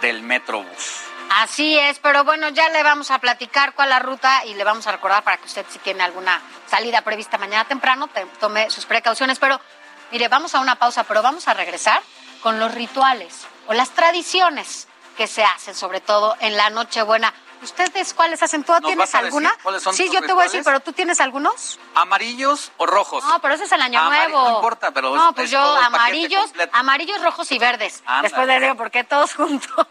del 0.00 0.22
Metrobús. 0.22 1.00
Así 1.30 1.78
es, 1.78 1.98
pero 1.98 2.24
bueno, 2.24 2.48
ya 2.48 2.68
le 2.70 2.82
vamos 2.82 3.10
a 3.10 3.18
platicar 3.18 3.74
cuál 3.74 3.90
la 3.90 3.98
ruta 3.98 4.46
y 4.46 4.54
le 4.54 4.64
vamos 4.64 4.86
a 4.86 4.92
recordar 4.92 5.22
para 5.24 5.36
que 5.36 5.44
usted 5.44 5.66
si 5.68 5.78
tiene 5.78 6.02
alguna 6.02 6.40
salida 6.66 7.02
prevista 7.02 7.36
mañana 7.36 7.66
temprano, 7.66 8.08
te- 8.08 8.24
tome 8.40 8.70
sus 8.70 8.86
precauciones. 8.86 9.38
Pero 9.38 9.60
mire, 10.10 10.28
vamos 10.28 10.54
a 10.54 10.60
una 10.60 10.76
pausa, 10.76 11.04
pero 11.04 11.22
vamos 11.22 11.48
a 11.48 11.54
regresar 11.54 12.02
con 12.42 12.58
los 12.58 12.72
rituales 12.74 13.46
o 13.66 13.72
las 13.74 13.90
tradiciones 13.90 14.88
que 15.16 15.26
se 15.26 15.44
hacen, 15.44 15.74
sobre 15.74 16.00
todo 16.00 16.36
en 16.40 16.56
la 16.56 16.70
Nochebuena. 16.70 17.32
¿Ustedes 17.60 18.14
cuáles 18.14 18.40
hacen? 18.40 18.62
¿Tú 18.62 18.70
¿Nos 18.72 18.82
tienes 18.82 19.12
alguna? 19.16 19.52
cuáles 19.64 19.82
son 19.82 19.92
sí, 19.92 20.08
yo 20.12 20.20
te 20.22 20.32
voy 20.32 20.42
a 20.42 20.44
decir, 20.44 20.62
pero 20.62 20.78
¿tú 20.78 20.92
tienes 20.92 21.20
algunos? 21.20 21.80
¿Amarillos 21.96 22.70
o 22.76 22.86
rojos? 22.86 23.24
No, 23.24 23.40
pero 23.40 23.54
ese 23.54 23.64
es 23.64 23.72
el 23.72 23.82
año 23.82 24.00
nuevo. 24.04 24.48
no 24.48 24.54
importa, 24.56 24.92
pero 24.92 25.12
No, 25.12 25.30
es- 25.30 25.34
pues 25.34 25.44
es 25.46 25.50
yo 25.50 25.60
amarillos, 25.76 26.52
amarillos, 26.72 27.20
rojos 27.20 27.50
y 27.50 27.58
verdes. 27.58 28.04
Después 28.22 28.46
les 28.46 28.62
digo, 28.62 28.76
¿por 28.76 28.92
qué 28.92 29.02
todos 29.02 29.34
juntos? 29.34 29.86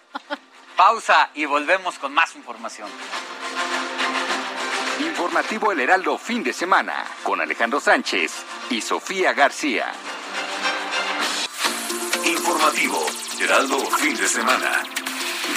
Pausa 0.78 1.30
y 1.34 1.44
volvemos 1.44 2.00
con 2.00 2.14
más 2.14 2.36
información. 2.38 2.90
Informativo 5.28 5.74
El 5.74 5.82
Heraldo 5.82 6.18
fin 6.18 6.42
de 6.42 6.54
semana 6.54 7.04
con 7.22 7.42
Alejandro 7.42 7.82
Sánchez 7.82 8.32
y 8.70 8.80
Sofía 8.80 9.34
García. 9.34 9.92
Informativo, 12.24 13.06
Heraldo 13.38 13.78
fin 13.98 14.16
de 14.16 14.26
semana. 14.26 14.84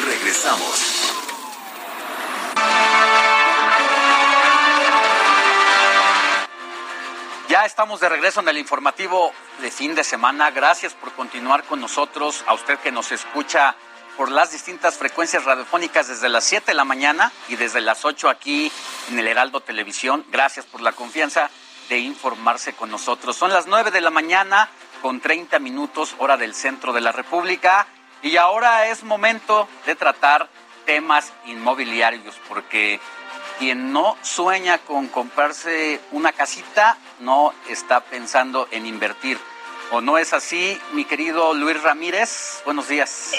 Regresamos. 0.04 1.12
Ya 7.48 7.64
estamos 7.64 8.00
de 8.00 8.08
regreso 8.08 8.40
en 8.40 8.48
el 8.48 8.58
informativo 8.58 9.32
de 9.60 9.70
fin 9.70 9.94
de 9.94 10.02
semana. 10.02 10.50
Gracias 10.50 10.94
por 10.94 11.12
continuar 11.12 11.62
con 11.62 11.80
nosotros. 11.80 12.42
A 12.48 12.54
usted 12.54 12.76
que 12.80 12.90
nos 12.90 13.12
escucha 13.12 13.76
por 14.20 14.30
las 14.30 14.52
distintas 14.52 14.98
frecuencias 14.98 15.46
radiofónicas 15.46 16.08
desde 16.08 16.28
las 16.28 16.44
7 16.44 16.72
de 16.72 16.74
la 16.74 16.84
mañana 16.84 17.32
y 17.48 17.56
desde 17.56 17.80
las 17.80 18.04
8 18.04 18.28
aquí 18.28 18.70
en 19.08 19.18
el 19.18 19.26
Heraldo 19.26 19.62
Televisión. 19.62 20.26
Gracias 20.30 20.66
por 20.66 20.82
la 20.82 20.92
confianza 20.92 21.48
de 21.88 22.00
informarse 22.00 22.74
con 22.74 22.90
nosotros. 22.90 23.34
Son 23.34 23.50
las 23.50 23.66
9 23.66 23.90
de 23.90 24.02
la 24.02 24.10
mañana 24.10 24.68
con 25.00 25.20
30 25.22 25.58
minutos 25.60 26.16
hora 26.18 26.36
del 26.36 26.54
centro 26.54 26.92
de 26.92 27.00
la 27.00 27.12
República 27.12 27.86
y 28.20 28.36
ahora 28.36 28.88
es 28.88 29.04
momento 29.04 29.66
de 29.86 29.94
tratar 29.94 30.50
temas 30.84 31.32
inmobiliarios, 31.46 32.34
porque 32.46 33.00
quien 33.58 33.90
no 33.90 34.18
sueña 34.20 34.76
con 34.76 35.08
comprarse 35.08 35.98
una 36.12 36.32
casita 36.32 36.98
no 37.20 37.54
está 37.70 38.00
pensando 38.00 38.68
en 38.70 38.84
invertir. 38.84 39.38
¿O 39.92 40.02
no 40.02 40.18
es 40.18 40.34
así, 40.34 40.78
mi 40.92 41.06
querido 41.06 41.54
Luis 41.54 41.82
Ramírez? 41.82 42.60
Buenos 42.66 42.86
días. 42.86 43.32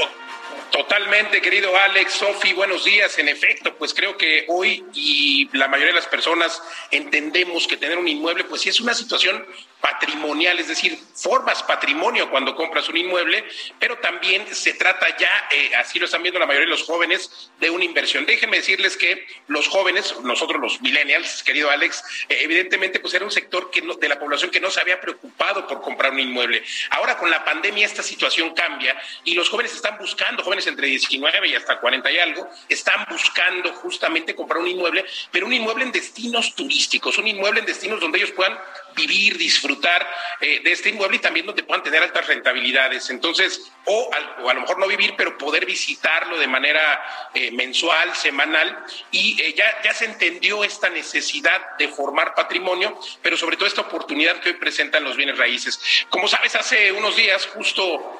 Totalmente, 0.72 1.41
querido 1.41 1.77
Alex, 1.77 2.14
Sofi, 2.14 2.53
buenos 2.53 2.85
días. 2.85 3.18
En 3.19 3.27
efecto, 3.27 3.76
pues 3.77 3.93
creo 3.93 4.18
que 4.18 4.45
hoy 4.48 4.85
y 4.93 5.49
la 5.52 5.68
mayoría 5.68 5.93
de 5.93 5.99
las 5.99 6.07
personas 6.07 6.61
entendemos 6.91 7.68
que 7.68 7.76
tener 7.76 7.98
un 7.98 8.07
inmueble, 8.07 8.45
pues 8.45 8.61
sí 8.61 8.69
es 8.69 8.80
una 8.80 8.93
situación 8.93 9.45
patrimonial, 9.82 10.60
es 10.60 10.68
decir, 10.68 10.98
formas 11.16 11.64
patrimonio 11.64 12.30
cuando 12.30 12.56
compras 12.56 12.88
un 12.88 12.98
inmueble, 12.98 13.44
pero 13.80 13.98
también 13.98 14.45
se 14.53 14.74
trata 14.74 15.18
ya, 15.18 15.49
eh, 15.52 15.76
así 15.76 15.99
lo 15.99 16.06
están 16.06 16.22
viendo 16.22 16.40
la 16.40 16.45
mayoría 16.45 16.68
de 16.68 16.72
los 16.72 16.84
jóvenes, 16.84 17.52
de 17.60 17.70
una 17.70 17.84
inversión. 17.84 18.26
Déjenme 18.26 18.58
decirles 18.58 18.95
que 18.95 19.26
los 19.48 19.68
jóvenes, 19.68 20.16
nosotros 20.22 20.62
los 20.62 20.82
millennials, 20.82 21.44
querido 21.44 21.70
Alex, 21.70 22.03
eh, 22.30 22.38
evidentemente 22.41 22.99
pues 22.99 23.14
era 23.14 23.26
un 23.26 23.32
sector 23.32 23.70
que 23.72 23.82
de 23.82 24.10
la 24.10 24.20
población 24.20 24.52
que 24.52 24.60
no 24.60 24.70
se 24.70 24.80
había 24.80 25.02
preocupado 25.02 25.68
por 25.68 25.82
comprar 25.82 26.12
un 26.12 26.20
inmueble. 26.20 26.64
Ahora 26.91 27.18
con 27.18 27.30
la 27.30 27.44
pandemia 27.44 27.86
esta 27.86 28.03
situación 28.03 28.53
cambia 28.53 28.95
y 29.24 29.34
los 29.34 29.49
jóvenes 29.49 29.74
están 29.74 29.98
buscando, 29.98 30.44
jóvenes 30.44 30.68
entre 30.68 30.88
19 30.88 31.48
y 31.48 31.56
hasta 31.56 31.80
40 31.80 32.12
y 32.12 32.20
algo, 32.20 32.48
están 32.70 33.06
buscando 33.10 33.74
justamente 33.74 34.36
comprar 34.36 34.62
un 34.62 34.68
inmueble, 34.68 35.06
pero 35.32 35.48
un 35.48 35.53
inmueble 35.53 35.84
en 35.86 35.91
destinos 35.91 36.56
turísticos, 36.56 37.18
un 37.18 37.28
inmueble 37.28 37.62
en 37.62 37.66
destinos 37.66 37.99
donde 37.99 38.20
ellos 38.20 38.32
puedan 38.32 38.58
vivir, 38.95 39.38
disfrutar 39.38 40.07
eh, 40.39 40.61
de 40.63 40.72
este 40.72 40.89
inmueble 40.89 41.18
y 41.18 41.19
también 41.19 41.45
donde 41.45 41.63
puedan 41.63 41.84
tener 41.84 42.01
altas 42.01 42.26
rentabilidades. 42.27 43.09
Entonces, 43.09 43.72
o, 43.85 44.09
a 44.13 44.53
lo 44.53 44.61
mejor 44.61 44.80
no 44.80 44.88
vivir, 44.88 45.13
pero 45.18 45.38
poder 45.38 45.65
visitarlo 45.65 46.38
de 46.38 46.47
manera 46.47 47.30
eh, 47.34 47.51
mensual, 47.51 48.15
semanal, 48.15 48.85
y 49.11 49.41
eh, 49.41 49.53
ya, 49.55 49.81
ya 49.84 49.93
se 49.93 50.05
entendió 50.05 50.63
esta 50.63 50.89
necesidad 50.89 51.77
de 51.77 51.88
formar 51.88 52.35
patrimonio, 52.35 52.99
pero 53.22 53.38
sobre 53.38 53.57
todo 53.57 53.68
esta 53.68 53.81
oportunidad 53.81 54.39
que 54.39 54.49
hoy 54.49 54.55
presentan 54.55 55.03
los 55.03 55.15
bienes 55.15 55.38
raíces. 55.38 55.80
Como 56.09 56.27
sabes, 56.27 56.55
hace 56.55 56.91
unos 56.91 57.15
días 57.15 57.45
justo 57.47 58.18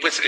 pues 0.00 0.20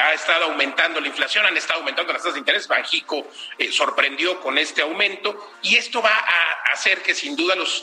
ha 0.00 0.12
estado 0.12 0.44
aumentando 0.44 1.00
la 1.00 1.08
inflación, 1.08 1.44
han 1.44 1.56
estado 1.56 1.80
aumentando 1.80 2.12
las 2.12 2.22
tasas 2.22 2.34
de 2.34 2.38
interés, 2.38 2.68
Banjico 2.68 3.26
sorprendió 3.72 4.40
con 4.40 4.56
este 4.56 4.82
aumento, 4.82 5.52
y 5.62 5.74
esto 5.74 6.00
va 6.00 6.14
a 6.14 6.72
hacer 6.72 7.02
que 7.02 7.12
sin 7.12 7.34
duda 7.34 7.56
los 7.56 7.82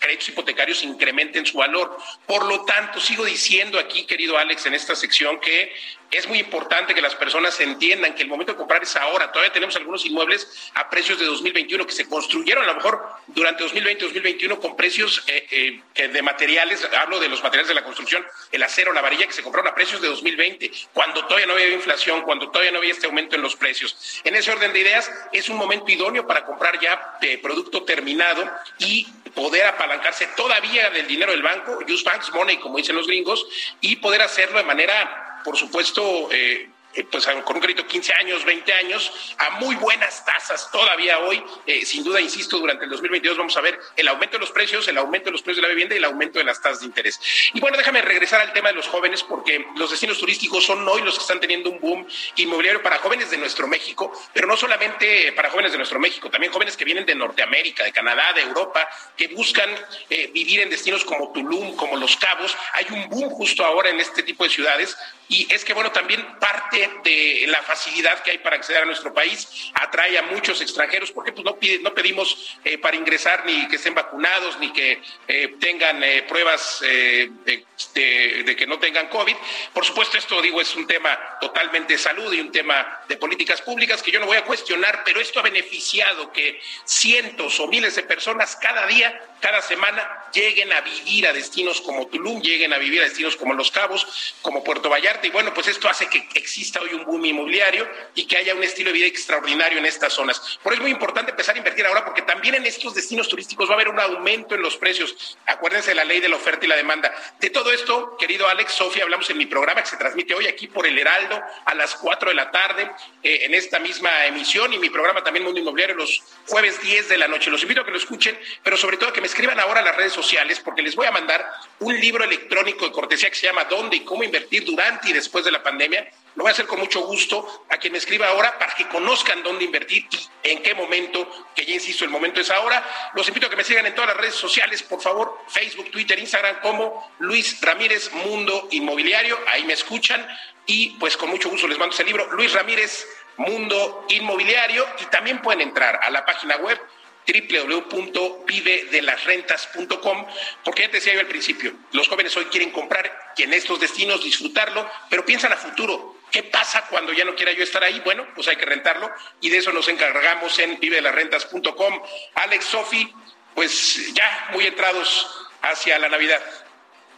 créditos 0.00 0.30
hipotecarios 0.30 0.82
incrementen 0.92 1.44
su 1.46 1.58
valor. 1.58 1.96
Por 2.26 2.44
lo 2.46 2.64
tanto, 2.64 3.00
sigo 3.00 3.24
diciendo 3.24 3.78
aquí, 3.78 4.04
querido 4.04 4.38
Alex, 4.38 4.66
en 4.66 4.74
esta 4.74 4.94
sección 4.94 5.40
que 5.40 5.72
es 6.12 6.28
muy 6.28 6.38
importante 6.38 6.94
que 6.94 7.00
las 7.00 7.14
personas 7.14 7.58
entiendan 7.60 8.14
que 8.14 8.22
el 8.22 8.28
momento 8.28 8.52
de 8.52 8.58
comprar 8.58 8.82
es 8.82 8.94
ahora. 8.96 9.32
Todavía 9.32 9.52
tenemos 9.52 9.74
algunos 9.76 10.04
inmuebles 10.04 10.70
a 10.74 10.90
precios 10.90 11.18
de 11.18 11.24
2021 11.24 11.86
que 11.86 11.92
se 11.92 12.06
construyeron 12.06 12.64
a 12.64 12.66
lo 12.66 12.74
mejor 12.74 13.02
durante 13.28 13.62
2020 13.62 14.04
2021 14.04 14.60
con 14.60 14.76
precios 14.76 15.24
eh, 15.26 15.80
eh, 15.94 16.08
de 16.08 16.22
materiales, 16.22 16.86
hablo 17.00 17.18
de 17.18 17.30
los 17.30 17.42
materiales 17.42 17.68
de 17.68 17.74
la 17.74 17.82
construcción, 17.82 18.24
el 18.50 18.62
acero, 18.62 18.92
la 18.92 19.00
varilla, 19.00 19.26
que 19.26 19.32
se 19.32 19.42
compraron 19.42 19.72
a 19.72 19.74
precios 19.74 20.02
de 20.02 20.08
2020, 20.08 20.70
cuando 20.92 21.24
todavía 21.24 21.46
no 21.46 21.54
había 21.54 21.70
inflación, 21.70 22.22
cuando 22.22 22.50
todavía 22.50 22.72
no 22.72 22.78
había 22.78 22.92
este 22.92 23.06
aumento 23.06 23.36
en 23.36 23.42
los 23.42 23.56
precios. 23.56 24.20
En 24.24 24.36
ese 24.36 24.52
orden 24.52 24.72
de 24.72 24.80
ideas, 24.80 25.10
es 25.32 25.48
un 25.48 25.56
momento 25.56 25.90
idóneo 25.90 26.26
para 26.26 26.44
comprar 26.44 26.78
ya 26.78 27.18
eh, 27.22 27.38
producto 27.38 27.84
terminado 27.84 28.50
y 28.78 29.06
poder 29.34 29.64
apalancarse 29.66 30.26
todavía 30.36 30.90
del 30.90 31.06
dinero 31.06 31.32
del 31.32 31.42
banco, 31.42 31.78
use 31.88 32.04
banks 32.04 32.32
money, 32.32 32.58
como 32.58 32.78
dicen 32.78 32.96
los 32.96 33.06
gringos, 33.06 33.46
y 33.80 33.96
poder 33.96 34.22
hacerlo 34.22 34.58
de 34.58 34.64
manera, 34.64 35.40
por 35.44 35.56
supuesto, 35.56 36.28
eh, 36.30 36.68
eh, 36.94 37.04
pues 37.10 37.26
con 37.44 37.56
un 37.56 37.62
crédito 37.62 37.86
15 37.86 38.12
años, 38.14 38.44
20 38.44 38.72
años, 38.72 39.34
a 39.38 39.50
muy 39.58 39.74
buenas 39.76 40.24
tasas 40.24 40.70
todavía 40.70 41.18
hoy. 41.20 41.42
Eh, 41.66 41.84
sin 41.84 42.04
duda, 42.04 42.20
insisto, 42.20 42.58
durante 42.58 42.84
el 42.84 42.90
2022 42.90 43.38
vamos 43.38 43.56
a 43.56 43.60
ver 43.60 43.78
el 43.96 44.08
aumento 44.08 44.36
de 44.36 44.40
los 44.40 44.50
precios, 44.50 44.86
el 44.88 44.98
aumento 44.98 45.26
de 45.26 45.32
los 45.32 45.42
precios 45.42 45.56
de 45.56 45.62
la 45.62 45.68
vivienda 45.68 45.94
y 45.94 45.98
el 45.98 46.04
aumento 46.04 46.38
de 46.38 46.44
las 46.44 46.60
tasas 46.60 46.80
de 46.80 46.86
interés. 46.86 47.20
Y 47.54 47.60
bueno, 47.60 47.76
déjame 47.76 48.02
regresar 48.02 48.40
al 48.40 48.52
tema 48.52 48.68
de 48.68 48.74
los 48.74 48.88
jóvenes 48.88 49.22
porque 49.22 49.66
los 49.76 49.90
destinos 49.90 50.18
turísticos 50.18 50.64
son 50.64 50.86
hoy 50.88 51.02
los 51.02 51.14
que 51.14 51.22
están 51.22 51.40
teniendo 51.40 51.70
un 51.70 51.80
boom 51.80 52.06
inmobiliario 52.36 52.82
para 52.82 52.98
jóvenes 52.98 53.30
de 53.30 53.38
nuestro 53.38 53.66
México, 53.66 54.12
pero 54.32 54.46
no 54.46 54.56
solamente 54.56 55.32
para 55.32 55.50
jóvenes 55.50 55.72
de 55.72 55.78
nuestro 55.78 55.98
México, 55.98 56.30
también 56.30 56.52
jóvenes 56.52 56.76
que 56.76 56.84
vienen 56.84 57.06
de 57.06 57.14
Norteamérica, 57.14 57.84
de 57.84 57.92
Canadá, 57.92 58.32
de 58.34 58.42
Europa, 58.42 58.88
que 59.16 59.28
buscan 59.28 59.70
eh, 60.10 60.30
vivir 60.32 60.60
en 60.60 60.70
destinos 60.70 61.04
como 61.04 61.32
Tulum, 61.32 61.76
como 61.76 61.96
Los 61.96 62.16
Cabos. 62.16 62.56
Hay 62.74 62.86
un 62.90 63.08
boom 63.08 63.30
justo 63.30 63.64
ahora 63.64 63.90
en 63.90 64.00
este 64.00 64.22
tipo 64.22 64.44
de 64.44 64.50
ciudades 64.50 64.96
y 65.28 65.46
es 65.52 65.64
que, 65.64 65.72
bueno, 65.72 65.90
también 65.92 66.24
parte 66.38 66.90
de 67.04 67.44
la 67.48 67.62
facilidad 67.62 68.22
que 68.22 68.32
hay 68.32 68.38
para 68.38 68.56
acceder 68.56 68.82
a 68.82 68.84
nuestro 68.84 69.14
país 69.14 69.72
atrae 69.74 70.18
a 70.18 70.22
muchos 70.22 70.60
extranjeros 70.60 71.10
porque 71.10 71.32
pues, 71.32 71.44
no, 71.44 71.56
no 71.82 71.94
pedimos 71.94 72.58
eh, 72.64 72.78
para 72.78 72.96
ingresar 72.96 73.44
ni 73.46 73.66
que 73.68 73.76
estén 73.76 73.94
vacunados 73.94 74.58
ni 74.58 74.72
que 74.72 75.00
eh, 75.28 75.54
tengan 75.58 76.02
eh, 76.02 76.24
pruebas 76.28 76.80
de, 76.80 77.64
de, 77.94 78.56
que 78.56 78.66
no 78.66 78.78
tengan 78.78 79.08
COVID. 79.08 79.34
Por 79.72 79.84
supuesto, 79.84 80.18
esto, 80.18 80.42
digo, 80.42 80.60
es 80.60 80.74
un 80.76 80.86
tema 80.86 81.18
totalmente 81.40 81.94
de 81.94 81.98
salud 81.98 82.32
y 82.32 82.40
un 82.40 82.52
tema 82.52 83.00
de 83.08 83.16
políticas 83.16 83.62
públicas 83.62 84.02
que 84.02 84.10
yo 84.10 84.20
no 84.20 84.26
voy 84.26 84.36
a 84.36 84.44
cuestionar, 84.44 85.02
pero 85.04 85.20
esto 85.20 85.40
ha 85.40 85.42
beneficiado 85.42 86.30
que 86.32 86.60
cientos 86.84 87.58
o 87.60 87.68
miles 87.68 87.96
de 87.96 88.02
personas 88.02 88.56
cada 88.56 88.86
día 88.86 89.18
cada 89.42 89.60
semana 89.60 90.22
lleguen 90.32 90.72
a 90.72 90.80
vivir 90.80 91.26
a 91.26 91.32
destinos 91.32 91.80
como 91.80 92.06
Tulum, 92.06 92.40
lleguen 92.40 92.72
a 92.72 92.78
vivir 92.78 93.00
a 93.00 93.04
destinos 93.04 93.36
como 93.36 93.54
Los 93.54 93.72
Cabos, 93.72 94.36
como 94.40 94.62
Puerto 94.62 94.88
Vallarta. 94.88 95.26
Y 95.26 95.30
bueno, 95.30 95.52
pues 95.52 95.66
esto 95.66 95.88
hace 95.88 96.08
que 96.08 96.28
exista 96.34 96.80
hoy 96.80 96.94
un 96.94 97.04
boom 97.04 97.24
inmobiliario 97.24 97.88
y 98.14 98.26
que 98.26 98.36
haya 98.36 98.54
un 98.54 98.62
estilo 98.62 98.90
de 98.90 98.98
vida 98.98 99.06
extraordinario 99.06 99.78
en 99.78 99.86
estas 99.86 100.12
zonas. 100.12 100.58
Por 100.62 100.72
eso 100.72 100.80
es 100.80 100.82
muy 100.82 100.92
importante 100.92 101.32
empezar 101.32 101.56
a 101.56 101.58
invertir 101.58 101.84
ahora 101.84 102.04
porque 102.04 102.22
también 102.22 102.54
en 102.54 102.64
estos 102.66 102.94
destinos 102.94 103.28
turísticos 103.28 103.68
va 103.68 103.72
a 103.72 103.74
haber 103.74 103.88
un 103.88 103.98
aumento 103.98 104.54
en 104.54 104.62
los 104.62 104.76
precios. 104.76 105.36
Acuérdense 105.46 105.90
de 105.90 105.96
la 105.96 106.04
ley 106.04 106.20
de 106.20 106.28
la 106.28 106.36
oferta 106.36 106.64
y 106.64 106.68
la 106.68 106.76
demanda. 106.76 107.12
De 107.40 107.50
todo 107.50 107.72
esto, 107.72 108.16
querido 108.16 108.48
Alex, 108.48 108.72
Sofía, 108.72 109.02
hablamos 109.02 109.28
en 109.28 109.38
mi 109.38 109.46
programa 109.46 109.82
que 109.82 109.88
se 109.88 109.96
transmite 109.96 110.34
hoy 110.34 110.46
aquí 110.46 110.68
por 110.68 110.86
El 110.86 110.96
Heraldo 110.96 111.42
a 111.64 111.74
las 111.74 111.96
4 111.96 112.28
de 112.28 112.34
la 112.36 112.52
tarde 112.52 112.88
eh, 113.24 113.40
en 113.42 113.54
esta 113.54 113.80
misma 113.80 114.24
emisión 114.26 114.72
y 114.72 114.78
mi 114.78 114.88
programa 114.88 115.24
también 115.24 115.44
Mundo 115.44 115.58
Inmobiliario 115.58 115.96
los 115.96 116.22
jueves 116.46 116.80
10 116.80 117.08
de 117.08 117.18
la 117.18 117.26
noche. 117.26 117.50
Los 117.50 117.62
invito 117.62 117.80
a 117.80 117.84
que 117.84 117.90
lo 117.90 117.96
escuchen, 117.96 118.38
pero 118.62 118.76
sobre 118.76 118.96
todo 118.96 119.12
que 119.12 119.20
me 119.20 119.31
escriban 119.32 119.58
ahora 119.58 119.80
a 119.80 119.82
las 119.82 119.96
redes 119.96 120.12
sociales 120.12 120.60
porque 120.60 120.82
les 120.82 120.94
voy 120.94 121.06
a 121.06 121.10
mandar 121.10 121.42
un 121.78 121.98
libro 121.98 122.22
electrónico 122.22 122.84
de 122.84 122.92
cortesía 122.92 123.30
que 123.30 123.34
se 123.34 123.46
llama 123.46 123.64
¿Dónde 123.64 123.96
y 123.96 124.00
cómo 124.00 124.22
invertir 124.22 124.62
durante 124.62 125.08
y 125.08 125.14
después 125.14 125.42
de 125.42 125.50
la 125.50 125.62
pandemia? 125.62 126.06
Lo 126.34 126.42
voy 126.42 126.50
a 126.50 126.52
hacer 126.52 126.66
con 126.66 126.78
mucho 126.78 127.00
gusto 127.06 127.64
a 127.70 127.78
quien 127.78 127.92
me 127.92 127.98
escriba 127.98 128.28
ahora 128.28 128.58
para 128.58 128.74
que 128.74 128.86
conozcan 128.88 129.42
dónde 129.42 129.64
invertir 129.64 130.06
y 130.12 130.50
en 130.50 130.62
qué 130.62 130.74
momento, 130.74 131.26
que 131.54 131.64
ya 131.64 131.72
insisto, 131.72 132.04
el 132.04 132.10
momento 132.10 132.42
es 132.42 132.50
ahora. 132.50 132.86
Los 133.14 133.26
invito 133.26 133.46
a 133.46 133.50
que 133.50 133.56
me 133.56 133.64
sigan 133.64 133.86
en 133.86 133.94
todas 133.94 134.08
las 134.08 134.18
redes 134.18 134.34
sociales, 134.34 134.82
por 134.82 135.00
favor, 135.00 135.38
Facebook, 135.48 135.90
Twitter, 135.90 136.18
Instagram, 136.18 136.60
como 136.60 137.10
Luis 137.18 137.58
Ramírez 137.62 138.12
Mundo 138.12 138.68
Inmobiliario. 138.70 139.38
Ahí 139.48 139.64
me 139.64 139.72
escuchan 139.72 140.26
y 140.66 140.90
pues 141.00 141.16
con 141.16 141.30
mucho 141.30 141.48
gusto 141.48 141.66
les 141.66 141.78
mando 141.78 141.94
ese 141.94 142.04
libro, 142.04 142.30
Luis 142.32 142.52
Ramírez 142.52 143.06
Mundo 143.38 144.04
Inmobiliario. 144.10 144.86
Y 145.00 145.06
también 145.06 145.40
pueden 145.40 145.62
entrar 145.62 146.00
a 146.02 146.10
la 146.10 146.26
página 146.26 146.56
web 146.56 146.78
www.vivedelasrentas.com, 147.26 150.26
porque 150.64 150.82
ya 150.82 150.90
te 150.90 150.96
decía 150.96 151.14
yo 151.14 151.20
al 151.20 151.26
principio, 151.26 151.72
los 151.92 152.08
jóvenes 152.08 152.36
hoy 152.36 152.44
quieren 152.46 152.70
comprar 152.70 153.32
y 153.36 153.44
en 153.44 153.54
estos 153.54 153.78
destinos 153.80 154.24
disfrutarlo, 154.24 154.90
pero 155.08 155.24
piensan 155.24 155.52
a 155.52 155.56
futuro. 155.56 156.16
¿Qué 156.30 156.42
pasa 156.42 156.86
cuando 156.88 157.12
ya 157.12 157.24
no 157.24 157.34
quiera 157.34 157.52
yo 157.52 157.62
estar 157.62 157.84
ahí? 157.84 158.00
Bueno, 158.00 158.26
pues 158.34 158.48
hay 158.48 158.56
que 158.56 158.64
rentarlo 158.64 159.10
y 159.40 159.50
de 159.50 159.58
eso 159.58 159.72
nos 159.72 159.88
encargamos 159.88 160.58
en 160.58 160.80
vivedelasrentas.com. 160.80 162.00
Alex, 162.34 162.64
Sofi, 162.64 163.14
pues 163.54 164.14
ya 164.14 164.48
muy 164.52 164.66
entrados 164.66 165.48
hacia 165.60 165.98
la 165.98 166.08
Navidad. 166.08 166.42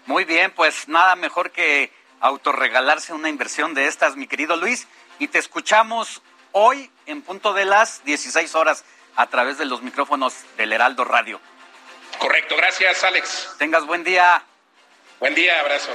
Muy 0.06 0.24
bien, 0.24 0.50
pues 0.50 0.88
nada 0.88 1.16
mejor 1.16 1.50
que 1.50 1.90
autorregalarse 2.20 3.12
una 3.12 3.28
inversión 3.28 3.74
de 3.74 3.86
estas, 3.86 4.16
mi 4.16 4.26
querido 4.26 4.56
Luis, 4.56 4.86
y 5.18 5.28
te 5.28 5.38
escuchamos 5.38 6.22
hoy 6.52 6.90
en 7.06 7.22
punto 7.22 7.54
de 7.54 7.64
las 7.64 8.04
16 8.04 8.54
horas 8.54 8.84
a 9.16 9.26
través 9.26 9.58
de 9.58 9.64
los 9.64 9.82
micrófonos 9.82 10.34
del 10.56 10.72
Heraldo 10.72 11.04
Radio. 11.04 11.40
Correcto, 12.18 12.56
gracias 12.56 13.04
Alex. 13.04 13.54
Tengas 13.58 13.86
buen 13.86 14.04
día. 14.04 14.42
Buen 15.20 15.34
día, 15.34 15.60
abrazo. 15.60 15.90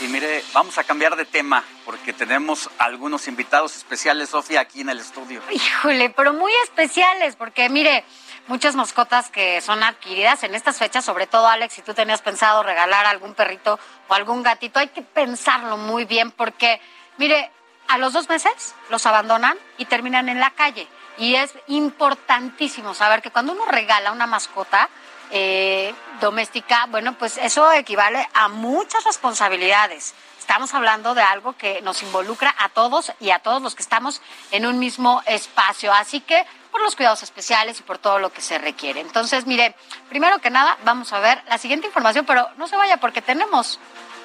Y 0.00 0.04
mire, 0.04 0.42
vamos 0.52 0.78
a 0.78 0.84
cambiar 0.84 1.14
de 1.16 1.26
tema 1.26 1.62
porque 1.84 2.12
tenemos 2.12 2.70
algunos 2.78 3.28
invitados 3.28 3.76
especiales, 3.76 4.30
Sofía, 4.30 4.60
aquí 4.60 4.80
en 4.80 4.88
el 4.88 4.98
estudio. 4.98 5.42
Híjole, 5.50 6.10
pero 6.10 6.32
muy 6.32 6.52
especiales 6.64 7.36
porque 7.36 7.68
mire, 7.68 8.04
muchas 8.46 8.76
mascotas 8.76 9.28
que 9.30 9.60
son 9.60 9.82
adquiridas 9.82 10.42
en 10.42 10.54
estas 10.54 10.78
fechas, 10.78 11.04
sobre 11.04 11.26
todo 11.26 11.46
Alex, 11.46 11.74
si 11.74 11.82
tú 11.82 11.92
tenías 11.92 12.22
pensado 12.22 12.62
regalar 12.62 13.06
algún 13.06 13.34
perrito 13.34 13.78
o 14.08 14.14
algún 14.14 14.42
gatito, 14.42 14.78
hay 14.78 14.88
que 14.88 15.02
pensarlo 15.02 15.76
muy 15.76 16.04
bien 16.04 16.30
porque, 16.30 16.80
mire, 17.18 17.50
a 17.88 17.98
los 17.98 18.12
dos 18.12 18.28
meses 18.28 18.74
los 18.88 19.04
abandonan 19.04 19.58
y 19.76 19.84
terminan 19.84 20.28
en 20.28 20.40
la 20.40 20.50
calle. 20.50 20.88
Y 21.20 21.36
es 21.36 21.54
importantísimo 21.68 22.94
saber 22.94 23.22
que 23.22 23.30
cuando 23.30 23.52
uno 23.52 23.64
regala 23.66 24.10
una 24.10 24.26
mascota 24.26 24.88
eh, 25.30 25.94
doméstica, 26.20 26.86
bueno, 26.88 27.16
pues 27.16 27.38
eso 27.38 27.70
equivale 27.72 28.28
a 28.34 28.48
muchas 28.48 29.04
responsabilidades 29.04 30.14
estamos 30.50 30.74
hablando 30.74 31.14
de 31.14 31.22
algo 31.22 31.52
que 31.52 31.80
nos 31.80 32.02
involucra 32.02 32.52
a 32.58 32.70
todos 32.70 33.12
y 33.20 33.30
a 33.30 33.38
todos 33.38 33.62
los 33.62 33.76
que 33.76 33.82
estamos 33.82 34.20
en 34.50 34.66
un 34.66 34.80
mismo 34.80 35.22
espacio. 35.26 35.92
Así 35.92 36.20
que 36.22 36.44
por 36.72 36.82
los 36.82 36.96
cuidados 36.96 37.22
especiales 37.22 37.78
y 37.78 37.84
por 37.84 37.98
todo 37.98 38.18
lo 38.18 38.32
que 38.32 38.40
se 38.40 38.58
requiere. 38.58 38.98
Entonces, 38.98 39.46
mire, 39.46 39.76
primero 40.08 40.40
que 40.40 40.50
nada, 40.50 40.76
vamos 40.82 41.12
a 41.12 41.20
ver 41.20 41.40
la 41.46 41.56
siguiente 41.56 41.86
información, 41.86 42.26
pero 42.26 42.48
no 42.56 42.66
se 42.66 42.74
vaya 42.74 42.96
porque 42.96 43.22
tenemos 43.22 43.78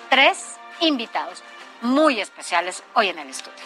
tres 0.10 0.56
invitados 0.80 1.44
muy 1.82 2.20
especiales 2.20 2.82
hoy 2.96 3.10
en 3.10 3.20
el 3.20 3.30
estudio. 3.30 3.64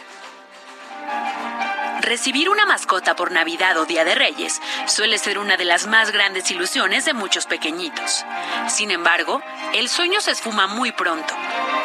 Recibir 2.10 2.50
una 2.50 2.66
mascota 2.66 3.16
por 3.16 3.32
Navidad 3.32 3.78
o 3.78 3.86
Día 3.86 4.04
de 4.04 4.16
Reyes 4.16 4.60
suele 4.88 5.20
ser 5.20 5.38
una 5.38 5.58
de 5.58 5.66
las 5.66 5.86
más 5.86 6.10
grandes 6.10 6.50
ilusiones 6.50 7.06
de 7.06 7.14
muchos 7.14 7.46
pequeñitos. 7.46 8.26
Sin 8.68 8.90
embargo, 8.90 9.44
el 9.76 9.90
sueño 9.90 10.20
se 10.20 10.32
esfuma 10.32 10.66
muy 10.66 10.92
pronto. 10.92 11.36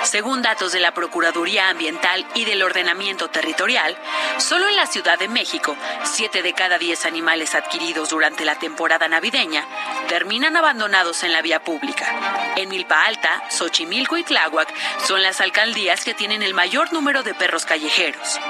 Según 0.02 0.40
datos 0.40 0.72
de 0.72 0.80
la 0.80 0.94
Procuraduría 0.94 1.68
Ambiental 1.68 2.26
y 2.34 2.46
del 2.46 2.62
Ordenamiento 2.62 3.28
Territorial, 3.28 3.98
solo 4.38 4.66
en 4.66 4.76
la 4.76 4.86
Ciudad 4.86 5.18
de 5.18 5.28
México, 5.28 5.76
7 6.04 6.40
de 6.40 6.54
cada 6.54 6.78
10 6.78 7.04
animales 7.04 7.54
adquiridos 7.54 8.08
durante 8.08 8.46
la 8.46 8.58
temporada 8.58 9.06
navideña 9.08 9.66
terminan 10.08 10.56
abandonados 10.56 11.22
en 11.22 11.34
la 11.34 11.42
vía 11.42 11.62
pública. 11.62 12.54
En 12.56 12.70
Milpa 12.70 13.04
Alta, 13.04 13.42
Xochimilco 13.50 14.16
y 14.16 14.22
Tláhuac 14.22 14.72
son 15.06 15.22
las 15.22 15.42
alcaldías 15.42 16.02
que 16.02 16.14
tienen 16.14 16.42
el 16.42 16.54
mayor 16.54 16.94
número 16.94 17.22
de 17.22 17.34
perros 17.34 17.66
callejeros. 17.66 18.40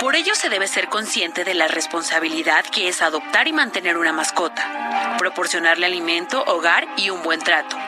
Por 0.00 0.14
ello 0.14 0.36
se 0.36 0.48
debe 0.48 0.68
ser 0.68 0.88
consciente 1.08 1.42
de 1.42 1.54
la 1.54 1.68
responsabilidad 1.68 2.66
que 2.66 2.86
es 2.86 3.00
adoptar 3.00 3.48
y 3.48 3.54
mantener 3.54 3.96
una 3.96 4.12
mascota, 4.12 5.16
proporcionarle 5.16 5.86
alimento, 5.86 6.44
hogar 6.44 6.86
y 6.98 7.08
un 7.08 7.22
buen 7.22 7.40
trato, 7.40 7.78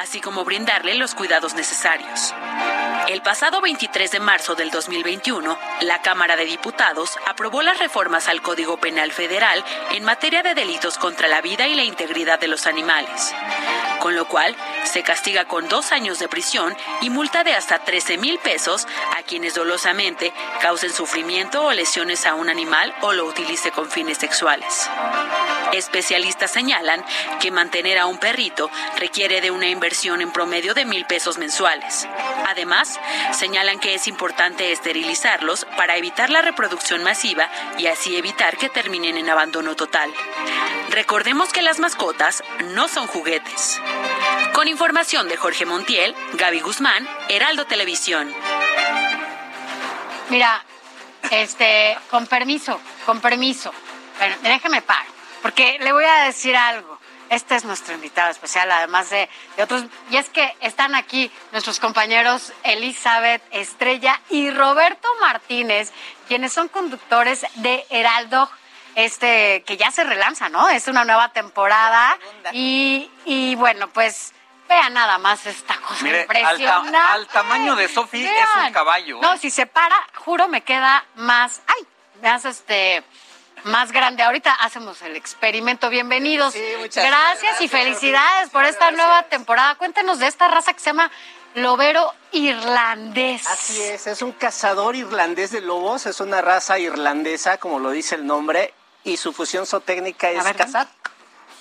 así 0.00 0.20
como 0.20 0.44
brindarle 0.44 0.96
los 0.96 1.14
cuidados 1.14 1.54
necesarios. 1.54 2.34
El 3.06 3.22
pasado 3.22 3.60
23 3.60 4.10
de 4.10 4.18
marzo 4.18 4.56
del 4.56 4.72
2021, 4.72 5.56
la 5.82 6.02
Cámara 6.02 6.34
de 6.34 6.46
Diputados 6.46 7.16
aprobó 7.26 7.62
las 7.62 7.78
reformas 7.78 8.26
al 8.26 8.42
Código 8.42 8.76
Penal 8.78 9.12
Federal 9.12 9.64
en 9.92 10.02
materia 10.02 10.42
de 10.42 10.54
delitos 10.54 10.98
contra 10.98 11.28
la 11.28 11.42
vida 11.42 11.68
y 11.68 11.76
la 11.76 11.84
integridad 11.84 12.40
de 12.40 12.48
los 12.48 12.66
animales, 12.66 13.32
con 14.04 14.16
lo 14.16 14.28
cual 14.28 14.54
se 14.82 15.02
castiga 15.02 15.46
con 15.46 15.66
dos 15.66 15.90
años 15.90 16.18
de 16.18 16.28
prisión 16.28 16.76
y 17.00 17.08
multa 17.08 17.42
de 17.42 17.54
hasta 17.54 17.78
13 17.78 18.18
mil 18.18 18.38
pesos 18.38 18.86
a 19.16 19.22
quienes 19.22 19.54
dolosamente 19.54 20.30
causen 20.60 20.92
sufrimiento 20.92 21.64
o 21.64 21.72
lesiones 21.72 22.26
a 22.26 22.34
un 22.34 22.50
animal 22.50 22.94
o 23.00 23.14
lo 23.14 23.24
utilice 23.24 23.70
con 23.70 23.90
fines 23.90 24.18
sexuales. 24.18 24.90
Especialistas 25.72 26.50
señalan 26.50 27.02
que 27.40 27.50
mantener 27.50 27.98
a 27.98 28.04
un 28.04 28.18
perrito 28.18 28.70
requiere 28.98 29.40
de 29.40 29.50
una 29.50 29.68
inversión 29.68 30.20
en 30.20 30.32
promedio 30.32 30.74
de 30.74 30.84
mil 30.84 31.06
pesos 31.06 31.38
mensuales. 31.38 32.06
Además, 32.46 33.00
señalan 33.32 33.80
que 33.80 33.94
es 33.94 34.06
importante 34.06 34.70
esterilizarlos 34.70 35.66
para 35.78 35.96
evitar 35.96 36.28
la 36.28 36.42
reproducción 36.42 37.02
masiva 37.02 37.48
y 37.78 37.86
así 37.86 38.18
evitar 38.18 38.58
que 38.58 38.68
terminen 38.68 39.16
en 39.16 39.30
abandono 39.30 39.74
total. 39.74 40.12
Recordemos 40.94 41.52
que 41.52 41.60
las 41.60 41.80
mascotas 41.80 42.44
no 42.66 42.86
son 42.86 43.08
juguetes. 43.08 43.80
Con 44.52 44.68
información 44.68 45.28
de 45.28 45.36
Jorge 45.36 45.66
Montiel, 45.66 46.14
Gaby 46.34 46.60
Guzmán, 46.60 47.08
Heraldo 47.28 47.66
Televisión. 47.66 48.32
Mira, 50.28 50.64
este, 51.32 51.98
con 52.08 52.28
permiso, 52.28 52.80
con 53.04 53.20
permiso. 53.20 53.72
Bueno, 54.18 54.36
déjeme 54.44 54.82
parar, 54.82 55.04
porque 55.42 55.80
le 55.80 55.92
voy 55.92 56.04
a 56.04 56.26
decir 56.26 56.54
algo. 56.56 57.00
Este 57.28 57.56
es 57.56 57.64
nuestro 57.64 57.94
invitado 57.94 58.30
especial, 58.30 58.70
además 58.70 59.10
de, 59.10 59.28
de 59.56 59.64
otros. 59.64 59.82
Y 60.12 60.16
es 60.16 60.28
que 60.28 60.54
están 60.60 60.94
aquí 60.94 61.28
nuestros 61.50 61.80
compañeros 61.80 62.52
Elizabeth 62.62 63.42
Estrella 63.50 64.20
y 64.30 64.52
Roberto 64.52 65.08
Martínez, 65.20 65.90
quienes 66.28 66.52
son 66.52 66.68
conductores 66.68 67.44
de 67.56 67.84
Heraldo 67.90 68.48
este 68.94 69.62
que 69.66 69.76
ya 69.76 69.90
se 69.90 70.04
relanza, 70.04 70.48
¿no? 70.48 70.68
Es 70.68 70.88
una 70.88 71.04
nueva 71.04 71.32
temporada 71.32 72.18
y, 72.52 73.10
y 73.24 73.54
bueno, 73.56 73.88
pues 73.88 74.32
vean 74.68 74.94
nada 74.94 75.18
más 75.18 75.44
esta 75.46 75.76
cosa 75.76 76.02
Mire, 76.04 76.22
al, 76.22 76.26
ta- 76.28 76.38
impresionante. 76.40 76.96
al 76.98 77.26
tamaño 77.28 77.76
de 77.76 77.88
Sofi 77.88 78.24
es 78.24 78.32
un 78.66 78.72
caballo. 78.72 79.18
No, 79.20 79.36
si 79.36 79.50
se 79.50 79.66
para, 79.66 79.96
juro 80.16 80.48
me 80.48 80.62
queda 80.62 81.04
más, 81.16 81.60
ay, 81.66 81.86
me 82.22 82.28
hace 82.28 82.48
este 82.50 83.04
más 83.64 83.92
grande. 83.92 84.22
Ahorita 84.22 84.52
hacemos 84.52 85.00
el 85.02 85.16
experimento. 85.16 85.88
Bienvenidos. 85.90 86.54
muchas 86.78 87.04
gracias, 87.04 87.60
y 87.60 87.66
gracias, 87.66 87.70
felicidades 87.70 88.50
por 88.50 88.64
esta 88.64 88.90
nueva 88.90 89.22
temporada. 89.24 89.74
Cuéntenos 89.76 90.18
de 90.18 90.26
esta 90.26 90.48
raza 90.48 90.72
que 90.72 90.80
se 90.80 90.86
llama 90.86 91.10
lobero 91.54 92.12
irlandés. 92.32 93.46
Así 93.46 93.80
es, 93.82 94.06
es 94.06 94.22
un 94.22 94.32
cazador 94.32 94.96
irlandés 94.96 95.50
de 95.50 95.60
lobos, 95.60 96.06
es 96.06 96.20
una 96.20 96.40
raza 96.42 96.78
irlandesa, 96.78 97.58
como 97.58 97.78
lo 97.78 97.90
dice 97.90 98.16
el 98.16 98.26
nombre, 98.26 98.74
y 99.04 99.16
su 99.16 99.32
función 99.32 99.66
zootécnica 99.66 100.30
es 100.30 100.42
ver, 100.44 100.56
cazar. 100.56 100.88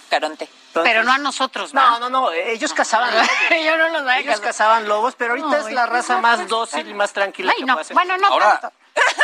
Caronte. 0.09 0.47
Pero 0.73 1.03
no 1.03 1.11
a 1.11 1.17
nosotros, 1.17 1.73
No, 1.73 1.99
no, 1.99 2.09
no, 2.09 2.31
ellos 2.31 2.73
cazaban 2.73 3.11
lobos. 3.15 3.29
Yo 3.63 3.77
no 3.77 3.89
los 3.89 4.03
voy 4.03 4.11
a 4.11 4.17
Ellos 4.19 4.31
cazar. 4.35 4.45
cazaban 4.47 4.87
lobos, 4.87 5.15
pero 5.17 5.31
ahorita 5.31 5.47
No, 5.47 5.57
es 5.57 5.65
la 5.73 5.81
¿y 5.83 5.85
qué 5.85 5.91
raza 5.91 6.17
más 6.19 6.31
pasar? 6.35 6.47
dócil 6.47 6.87
y 6.89 6.93
más 6.93 7.13
tranquila 7.13 7.51
Ay, 7.55 7.59
que 7.61 7.65
no, 7.65 7.73
puede 7.73 7.85
ser. 7.85 7.93
bueno, 7.95 8.17
no 8.17 8.27
Ahora- 8.27 8.59
tanto. 8.59 8.75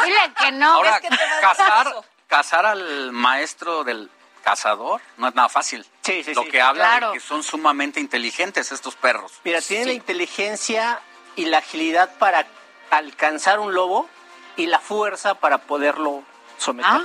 Dile 0.04 0.18
que 0.40 0.52
no. 0.52 0.74
Ahora, 0.76 0.98
Es 0.98 1.02
que 1.02 1.18
cazar, 1.42 1.94
cazar 2.28 2.66
al 2.66 3.12
maestro 3.12 3.84
del 3.84 4.10
cazador 4.44 5.02
no 5.18 5.28
es 5.28 5.36
nada 5.36 5.50
fácil. 5.50 5.86
Sí, 6.04 6.24
sí, 6.24 6.34
Lo 6.34 6.44
sí. 6.44 6.50
que 6.50 6.62
habla 6.62 6.86
Claro. 6.86 7.08
de 7.10 7.14
que 7.16 7.20
son 7.20 7.44
sumamente 7.44 8.00
inteligentes 8.00 8.72
estos 8.72 8.96
perros. 8.96 9.32
Mira, 9.44 9.62
tienen 9.62 9.88
la 9.88 9.94
inteligencia 9.94 11.00
y 11.36 11.46
la 11.46 11.60
agilidad 11.60 12.10
para 12.18 12.48
alcanzar 12.90 13.60
un 13.60 13.74
lobo 13.74 14.10
y 14.56 14.66
la 14.66 14.80
fuerza 14.80 15.36
para 15.36 15.60
poderlo 15.60 16.24
someter. 16.58 16.90
Ah, 16.92 17.04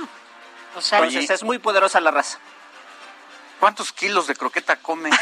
o 0.75 0.81
sea, 0.81 0.99
Entonces 0.99 1.29
es 1.29 1.43
muy 1.43 1.57
poderosa 1.59 1.99
la 1.99 2.11
raza. 2.11 2.39
¿Cuántos 3.59 3.91
kilos 3.93 4.27
de 4.27 4.35
croqueta 4.35 4.75
come? 4.77 5.09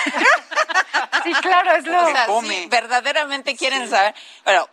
Sí, 1.23 1.31
claro, 1.35 1.71
es 1.71 1.85
lo 1.85 2.05
O 2.05 2.11
sea, 2.11 2.25
come. 2.25 2.63
sí, 2.63 2.67
verdaderamente 2.69 3.55
quieren 3.55 3.89
saber. 3.89 4.13
Bueno, 4.43 4.67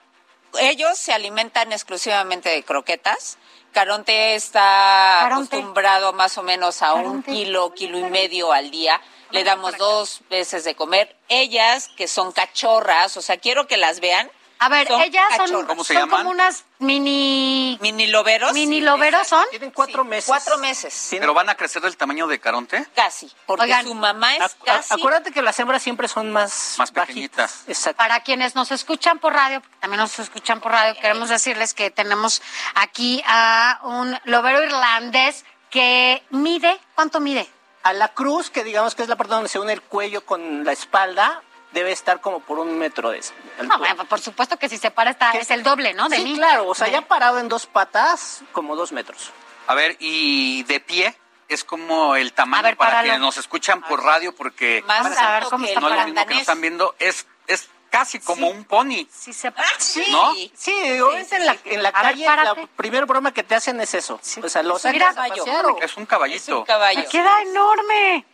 ellos 0.58 0.98
se 0.98 1.12
alimentan 1.12 1.70
exclusivamente 1.72 2.48
de 2.48 2.64
croquetas. 2.64 3.38
Caronte 3.72 4.34
está 4.34 5.18
Caronte. 5.20 5.54
acostumbrado 5.56 6.12
más 6.12 6.36
o 6.38 6.42
menos 6.42 6.82
a 6.82 6.94
un 6.94 7.22
kilo, 7.22 7.72
kilo 7.74 7.98
y 7.98 8.04
medio 8.04 8.52
al 8.52 8.72
día. 8.72 9.00
Le 9.30 9.44
damos 9.44 9.76
dos 9.78 10.22
veces 10.28 10.64
de 10.64 10.74
comer. 10.74 11.16
Ellas, 11.28 11.88
que 11.96 12.08
son 12.08 12.32
cachorras, 12.32 13.16
o 13.16 13.22
sea, 13.22 13.36
quiero 13.36 13.68
que 13.68 13.76
las 13.76 14.00
vean. 14.00 14.28
A 14.62 14.68
ver, 14.68 14.86
Son 14.86 15.00
ellas 15.00 15.24
son, 15.36 15.38
cachorras. 15.46 15.66
¿Cómo 15.68 15.84
se 15.84 15.94
son 15.94 16.02
llaman? 16.02 16.18
como 16.20 16.30
unas 16.30 16.64
mini... 16.78 17.78
Mini 17.80 18.06
loberos. 18.08 18.52
Mini 18.52 18.80
loberos 18.80 19.26
son. 19.26 19.44
Tienen 19.50 19.70
cuatro 19.70 20.04
meses. 20.04 20.26
Cuatro 20.26 20.58
meses. 20.58 21.08
¿Pero 21.10 21.32
van 21.34 21.48
a 21.48 21.54
crecer 21.54 21.80
del 21.82 21.96
tamaño 21.96 22.26
de 22.26 22.38
Caronte? 22.38 22.86
Casi. 22.94 23.30
Porque 23.46 23.64
Oigan, 23.64 23.86
su 23.86 23.94
mamá 23.94 24.36
es 24.36 24.42
Acu- 24.42 24.64
casi. 24.64 24.94
Acuérdate 24.94 25.32
que 25.32 25.40
las 25.42 25.58
hembras 25.58 25.82
siempre 25.82 26.08
son 26.08 26.30
más, 26.30 26.74
Más 26.78 26.92
bajitas. 26.92 27.06
pequeñitas. 27.06 27.64
Exacto. 27.68 27.96
Para 27.96 28.20
quienes 28.22 28.54
nos 28.54 28.70
escuchan 28.70 29.18
por 29.18 29.32
radio, 29.32 29.60
porque 29.62 29.76
también 29.80 30.00
nos 30.00 30.18
escuchan 30.18 30.60
por 30.60 30.72
radio, 30.72 30.94
queremos 31.00 31.28
decirles 31.30 31.72
que 31.74 31.90
tenemos 31.90 32.42
aquí 32.74 33.22
a 33.26 33.80
un 33.82 34.18
lobero 34.24 34.62
irlandés 34.62 35.44
que 35.70 36.22
mide, 36.30 36.78
¿cuánto 36.94 37.20
mide? 37.20 37.48
A 37.82 37.94
la 37.94 38.08
cruz, 38.08 38.50
que 38.50 38.62
digamos 38.62 38.94
que 38.94 39.02
es 39.02 39.08
la 39.08 39.16
parte 39.16 39.32
donde 39.32 39.48
se 39.48 39.58
une 39.58 39.72
el 39.72 39.80
cuello 39.80 40.26
con 40.26 40.64
la 40.64 40.72
espalda, 40.72 41.42
debe 41.72 41.92
estar 41.92 42.20
como 42.20 42.40
por 42.40 42.58
un 42.58 42.76
metro 42.78 43.10
de 43.10 43.20
No, 43.62 43.78
bueno, 43.78 44.04
por 44.06 44.20
supuesto 44.20 44.56
que 44.58 44.68
si 44.68 44.76
se 44.78 44.90
para 44.90 45.10
está, 45.12 45.30
es 45.32 45.50
el 45.50 45.62
doble, 45.62 45.94
¿no? 45.94 46.08
De 46.08 46.16
sí, 46.16 46.24
mí. 46.24 46.34
claro, 46.36 46.66
o 46.68 46.74
sea, 46.74 46.86
De- 46.86 46.92
ya 46.92 47.02
parado 47.02 47.38
en 47.38 47.48
dos 47.48 47.66
patas, 47.66 48.42
como 48.52 48.76
dos 48.76 48.92
metros. 48.92 49.30
A 49.66 49.74
ver, 49.74 49.96
y 50.00 50.62
de 50.64 50.80
pie 50.80 51.16
es 51.48 51.64
como 51.64 52.16
el 52.16 52.32
tamaño 52.32 52.62
ver, 52.64 52.76
para 52.76 52.90
páralo. 52.90 53.04
quienes 53.04 53.20
nos 53.20 53.36
escuchan 53.36 53.82
por 53.82 54.02
radio, 54.02 54.34
porque 54.34 54.82
Más 54.86 55.16
a 55.16 55.32
ver 55.32 55.44
cómo 55.44 55.64
que 55.64 55.70
está 55.70 55.80
no 55.80 55.88
es 55.90 55.96
lo 55.96 56.04
mismo 56.06 56.26
que 56.26 56.34
nos 56.34 56.40
están 56.40 56.60
viendo. 56.60 56.94
Es, 56.98 57.26
es 57.46 57.68
casi 57.90 58.20
como 58.20 58.48
un 58.48 58.64
pony. 58.64 59.06
Sí, 59.12 59.32
se 59.32 59.52
Sí. 59.78 60.04
¿No? 60.10 60.32
Sí, 60.54 61.00
obviamente 61.00 61.36
en 61.36 61.46
la, 61.46 61.56
en 61.64 61.82
la 61.82 61.88
A 61.88 62.02
ver, 62.02 62.12
calle 62.12 62.24
párate. 62.24 62.60
la 62.62 62.66
primera 62.68 63.04
broma 63.06 63.32
que 63.32 63.42
te 63.42 63.54
hacen 63.56 63.80
es 63.80 63.94
eso. 63.94 64.20
O 64.42 64.48
sea, 64.48 64.62
lo 64.62 64.78
sacas 64.78 64.92
Mira, 64.94 65.10
a 65.10 65.28
pasear 65.28 65.66
o- 65.66 65.78
Es 65.80 65.96
un 65.96 66.04
Es 66.04 66.08
caballito. 66.08 66.58
un 66.60 66.64
caballo. 66.64 67.00
Me 67.00 67.06
queda 67.06 67.42
enorme. 67.42 68.24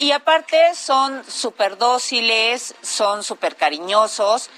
Y 0.00 0.12
aparte 0.12 0.74
son 0.74 1.22
súper 1.30 1.76
dóciles, 1.76 2.74
son 2.80 3.22
súper 3.22 3.54
cariñosos. 3.54 4.48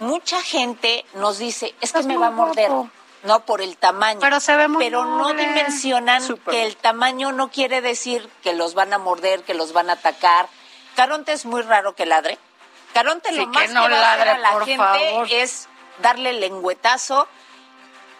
Mucha 0.00 0.40
gente 0.40 1.04
nos 1.12 1.36
dice, 1.36 1.74
es 1.82 1.92
que 1.92 2.02
me 2.04 2.16
va 2.16 2.28
a 2.28 2.30
morder, 2.30 2.70
guapo. 2.70 2.90
no 3.22 3.40
por 3.44 3.60
el 3.60 3.76
tamaño. 3.76 4.20
Pero 4.20 4.40
se 4.40 4.56
ve 4.56 4.66
muy 4.66 4.82
Pero 4.82 5.04
no 5.04 5.34
dimensionan 5.34 6.22
que 6.50 6.64
el 6.64 6.74
tamaño 6.76 7.32
no 7.32 7.50
quiere 7.50 7.82
decir 7.82 8.30
que 8.42 8.54
los 8.54 8.72
van 8.72 8.94
a 8.94 8.98
morder, 8.98 9.42
que 9.42 9.52
los 9.52 9.74
van 9.74 9.90
a 9.90 9.92
atacar. 9.92 10.48
Caronte 10.96 11.32
es 11.32 11.44
muy 11.44 11.60
raro 11.60 11.94
que 11.94 12.06
ladre. 12.06 12.38
Caronte 12.94 13.28
Sí, 13.28 13.36
lo 13.36 13.50
que 13.50 13.58
más 13.58 13.70
no 13.72 13.86
que 13.86 13.90
va 13.90 13.98
a 13.98 14.12
hacer 14.14 14.26
ladre, 14.26 14.30
a 14.30 14.38
la 14.38 14.64
gente 14.64 15.10
favor. 15.10 15.26
es 15.30 15.68
darle 15.98 16.32
lengüetazo, 16.32 17.28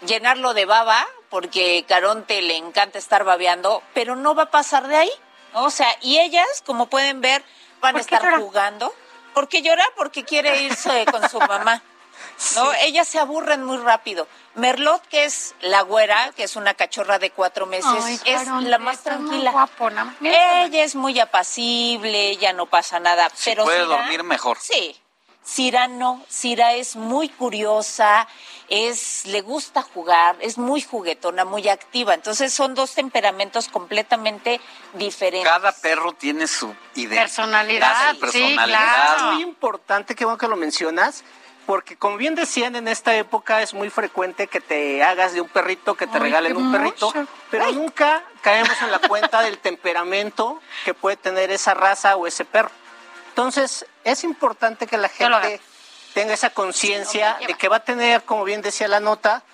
llenarlo 0.04 0.52
de 0.52 0.66
baba, 0.66 1.06
porque 1.30 1.86
Caronte 1.88 2.42
le 2.42 2.58
encanta 2.58 2.98
estar 2.98 3.24
babeando, 3.24 3.82
pero 3.94 4.16
no 4.16 4.34
va 4.34 4.42
a 4.42 4.50
pasar 4.50 4.86
de 4.86 4.96
ahí. 4.96 5.10
¿No? 5.52 5.64
O 5.64 5.70
sea, 5.70 5.88
y 6.02 6.18
ellas, 6.18 6.46
como 6.66 6.86
pueden 6.86 7.20
ver, 7.20 7.44
van 7.80 7.96
a 7.96 7.98
¿Por 7.98 8.06
qué 8.06 8.14
estar 8.14 8.22
llora? 8.30 8.38
jugando. 8.42 8.94
¿Por 9.34 9.48
qué 9.48 9.62
llora? 9.62 9.84
Porque 9.96 10.24
quiere 10.24 10.62
irse 10.62 11.04
con 11.10 11.28
su 11.28 11.38
mamá. 11.40 11.82
¿no? 12.56 12.72
Ellas 12.80 13.06
se 13.06 13.18
aburren 13.18 13.64
muy 13.64 13.76
rápido. 13.78 14.26
Merlot, 14.54 15.06
que 15.06 15.24
es 15.24 15.54
la 15.60 15.82
güera, 15.82 16.32
que 16.34 16.42
es 16.42 16.56
una 16.56 16.74
cachorra 16.74 17.18
de 17.20 17.30
cuatro 17.30 17.66
meses, 17.66 17.86
Ay, 18.02 18.20
es 18.24 18.46
la 18.48 18.78
más 18.78 19.02
tranquila. 19.04 19.52
guapo. 19.52 19.88
Mira, 20.18 20.64
Ella 20.64 20.82
es 20.82 20.96
muy 20.96 21.18
apacible, 21.20 22.36
ya 22.38 22.52
no 22.52 22.66
pasa 22.66 22.98
nada. 22.98 23.28
pero 23.44 23.64
puede 23.64 23.84
dormir 23.84 24.24
mejor. 24.24 24.58
Sí. 24.60 25.00
Cira 25.48 25.88
no, 25.88 26.22
Cira 26.28 26.74
es 26.74 26.94
muy 26.94 27.30
curiosa, 27.30 28.28
es, 28.68 29.24
le 29.24 29.40
gusta 29.40 29.80
jugar, 29.80 30.36
es 30.40 30.58
muy 30.58 30.82
juguetona, 30.82 31.46
muy 31.46 31.70
activa. 31.70 32.12
Entonces 32.12 32.52
son 32.52 32.74
dos 32.74 32.92
temperamentos 32.94 33.68
completamente 33.68 34.60
diferentes. 34.92 35.50
Cada 35.50 35.72
perro 35.72 36.12
tiene 36.12 36.46
su 36.46 36.66
identidad. 36.94 37.22
Personalidad, 37.22 38.10
su 38.10 38.14
sí, 38.14 38.20
personalidad. 38.20 38.66
claro. 38.66 39.16
Es 39.16 39.34
muy 39.34 39.42
importante, 39.42 40.14
qué 40.14 40.26
bueno 40.26 40.36
que 40.36 40.48
lo 40.48 40.56
mencionas, 40.56 41.24
porque 41.64 41.96
como 41.96 42.18
bien 42.18 42.34
decían, 42.34 42.76
en 42.76 42.86
esta 42.86 43.16
época 43.16 43.62
es 43.62 43.72
muy 43.72 43.88
frecuente 43.88 44.48
que 44.48 44.60
te 44.60 45.02
hagas 45.02 45.32
de 45.32 45.40
un 45.40 45.48
perrito, 45.48 45.94
que 45.94 46.06
te 46.06 46.18
Ay, 46.18 46.24
regalen 46.24 46.58
un 46.58 46.70
perrito, 46.70 47.10
pero 47.50 47.72
nunca 47.72 48.22
caemos 48.42 48.80
en 48.82 48.90
la 48.90 48.98
cuenta 48.98 49.40
del 49.40 49.56
temperamento 49.56 50.60
que 50.84 50.92
puede 50.92 51.16
tener 51.16 51.50
esa 51.50 51.72
raza 51.72 52.16
o 52.16 52.26
ese 52.26 52.44
perro. 52.44 52.70
Entonces, 53.42 53.86
es 54.02 54.24
importante 54.24 54.88
que 54.88 54.96
la 54.98 55.08
gente 55.08 55.60
tenga 56.12 56.34
esa 56.34 56.50
conciencia 56.50 57.38
de 57.46 57.54
que 57.54 57.68
va 57.68 57.76
a 57.76 57.84
tener, 57.84 58.24
como 58.24 58.42
bien 58.42 58.62
decía 58.62 58.88
la 58.88 58.98
nota, 58.98 59.44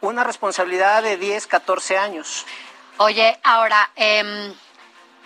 una 0.00 0.22
responsabilidad 0.22 1.02
de 1.02 1.16
10, 1.16 1.48
14 1.48 1.98
años. 1.98 2.46
Oye, 2.98 3.36
ahora, 3.42 3.90
em, 3.96 4.54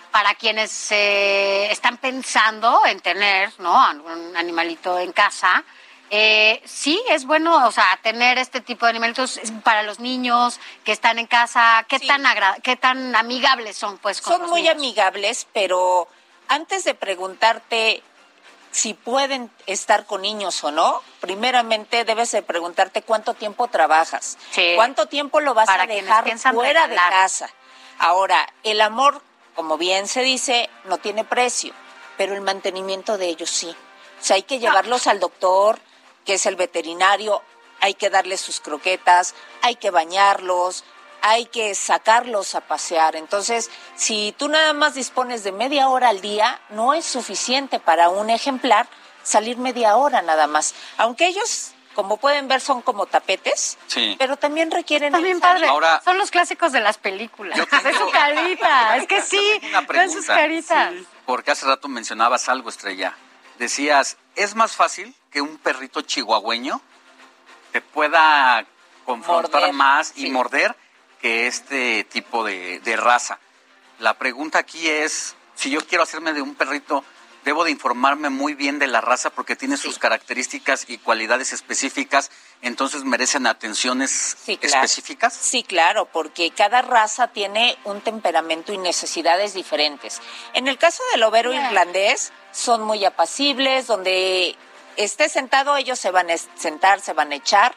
para 0.09 0.33
quienes 0.33 0.91
eh, 0.91 1.71
están 1.71 1.97
pensando 1.97 2.87
en 2.87 3.01
tener, 3.01 3.51
¿no? 3.59 3.79
Algún 3.79 4.35
animalito 4.35 4.97
en 4.97 5.11
casa, 5.11 5.63
eh, 6.09 6.63
sí, 6.65 6.99
es 7.09 7.25
bueno, 7.27 7.67
o 7.67 7.71
sea, 7.71 7.99
tener 8.01 8.39
este 8.39 8.61
tipo 8.61 8.87
de 8.87 8.89
animalitos 8.89 9.39
para 9.63 9.83
los 9.83 9.99
niños 9.99 10.59
que 10.83 10.91
están 10.91 11.19
en 11.19 11.27
casa. 11.27 11.85
¿Qué 11.87 11.99
tan 11.99 12.25
agra- 12.25 12.57
qué 12.63 12.75
tan 12.77 13.15
amigables 13.15 13.77
son, 13.77 13.99
pues, 13.99 14.21
con 14.23 14.33
Son 14.33 14.41
los 14.41 14.49
muy 14.49 14.63
niños? 14.63 14.73
amigables, 14.77 15.45
pero 15.53 16.07
antes 16.49 16.83
de 16.83 16.93
preguntarte 16.95 18.03
si 18.71 18.93
pueden 18.93 19.49
estar 19.65 20.05
con 20.05 20.21
niños 20.21 20.63
o 20.63 20.71
no, 20.71 21.01
primeramente 21.21 22.05
debes 22.05 22.31
de 22.31 22.41
preguntarte 22.43 23.01
cuánto 23.01 23.33
tiempo 23.33 23.67
trabajas, 23.67 24.37
Sí. 24.51 24.73
cuánto 24.75 25.07
tiempo 25.07 25.39
lo 25.39 25.53
vas 25.53 25.65
Para 25.67 25.83
a 25.83 25.87
dejar 25.87 26.23
fuera 26.53 26.83
regalar. 26.85 27.11
de 27.13 27.15
casa. 27.19 27.49
Ahora, 27.97 28.47
el 28.63 28.81
amor, 28.81 29.21
como 29.55 29.77
bien 29.77 30.07
se 30.07 30.21
dice, 30.21 30.69
no 30.85 30.97
tiene 30.99 31.23
precio, 31.23 31.73
pero 32.17 32.35
el 32.35 32.41
mantenimiento 32.41 33.17
de 33.17 33.27
ellos 33.29 33.49
sí. 33.49 33.69
O 34.21 34.23
sea, 34.23 34.35
hay 34.35 34.43
que 34.43 34.59
llevarlos 34.59 35.07
al 35.07 35.19
doctor, 35.19 35.79
que 36.25 36.35
es 36.35 36.45
el 36.45 36.55
veterinario, 36.55 37.41
hay 37.81 37.93
que 37.95 38.09
darles 38.11 38.39
sus 38.41 38.59
croquetas, 38.59 39.33
hay 39.63 39.75
que 39.77 39.89
bañarlos, 39.89 40.83
hay 41.21 41.45
que 41.45 41.75
sacarlos 41.75 42.55
a 42.55 42.61
pasear. 42.61 43.15
Entonces, 43.15 43.69
si 43.95 44.33
tú 44.37 44.47
nada 44.47 44.73
más 44.73 44.93
dispones 44.93 45.43
de 45.43 45.51
media 45.51 45.89
hora 45.89 46.09
al 46.09 46.21
día, 46.21 46.59
no 46.69 46.93
es 46.93 47.05
suficiente 47.05 47.79
para 47.79 48.09
un 48.09 48.29
ejemplar 48.29 48.87
salir 49.23 49.57
media 49.57 49.95
hora 49.95 50.21
nada 50.21 50.47
más. 50.47 50.73
Aunque 50.97 51.27
ellos, 51.27 51.71
como 51.93 52.17
pueden 52.17 52.47
ver, 52.47 52.61
son 52.61 52.81
como 52.81 53.05
tapetes, 53.05 53.77
Sí. 53.87 54.15
pero 54.17 54.37
también 54.37 54.71
requieren... 54.71 55.11
También 55.11 55.39
padre. 55.39 55.67
Ahora- 55.67 56.01
Son 56.03 56.17
los 56.17 56.31
clásicos 56.31 56.71
de 56.71 56.79
las 56.79 56.97
películas. 56.97 57.59
Tengo- 57.69 57.89
Es 57.89 57.97
su 57.97 58.09
carita. 58.09 58.95
Es 58.97 59.07
que 59.07 59.21
sí. 59.21 59.61
Ven 59.89 60.11
sus 60.11 60.25
caritas. 60.25 60.93
Porque 61.25 61.51
hace 61.51 61.65
rato 61.65 61.87
mencionabas 61.87 62.47
algo, 62.49 62.69
Estrella. 62.69 63.15
Decías, 63.59 64.17
¿es 64.35 64.55
más 64.55 64.71
fácil 64.75 65.13
que 65.31 65.41
un 65.41 65.57
perrito 65.57 66.01
chihuahueño 66.01 66.81
te 67.73 67.81
pueda 67.81 68.65
confrontar 69.05 69.61
Morder, 69.61 69.73
más 69.73 70.13
y 70.15 70.21
sí. 70.23 70.29
morder 70.31 70.75
que 71.21 71.47
este 71.47 72.03
tipo 72.05 72.43
de, 72.43 72.79
de 72.79 72.95
raza? 72.97 73.39
La 73.99 74.17
pregunta 74.17 74.59
aquí 74.59 74.87
es, 74.87 75.35
si 75.55 75.69
yo 75.69 75.85
quiero 75.85 76.03
hacerme 76.03 76.33
de 76.33 76.41
un 76.41 76.55
perrito, 76.55 77.03
debo 77.43 77.63
de 77.63 77.71
informarme 77.71 78.29
muy 78.29 78.53
bien 78.53 78.79
de 78.79 78.87
la 78.87 79.01
raza 79.01 79.29
porque 79.29 79.55
tiene 79.55 79.77
sus 79.77 79.97
características 79.97 80.85
y 80.89 80.97
cualidades 80.97 81.53
específicas, 81.53 82.31
entonces 82.61 83.03
merecen 83.05 83.47
atenciones 83.47 84.35
Sí, 84.45 84.57
claro. 84.57 84.75
específicas. 84.83 85.33
Sí, 85.33 85.63
claro, 85.63 86.05
porque 86.05 86.51
cada 86.51 86.81
raza 86.81 87.29
tiene 87.29 87.77
un 87.85 88.01
temperamento 88.01 88.73
y 88.73 88.77
necesidades 88.77 89.53
diferentes. 89.53 90.21
En 90.53 90.67
el 90.67 90.77
caso 90.77 91.01
del 91.13 91.23
overo 91.23 91.53
irlandés, 91.53 92.31
son 92.51 92.83
muy 92.83 93.03
apacibles, 93.05 93.87
donde 93.87 94.55
esté 94.97 95.29
sentado, 95.29 95.77
ellos 95.77 95.97
se 95.97 96.11
van 96.11 96.29
a 96.29 96.35
sentar, 96.37 96.99
se 96.99 97.13
van 97.13 97.31
a 97.31 97.35
echar 97.35 97.73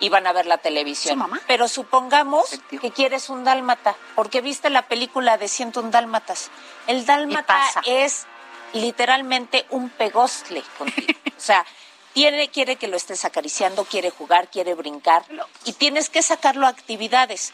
y 0.00 0.08
van 0.08 0.26
a 0.26 0.32
ver 0.32 0.46
la 0.46 0.58
televisión. 0.58 1.22
Pero 1.46 1.68
supongamos 1.68 2.60
que 2.70 2.90
quieres 2.90 3.28
un 3.28 3.44
dálmata, 3.44 3.96
porque 4.14 4.40
viste 4.40 4.70
la 4.70 4.82
película 4.82 5.38
de 5.38 5.48
101 5.48 5.90
dálmatas. 5.90 6.50
El 6.86 7.06
dálmata 7.06 7.60
es 7.86 8.26
literalmente 8.72 9.66
un 9.70 9.88
pegostle 9.90 10.62
contigo. 10.78 11.18
o 11.36 11.40
sea, 11.40 11.64
tiene, 12.12 12.48
quiere 12.48 12.76
que 12.76 12.88
lo 12.88 12.96
estés 12.96 13.24
acariciando, 13.24 13.84
quiere 13.84 14.10
jugar, 14.10 14.48
quiere 14.48 14.74
brincar 14.74 15.24
y 15.64 15.72
tienes 15.74 16.08
que 16.08 16.22
sacarlo 16.22 16.66
a 16.66 16.70
actividades. 16.70 17.52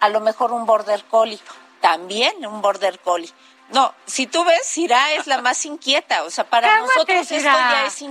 A 0.00 0.08
lo 0.08 0.20
mejor 0.20 0.52
un 0.52 0.66
border 0.66 1.04
collie, 1.06 1.40
también 1.80 2.46
un 2.46 2.60
border 2.62 2.98
collie. 3.00 3.32
No, 3.70 3.94
si 4.06 4.26
tú 4.26 4.44
ves, 4.44 4.66
Sira 4.66 5.12
es 5.14 5.26
la 5.26 5.40
más 5.40 5.64
inquieta, 5.64 6.24
o 6.24 6.30
sea, 6.30 6.44
para 6.44 6.68
Cálmate, 6.68 6.92
nosotros 6.94 7.32
esto 7.32 7.50
ya 7.50 7.86
es 7.86 8.02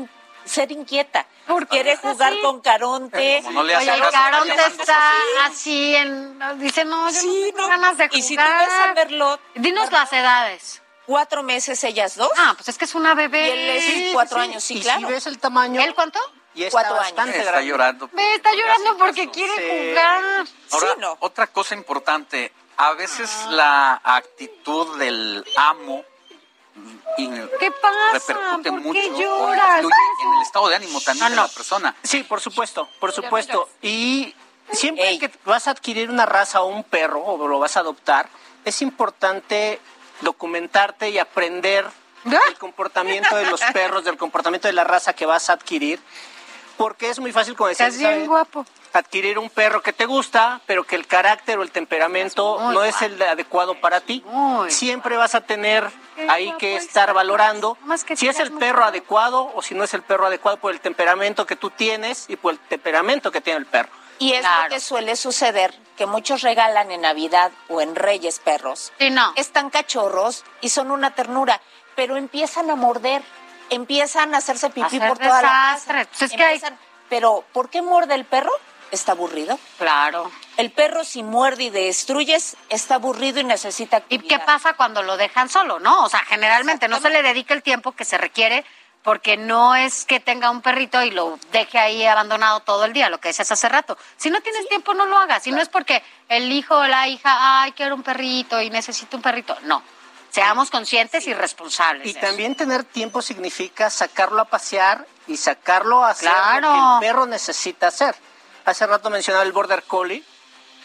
ser 0.46 0.72
inquieta. 0.72 1.26
¿Por 1.48 1.64
qué 1.68 1.76
Quiere 1.82 1.98
jugar 1.98 2.32
así? 2.34 2.42
con 2.42 2.62
Caronte. 2.62 3.42
Como 3.44 3.60
no 3.62 3.64
le 3.64 3.76
hace 3.76 3.92
Oye, 3.92 4.00
caso, 4.00 4.12
Caronte 4.12 4.56
está 4.78 5.12
así 5.46 5.96
en... 5.96 6.40
Dice, 6.60 6.86
no, 6.86 7.10
yo 7.12 7.22
no 7.22 7.32
tengo 7.56 7.68
ganas 7.68 7.98
de 7.98 8.08
jugar. 8.08 8.20
Y 8.20 8.22
si 8.24 8.36
tú 8.38 8.42
ves 8.44 8.70
a 8.90 8.94
Merlot, 8.94 9.42
Dinos 9.56 9.92
las 9.92 10.12
edades. 10.14 10.82
cuatro 11.06 11.44
meses 11.44 11.84
ellas 11.84 12.16
dos. 12.16 12.30
Ah, 12.38 12.54
pues 12.56 12.70
es 12.70 12.78
que 12.78 12.86
es 12.86 12.96
una 12.96 13.14
bebé. 13.14 13.48
Y 13.48 13.52
él 13.52 13.70
es 13.78 13.84
Sí, 13.86 14.10
cuatro 14.14 14.38
sí, 14.38 14.44
años, 14.50 14.64
sí, 14.64 14.78
y 14.78 14.82
claro. 14.82 15.00
si 15.02 15.06
ves 15.14 15.28
el 15.28 15.38
tamaño, 15.40 15.82
¿Él 15.82 15.94
cuánto? 15.94 16.20
y 16.56 16.64
está 16.64 16.72
Cuatro 16.80 16.94
años. 16.96 17.06
bastante 17.16 17.40
Está 17.40 17.52
grande. 17.52 17.68
llorando. 17.68 18.10
Ve, 18.14 18.36
está 18.36 18.52
llorando 18.54 18.98
porque 18.98 19.30
quiere 19.32 19.54
Sí. 19.56 19.90
jugar. 19.90 20.24
Ahora, 20.72 20.88
Sí, 20.94 21.00
no. 21.00 21.18
otra 21.20 21.48
cosa 21.48 21.74
importante, 21.76 22.54
a 22.78 22.94
veces 22.94 23.30
la 23.50 24.00
actitud 24.04 24.98
del 24.98 25.44
amo 25.58 26.04
¿Qué 27.16 27.72
pasa? 27.72 27.98
repercute 28.14 28.70
¿Por 28.72 28.82
mucho 28.82 29.00
qué 29.00 29.10
lloras? 29.22 29.80
en 29.80 30.34
el 30.36 30.42
estado 30.42 30.70
de 30.70 30.76
ánimo 30.76 31.00
también 31.02 31.36
No, 31.36 31.44
de 31.44 31.48
la 31.48 31.48
persona. 31.48 31.96
Sí, 32.04 32.24
por 32.24 32.42
supuesto, 32.42 32.90
por 33.00 33.12
supuesto. 33.12 33.70
Y 33.82 34.34
siempre 34.72 35.20
que 35.20 35.32
vas 35.46 35.68
a 35.68 35.72
adquirir 35.72 36.10
una 36.10 36.26
raza 36.26 36.62
o 36.62 36.68
un 36.68 36.84
perro 36.84 37.24
o 37.24 37.48
lo 37.48 37.60
vas 37.60 37.78
a 37.78 37.82
adoptar, 37.82 38.28
es 38.66 38.82
importante 38.82 39.80
documentarte 40.22 41.10
y 41.10 41.20
aprender 41.20 41.86
el 42.26 42.58
comportamiento 42.58 43.36
de 43.36 43.46
los 43.50 43.62
perros, 43.74 44.04
del 44.06 44.18
comportamiento 44.18 44.68
de 44.68 44.74
la 44.74 44.84
raza 44.84 45.14
que 45.14 45.26
vas 45.26 45.50
a 45.50 45.54
adquirir. 45.54 46.00
Porque 46.78 47.10
es 47.10 47.20
muy 47.20 47.32
fácil, 47.32 47.56
como 47.56 47.68
decía 47.68 47.88
Estás 47.88 48.00
bien 48.00 48.26
guapo. 48.26 48.66
Adquirir 48.94 49.40
un 49.40 49.50
perro 49.50 49.82
que 49.82 49.92
te 49.94 50.06
gusta, 50.06 50.62
pero 50.66 50.84
que 50.84 50.96
el 50.96 51.08
carácter 51.08 51.58
o 51.58 51.64
el 51.64 51.72
temperamento 51.72 52.72
no 52.72 52.84
es 52.84 53.02
el 53.02 53.22
adecuado 53.22 53.76
para 53.82 54.02
ti. 54.02 54.24
Siempre 54.68 55.18
vas 55.18 55.36
a 55.36 55.42
tener 55.42 55.90
ahí 56.30 56.54
que 56.60 56.76
estar 56.76 57.14
valorando 57.14 57.78
si 58.16 58.28
es 58.28 58.40
el 58.40 58.52
perro 58.54 58.84
adecuado 58.86 59.52
o 59.56 59.62
si 59.62 59.74
no 59.76 59.84
es 59.84 59.94
el 59.94 60.04
perro 60.04 60.28
adecuado 60.28 60.58
por 60.58 60.72
el 60.72 60.80
temperamento 60.80 61.46
que 61.46 61.56
tú 61.56 61.70
tienes 61.72 62.26
y 62.30 62.36
por 62.36 62.54
el 62.54 62.60
temperamento 62.60 63.32
que 63.32 63.42
tiene 63.42 63.60
el 63.60 63.66
perro. 63.66 63.90
Y 64.20 64.34
es 64.34 64.42
Claro. 64.42 64.64
lo 64.64 64.70
que 64.70 64.80
suele 64.80 65.16
suceder, 65.16 65.74
que 65.98 66.06
muchos 66.06 66.42
regalan 66.44 66.92
en 66.92 67.02
Navidad 67.02 67.52
o 67.68 67.82
en 67.82 67.96
Reyes 67.96 68.40
perros. 68.40 68.94
Sí, 69.00 69.10
no. 69.10 69.34
Están 69.36 69.70
cachorros 69.72 70.46
y 70.62 70.70
son 70.70 70.92
una 70.92 71.12
ternura, 71.16 71.60
pero 71.96 72.16
empiezan 72.16 72.70
a 72.70 72.76
morder, 72.76 73.24
empiezan 73.72 74.36
a 74.36 74.38
hacerse 74.38 74.70
pipí 74.70 75.00
por 75.00 75.18
toda 75.18 75.42
la 75.42 75.48
casa. 75.50 75.72
desastre. 75.94 76.06
Pues 76.06 76.22
es 76.32 76.38
que 76.38 76.44
hay- 76.44 76.62
Pero, 77.10 77.44
¿por 77.54 77.70
qué 77.70 77.82
muerde 77.82 78.16
el 78.16 78.26
perro? 78.26 78.52
Está 78.94 79.14
aburrido. 79.14 79.60
Claro. 79.80 80.32
El 80.56 80.72
perro 80.72 81.04
si 81.04 81.24
muerde 81.24 81.64
y 81.64 81.70
destruyes, 81.72 82.56
está 82.70 82.96
aburrido 82.96 83.40
y 83.40 83.44
necesita 83.44 83.98
¿Y 83.98 84.00
actividad. 84.02 84.40
qué 84.40 84.46
pasa 84.46 84.74
cuando 84.74 85.02
lo 85.02 85.18
dejan 85.18 85.50
solo, 85.50 85.80
no? 85.80 86.04
O 86.06 86.10
sea, 86.10 86.20
generalmente 86.20 86.88
no 86.88 87.00
se 87.00 87.10
le 87.10 87.24
dedica 87.24 87.56
el 87.56 87.64
tiempo 87.64 87.94
que 87.94 88.06
se 88.06 88.20
requiere 88.20 88.64
porque 89.02 89.36
no 89.36 89.76
es 89.76 90.06
que 90.06 90.20
tenga 90.20 90.52
un 90.52 90.62
perrito 90.62 91.02
y 91.04 91.10
lo 91.10 91.40
deje 91.52 91.80
ahí 91.80 92.06
abandonado 92.06 92.60
todo 92.60 92.86
el 92.86 92.94
día, 92.94 93.10
lo 93.10 93.20
que 93.20 93.30
decías 93.30 93.52
hace 93.52 93.68
rato. 93.68 93.98
Si 94.16 94.30
no 94.30 94.40
tienes 94.42 94.68
tiempo, 94.70 94.94
no 94.94 95.06
lo 95.08 95.18
hagas. 95.18 95.42
Si 95.44 95.52
no 95.52 95.60
es 95.60 95.70
porque 95.70 96.04
el 96.30 96.52
hijo 96.52 96.76
o 96.78 96.86
la 96.88 97.08
hija, 97.08 97.64
ay, 97.64 97.72
quiero 97.72 97.96
un 97.96 98.04
perrito 98.04 98.62
y 98.62 98.70
necesito 98.70 99.18
un 99.18 99.24
perrito. 99.24 99.58
No. 99.64 99.82
Seamos 100.30 100.70
conscientes 100.70 101.26
y 101.28 101.34
responsables. 101.34 102.08
Y 102.08 102.14
de 102.14 102.20
eso. 102.20 102.28
también 102.28 102.56
tener 102.56 102.84
tiempo 102.84 103.22
significa 103.24 103.90
sacarlo 103.90 104.42
a 104.42 104.46
pasear 104.46 105.06
y 105.28 105.36
sacarlo 105.38 106.04
a 106.06 106.12
hacer 106.12 106.30
Claro. 106.30 106.70
lo 106.70 106.74
que 107.00 107.06
el 107.08 107.12
perro 107.12 107.26
necesita 107.26 107.88
hacer. 107.88 108.16
Hace 108.66 108.88
rato 108.88 109.10
mencionaba 109.10 109.44
el 109.44 109.52
Border 109.52 109.84
Collie. 109.84 110.24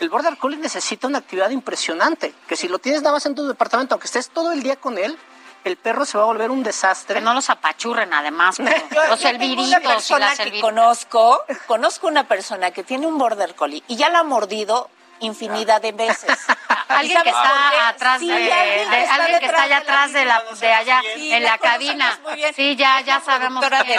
El 0.00 0.10
Border 0.10 0.36
Collie 0.36 0.58
necesita 0.58 1.06
una 1.06 1.18
actividad 1.18 1.50
impresionante, 1.50 2.34
que 2.46 2.56
si 2.56 2.68
lo 2.68 2.78
tienes 2.78 3.02
nada 3.02 3.14
más 3.14 3.26
en 3.26 3.34
tu 3.34 3.46
departamento, 3.46 3.94
aunque 3.94 4.06
estés 4.06 4.30
todo 4.30 4.52
el 4.52 4.62
día 4.62 4.76
con 4.76 4.96
él, 4.96 5.18
el 5.64 5.76
perro 5.76 6.04
se 6.04 6.16
va 6.16 6.24
a 6.24 6.26
volver 6.26 6.50
un 6.50 6.62
desastre. 6.62 7.16
Que 7.16 7.20
no 7.20 7.34
los 7.34 7.50
apachurren 7.50 8.12
además, 8.12 8.58
los 9.08 9.24
elviritos 9.24 10.10
y 10.10 10.18
las 10.18 10.38
que 10.38 10.60
conozco, 10.60 11.42
conozco 11.66 12.06
una 12.06 12.28
persona 12.28 12.70
que 12.70 12.84
tiene 12.84 13.06
un 13.06 13.18
border 13.18 13.54
collie 13.54 13.82
y 13.88 13.96
ya 13.96 14.08
la 14.08 14.20
ha 14.20 14.24
mordido 14.24 14.90
infinidad 15.20 15.80
de 15.80 15.92
veces. 15.92 16.38
alguien 16.88 17.22
que 17.22 17.28
está 17.28 17.88
atrás 17.88 18.20
de, 18.20 18.52
alguien, 18.52 19.38
que 19.40 19.46
está 19.46 19.62
allá 19.62 19.76
atrás 19.78 20.12
de 20.12 20.24
la 20.24 20.44
de 20.60 20.72
allá 20.72 21.02
en 21.16 21.42
la 21.42 21.58
cabina. 21.58 22.18
Sí, 22.54 22.76
ya 22.76 23.00
ya 23.00 23.20
sabemos 23.20 23.64
que... 23.64 23.98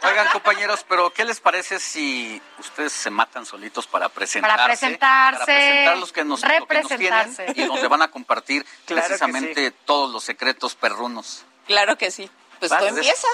Oigan, 0.06 0.28
compañeros, 0.32 0.84
pero 0.88 1.10
¿qué 1.10 1.24
les 1.24 1.40
parece 1.40 1.78
si 1.78 2.40
ustedes 2.58 2.92
se 2.92 3.10
matan 3.10 3.44
solitos 3.46 3.86
para 3.86 4.08
presentarse? 4.08 4.56
Para 4.56 4.66
presentarse, 4.66 5.38
para 5.38 5.44
presentar 5.44 5.98
los 5.98 6.12
que 6.12 6.24
nos, 6.24 6.40
tienen 6.40 7.36
y 7.54 7.64
donde 7.64 7.88
van 7.88 8.02
a 8.02 8.08
compartir 8.08 8.64
precisamente 8.86 9.70
todos 9.70 10.10
los 10.10 10.24
secretos 10.24 10.74
perrunos. 10.74 11.44
Claro 11.66 11.96
que 11.96 12.10
sí. 12.10 12.30
Pues 12.58 12.70
tú 12.76 12.84
empieza. 12.84 13.28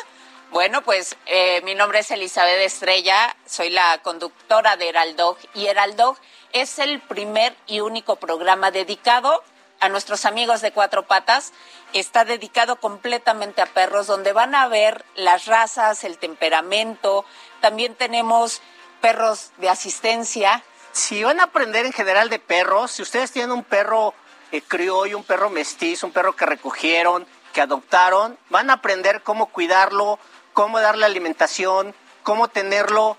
Bueno, 0.51 0.83
pues 0.83 1.17
eh, 1.27 1.61
mi 1.63 1.75
nombre 1.75 1.99
es 1.99 2.11
Elizabeth 2.11 2.61
Estrella, 2.61 3.37
soy 3.47 3.69
la 3.69 3.99
conductora 3.99 4.77
de 4.77 4.89
Heraldog 4.89 5.37
y 5.55 5.67
Heraldog 5.67 6.17
es 6.53 6.79
el 6.79 7.01
primer 7.01 7.55
y 7.67 7.81
único 7.81 8.17
programa 8.17 8.71
dedicado 8.71 9.43
a 9.81 9.89
nuestros 9.89 10.25
amigos 10.25 10.61
de 10.61 10.73
cuatro 10.73 11.07
patas. 11.07 11.53
Está 11.93 12.25
dedicado 12.25 12.77
completamente 12.77 13.61
a 13.61 13.67
perros, 13.67 14.07
donde 14.07 14.33
van 14.33 14.55
a 14.55 14.69
ver 14.69 15.05
las 15.17 15.47
razas, 15.47 16.05
el 16.05 16.17
temperamento. 16.19 17.25
También 17.61 17.95
tenemos 17.95 18.63
perros 19.01 19.51
de 19.59 19.69
asistencia. 19.69 20.63
Si 20.93 21.25
van 21.25 21.41
a 21.41 21.45
aprender 21.45 21.85
en 21.87 21.93
general 21.93 22.31
de 22.31 22.39
perros, 22.39 22.93
si 22.93 23.03
ustedes 23.03 23.33
tienen 23.33 23.51
un 23.51 23.65
perro 23.65 24.15
eh, 24.53 24.63
criollo, 24.63 25.19
un 25.19 25.25
perro 25.25 25.51
mestizo, 25.51 26.07
un 26.07 26.13
perro 26.13 26.35
que 26.35 26.47
recogieron, 26.47 27.27
que 27.53 27.61
adoptaron, 27.61 28.39
van 28.51 28.71
a 28.71 28.75
aprender 28.75 29.23
cómo 29.23 29.47
cuidarlo, 29.47 30.19
cómo 30.57 30.81
darle 30.81 31.05
alimentación, 31.05 31.95
cómo 32.23 32.49
tenerlo 32.49 33.19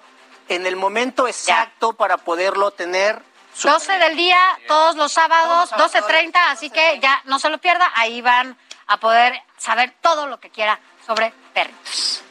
en 0.49 0.65
el 0.65 0.75
momento 0.75 1.27
exacto 1.27 1.93
para 1.93 2.17
poderlo 2.17 2.71
tener. 2.71 3.21
12 3.61 3.99
del 3.99 4.17
día, 4.17 4.39
todos 4.67 4.95
los 4.95 5.11
sábados, 5.11 5.71
12.30, 5.73 6.31
así 6.49 6.71
que 6.71 6.99
ya 6.99 7.21
no 7.25 7.37
se 7.37 7.49
lo 7.49 7.59
pierda, 7.59 7.91
ahí 7.93 8.21
van 8.21 8.57
a 8.87 8.97
poder 8.97 9.39
saber 9.55 9.93
todo 10.01 10.25
lo 10.25 10.39
que 10.39 10.49
quiera 10.49 10.79
sobre 11.05 11.31
perritos. 11.53 12.23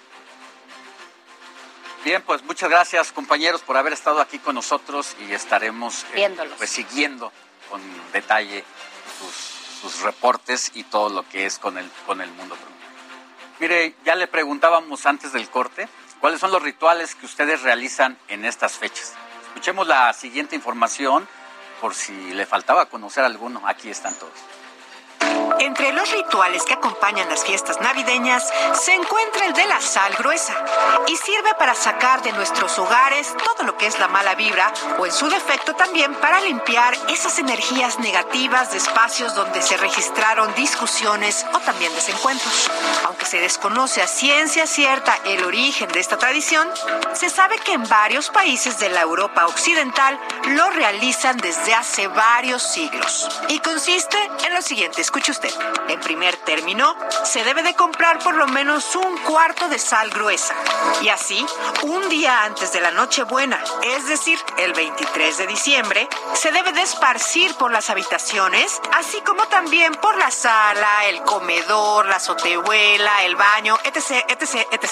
Bien, 2.02 2.20
pues 2.22 2.42
muchas 2.42 2.68
gracias 2.68 3.12
compañeros 3.12 3.60
por 3.60 3.76
haber 3.76 3.92
estado 3.92 4.20
aquí 4.20 4.40
con 4.40 4.56
nosotros 4.56 5.14
y 5.20 5.32
estaremos 5.32 6.04
eh, 6.14 6.36
pues, 6.58 6.70
siguiendo 6.70 7.32
con 7.70 7.80
detalle 8.10 8.64
sus, 9.20 9.92
sus, 9.92 10.02
reportes 10.02 10.72
y 10.74 10.82
todo 10.82 11.10
lo 11.10 11.28
que 11.28 11.46
es 11.46 11.60
con 11.60 11.78
el, 11.78 11.88
con 12.06 12.20
el 12.20 12.30
mundo. 12.32 12.56
Mire, 13.58 13.94
ya 14.04 14.14
le 14.14 14.26
preguntábamos 14.26 15.06
antes 15.06 15.32
del 15.32 15.48
corte 15.48 15.88
¿Cuáles 16.20 16.40
son 16.40 16.50
los 16.50 16.62
rituales 16.62 17.14
que 17.14 17.26
ustedes 17.26 17.62
realizan 17.62 18.18
en 18.28 18.44
estas 18.44 18.78
fechas? 18.78 19.12
Escuchemos 19.48 19.86
la 19.86 20.12
siguiente 20.12 20.56
información 20.56 21.28
por 21.80 21.94
si 21.94 22.12
le 22.32 22.46
faltaba 22.46 22.86
conocer 22.86 23.22
alguno. 23.22 23.62
Aquí 23.66 23.90
están 23.90 24.14
todos. 24.14 24.32
Entre 25.58 25.92
los 25.92 26.10
rituales 26.10 26.62
que 26.64 26.74
acompañan 26.74 27.28
las 27.28 27.44
fiestas 27.44 27.80
navideñas 27.80 28.44
se 28.74 28.94
encuentra 28.94 29.46
el 29.46 29.52
de 29.52 29.66
la 29.66 29.80
sal 29.80 30.14
gruesa 30.18 30.54
y 31.06 31.16
sirve 31.16 31.54
para 31.58 31.74
sacar 31.74 32.22
de 32.22 32.32
nuestros 32.32 32.78
hogares 32.78 33.34
todo 33.44 33.66
lo 33.66 33.76
que 33.76 33.86
es 33.86 33.98
la 33.98 34.08
mala 34.08 34.34
vibra 34.34 34.72
o 34.98 35.06
en 35.06 35.12
su 35.12 35.28
defecto 35.28 35.74
también 35.74 36.14
para 36.14 36.40
limpiar 36.40 36.94
esas 37.08 37.38
energías 37.38 37.98
negativas 37.98 38.70
de 38.72 38.78
espacios 38.78 39.34
donde 39.34 39.62
se 39.62 39.76
registraron 39.76 40.54
discusiones 40.54 41.46
o 41.54 41.60
también 41.60 41.94
desencuentros. 41.94 42.70
Aunque 43.04 43.24
se 43.24 43.40
desconoce 43.40 44.02
a 44.02 44.06
ciencia 44.06 44.66
cierta 44.66 45.18
el 45.24 45.44
origen 45.44 45.88
de 45.88 46.00
esta 46.00 46.18
tradición, 46.18 46.68
se 47.14 47.30
sabe 47.30 47.58
que 47.58 47.72
en 47.72 47.88
varios 47.88 48.30
países 48.30 48.78
de 48.78 48.90
la 48.90 49.00
Europa 49.00 49.46
occidental 49.46 50.18
lo 50.48 50.70
realizan 50.70 51.36
desde 51.38 51.74
hace 51.74 52.08
varios 52.08 52.62
siglos 52.62 53.28
y 53.48 53.58
consiste 53.60 54.16
en 54.46 54.54
lo 54.54 54.62
siguiente, 54.62 55.00
escuche 55.16 55.32
usted. 55.32 55.50
En 55.88 56.00
primer 56.00 56.36
término, 56.36 56.94
se 57.24 57.42
debe 57.44 57.62
de 57.62 57.74
comprar 57.74 58.18
por 58.18 58.34
lo 58.34 58.46
menos 58.48 58.94
un 58.96 59.16
cuarto 59.18 59.68
de 59.68 59.78
sal 59.78 60.10
gruesa. 60.10 60.54
Y 61.00 61.08
así, 61.08 61.44
un 61.82 62.08
día 62.08 62.44
antes 62.44 62.72
de 62.72 62.80
la 62.80 62.90
Nochebuena, 62.90 63.58
es 63.82 64.06
decir, 64.08 64.38
el 64.58 64.74
23 64.74 65.38
de 65.38 65.46
diciembre, 65.46 66.08
se 66.34 66.52
debe 66.52 66.72
de 66.72 66.82
esparcir 66.82 67.54
por 67.54 67.70
las 67.70 67.88
habitaciones, 67.88 68.80
así 68.94 69.20
como 69.22 69.46
también 69.46 69.94
por 69.94 70.18
la 70.18 70.30
sala, 70.30 71.06
el 71.06 71.22
comedor, 71.22 72.06
la 72.06 72.16
azotehuela, 72.16 73.24
el 73.24 73.36
baño, 73.36 73.78
etc, 73.84 74.24
etc, 74.28 74.66
etc. 74.70 74.90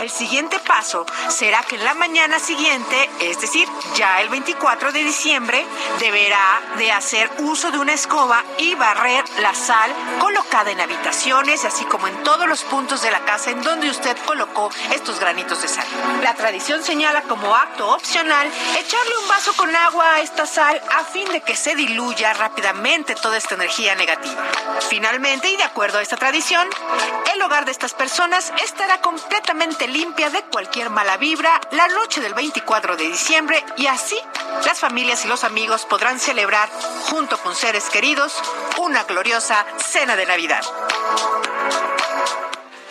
El 0.00 0.10
siguiente 0.10 0.58
paso 0.60 1.04
será 1.28 1.62
que 1.64 1.76
en 1.76 1.84
la 1.84 1.94
mañana 1.94 2.38
siguiente, 2.38 3.10
es 3.20 3.40
decir, 3.40 3.68
ya 3.94 4.22
el 4.22 4.30
24 4.30 4.92
de 4.92 5.04
diciembre, 5.04 5.66
deberá 5.98 6.62
de 6.78 6.92
hacer 6.92 7.30
uso 7.38 7.70
de 7.70 7.78
una 7.78 7.92
escoba 7.92 8.42
y 8.58 8.74
barrer 8.74 9.24
la 9.40 9.54
sal 9.66 9.92
colocada 10.20 10.70
en 10.70 10.80
habitaciones, 10.80 11.64
así 11.64 11.84
como 11.86 12.06
en 12.06 12.22
todos 12.22 12.46
los 12.46 12.62
puntos 12.62 13.02
de 13.02 13.10
la 13.10 13.24
casa 13.24 13.50
en 13.50 13.62
donde 13.62 13.90
usted 13.90 14.16
colocó 14.24 14.70
estos 14.94 15.18
granitos 15.18 15.60
de 15.60 15.66
sal. 15.66 15.84
La 16.22 16.34
tradición 16.34 16.84
señala 16.84 17.22
como 17.22 17.52
acto 17.52 17.90
opcional 17.92 18.48
echarle 18.78 19.18
un 19.22 19.28
vaso 19.28 19.52
con 19.56 19.74
agua 19.74 20.14
a 20.14 20.20
esta 20.20 20.46
sal 20.46 20.80
a 20.96 21.02
fin 21.02 21.28
de 21.30 21.40
que 21.40 21.56
se 21.56 21.74
diluya 21.74 22.32
rápidamente 22.34 23.16
toda 23.16 23.36
esta 23.36 23.56
energía 23.56 23.96
negativa. 23.96 24.40
Finalmente, 24.88 25.50
y 25.50 25.56
de 25.56 25.64
acuerdo 25.64 25.98
a 25.98 26.02
esta 26.02 26.16
tradición, 26.16 26.68
el 27.34 27.42
hogar 27.42 27.64
de 27.64 27.72
estas 27.72 27.92
personas 27.92 28.52
estará 28.62 29.00
completamente 29.00 29.88
limpia 29.88 30.30
de 30.30 30.42
cualquier 30.44 30.90
mala 30.90 31.16
vibra 31.16 31.60
la 31.72 31.88
noche 31.88 32.20
del 32.20 32.34
24 32.34 32.96
de 32.96 33.08
diciembre 33.08 33.64
y 33.76 33.88
así 33.88 34.18
las 34.64 34.78
familias 34.78 35.24
y 35.24 35.28
los 35.28 35.42
amigos 35.42 35.86
podrán 35.86 36.20
celebrar 36.20 36.68
junto 37.10 37.36
con 37.38 37.56
seres 37.56 37.90
queridos 37.90 38.40
una 38.78 39.04
gloriosa 39.04 39.55
cena 39.78 40.16
de 40.16 40.26
Navidad. 40.26 40.64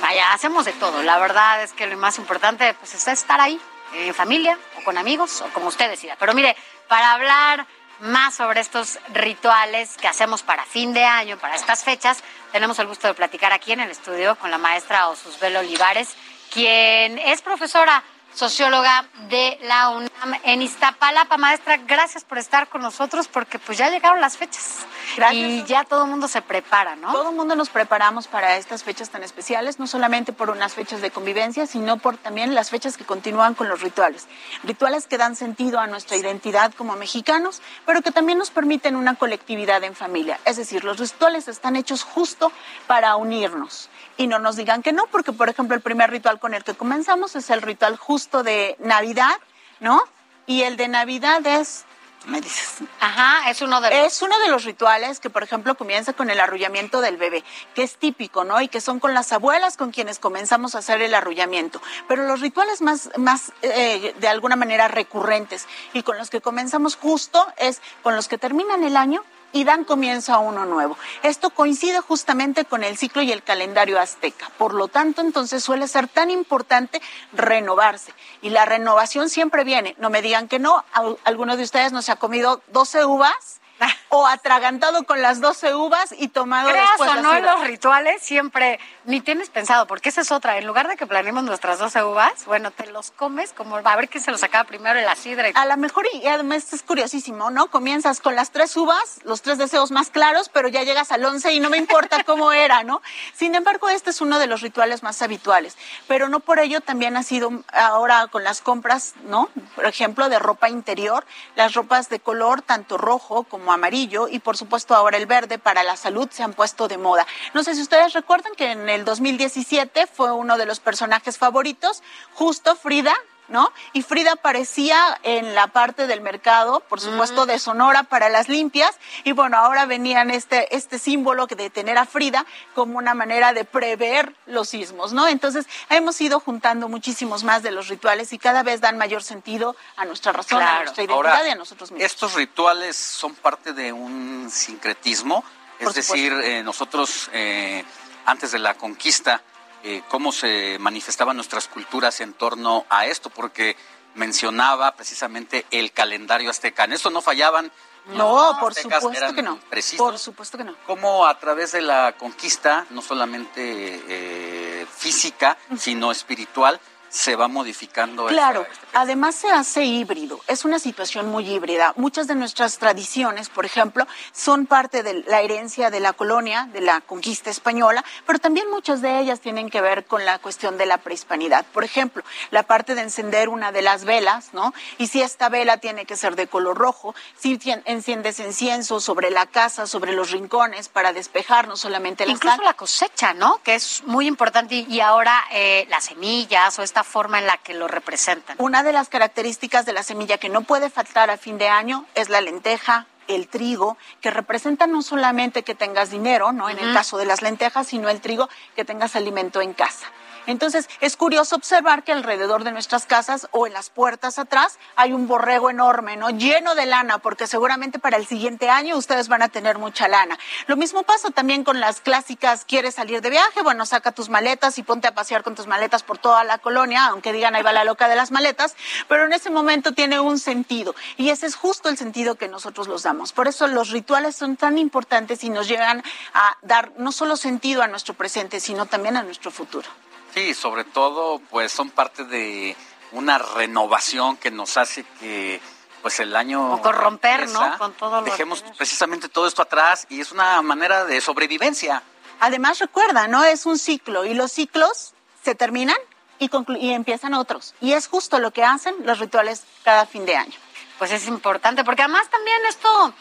Vaya, 0.01 0.33
hacemos 0.33 0.65
de 0.65 0.73
todo. 0.73 1.03
La 1.03 1.17
verdad 1.17 1.63
es 1.63 1.73
que 1.73 1.87
lo 1.87 1.97
más 1.97 2.17
importante 2.17 2.73
pues, 2.75 2.93
es 2.93 3.07
estar 3.07 3.41
ahí, 3.41 3.59
en 3.93 4.13
familia 4.13 4.57
o 4.79 4.83
con 4.83 4.97
amigos 4.97 5.41
o 5.41 5.47
como 5.53 5.67
usted 5.67 5.89
decida. 5.89 6.15
Pero 6.19 6.33
mire, 6.33 6.55
para 6.87 7.13
hablar 7.13 7.65
más 7.99 8.35
sobre 8.35 8.59
estos 8.59 8.99
rituales 9.13 9.97
que 9.97 10.07
hacemos 10.07 10.43
para 10.43 10.65
fin 10.65 10.93
de 10.93 11.05
año, 11.05 11.37
para 11.37 11.55
estas 11.55 11.83
fechas, 11.83 12.23
tenemos 12.51 12.77
el 12.79 12.87
gusto 12.87 13.07
de 13.07 13.13
platicar 13.13 13.53
aquí 13.53 13.71
en 13.71 13.79
el 13.79 13.91
estudio 13.91 14.35
con 14.35 14.51
la 14.51 14.57
maestra 14.57 15.07
Osusbel 15.07 15.55
Olivares, 15.55 16.15
quien 16.51 17.17
es 17.17 17.41
profesora 17.41 18.03
socióloga 18.35 19.07
de 19.29 19.57
la 19.63 19.89
UNAM 19.89 20.39
en 20.43 20.61
Iztapalapa. 20.61 21.37
Maestra, 21.37 21.77
gracias 21.77 22.23
por 22.25 22.37
estar 22.37 22.67
con 22.67 22.81
nosotros 22.81 23.27
porque 23.27 23.59
pues 23.59 23.77
ya 23.77 23.89
llegaron 23.89 24.19
las 24.19 24.37
fechas 24.37 24.85
y 25.31 25.63
ya 25.63 25.85
todo 25.85 26.03
el 26.03 26.09
mundo 26.09 26.27
se 26.27 26.41
prepara, 26.41 26.95
¿no? 26.95 27.11
Todo 27.13 27.29
el 27.29 27.35
mundo 27.35 27.55
nos 27.55 27.69
preparamos 27.69 28.27
para 28.27 28.57
estas 28.57 28.83
fechas 28.83 29.09
tan 29.09 29.23
especiales, 29.23 29.79
no 29.79 29.87
solamente 29.87 30.33
por 30.33 30.49
unas 30.49 30.73
fechas 30.73 31.01
de 31.01 31.11
convivencia, 31.11 31.65
sino 31.65 31.97
por 31.97 32.17
también 32.17 32.53
las 32.53 32.69
fechas 32.69 32.97
que 32.97 33.05
continúan 33.05 33.53
con 33.53 33.69
los 33.69 33.81
rituales. 33.81 34.27
Rituales 34.63 35.07
que 35.07 35.17
dan 35.17 35.35
sentido 35.35 35.79
a 35.79 35.87
nuestra 35.87 36.17
identidad 36.17 36.73
como 36.73 36.95
mexicanos, 36.95 37.61
pero 37.85 38.01
que 38.01 38.11
también 38.11 38.37
nos 38.37 38.51
permiten 38.51 38.95
una 38.95 39.15
colectividad 39.15 39.83
en 39.83 39.95
familia. 39.95 40.39
Es 40.45 40.57
decir, 40.57 40.83
los 40.83 40.99
rituales 40.99 41.47
están 41.47 41.77
hechos 41.77 42.03
justo 42.03 42.51
para 42.87 43.15
unirnos 43.15 43.89
y 44.17 44.27
no 44.27 44.39
nos 44.39 44.55
digan 44.55 44.81
que 44.81 44.93
no, 44.93 45.05
porque 45.07 45.31
por 45.31 45.49
ejemplo 45.49 45.75
el 45.75 45.81
primer 45.81 46.09
ritual 46.09 46.39
con 46.39 46.53
el 46.53 46.63
que 46.63 46.73
comenzamos 46.73 47.35
es 47.35 47.49
el 47.49 47.61
ritual 47.61 47.97
justo 47.97 48.43
de 48.43 48.75
Navidad, 48.79 49.35
¿no? 49.79 50.01
Y 50.47 50.63
el 50.63 50.77
de 50.77 50.87
Navidad 50.87 51.45
es 51.45 51.85
me 52.27 52.41
dices. 52.41 52.77
Ajá, 52.99 53.49
es 53.49 53.61
uno 53.61 53.81
de 53.81 53.89
los... 53.89 53.99
Es 53.99 54.21
uno 54.21 54.37
de 54.39 54.49
los 54.49 54.63
rituales 54.63 55.19
que, 55.19 55.29
por 55.29 55.43
ejemplo, 55.43 55.75
comienza 55.75 56.13
con 56.13 56.29
el 56.29 56.39
arrullamiento 56.39 57.01
del 57.01 57.17
bebé, 57.17 57.43
que 57.73 57.83
es 57.83 57.97
típico, 57.97 58.43
¿no? 58.43 58.61
Y 58.61 58.67
que 58.67 58.81
son 58.81 58.99
con 58.99 59.13
las 59.13 59.31
abuelas 59.31 59.77
con 59.77 59.91
quienes 59.91 60.19
comenzamos 60.19 60.75
a 60.75 60.79
hacer 60.79 61.01
el 61.01 61.13
arrullamiento. 61.13 61.81
Pero 62.07 62.23
los 62.23 62.41
rituales 62.41 62.81
más, 62.81 63.09
más 63.17 63.51
eh, 63.61 64.15
de 64.19 64.27
alguna 64.27 64.55
manera 64.55 64.87
recurrentes 64.87 65.67
y 65.93 66.03
con 66.03 66.17
los 66.17 66.29
que 66.29 66.41
comenzamos 66.41 66.95
justo 66.95 67.45
es 67.57 67.81
con 68.01 68.15
los 68.15 68.27
que 68.27 68.37
terminan 68.37 68.83
el 68.83 68.97
año 68.97 69.23
y 69.55 69.63
dan 69.63 69.85
comienzo 69.85 70.33
a 70.33 70.39
uno 70.39 70.65
nuevo. 70.65 70.97
Esto 71.23 71.49
coincide 71.49 72.01
justamente 72.01 72.65
con 72.65 72.83
el 72.83 72.97
ciclo 72.97 73.21
y 73.21 73.31
el 73.31 73.41
calendario 73.41 74.01
azteca. 74.01 74.51
Por 74.57 74.73
lo 74.73 74.89
tanto, 74.89 75.21
entonces 75.21 75.63
suele 75.63 75.87
ser 75.87 76.09
tan 76.09 76.29
importante 76.29 77.01
renovarse. 77.31 78.11
Y 78.41 78.49
la 78.49 78.65
renovación 78.65 79.29
siempre 79.29 79.63
viene. 79.63 79.95
No 79.97 80.09
me 80.09 80.21
digan 80.21 80.49
que 80.49 80.59
no. 80.59 80.83
Alguno 81.23 81.55
de 81.55 81.63
ustedes 81.63 81.93
no 81.93 82.01
se 82.01 82.11
ha 82.11 82.17
comido 82.17 82.61
12 82.73 83.05
uvas 83.05 83.61
o 84.09 84.27
atragantado 84.27 85.03
con 85.03 85.21
las 85.21 85.41
12 85.41 85.75
uvas 85.75 86.13
y 86.17 86.29
tomado 86.29 86.69
Creas 86.69 86.89
después 86.91 87.09
o 87.09 87.21
no 87.21 87.31
en 87.33 87.37
sidra. 87.39 87.55
los 87.55 87.67
rituales 87.67 88.21
siempre 88.21 88.79
ni 89.03 89.19
tienes 89.21 89.49
pensado, 89.49 89.87
porque 89.87 90.09
esa 90.09 90.21
es 90.21 90.31
otra. 90.31 90.57
En 90.57 90.65
lugar 90.65 90.87
de 90.87 90.95
que 90.95 91.05
planeemos 91.05 91.43
nuestras 91.43 91.79
12 91.79 92.03
uvas, 92.03 92.45
bueno, 92.45 92.71
te 92.71 92.87
los 92.91 93.11
comes 93.11 93.51
como 93.51 93.75
a 93.75 93.95
ver 93.95 94.07
quién 94.07 94.23
se 94.23 94.31
los 94.31 94.43
acaba 94.43 94.63
primero 94.63 94.97
en 94.97 95.05
la 95.05 95.15
sidra. 95.15 95.49
Y... 95.49 95.53
A 95.55 95.65
lo 95.65 95.77
mejor, 95.77 96.05
y 96.13 96.25
además 96.27 96.71
es 96.71 96.81
curiosísimo, 96.83 97.51
¿no? 97.51 97.67
Comienzas 97.67 98.21
con 98.21 98.35
las 98.35 98.51
tres 98.51 98.75
uvas, 98.77 99.19
los 99.23 99.41
tres 99.41 99.57
deseos 99.57 99.91
más 99.91 100.09
claros, 100.09 100.49
pero 100.49 100.67
ya 100.69 100.83
llegas 100.83 101.11
al 101.11 101.25
once 101.25 101.51
y 101.51 101.59
no 101.59 101.69
me 101.69 101.77
importa 101.77 102.23
cómo 102.23 102.51
era, 102.51 102.83
¿no? 102.83 103.01
Sin 103.33 103.53
embargo, 103.55 103.89
este 103.89 104.11
es 104.11 104.21
uno 104.21 104.39
de 104.39 104.47
los 104.47 104.61
rituales 104.61 105.03
más 105.03 105.21
habituales, 105.21 105.77
pero 106.07 106.29
no 106.29 106.39
por 106.39 106.59
ello 106.59 106.81
también 106.81 107.17
ha 107.17 107.23
sido 107.23 107.51
ahora 107.73 108.27
con 108.27 108.43
las 108.43 108.61
compras, 108.61 109.13
¿no? 109.25 109.49
Por 109.75 109.85
ejemplo, 109.85 110.29
de 110.29 110.39
ropa 110.39 110.69
interior, 110.69 111.25
las 111.55 111.73
ropas 111.73 112.09
de 112.09 112.19
color 112.19 112.61
tanto 112.61 112.97
rojo 112.97 113.43
como 113.43 113.64
amarillo 113.71 114.27
y 114.27 114.39
por 114.39 114.57
supuesto 114.57 114.95
ahora 114.95 115.17
el 115.17 115.25
verde 115.25 115.57
para 115.57 115.83
la 115.83 115.95
salud 115.95 116.29
se 116.31 116.43
han 116.43 116.53
puesto 116.53 116.87
de 116.87 116.97
moda. 116.97 117.25
No 117.53 117.63
sé 117.63 117.75
si 117.75 117.81
ustedes 117.81 118.13
recuerdan 118.13 118.53
que 118.55 118.71
en 118.71 118.89
el 118.89 119.05
2017 119.05 120.07
fue 120.07 120.31
uno 120.31 120.57
de 120.57 120.65
los 120.65 120.79
personajes 120.79 121.37
favoritos, 121.37 122.03
justo 122.33 122.75
Frida, 122.75 123.15
¿no? 123.47 123.71
Y 123.93 124.01
Frida 124.01 124.33
aparecía 124.33 125.19
en 125.23 125.55
la 125.55 125.67
parte 125.67 126.07
del 126.07 126.21
mercado, 126.21 126.81
por 126.81 126.99
supuesto, 126.99 127.45
de 127.45 127.59
Sonora 127.59 128.03
para 128.03 128.29
las 128.29 128.49
limpias, 128.49 128.95
y 129.23 129.31
bueno, 129.31 129.57
ahora 129.57 129.85
venían 129.85 130.31
este, 130.31 130.75
este 130.75 130.99
símbolo 130.99 131.47
de 131.47 131.69
tener 131.69 131.97
a 131.97 132.05
Frida 132.05 132.45
como 132.73 132.97
una 132.97 133.13
manera 133.13 133.53
de 133.53 133.65
prever 133.65 134.33
los 134.45 134.69
sismos, 134.69 135.13
¿no? 135.13 135.27
Entonces, 135.27 135.65
hemos 135.89 136.19
ido 136.21 136.39
juntando 136.39 136.89
muchísimos 136.89 137.43
más 137.43 137.63
de 137.63 137.71
los 137.71 137.87
rituales 137.87 138.33
y 138.33 138.39
cada 138.39 138.63
vez 138.63 138.81
dan 138.81 138.97
mayor 138.97 139.23
sentido 139.23 139.75
a 139.97 140.05
nuestra 140.05 140.31
razón, 140.31 140.61
a 140.61 140.79
nuestra 140.79 141.03
identidad 141.03 141.35
Ahora, 141.35 141.47
y 141.47 141.51
a 141.51 141.55
nosotros 141.55 141.91
mismos. 141.91 142.11
Estos 142.11 142.33
rituales 142.33 142.95
son 142.95 143.35
parte 143.35 143.73
de 143.73 143.91
un 143.91 144.49
sincretismo, 144.51 145.43
es 145.79 145.93
decir, 145.93 146.33
eh, 146.33 146.63
nosotros 146.63 147.29
eh, 147.33 147.83
antes 148.25 148.51
de 148.51 148.59
la 148.59 148.73
conquista, 148.75 149.41
eh, 149.87 150.01
cómo 150.09 150.31
se 150.31 150.77
manifestaban 150.79 151.35
nuestras 151.35 151.67
culturas 151.67 152.19
en 152.19 152.33
torno 152.33 152.87
a 152.89 153.05
esto, 153.05 153.29
porque 153.29 153.77
mencionaba 154.15 154.95
precisamente 154.95 155.65
el 155.69 155.91
calendario 155.91 156.49
azteca. 156.49 156.85
En 156.85 156.93
esto 156.93 157.11
no 157.11 157.21
fallaban. 157.21 157.71
No, 158.07 158.51
los 158.51 158.57
por 158.57 158.73
supuesto 158.73 159.35
que 159.35 159.43
no. 159.43 159.59
precisos. 159.69 160.03
Por 160.03 160.17
supuesto 160.17 160.57
que 160.57 160.63
no. 160.63 160.75
Cómo 160.87 161.27
a 161.27 161.37
través 161.37 161.71
de 161.71 161.83
la 161.83 162.15
conquista, 162.17 162.87
no 162.89 163.03
solamente 163.03 164.01
eh, 164.07 164.87
física, 164.91 165.55
sino 165.77 166.11
espiritual, 166.11 166.79
se 167.15 167.35
va 167.37 167.47
modificando. 167.47 168.27
Claro, 168.27 168.67
esta- 168.69 168.99
además 169.01 169.35
se 169.35 169.49
hace 169.49 169.83
híbrido, 169.85 170.41
es 170.47 170.65
una 170.65 170.79
situación 170.79 171.29
muy 171.29 171.47
híbrida. 171.49 171.93
Muchas 171.95 172.27
de 172.27 172.35
nuestras 172.35 172.77
tradiciones, 172.77 173.47
por 173.49 173.65
ejemplo, 173.65 174.05
son 174.33 174.65
parte 174.65 175.01
de 175.01 175.23
la 175.27 175.39
herencia 175.39 175.89
de 175.89 176.01
la 176.01 176.11
colonia, 176.11 176.67
de 176.73 176.81
la 176.81 176.99
conquista 177.01 177.49
española, 177.49 178.03
pero 178.25 178.39
también 178.39 178.69
muchas 178.69 179.01
de 179.01 179.19
ellas 179.19 179.39
tienen 179.39 179.69
que 179.69 179.79
ver 179.79 180.03
con 180.05 180.25
la 180.25 180.39
cuestión 180.39 180.77
de 180.77 180.85
la 180.87 180.97
prehispanidad. 180.97 181.65
Por 181.73 181.85
ejemplo, 181.85 182.21
la 182.51 182.63
parte 182.63 182.95
de 182.95 183.01
encender 183.03 183.47
una 183.47 183.71
de 183.71 183.81
las 183.81 184.03
velas, 184.03 184.49
¿no? 184.53 184.73
Y 184.97 185.07
si 185.07 185.21
esta 185.21 185.47
vela 185.47 185.77
tiene 185.77 186.05
que 186.05 186.17
ser 186.17 186.35
de 186.35 186.47
color 186.47 186.77
rojo, 186.77 187.15
si 187.39 187.57
enciendes 187.85 188.39
incienso 188.39 188.99
sobre 188.99 189.29
la 189.31 189.45
casa, 189.45 189.87
sobre 189.87 190.11
los 190.11 190.31
rincones, 190.31 190.89
para 190.89 191.13
despejar 191.13 191.69
no 191.69 191.77
solamente 191.77 192.25
la 192.25 192.33
Incluso 192.33 192.57
sal. 192.57 192.65
la 192.65 192.73
cosecha, 192.73 193.33
¿no? 193.33 193.61
Que 193.63 193.75
es 193.75 194.03
muy 194.05 194.27
importante. 194.27 194.75
Y 194.75 194.95
y 194.95 195.01
ahora 195.01 195.43
eh, 195.51 195.85
las 195.89 196.05
semillas 196.05 196.79
o 196.79 196.81
esta 196.83 197.03
forma 197.05 197.39
en 197.39 197.47
la 197.47 197.57
que 197.57 197.73
lo 197.73 197.87
representan. 197.87 198.57
Una 198.59 198.83
de 198.83 198.91
las 198.91 199.07
características 199.07 199.85
de 199.85 199.93
la 199.93 200.03
semilla 200.03 200.37
que 200.37 200.49
no 200.49 200.61
puede 200.63 200.89
faltar 200.89 201.29
a 201.29 201.37
fin 201.37 201.57
de 201.57 201.69
año 201.69 202.05
es 202.15 202.29
la 202.29 202.41
lenteja, 202.41 203.07
el 203.27 203.47
trigo, 203.47 203.97
que 204.21 204.31
representan 204.31 204.91
no 204.91 205.01
solamente 205.01 205.63
que 205.63 205.75
tengas 205.75 206.11
dinero, 206.11 206.51
¿no? 206.51 206.69
En 206.69 206.77
el 206.77 206.93
caso 206.93 207.17
de 207.17 207.25
las 207.25 207.41
lentejas, 207.41 207.87
sino 207.87 208.09
el 208.09 208.21
trigo, 208.21 208.49
que 208.75 208.85
tengas 208.85 209.15
alimento 209.15 209.61
en 209.61 209.73
casa. 209.73 210.07
Entonces, 210.47 210.89
es 211.01 211.17
curioso 211.17 211.55
observar 211.55 212.03
que 212.03 212.11
alrededor 212.11 212.63
de 212.63 212.71
nuestras 212.71 213.05
casas 213.05 213.47
o 213.51 213.67
en 213.67 213.73
las 213.73 213.89
puertas 213.89 214.39
atrás 214.39 214.77
hay 214.95 215.13
un 215.13 215.27
borrego 215.27 215.69
enorme, 215.69 216.17
¿no? 216.17 216.29
Lleno 216.29 216.75
de 216.75 216.85
lana, 216.85 217.19
porque 217.19 217.47
seguramente 217.47 217.99
para 217.99 218.17
el 218.17 218.25
siguiente 218.25 218.69
año 218.69 218.97
ustedes 218.97 219.27
van 219.27 219.41
a 219.41 219.49
tener 219.49 219.77
mucha 219.77 220.07
lana. 220.07 220.37
Lo 220.67 220.77
mismo 220.77 221.03
pasa 221.03 221.29
también 221.31 221.63
con 221.63 221.79
las 221.79 222.01
clásicas, 222.01 222.65
quieres 222.65 222.95
salir 222.95 223.21
de 223.21 223.29
viaje, 223.29 223.61
bueno, 223.63 223.85
saca 223.85 224.11
tus 224.11 224.29
maletas 224.29 224.77
y 224.77 224.83
ponte 224.83 225.07
a 225.07 225.13
pasear 225.13 225.43
con 225.43 225.55
tus 225.55 225.67
maletas 225.67 226.03
por 226.03 226.17
toda 226.17 226.43
la 226.43 226.57
colonia, 226.57 227.05
aunque 227.05 227.33
digan 227.33 227.55
ahí 227.55 227.63
va 227.63 227.73
la 227.73 227.83
loca 227.83 228.07
de 228.07 228.15
las 228.15 228.31
maletas, 228.31 228.75
pero 229.07 229.25
en 229.25 229.33
ese 229.33 229.49
momento 229.49 229.93
tiene 229.93 230.19
un 230.19 230.39
sentido 230.39 230.95
y 231.17 231.29
ese 231.29 231.45
es 231.47 231.55
justo 231.55 231.89
el 231.89 231.97
sentido 231.97 232.35
que 232.35 232.47
nosotros 232.47 232.87
los 232.87 233.03
damos. 233.03 233.33
Por 233.33 233.47
eso 233.47 233.67
los 233.67 233.89
rituales 233.89 234.35
son 234.35 234.55
tan 234.57 234.77
importantes 234.77 235.43
y 235.43 235.49
nos 235.49 235.67
llegan 235.67 236.03
a 236.33 236.57
dar 236.61 236.91
no 236.97 237.11
solo 237.11 237.35
sentido 237.35 237.81
a 237.81 237.87
nuestro 237.87 238.13
presente, 238.13 238.59
sino 238.59 238.85
también 238.85 239.17
a 239.17 239.23
nuestro 239.23 239.51
futuro. 239.51 239.87
Sí, 240.35 240.53
sobre 240.53 240.83
todo, 240.83 241.39
pues 241.49 241.71
son 241.71 241.89
parte 241.89 242.25
de 242.25 242.75
una 243.13 243.37
renovación 243.37 244.35
que 244.35 244.51
nos 244.51 244.75
hace 244.75 245.05
que 245.19 245.61
pues 246.01 246.19
el 246.19 246.35
año 246.35 246.59
Como 246.59 246.81
corromper, 246.81 247.39
empieza, 247.39 247.69
¿no? 247.69 247.77
Con 247.77 247.93
todo 247.93 248.19
lo 248.19 248.25
dejemos 248.25 248.61
precisamente 248.77 249.29
todo 249.29 249.47
esto 249.47 249.61
atrás 249.61 250.05
y 250.09 250.19
es 250.19 250.33
una 250.33 250.61
manera 250.61 251.05
de 251.05 251.21
sobrevivencia. 251.21 252.03
Además, 252.41 252.79
recuerda, 252.79 253.27
¿no? 253.29 253.45
Es 253.45 253.65
un 253.65 253.79
ciclo 253.79 254.25
y 254.25 254.33
los 254.33 254.51
ciclos 254.51 255.13
se 255.41 255.55
terminan 255.55 255.97
y, 256.37 256.51
y 256.79 256.91
empiezan 256.91 257.33
otros. 257.33 257.73
Y 257.79 257.93
es 257.93 258.07
justo 258.07 258.39
lo 258.39 258.51
que 258.51 258.65
hacen 258.65 258.93
los 259.05 259.19
rituales 259.19 259.63
cada 259.83 260.05
fin 260.05 260.25
de 260.25 260.35
año. 260.35 260.59
Pues 260.99 261.11
es 261.11 261.27
importante, 261.27 261.85
porque 261.85 262.01
además 262.01 262.29
también 262.29 262.57
esto 262.67 263.13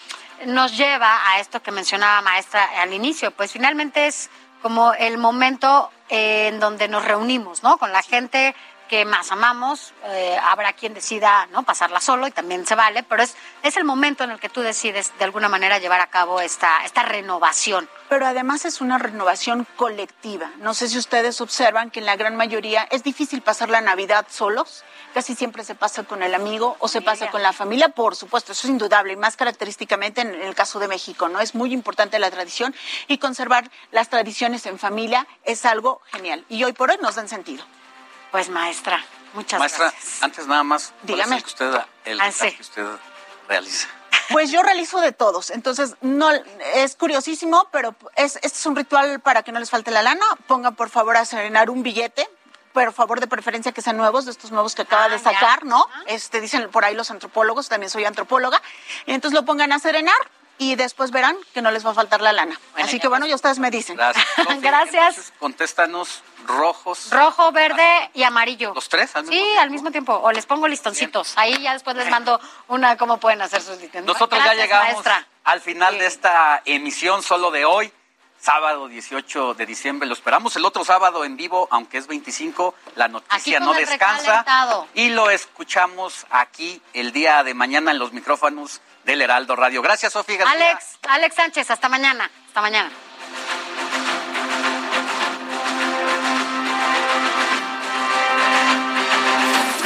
nos 0.47 0.77
lleva 0.77 1.31
a 1.31 1.39
esto 1.39 1.63
que 1.63 1.71
mencionaba 1.71 2.21
maestra 2.23 2.83
al 2.83 2.93
inicio, 2.93 3.31
pues 3.31 3.53
finalmente 3.53 4.09
es 4.09 4.31
como 4.65 4.95
el 4.95 5.19
momento 5.19 5.91
eh, 6.09 6.49
en 6.49 6.59
donde 6.59 6.89
nos 6.89 7.05
reunimos, 7.05 7.63
¿no? 7.63 7.77
Con 7.77 7.93
la 7.93 8.01
gente 8.01 8.55
que 8.95 9.05
más 9.05 9.33
amamos, 9.33 9.93
eh, 10.05 10.39
habrá 10.41 10.73
quien 10.73 10.95
decida 10.95 11.49
no 11.51 11.65
pasarla 11.65 12.01
solo 12.01 12.29
y 12.29 12.31
también 12.31 12.65
se 12.65 12.77
vale, 12.77 13.03
pero 13.03 13.25
es, 13.25 13.35
es 13.65 13.77
el 13.77 13.83
momento 13.83 14.23
en 14.23 14.31
el 14.31 14.39
que 14.39 14.49
tú 14.49 14.61
decides 14.61 15.13
de 15.19 15.25
alguna 15.25 15.49
manera 15.49 15.81
llevar 15.81 16.01
a 16.01 16.07
cabo 16.07 16.41
esta, 16.41 16.85
esta 16.85 17.03
renovación. 17.03 17.89
Pero 18.09 18.25
además 18.25 18.65
es 18.65 18.81
una 18.81 18.99
renovación 18.99 19.67
colectiva. 19.75 20.53
No 20.59 20.75
sé 20.75 20.87
si 20.87 20.97
ustedes 20.97 21.41
observan 21.41 21.91
que 21.91 21.99
en 21.99 22.07
la 22.07 22.15
gran 22.15 22.37
mayoría 22.37 22.85
es 22.85 23.03
difícil 23.03 23.43
pasar 23.43 23.69
la 23.69 23.81
Navidad 23.81 24.27
solos. 24.31 24.85
Casi 25.13 25.35
siempre 25.35 25.65
se 25.65 25.75
pasa 25.75 26.05
con 26.05 26.23
el 26.23 26.33
amigo 26.33 26.77
o 26.79 26.87
se 26.87 27.03
pasa 27.03 27.33
con 27.33 27.43
la 27.43 27.53
familia, 27.53 27.89
por 27.89 28.15
supuesto, 28.15 28.53
eso 28.53 28.69
es 28.69 28.71
indudable, 28.71 29.15
y 29.15 29.17
más 29.17 29.37
característicamente 29.37 30.21
en 30.21 30.41
el 30.41 30.55
caso 30.55 30.79
de 30.79 30.87
México, 30.87 31.29
¿no? 31.29 31.41
Es 31.41 31.57
muy 31.57 31.73
importante 31.73 32.21
la 32.21 32.31
tradición 32.31 32.73
y 33.09 33.19
conservar 33.19 33.69
las 33.91 34.09
tradiciones 34.09 34.67
en 34.67 34.79
familia 34.79 35.27
es 35.43 35.65
algo 35.65 36.01
genial. 36.13 36.45
Y 36.49 36.63
hoy 36.63 36.75
por 36.75 36.93
hoy 36.93 36.99
nos 37.03 37.17
dan 37.17 37.29
sentido. 37.29 37.65
Pues 38.35 38.49
maestra, 38.49 39.01
muchas 39.35 39.61
Maestra, 39.61 39.91
gracias. 39.93 40.21
antes 40.25 40.49
nada 40.49 40.65
más, 40.65 40.93
¿cuál 41.07 41.21
es 41.21 41.27
Dígame. 41.27 41.37
el 41.37 41.43
que 41.45 41.49
usted, 41.51 41.73
el 42.05 42.21
Ah, 42.21 42.33
sí. 42.33 42.51
que 42.51 42.63
usted 42.63 42.85
realiza. 43.49 43.87
Pues 44.31 44.51
yo 44.51 44.61
realizo 44.65 45.01
de 45.01 45.13
todos, 45.13 45.51
entonces 45.51 45.95
no 46.01 46.33
es 46.75 46.97
curiosísimo, 46.97 47.69
pero 47.71 47.95
es, 48.17 48.35
este 48.43 48.59
es 48.59 48.67
un 48.67 48.75
ritual 48.75 49.21
para 49.21 49.45
que 49.45 49.53
no 49.53 49.61
les 49.61 49.71
falte 49.71 49.93
la 49.93 50.03
lana. 50.03 50.25
Pongan 50.49 50.75
por 50.75 50.91
favor 50.91 51.17
a 51.17 51.25
serenar 51.25 51.71
un 51.71 51.85
billete, 51.85 52.29
pero 52.73 52.91
favor 52.91 53.21
de 53.21 53.29
preferencia 53.29 53.71
que 53.71 53.83
sean 53.83 53.97
nuevos, 53.97 54.25
de 54.25 54.33
estos 54.33 54.51
nuevos 54.51 54.75
que 54.75 54.83
acaba 54.83 55.09
de 55.09 55.21
sacar, 55.21 55.65
¿no? 55.65 55.87
Este 56.07 56.41
dicen 56.41 56.69
por 56.73 56.85
ahí 56.85 56.97
los 56.97 57.13
antropólogos, 57.13 57.69
también 57.69 57.89
soy 57.89 58.05
antropóloga, 58.05 58.61
y 59.07 59.13
entonces 59.13 59.39
lo 59.39 59.45
pongan 59.47 59.71
a 59.73 59.79
serenar 59.79 60.17
y 60.59 60.77
después 60.77 61.11
verán 61.11 61.37
que 61.53 61.63
no 61.63 61.71
les 61.71 61.85
va 61.85 61.91
a 61.91 61.95
faltar 61.95 62.21
la 62.21 62.33
lana. 62.33 62.59
Así 62.77 63.01
que 63.01 63.09
bueno, 63.09 63.27
ya 63.27 63.35
ustedes 63.35 63.59
me 63.59 63.71
dicen. 63.71 63.97
Gracias. 63.97 64.25
Sofi, 64.37 64.59
Gracias. 64.61 65.09
entonces, 65.09 65.33
contéstanos 65.39 66.23
rojos. 66.47 67.11
Rojo, 67.11 67.51
verde 67.53 68.11
y 68.15 68.23
amarillo. 68.23 68.73
¿Los 68.75 68.89
tres 68.89 69.15
al 69.17 69.25
mismo 69.25 69.37
Sí, 69.45 69.57
al 69.59 69.71
mismo 69.71 69.91
tiempo. 69.91 70.15
O 70.15 70.31
les 70.33 70.47
pongo 70.47 70.69
listoncitos. 70.69 71.33
Ahí 71.37 71.61
ya 71.63 71.73
después 71.73 71.97
les 71.97 72.09
mando 72.11 72.41
una 72.69 72.97
cómo 72.97 73.19
pueden 73.19 73.43
hacer 73.43 73.61
sus 73.61 73.81
listoncitos. 73.81 74.05
Nosotros 74.07 74.41
Gracias, 74.43 74.57
ya 74.57 74.63
llegamos 74.63 74.93
maestra. 74.93 75.27
al 75.45 75.61
final 75.61 75.99
de 75.99 76.07
esta 76.07 76.63
emisión 76.65 77.23
solo 77.23 77.51
de 77.51 77.65
hoy, 77.65 77.93
sábado 78.39 78.89
18 78.89 79.55
de 79.55 79.67
diciembre. 79.67 80.07
Lo 80.07 80.15
esperamos 80.15 80.55
el 80.57 80.65
otro 80.67 80.85
sábado 80.85 81.25
en 81.25 81.37
vivo, 81.37 81.67
aunque 81.71 81.99
es 81.99 82.07
25, 82.07 82.75
la 82.95 83.09
noticia 83.09 83.59
no 83.61 83.73
descansa. 83.73 84.45
Y 84.95 85.09
lo 85.09 85.31
escuchamos 85.31 86.27
aquí 86.31 86.81
el 86.93 87.13
día 87.13 87.43
de 87.43 87.55
mañana 87.55 87.91
en 87.91 87.99
los 87.99 88.13
micrófonos 88.13 88.81
del 89.05 89.23
Heraldo 89.23 89.57
Radio. 89.57 89.83
Gracias, 89.83 90.13
Sofía 90.13 90.39
García. 90.39 90.71
Alex, 90.71 90.99
Alex 91.03 91.35
Sánchez, 91.35 91.71
hasta 91.71 91.89
mañana. 91.89 92.31
Hasta 92.47 92.61
mañana. 92.61 92.91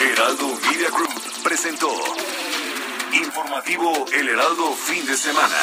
Heraldo 0.00 0.58
Media 0.70 0.90
Group 0.90 1.42
presentó 1.42 1.90
Informativo 3.12 4.04
El 4.12 4.28
Heraldo 4.28 4.72
Fin 4.74 5.06
de 5.06 5.16
Semana 5.16 5.56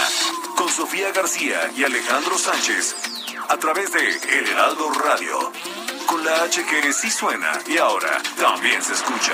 con 0.56 0.70
Sofía 0.70 1.12
García 1.12 1.72
y 1.76 1.84
Alejandro 1.84 2.38
Sánchez 2.38 2.96
a 3.50 3.58
través 3.58 3.92
de 3.92 4.10
El 4.40 4.48
Heraldo 4.48 4.90
Radio 4.92 5.52
con 6.08 6.24
la 6.24 6.44
H 6.44 6.66
que 6.66 6.94
sí 6.94 7.10
suena 7.10 7.52
y 7.68 7.78
ahora 7.78 8.22
también 8.38 8.82
se 8.82 8.94
escucha. 8.94 9.34